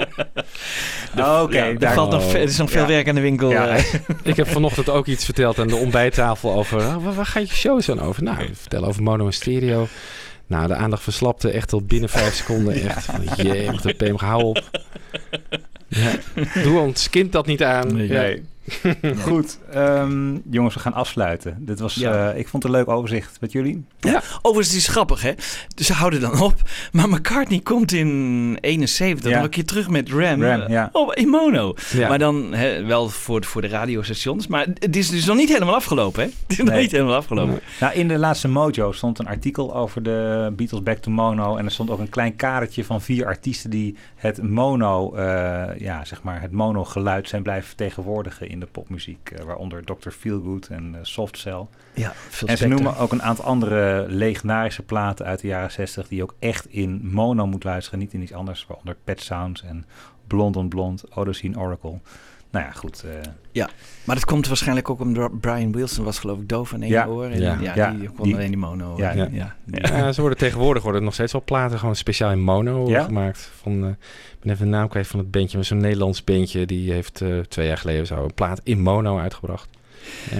Oké, 1.23 1.57
er, 1.57 1.79
daar- 1.79 1.93
valt 1.93 2.11
nog, 2.11 2.33
er 2.33 2.41
is 2.41 2.57
nog 2.57 2.69
veel 2.71 2.81
Ja. 2.81 2.87
werk 2.87 3.07
aan 3.09 3.15
de 3.15 3.21
winkel. 3.21 3.49
Ja. 3.51 3.67
eh. 3.67 3.83
Ik 4.23 4.35
heb 4.35 4.47
vanochtend 4.47 4.89
ook 4.89 5.05
iets 5.07 5.25
verteld 5.25 5.59
aan 5.59 5.67
de 5.67 5.75
ontbijttafel 5.75 6.53
over... 6.53 6.81
ah, 6.81 7.03
waar, 7.03 7.13
waar 7.13 7.25
gaat 7.25 7.49
je 7.49 7.55
show 7.55 7.81
zo 7.81 7.95
over? 7.97 8.23
Nou, 8.23 8.49
vertel 8.53 8.85
over 8.85 9.03
mono 9.03 9.25
en 9.25 9.33
stereo. 9.33 9.87
Nou, 10.47 10.67
de 10.67 10.75
aandacht 10.75 11.03
verslapte 11.03 11.49
echt 11.51 11.73
al 11.73 11.81
binnen 11.81 12.09
vijf 12.09 12.33
seconden. 12.33 12.73
Echt 12.89 13.05
van, 13.05 13.21
jee, 13.35 13.71
wat 13.71 13.85
een 13.85 13.95
PM, 13.95 14.15
hou 14.25 14.43
op. 14.43 14.63
Ja. 15.87 16.11
Doe 16.63 16.79
ons 16.79 17.09
kind 17.09 17.31
dat 17.31 17.45
niet 17.45 17.63
aan. 17.63 17.95
Nee. 17.95 18.07
Ja. 18.07 18.21
Nee. 18.21 18.43
Goed, 19.27 19.59
ehm, 19.71 20.37
jongens, 20.49 20.73
we 20.73 20.79
gaan 20.79 20.93
afsluiten. 20.93 21.57
Dit 21.59 21.79
was, 21.79 21.95
Ja. 21.95 22.31
eh, 22.31 22.39
ik 22.39 22.47
vond 22.47 22.63
het 22.63 22.71
een 22.71 22.77
leuk 22.79 22.87
overzicht 22.89 23.37
met 23.41 23.51
jullie. 23.51 23.83
Overigens, 24.41 24.67
het 24.67 24.77
is 24.77 24.87
grappig, 24.87 25.21
hè? 25.21 25.31
Dus 25.75 25.85
ze 25.85 25.93
houden 25.93 26.21
dan 26.21 26.41
op. 26.41 26.53
Maar 26.91 27.09
McCartney 27.09 27.59
komt 27.59 27.91
in 27.91 28.57
71 28.61 29.29
Ja. 29.29 29.35
nog 29.35 29.43
een 29.45 29.49
keer 29.51 29.65
terug 29.65 29.89
met 29.89 30.09
Ram. 30.09 30.43
Ram, 30.43 30.61
eh, 30.61 30.67
ja. 30.69 30.89
Oh, 30.91 31.09
in 31.13 31.27
mono. 31.27 31.73
Ja. 31.93 32.07
Maar 32.07 32.19
dan 32.19 32.53
hè, 32.53 32.85
wel 32.85 33.09
voor, 33.09 33.43
voor 33.45 33.61
de 33.61 33.67
radiostations. 33.67 34.47
Maar 34.47 34.67
het 34.79 34.95
is 34.95 35.09
dus 35.09 35.25
nog 35.25 35.35
niet 35.37 35.49
helemaal 35.49 35.75
afgelopen, 35.75 36.21
hè? 36.23 36.27
Het 36.41 36.51
is 36.51 36.57
nog 36.57 36.67
Nee. 36.67 36.81
niet 36.81 36.91
helemaal 36.91 37.15
afgelopen. 37.15 37.59
Nou, 37.79 37.93
in 37.93 38.07
de 38.07 38.17
laatste 38.17 38.47
Mojo 38.47 38.91
stond 38.91 39.19
een 39.19 39.27
artikel 39.27 39.75
over 39.75 40.03
de 40.03 40.51
Beatles 40.55 40.83
Back 40.83 40.97
to 40.97 41.11
Mono. 41.11 41.55
En 41.55 41.65
er 41.65 41.71
stond 41.71 41.89
ook 41.89 41.99
een 41.99 42.09
klein 42.09 42.35
kadertje 42.35 42.85
van 42.85 43.01
vier 43.01 43.25
artiesten 43.25 43.69
die 43.69 43.95
het 44.15 44.41
mono, 44.43 45.13
eh, 45.15 45.79
ja, 45.79 46.05
zeg 46.05 46.23
maar, 46.23 46.41
het 46.41 46.51
mono 46.51 46.83
geluid 46.85 47.29
zijn 47.29 47.43
blijven 47.43 47.67
vertegenwoordigen 47.67 48.49
in 48.51 48.59
de 48.59 48.65
popmuziek. 48.65 49.31
eh, 49.31 49.43
waaronder 49.43 49.83
Dr. 49.83 50.09
Feelgood 50.09 50.67
en 50.67 50.95
eh, 50.95 50.99
Soft 51.01 51.37
Cell. 51.37 51.65
Ja, 51.93 52.13
veel 52.29 52.47
En 52.47 52.57
ze 52.57 52.67
noemen 52.67 52.97
ook 52.97 53.11
een 53.11 53.23
aantal 53.23 53.45
andere 53.45 54.05
legendarische 54.09 54.83
platen 54.83 55.25
uit 55.25 55.39
de 55.39 55.47
jaren 55.47 55.71
60 55.71 56.07
die 56.07 56.17
je 56.17 56.23
ook 56.23 56.35
echt 56.39 56.65
in 56.65 56.99
mono 57.03 57.47
moet 57.47 57.63
luisteren, 57.63 57.99
niet 57.99 58.13
in 58.13 58.21
iets 58.21 58.33
anders. 58.33 58.65
Waaronder 58.67 58.97
Pet 59.03 59.21
Sounds 59.21 59.63
en 59.63 59.85
Blond 60.27 60.55
on 60.55 60.69
Blond, 60.69 61.03
Odyssey 61.15 61.55
Oracle. 61.55 61.99
Nou 62.51 62.65
ja, 62.65 62.71
goed. 62.71 63.03
eh, 63.53 63.65
Maar 64.03 64.15
dat 64.15 64.25
komt 64.25 64.47
waarschijnlijk 64.47 64.89
ook 64.89 64.99
omdat 64.99 65.39
Brian 65.39 65.71
Wilson 65.71 66.05
was 66.05 66.19
geloof 66.19 66.39
ik 66.39 66.49
doof 66.49 66.73
aan 66.73 66.81
één 66.81 66.91
Ja. 66.91 67.05
oor. 67.07 67.25
En 67.25 67.39
Ja. 67.41 67.57
ja, 67.61 67.75
Ja. 67.75 67.91
die 67.91 68.09
kon 68.09 68.25
Die- 68.25 68.35
alleen 68.35 68.47
die 68.47 68.57
mono. 68.57 68.93
Ja. 68.97 69.11
Ja. 69.11 69.27
ja. 69.31 69.55
Ja, 69.65 70.11
ze 70.11 70.21
worden 70.21 70.39
tegenwoordig 70.39 70.83
worden 70.83 71.03
nog 71.03 71.13
steeds 71.13 71.31
wel 71.31 71.43
platen 71.45 71.79
gewoon 71.79 71.95
speciaal 71.95 72.31
in 72.31 72.39
mono 72.41 72.89
Ja? 72.89 73.03
gemaakt. 73.03 73.51
Van, 73.61 73.83
eh, 73.83 73.89
ik 73.89 74.37
ben 74.41 74.53
even 74.53 74.65
de 74.65 74.71
naam 74.71 74.87
kwijt 74.87 75.07
van 75.07 75.19
het 75.19 75.31
bandje, 75.31 75.57
maar 75.57 75.65
zo'n 75.65 75.77
Nederlands 75.77 76.23
bandje 76.23 76.65
die 76.65 76.91
heeft 76.91 77.21
eh, 77.21 77.39
twee 77.39 77.67
jaar 77.67 77.77
geleden 77.77 78.05
zo 78.07 78.23
een 78.23 78.33
plaat 78.33 78.61
in 78.63 78.81
mono 78.81 79.17
uitgebracht. 79.17 79.67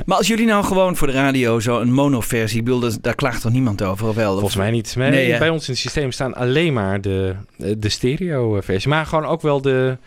Maar 0.06 0.18
als 0.18 0.28
jullie 0.28 0.46
nou 0.46 0.64
gewoon 0.64 0.96
voor 0.96 1.08
de 1.08 1.14
radio 1.14 1.60
zo 1.60 1.80
een 1.80 1.94
mono-versie, 1.94 2.60
ik 2.60 2.66
bedoel, 2.66 2.80
dat- 2.80 2.98
daar 3.02 3.16
klaagt 3.16 3.42
toch 3.42 3.52
niemand 3.52 3.82
over, 3.82 4.08
of 4.08 4.16
wel? 4.16 4.32
Volgens 4.34 4.56
mij 4.56 4.72
niet. 4.72 4.96
Nee, 4.96 5.32
hè? 5.32 5.40
bij 5.40 5.50
ons 5.50 5.68
in 5.68 5.74
het 5.74 5.82
systeem 5.82 6.12
staan 6.12 6.34
alleen 6.34 6.74
maar 6.74 7.02
de, 7.02 7.36
de 7.78 7.90
stereo 7.90 8.62
versie, 8.62 8.90
maar 8.90 9.06
gewoon 9.06 9.26
ook 9.26 9.42
wel 9.42 9.62
de. 9.62 9.98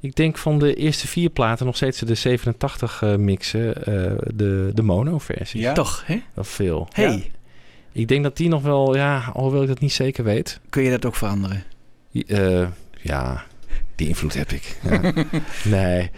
Ik 0.00 0.16
denk 0.16 0.38
van 0.38 0.58
de 0.58 0.74
eerste 0.74 1.06
vier 1.06 1.30
platen 1.30 1.66
nog 1.66 1.76
steeds 1.76 1.98
de 1.98 2.14
87 2.14 3.02
eh, 3.02 3.16
mixen, 3.16 3.84
eh, 3.84 3.84
de, 4.34 4.70
de 4.74 4.82
mono 4.82 5.18
versie. 5.18 5.60
Ja? 5.60 5.72
Toch, 5.72 6.02
hè? 6.06 6.22
Wel 6.34 6.44
veel. 6.44 6.88
Hey, 6.92 7.12
Ja. 7.12 7.36
Ik 7.92 8.08
denk 8.08 8.22
dat 8.22 8.36
die 8.36 8.48
nog 8.48 8.62
wel, 8.62 8.96
ja, 8.96 9.30
alhoewel 9.34 9.62
ik 9.62 9.68
dat 9.68 9.80
niet 9.80 9.92
zeker 9.92 10.24
weet. 10.24 10.60
kun 10.70 10.82
je 10.82 10.90
dat 10.90 11.04
ook 11.04 11.14
veranderen? 11.14 11.64
Eh, 12.12 12.66
ja, 13.00 13.44
die 13.94 14.08
invloed 14.08 14.34
heb 14.34 14.50
ik. 14.50 14.78
Ja. 14.82 15.12
nee. 15.76 16.10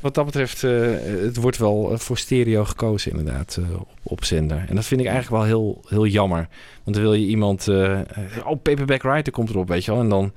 Wat 0.00 0.14
dat 0.14 0.24
betreft, 0.24 0.64
eh, 0.64 0.72
het 1.02 1.36
wordt 1.36 1.56
wel 1.56 1.98
voor 1.98 2.18
stereo 2.18 2.64
gekozen 2.64 3.10
inderdaad 3.10 3.58
eh, 3.60 3.80
op, 3.80 3.88
op 4.02 4.24
zender. 4.24 4.64
En 4.68 4.74
dat 4.74 4.84
vind 4.84 5.00
ik 5.00 5.06
eigenlijk 5.06 5.36
wel 5.36 5.46
heel, 5.46 5.82
heel 5.88 6.06
jammer. 6.06 6.48
Want 6.84 6.96
dan 6.96 7.04
wil 7.04 7.14
je 7.14 7.26
iemand... 7.26 7.68
oh, 7.68 8.62
Paperback 8.62 9.02
Writer 9.02 9.32
komt 9.32 9.50
erop, 9.50 9.68
weet 9.68 9.84
je 9.84 9.90
wel. 9.90 10.00
En 10.00 10.08
dan 10.08 10.32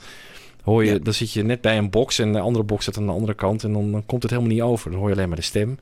hoor 0.64 0.86
je, 0.86 0.91
Ja. 0.94 0.99
dan 0.99 1.14
zit 1.14 1.31
je 1.34 1.44
net 1.44 1.61
bij 1.61 1.77
een 1.77 1.90
box 1.90 2.19
en 2.19 2.34
de 2.34 2.40
andere 2.40 2.65
box 2.65 2.86
zit 2.86 2.98
aan 2.98 3.06
de 3.06 3.11
andere 3.11 3.34
kant. 3.34 3.64
En 3.64 3.73
dan, 3.73 3.91
dan 3.91 4.06
komt 4.06 4.22
het 4.23 4.31
helemaal 4.31 4.53
niet 4.53 4.61
over. 4.61 4.91
Dan 4.91 4.99
hoor 4.99 5.10
je 5.10 5.15
alleen 5.15 5.27
maar 5.27 5.38
de 5.38 5.44
stem. 5.44 5.80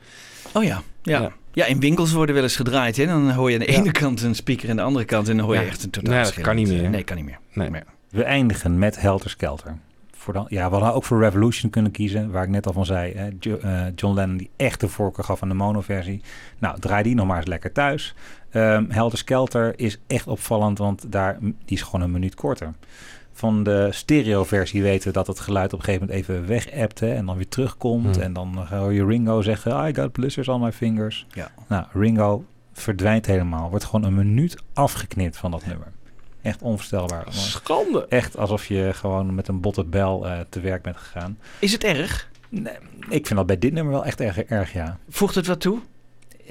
Oh 0.53 0.63
ja. 0.63 0.81
Ja. 1.01 1.21
Ja. 1.21 1.31
ja. 1.53 1.65
in 1.65 1.79
winkels 1.79 2.11
worden 2.11 2.35
wel 2.35 2.43
eens 2.43 2.55
gedraaid. 2.55 2.97
Hè? 2.97 3.05
Dan 3.05 3.31
hoor 3.31 3.51
je 3.51 3.59
aan 3.59 3.65
de 3.65 3.71
Ja. 3.71 3.77
ene 3.79 3.91
kant 3.91 4.21
een 4.21 4.35
speaker 4.35 4.63
en 4.63 4.69
aan 4.71 4.75
de 4.77 4.81
andere 4.83 5.05
kant. 5.05 5.29
En 5.29 5.37
dan 5.37 5.45
hoor 5.45 5.55
je 5.55 5.61
Ja. 5.61 5.67
echt 5.67 5.83
een 5.83 5.89
totaal 5.89 6.13
Nee, 6.13 6.23
dat 6.23 6.33
kan 6.41 6.55
niet 6.55 6.67
meer. 6.67 6.89
Nee, 6.89 7.03
kan 7.03 7.15
niet 7.15 7.25
meer. 7.25 7.39
Nee. 7.53 7.69
Maar- 7.69 7.83
We 8.09 8.23
eindigen 8.23 8.77
met 8.79 9.01
Helter 9.01 9.29
Skelter. 9.29 9.77
Voor 10.11 10.33
dan, 10.33 10.45
ja, 10.49 10.65
we 10.69 10.75
hadden 10.75 10.93
ook 10.93 11.03
voor 11.03 11.19
Revolution 11.19 11.71
kunnen 11.71 11.91
kiezen, 11.91 12.31
waar 12.31 12.43
ik 12.43 12.49
net 12.49 12.67
al 12.67 12.73
van 12.73 12.85
zei. 12.85 13.13
Hè, 13.13 13.27
Jo- 13.39 13.57
eh, 13.57 13.81
John 13.95 14.15
Lennon 14.15 14.37
die 14.37 14.49
echt 14.55 14.79
de 14.79 14.87
voorkeur 14.87 15.23
gaf 15.23 15.41
aan 15.43 15.47
de 15.49 15.55
mono-versie. 15.55 16.21
Nou, 16.59 16.79
draai 16.79 17.03
die 17.03 17.15
nog 17.15 17.27
maar 17.27 17.37
eens 17.37 17.45
lekker 17.47 17.71
thuis. 17.71 18.15
Ehm 18.49 18.85
Helter 18.89 19.17
Skelter 19.17 19.79
is 19.79 19.99
echt 20.07 20.27
opvallend, 20.27 20.77
want 20.77 21.11
daar, 21.11 21.37
die 21.41 21.53
is 21.65 21.81
gewoon 21.81 22.01
een 22.01 22.11
minuut 22.11 22.35
korter. 22.35 22.73
Van 23.38 23.64
de 23.64 23.88
stereo-versie 23.91 24.81
weten 24.81 25.07
we 25.07 25.14
dat 25.14 25.27
het 25.27 25.39
geluid 25.39 25.73
op 25.73 25.80
een 25.80 25.85
gegeven 25.85 26.07
moment 26.07 26.27
even 26.27 26.47
weg 26.47 26.68
en 26.99 27.26
dan 27.26 27.35
weer 27.35 27.47
terugkomt. 27.47 28.15
Hmm. 28.15 28.23
En 28.23 28.34
dan 28.34 28.68
hoor 28.69 28.93
je 28.93 29.05
Ringo 29.05 29.41
zeggen, 29.41 29.88
I 29.88 29.95
got 29.95 30.11
blisters 30.11 30.47
on 30.47 30.61
my 30.61 30.72
fingers. 30.72 31.26
Ja. 31.34 31.51
Nou, 31.68 31.85
Ringo 31.93 32.45
verdwijnt 32.73 33.26
helemaal. 33.26 33.69
Wordt 33.69 33.85
gewoon 33.85 34.03
een 34.03 34.15
minuut 34.15 34.57
afgeknipt 34.73 35.38
van 35.38 35.51
dat 35.51 35.65
nummer. 35.65 35.88
Echt 36.41 36.61
onvoorstelbaar. 36.61 37.26
Schande! 37.30 38.05
Echt 38.09 38.38
alsof 38.38 38.65
je 38.65 38.89
gewoon 38.93 39.35
met 39.35 39.47
een 39.47 39.61
botte 39.61 39.84
bel 39.84 40.27
eh, 40.27 40.39
te 40.49 40.59
werk 40.59 40.81
bent 40.81 40.97
gegaan. 40.97 41.38
Is 41.59 41.72
het 41.72 41.84
erg? 41.84 42.30
Nee, 42.49 42.73
ik 43.09 43.26
vind 43.27 43.35
dat 43.35 43.45
bij 43.45 43.57
dit 43.57 43.73
nummer 43.73 43.93
wel 43.93 44.05
echt 44.05 44.22
erg, 44.22 44.39
erg 44.43 44.73
ja. 44.73 44.97
Voegt 45.09 45.35
het 45.35 45.47
wat 45.47 45.59
toe? 45.59 45.80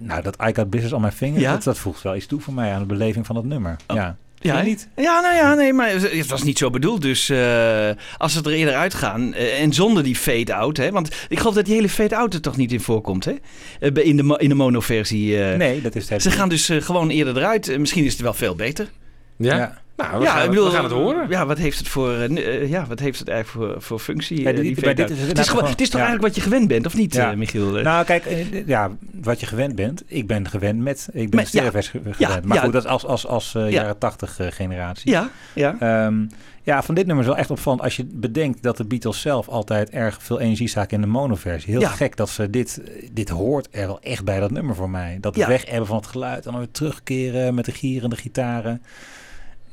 Nou, 0.00 0.22
dat 0.22 0.36
I 0.42 0.54
Got 0.54 0.70
Business 0.70 0.94
on 0.94 1.00
My 1.00 1.12
Finger, 1.12 1.40
Ja? 1.40 1.52
dat, 1.52 1.62
dat 1.62 1.78
voegt 1.78 2.02
wel 2.02 2.16
iets 2.16 2.26
toe 2.26 2.40
voor 2.40 2.54
mij 2.54 2.72
aan 2.72 2.80
de 2.80 2.86
beleving 2.86 3.26
van 3.26 3.34
dat 3.34 3.44
nummer. 3.44 3.76
Oh. 3.86 3.96
Ja. 3.96 4.16
Ja, 4.46 4.62
niet? 4.62 4.88
Ja, 4.96 5.20
nou 5.20 5.34
ja, 5.34 5.54
nee, 5.54 5.72
maar 5.72 5.90
het 5.90 6.26
was 6.26 6.42
niet 6.42 6.58
zo 6.58 6.70
bedoeld. 6.70 7.02
Dus 7.02 7.28
eh, 7.28 7.90
als 8.18 8.32
ze 8.32 8.40
er 8.42 8.52
eerder 8.52 8.74
uitgaan 8.74 9.34
eh, 9.34 9.60
en 9.62 9.72
zonder 9.72 10.02
die 10.02 10.16
fade-out, 10.16 10.76
hè, 10.76 10.90
want 10.90 11.08
ik 11.28 11.38
geloof 11.38 11.54
dat 11.54 11.64
die 11.64 11.74
hele 11.74 11.88
fade-out 11.88 12.34
er 12.34 12.40
toch 12.40 12.56
niet 12.56 12.72
in 12.72 12.80
voorkomt, 12.80 13.24
hè? 13.24 13.34
Eh, 13.80 14.06
in 14.06 14.16
de, 14.16 14.34
in 14.38 14.48
de 14.48 14.54
mono-versie. 14.54 15.42
eh. 15.44 15.56
Nee, 15.56 15.80
dat 15.80 15.94
is 15.94 16.08
het. 16.08 16.22
Ze 16.22 16.30
gaan 16.30 16.48
dus 16.48 16.70
gewoon 16.72 17.10
eerder 17.10 17.36
eruit. 17.36 17.78
Misschien 17.78 18.04
is 18.04 18.12
het 18.12 18.22
wel 18.22 18.34
veel 18.34 18.54
beter. 18.54 18.88
Ja? 19.38 19.56
Ja. 19.56 19.78
Nou, 19.96 20.18
we, 20.18 20.24
ja, 20.24 20.30
gaan, 20.32 20.42
ik 20.42 20.48
bedoel, 20.48 20.64
we 20.64 20.70
gaan 20.70 20.84
het 20.84 20.92
horen. 20.92 21.28
Ja, 21.28 21.46
wat 21.46 21.58
heeft 21.58 21.78
het 21.78 21.88
voor, 21.88 22.12
eh, 22.12 22.24
eh, 22.62 22.68
ja, 22.70 22.86
wat 22.86 22.98
heeft 22.98 23.18
het 23.18 23.28
eigenlijk 23.28 23.72
voor, 23.72 23.82
voor 23.82 23.98
functie? 23.98 24.40
Ja, 24.40 24.50
eh, 24.50 24.60
die- 24.60 24.74
bij 24.80 24.94
dit 24.94 24.98
is 24.98 24.98
het 24.98 25.08
het, 25.08 25.10
is 25.10 25.18
inderdaad 25.20 25.44
gewoon, 25.44 25.58
gewoon- 25.58 25.70
het 25.72 25.80
is 25.80 25.88
toch 25.90 26.00
ja. 26.00 26.06
eigenlijk 26.06 26.34
wat 26.34 26.44
je 26.44 26.50
gewend 26.50 26.68
bent, 26.68 26.86
of 26.86 26.94
niet, 26.94 27.14
Ja. 27.14 27.34
Michiel? 27.34 27.70
Nou, 27.70 28.04
kijk, 28.04 28.24
ja, 28.66 28.90
wat 29.22 29.40
je 29.40 29.46
gewend 29.46 29.74
bent. 29.74 30.02
Ik 30.06 30.26
ben 30.26 30.48
gewend 30.48 30.80
met. 30.80 31.08
Ik 31.12 31.30
ben 31.30 31.46
stereoversie 31.46 31.92
gewend. 32.00 32.18
Ja, 32.18 32.40
maar 32.44 32.56
ja. 32.56 32.62
goed, 32.62 32.72
dat 32.72 32.84
is 32.84 32.90
als, 32.90 33.04
als, 33.06 33.26
als 33.26 33.54
eh, 33.54 33.62
Ja. 33.62 33.68
jaren 33.68 33.98
tachtig 33.98 34.38
eh, 34.38 34.46
generatie. 34.50 35.10
ja, 35.10 35.30
ja. 35.54 35.76
Ehm, 35.80 36.14
ja, 36.62 36.82
van 36.82 36.94
dit 36.94 37.06
nummer 37.06 37.24
is 37.24 37.30
wel 37.30 37.38
echt 37.40 37.50
opvallend 37.50 37.82
als 37.82 37.96
je 37.96 38.04
bedenkt 38.12 38.62
dat 38.62 38.76
de 38.76 38.84
Beatles 38.84 39.20
zelf 39.20 39.48
altijd 39.48 39.90
erg 39.90 40.18
veel 40.22 40.40
energie 40.40 40.68
staken 40.68 40.94
in 40.96 41.00
de 41.00 41.06
monoversie. 41.06 41.70
Heel 41.70 41.80
Ja. 41.80 41.88
gek 41.88 42.16
dat 42.16 42.28
ze 42.28 42.50
dit, 42.50 42.80
dit 43.12 43.28
hoort 43.28 43.68
er 43.70 43.86
wel 43.86 44.00
echt 44.00 44.24
bij 44.24 44.40
dat 44.40 44.50
nummer 44.50 44.74
voor 44.74 44.90
mij. 44.90 45.18
Dat 45.20 45.36
Ja. 45.36 45.48
weg 45.48 45.64
hebben 45.68 45.86
van 45.86 45.96
het 45.96 46.06
geluid 46.06 46.44
en 46.46 46.50
dan 46.50 46.60
weer 46.60 46.70
terugkeren 46.70 47.54
met 47.54 47.64
de 47.64 47.72
gierende 47.72 48.16
gitaren. 48.16 48.82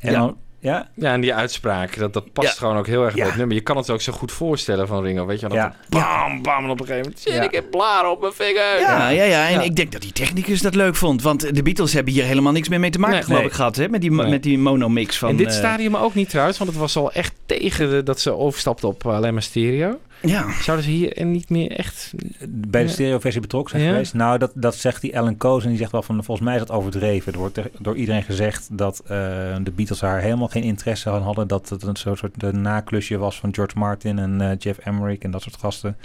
En 0.04 0.12
Ja. 0.12 0.20
dan, 0.20 0.38
ja, 0.60 0.90
Ja, 0.96 1.14
en 1.14 1.22
die 1.22 1.34
uitspraak, 1.34 1.98
dat, 1.98 2.14
dat 2.14 2.34
past 2.34 2.48
Ja. 2.48 2.54
gewoon 2.54 2.78
ook 2.78 2.88
heel 2.88 3.04
erg 3.04 3.16
bij 3.16 3.26
het 3.26 3.36
nummer. 3.36 3.56
Je 3.56 3.62
kan 3.64 3.78
het 3.78 3.90
ook 3.90 4.02
zo 4.02 4.12
goed 4.14 4.32
voorstellen 4.32 4.88
van 4.88 5.04
Ringo, 5.04 5.26
weet 5.26 5.40
je 5.40 5.48
wel. 5.48 5.58
Dat 5.58 5.66
Ja. 5.66 5.76
het 5.80 5.90
bam, 5.90 6.42
bam, 6.42 6.64
en 6.64 6.70
op 6.70 6.80
een 6.80 6.86
gegeven 6.86 7.04
moment 7.06 7.20
zit 7.20 7.34
Ja. 7.34 7.42
ik 7.42 7.52
heb 7.52 7.70
blaar 7.72 8.10
op 8.10 8.22
mijn 8.22 8.34
vinger. 8.34 8.80
Ja, 8.80 9.10
ja, 9.10 9.24
ja. 9.24 9.48
En 9.48 9.54
Ja. 9.54 9.62
ik 9.62 9.76
denk 9.76 9.92
dat 9.92 10.02
die 10.02 10.12
technicus 10.12 10.62
dat 10.62 10.76
leuk 10.76 10.96
vond. 10.96 11.22
Want 11.22 11.56
de 11.56 11.64
Beatles 11.64 11.94
hebben 11.94 12.14
hier 12.14 12.24
helemaal 12.24 12.52
niks 12.52 12.70
meer 12.70 12.80
mee 12.80 12.90
te 12.90 13.00
maken, 13.00 13.16
Nee. 13.16 13.24
geloof 13.24 13.40
Nee. 13.40 13.50
ik, 13.50 13.56
gehad. 13.56 13.76
Hè? 13.76 13.90
Met 13.90 14.02
die, 14.02 14.12
Nee. 14.12 14.30
met 14.30 14.44
die 14.44 14.58
monomix 14.60 15.18
van... 15.18 15.30
in 15.30 15.38
dit 15.38 15.48
eh, 15.48 15.54
stadium 15.54 15.96
ook 15.96 16.14
niet 16.14 16.30
trouwens, 16.30 16.58
want 16.58 16.70
het 16.70 16.80
was 16.80 16.96
al 16.96 17.12
echt 17.12 17.34
tegen 17.46 17.90
de- 17.90 18.04
dat 18.04 18.20
ze 18.20 18.32
overstapten 18.38 18.88
op 18.88 19.06
eh, 19.06 19.16
alleen 19.16 19.34
maar 19.34 19.42
stereo. 19.44 20.00
Ja. 20.26 20.52
Zouden 20.62 20.86
ze 20.86 20.92
hier 20.92 21.18
en 21.18 21.32
niet 21.32 21.50
meer 21.50 21.72
echt... 21.72 22.14
bij 22.50 22.82
de 22.82 22.88
Ja. 22.88 22.94
stereoversie 22.94 23.42
betrokken 23.42 23.72
zijn 23.72 23.84
Ja. 23.84 23.92
geweest. 23.92 24.14
Nou, 24.14 24.38
dat, 24.38 24.52
dat 24.56 24.76
zegt 24.76 25.02
die 25.02 25.18
Alan 25.20 25.38
Cozen. 25.38 25.70
Die 25.70 25.78
zegt 25.78 25.92
wel 25.92 26.04
van, 26.04 26.24
volgens 26.24 26.48
mij 26.48 26.56
is 26.56 26.62
dat 26.66 26.72
overdreven. 26.78 27.34
Er 27.34 27.40
wordt 27.40 27.58
er- 27.58 27.72
door 27.80 27.96
iedereen 27.96 28.24
gezegd 28.24 28.68
dat 28.72 29.00
eh, 29.00 29.08
de 29.64 29.72
Beatles 29.76 30.00
daar 30.00 30.20
helemaal 30.22 30.48
geen 30.48 30.64
interesse 30.64 31.10
aan 31.10 31.22
hadden. 31.22 31.48
Dat 31.48 31.70
het 31.70 31.84
een 31.84 31.96
soort, 31.96 32.18
soort 32.20 32.44
een 32.44 32.62
naklusje 32.62 33.18
was 33.18 33.40
van 33.40 33.54
George 33.54 33.78
Martin 33.78 34.20
en 34.20 34.42
eh, 34.42 34.58
Jeff 34.60 34.86
Emerick 34.86 35.24
en 35.24 35.32
dat 35.32 35.42
soort 35.42 35.58
gasten. 35.58 35.98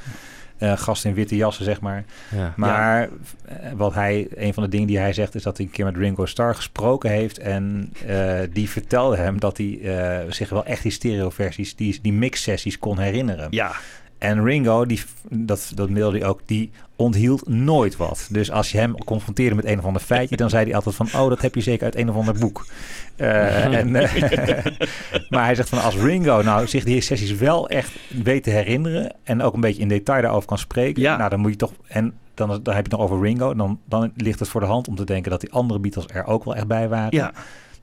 Eh, 0.58 0.76
gasten 0.76 1.10
in 1.10 1.16
witte 1.16 1.36
jassen, 1.36 1.64
zeg 1.64 1.80
maar. 1.80 2.04
Ja. 2.36 2.52
Maar 2.56 3.02
eh, 3.44 3.56
wat 3.76 3.94
hij, 3.94 4.28
een 4.36 4.54
van 4.54 4.62
de 4.62 4.68
dingen 4.68 4.86
die 4.86 4.98
hij 4.98 5.12
zegt, 5.12 5.34
is 5.34 5.42
dat 5.42 5.56
hij 5.56 5.66
een 5.66 5.72
keer 5.72 5.84
met 5.84 5.96
Ringo 5.96 6.26
Starr 6.26 6.54
gesproken 6.54 7.10
heeft. 7.10 7.38
En 7.38 7.92
eh, 8.06 8.38
die 8.52 8.68
vertelde 8.70 9.16
hem 9.16 9.40
dat 9.40 9.56
hij 9.56 9.78
eh, 9.82 10.32
zich 10.32 10.48
wel 10.48 10.64
echt 10.64 10.82
die 10.82 10.92
stereoversies, 10.92 11.76
die, 11.76 11.98
die 12.02 12.12
mix-sessies 12.12 12.78
kon 12.78 12.98
herinneren. 12.98 13.46
Ja. 13.50 13.72
En 14.18 14.44
Ringo, 14.44 14.86
die, 14.86 15.02
dat, 15.30 15.72
dat 15.74 15.90
mailde 15.90 16.18
hij 16.18 16.28
ook, 16.28 16.40
die 16.46 16.70
onthield 16.96 17.48
nooit 17.48 17.96
wat. 17.96 18.28
Dus 18.30 18.50
als 18.50 18.70
je 18.72 18.78
hem 18.78 19.04
confronteerde 19.04 19.54
met 19.54 19.64
een 19.64 19.78
of 19.78 19.84
ander 19.84 20.02
feitje, 20.02 20.36
dan 20.36 20.50
zei 20.50 20.64
hij 20.64 20.74
altijd 20.74 20.94
van, 20.94 21.06
oh, 21.14 21.28
dat 21.28 21.40
heb 21.42 21.54
je 21.54 21.60
zeker 21.60 21.84
uit 21.84 21.96
een 21.96 22.10
of 22.10 22.16
ander 22.16 22.34
boek. 22.38 22.66
Eh, 23.16 23.64
en, 23.64 23.96
eh, 23.96 24.64
maar 25.30 25.44
hij 25.44 25.54
zegt 25.54 25.68
van, 25.68 25.82
als 25.82 25.96
Ringo 25.96 26.40
nou 26.44 26.66
zich 26.66 26.84
die 26.84 27.00
sessies 27.00 27.34
wel 27.34 27.68
echt 27.68 27.90
weet 28.24 28.42
te 28.42 28.50
herinneren 28.50 29.14
en 29.22 29.42
ook 29.42 29.54
een 29.54 29.60
beetje 29.60 29.82
in 29.82 29.88
detail 29.88 30.22
daarover 30.22 30.48
kan 30.48 30.58
spreken, 30.58 31.02
Ja. 31.02 31.16
nou 31.16 31.30
dan 31.30 31.40
moet 31.40 31.50
je 31.50 31.56
toch, 31.56 31.72
en 31.88 32.14
dan, 32.34 32.48
dan 32.48 32.74
heb 32.74 32.86
je 32.86 32.90
het 32.90 32.90
nog 32.90 33.00
over 33.00 33.20
Ringo, 33.20 33.54
dan, 33.54 33.80
dan 33.84 34.12
ligt 34.16 34.38
het 34.38 34.48
voor 34.48 34.60
de 34.60 34.66
hand 34.66 34.88
om 34.88 34.96
te 34.96 35.04
denken 35.04 35.30
dat 35.30 35.40
die 35.40 35.52
andere 35.52 35.80
Beatles 35.80 36.04
er 36.12 36.24
ook 36.26 36.44
wel 36.44 36.54
echt 36.56 36.66
bij 36.66 36.88
waren. 36.88 37.16
ja. 37.18 37.32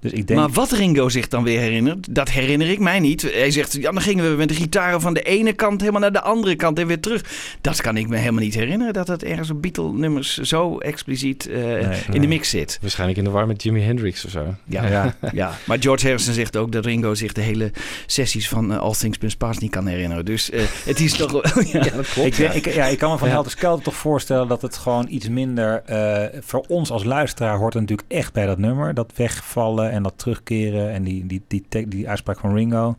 Dus 0.05 0.13
ik 0.13 0.27
denk, 0.27 0.39
Maar 0.39 0.49
wat 0.49 0.71
Ringo 0.71 1.09
zich 1.09 1.27
dan 1.27 1.43
weer 1.43 1.59
herinnert, 1.59 2.15
dat 2.15 2.29
herinner 2.29 2.69
ik 2.69 2.79
mij 2.79 2.99
niet. 2.99 3.21
Hij 3.21 3.51
zegt, 3.51 3.73
ja, 3.73 3.91
dan 3.91 4.01
gingen 4.01 4.29
we 4.31 4.37
met 4.37 4.49
de 4.49 4.55
gitaren 4.55 5.01
van 5.01 5.13
de 5.13 5.21
ene 5.21 5.53
kant 5.53 5.79
helemaal 5.79 6.01
naar 6.01 6.11
de 6.11 6.21
andere 6.21 6.55
kant 6.55 6.79
en 6.79 6.87
weer 6.87 6.99
terug. 6.99 7.23
Dat 7.61 7.81
kan 7.81 7.97
ik 7.97 8.07
me 8.07 8.17
helemaal 8.17 8.43
niet 8.43 8.53
herinneren, 8.53 8.93
dat 8.93 9.07
het 9.07 9.23
ergens 9.23 9.49
op 9.49 9.61
Beatle-nummers 9.61 10.37
zo 10.37 10.77
expliciet 10.77 11.47
eh, 11.49 12.07
in 12.11 12.21
de 12.21 12.27
mix 12.27 12.49
zit. 12.49 12.77
Waarschijnlijk 12.81 13.19
in 13.19 13.23
de 13.23 13.29
war 13.29 13.47
met 13.47 13.63
Jimi 13.63 13.81
Hendrix 13.81 14.25
of 14.25 14.31
zo. 14.31 14.55
Ja, 14.65 14.87
Ja. 14.87 15.15
ja. 15.33 15.57
maar 15.65 15.77
George 15.79 16.05
Harrison 16.05 16.33
zegt 16.33 16.57
ook 16.57 16.71
dat 16.71 16.85
Ringo 16.85 17.13
zich 17.13 17.33
de 17.33 17.41
hele 17.41 17.71
sessies 18.05 18.49
van 18.49 18.73
eh, 18.73 18.79
All 18.79 18.93
Things 18.93 19.19
Must 19.19 19.37
Pass 19.37 19.59
niet 19.59 19.71
kan 19.71 19.87
herinneren. 19.87 20.25
Dus 20.25 20.49
eh, 20.49 20.63
het 20.85 20.99
is 20.99 21.13
toch... 21.13 21.31
ja. 21.73 21.79
dat 21.79 22.09
klopt. 22.09 22.39
Ik, 22.39 22.73
ja, 22.73 22.85
ik 22.85 22.97
kan 22.97 23.11
me 23.11 23.17
van 23.17 23.27
Ja. 23.27 23.33
Helter 23.33 23.51
Skelter 23.51 23.83
toch 23.83 23.95
voorstellen 23.95 24.47
dat 24.47 24.61
het 24.61 24.77
gewoon 24.77 25.05
iets 25.09 25.29
minder... 25.29 25.81
eh, 25.85 26.39
voor 26.41 26.65
ons 26.67 26.91
als 26.91 27.03
luisteraar 27.03 27.57
hoort 27.57 27.73
het 27.73 27.81
natuurlijk 27.81 28.11
echt 28.11 28.33
bij 28.33 28.45
dat 28.45 28.57
nummer. 28.57 28.93
Dat 28.93 29.11
wegvallen 29.15 29.91
en 29.95 30.03
dat 30.03 30.17
terugkeren 30.17 30.91
en 30.91 31.03
die, 31.03 31.25
die, 31.25 31.43
die, 31.47 31.65
te- 31.69 31.87
die 31.87 32.09
uitspraak 32.09 32.39
van 32.39 32.53
Ringo. 32.53 32.95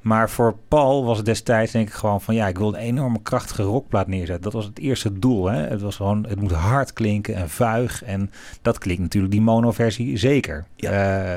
Maar 0.00 0.30
voor 0.30 0.56
Paul 0.68 1.04
was 1.04 1.16
het 1.16 1.26
destijds 1.26 1.72
denk 1.72 1.88
ik 1.88 1.94
gewoon 1.94 2.20
van... 2.20 2.34
ja, 2.34 2.48
ik 2.48 2.58
wil 2.58 2.68
een 2.68 2.80
enorme 2.80 3.22
krachtige 3.22 3.62
rockplaat 3.62 4.06
neerzetten. 4.06 4.42
Dat 4.42 4.52
was 4.52 4.64
het 4.64 4.78
eerste 4.78 5.18
doel. 5.18 5.46
Hè? 5.46 5.60
Het, 5.60 5.80
was 5.80 5.96
gewoon, 5.96 6.26
het 6.28 6.40
moet 6.40 6.52
hard 6.52 6.92
klinken 6.92 7.34
en 7.34 7.50
vuig. 7.50 8.04
En 8.04 8.30
dat 8.62 8.78
klinkt 8.78 9.02
natuurlijk 9.02 9.32
die 9.32 9.42
mono-versie 9.42 10.16
zeker. 10.16 10.64
Eh, 10.76 11.34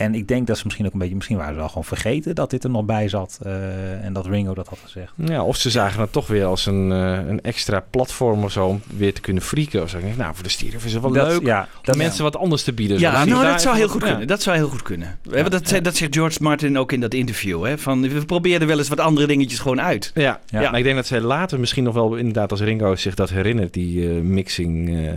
en 0.00 0.14
ik 0.14 0.28
denk 0.28 0.46
dat 0.46 0.56
ze 0.58 0.62
misschien 0.64 0.86
ook 0.86 0.92
een 0.92 0.98
beetje... 0.98 1.14
misschien 1.14 1.36
waren 1.36 1.52
ze 1.52 1.58
wel 1.58 1.68
gewoon 1.68 1.84
vergeten 1.84 2.34
dat 2.34 2.50
dit 2.50 2.64
er 2.64 2.70
nog 2.70 2.84
bij 2.84 3.08
zat. 3.08 3.38
eh, 3.42 4.04
en 4.04 4.12
dat 4.12 4.26
Ringo 4.26 4.54
dat 4.54 4.68
had 4.68 4.78
gezegd. 4.82 5.12
Ja, 5.16 5.42
of 5.44 5.56
ze 5.56 5.70
zagen 5.70 6.00
het 6.00 6.12
toch 6.12 6.26
weer 6.26 6.44
als 6.44 6.66
een, 6.66 6.92
eh, 6.92 7.28
een 7.28 7.40
extra 7.40 7.84
platform 7.90 8.44
of 8.44 8.52
zo 8.52 8.66
om 8.66 8.82
weer 8.96 9.14
te 9.14 9.20
kunnen 9.20 9.42
frieken. 9.42 9.82
Of 9.82 9.90
zo. 9.90 9.96
Ik 9.98 10.04
denk, 10.04 10.16
nou, 10.16 10.34
voor 10.34 10.42
de 10.42 10.48
stereo 10.50 10.78
is 10.84 10.92
het 10.92 11.02
wel 11.02 11.12
Dat- 11.12 11.26
leuk 11.28 11.42
Ja, 11.42 11.60
om 11.60 11.66
dat, 11.82 11.96
mensen 11.96 12.22
wat 12.24 12.36
anders 12.36 12.62
te 12.62 12.72
bieden. 12.72 12.98
Ja, 12.98 13.24
nou, 13.24 13.44
dat 13.46 13.62
zou 13.62 13.76
heel 13.76 13.88
goed 13.88 14.02
Ja. 14.02 14.08
kunnen. 14.08 14.26
Dat 14.26 14.42
zou 14.42 14.56
heel 14.56 14.68
goed 14.68 14.82
kunnen. 14.82 15.18
We 15.22 15.34
hebben 15.34 15.50
dat, 15.52 15.68
zei- 15.68 15.80
dat 15.80 15.96
zegt 15.96 16.14
George 16.14 16.42
Martin 16.42 16.78
ook 16.78 16.92
in 16.92 17.00
dat 17.00 17.14
interview. 17.14 17.64
Hè? 17.64 17.78
Van, 17.78 18.00
we 18.08 18.24
probeerden 18.24 18.68
wel 18.68 18.78
eens 18.78 18.88
wat 18.88 19.00
andere 19.00 19.26
dingetjes 19.26 19.58
gewoon 19.58 19.80
uit. 19.80 20.10
Ja, 20.14 20.22
Ja. 20.46 20.60
ja. 20.60 20.70
maar 20.70 20.78
ik 20.78 20.84
denk 20.84 20.96
dat 20.96 21.06
zij 21.06 21.20
later 21.20 21.60
misschien 21.60 21.84
nog 21.84 21.94
wel 21.94 22.14
inderdaad 22.16 22.50
als 22.50 22.60
Ringo 22.60 22.96
zich 22.96 23.14
dat 23.14 23.30
herinnert, 23.30 23.72
die 23.72 24.08
eh, 24.08 24.20
mixing, 24.20 24.88
eh, 25.06 25.12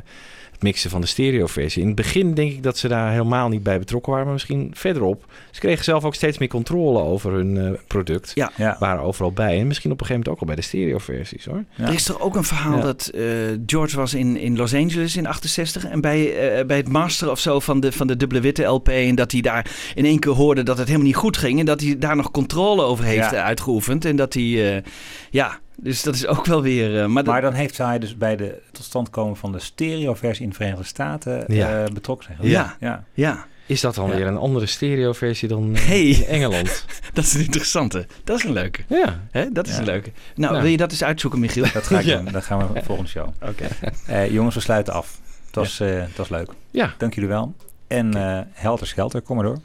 mixen 0.63 0.89
van 0.89 1.01
de 1.01 1.07
stereoversie. 1.07 1.81
In 1.81 1.87
het 1.87 1.95
begin 1.95 2.33
denk 2.33 2.51
ik 2.51 2.63
dat 2.63 2.77
ze 2.77 2.87
daar 2.87 3.11
helemaal 3.11 3.49
niet 3.49 3.63
bij 3.63 3.79
betrokken 3.79 4.09
waren, 4.11 4.25
maar 4.25 4.35
misschien 4.35 4.71
verderop. 4.73 5.25
Ze 5.51 5.59
kregen 5.59 5.83
zelf 5.83 6.03
ook 6.03 6.15
steeds 6.15 6.37
meer 6.37 6.47
controle 6.49 6.99
over 6.99 7.31
hun 7.31 7.57
eh, 7.57 7.71
product. 7.87 8.31
Ja. 8.33 8.51
ja. 8.55 8.75
Waren 8.79 9.03
overal 9.03 9.31
bij 9.31 9.59
en 9.59 9.67
misschien 9.67 9.91
op 9.91 9.99
een 9.99 10.05
gegeven 10.05 10.23
moment 10.25 10.29
ook 10.29 10.39
al 10.39 10.45
bij 10.47 10.55
de 10.55 10.61
stereoversies 10.69 11.45
hoor. 11.45 11.63
Ja. 11.75 11.87
Er 11.87 11.93
is 11.93 12.03
toch 12.03 12.19
ook 12.19 12.35
een 12.35 12.43
verhaal 12.43 12.77
Ja. 12.77 12.81
dat 12.83 13.07
eh, 13.07 13.21
George 13.65 13.97
was 13.97 14.13
in, 14.13 14.37
in 14.37 14.57
Los 14.57 14.73
Angeles 14.73 15.15
in 15.15 15.25
68 15.27 15.85
en 15.85 16.01
bij, 16.01 16.37
eh, 16.57 16.65
bij 16.65 16.77
het 16.77 16.89
master 16.89 17.29
of 17.31 17.39
zo 17.39 17.59
van 17.59 17.79
de, 17.79 17.91
van 17.91 18.07
de 18.07 18.17
dubbele 18.17 18.41
witte 18.41 18.63
LP 18.63 18.87
en 18.89 19.15
dat 19.15 19.31
hij 19.31 19.41
daar 19.41 19.71
in 19.95 20.05
één 20.05 20.19
keer 20.19 20.31
hoorde 20.31 20.63
dat 20.63 20.77
het 20.77 20.87
helemaal 20.87 21.07
niet 21.07 21.15
goed 21.15 21.37
ging 21.37 21.59
en 21.59 21.65
dat 21.65 21.81
hij 21.81 21.97
daar 21.97 22.15
nog 22.15 22.31
controle 22.31 22.81
over 22.81 23.05
heeft 23.05 23.31
Ja. 23.31 23.43
uitgeoefend 23.43 24.05
en 24.05 24.15
dat 24.15 24.33
hij, 24.33 24.75
eh, 24.75 24.83
ja, 25.29 25.59
dus 25.75 26.01
dat 26.03 26.15
is 26.15 26.27
ook 26.27 26.45
wel 26.45 26.61
weer, 26.61 27.01
eh, 27.01 27.05
maar, 27.07 27.23
dat- 27.23 27.33
Maar 27.33 27.41
dan 27.41 27.53
heeft 27.53 27.77
hij 27.77 27.99
dus 27.99 28.17
bij 28.17 28.35
de 28.35 28.61
totstandkomen 28.71 29.37
van 29.37 29.51
de 29.51 29.59
stereoversie 29.59 30.43
in 30.43 30.49
de 30.49 30.55
Verenigde 30.55 30.83
Staten 30.83 31.43
Ja. 31.47 31.83
eh, 31.83 31.93
betrokken 31.93 32.25
zijn. 32.37 32.49
Ja. 32.51 32.75
ja. 32.79 33.03
ja, 33.13 33.45
Is 33.65 33.81
dat 33.81 33.95
dan 33.95 34.09
Ja. 34.09 34.15
weer 34.15 34.27
een 34.27 34.37
andere 34.37 34.65
stereoversie 34.65 35.47
dan 35.47 35.75
eh, 35.75 35.81
Hey. 35.85 36.01
in 36.09 36.25
Engeland? 36.25 36.85
dat 37.13 37.23
is 37.23 37.33
een 37.33 37.41
interessante. 37.41 38.05
Dat 38.23 38.37
is 38.37 38.43
een 38.43 38.53
leuke. 38.53 38.83
ja. 38.87 39.19
Hè? 39.31 39.51
Dat 39.51 39.67
is 39.67 39.73
Ja. 39.73 39.79
een 39.79 39.85
leuke. 39.85 40.11
Nou, 40.35 40.55
Ja. 40.55 40.61
wil 40.61 40.69
je 40.71 40.77
dat 40.77 40.91
eens 40.91 41.03
uitzoeken, 41.03 41.39
Michiel? 41.39 41.65
Dat 41.73 41.87
ga 41.87 41.99
ik 41.99 42.05
Ja. 42.11 42.15
doen. 42.17 42.31
Dat 42.31 42.43
gaan 42.45 42.73
we 42.73 42.81
volgende 42.83 43.09
show. 43.09 43.27
Oké. 43.49 43.67
Eh, 44.07 44.31
jongens, 44.31 44.55
we 44.55 44.61
sluiten 44.61 44.93
af. 44.93 45.19
Het 45.45 45.55
was, 45.55 45.79
eh, 45.79 45.87
het 45.99 46.17
was 46.17 46.29
leuk. 46.29 46.49
Ja. 46.71 46.93
Dank 46.97 47.13
jullie 47.13 47.29
wel. 47.29 47.55
En 47.87 48.13
eh 48.13 48.39
helter 48.53 48.87
skelter, 48.87 49.21
kom 49.21 49.35
maar 49.35 49.45
door. 49.45 49.59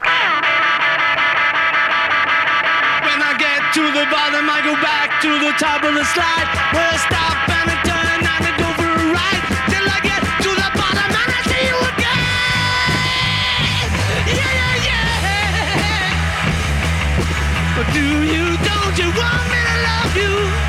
When 3.05 3.19
I 3.19 3.33
get 3.43 3.61
to 3.73 3.81
the 3.91 4.05
bottom, 4.09 4.45
I 4.57 4.61
go 4.67 4.73
back 4.81 5.08
to 5.21 5.27
the 5.27 5.51
top 5.59 5.83
of 5.83 5.93
the 5.93 6.05
slide. 6.15 6.47
I 6.47 6.95
stop 6.95 7.49
and 7.49 7.69
I 7.69 7.75
turn 7.83 8.23
and 8.23 8.45
I 8.47 8.51
go 8.55 8.71
for 8.79 8.87
a 8.87 9.11
ride. 9.11 9.43
Till 9.67 9.83
I 9.83 9.99
get 9.99 10.21
to 10.23 10.51
the 10.55 10.69
bottom 10.79 11.11
and 11.11 11.31
I 11.35 11.41
see 11.43 11.63
you 11.67 11.75
again. 11.91 12.23
Yeah, 14.39 14.59
yeah, 14.59 14.87
yeah. 14.87 16.15
But 17.75 17.87
do 17.91 18.05
you, 18.31 18.55
don't 18.63 18.95
you 18.95 19.09
want 19.19 19.43
me 19.51 19.59
to 19.67 19.75
love 19.87 20.15
you? 20.15 20.68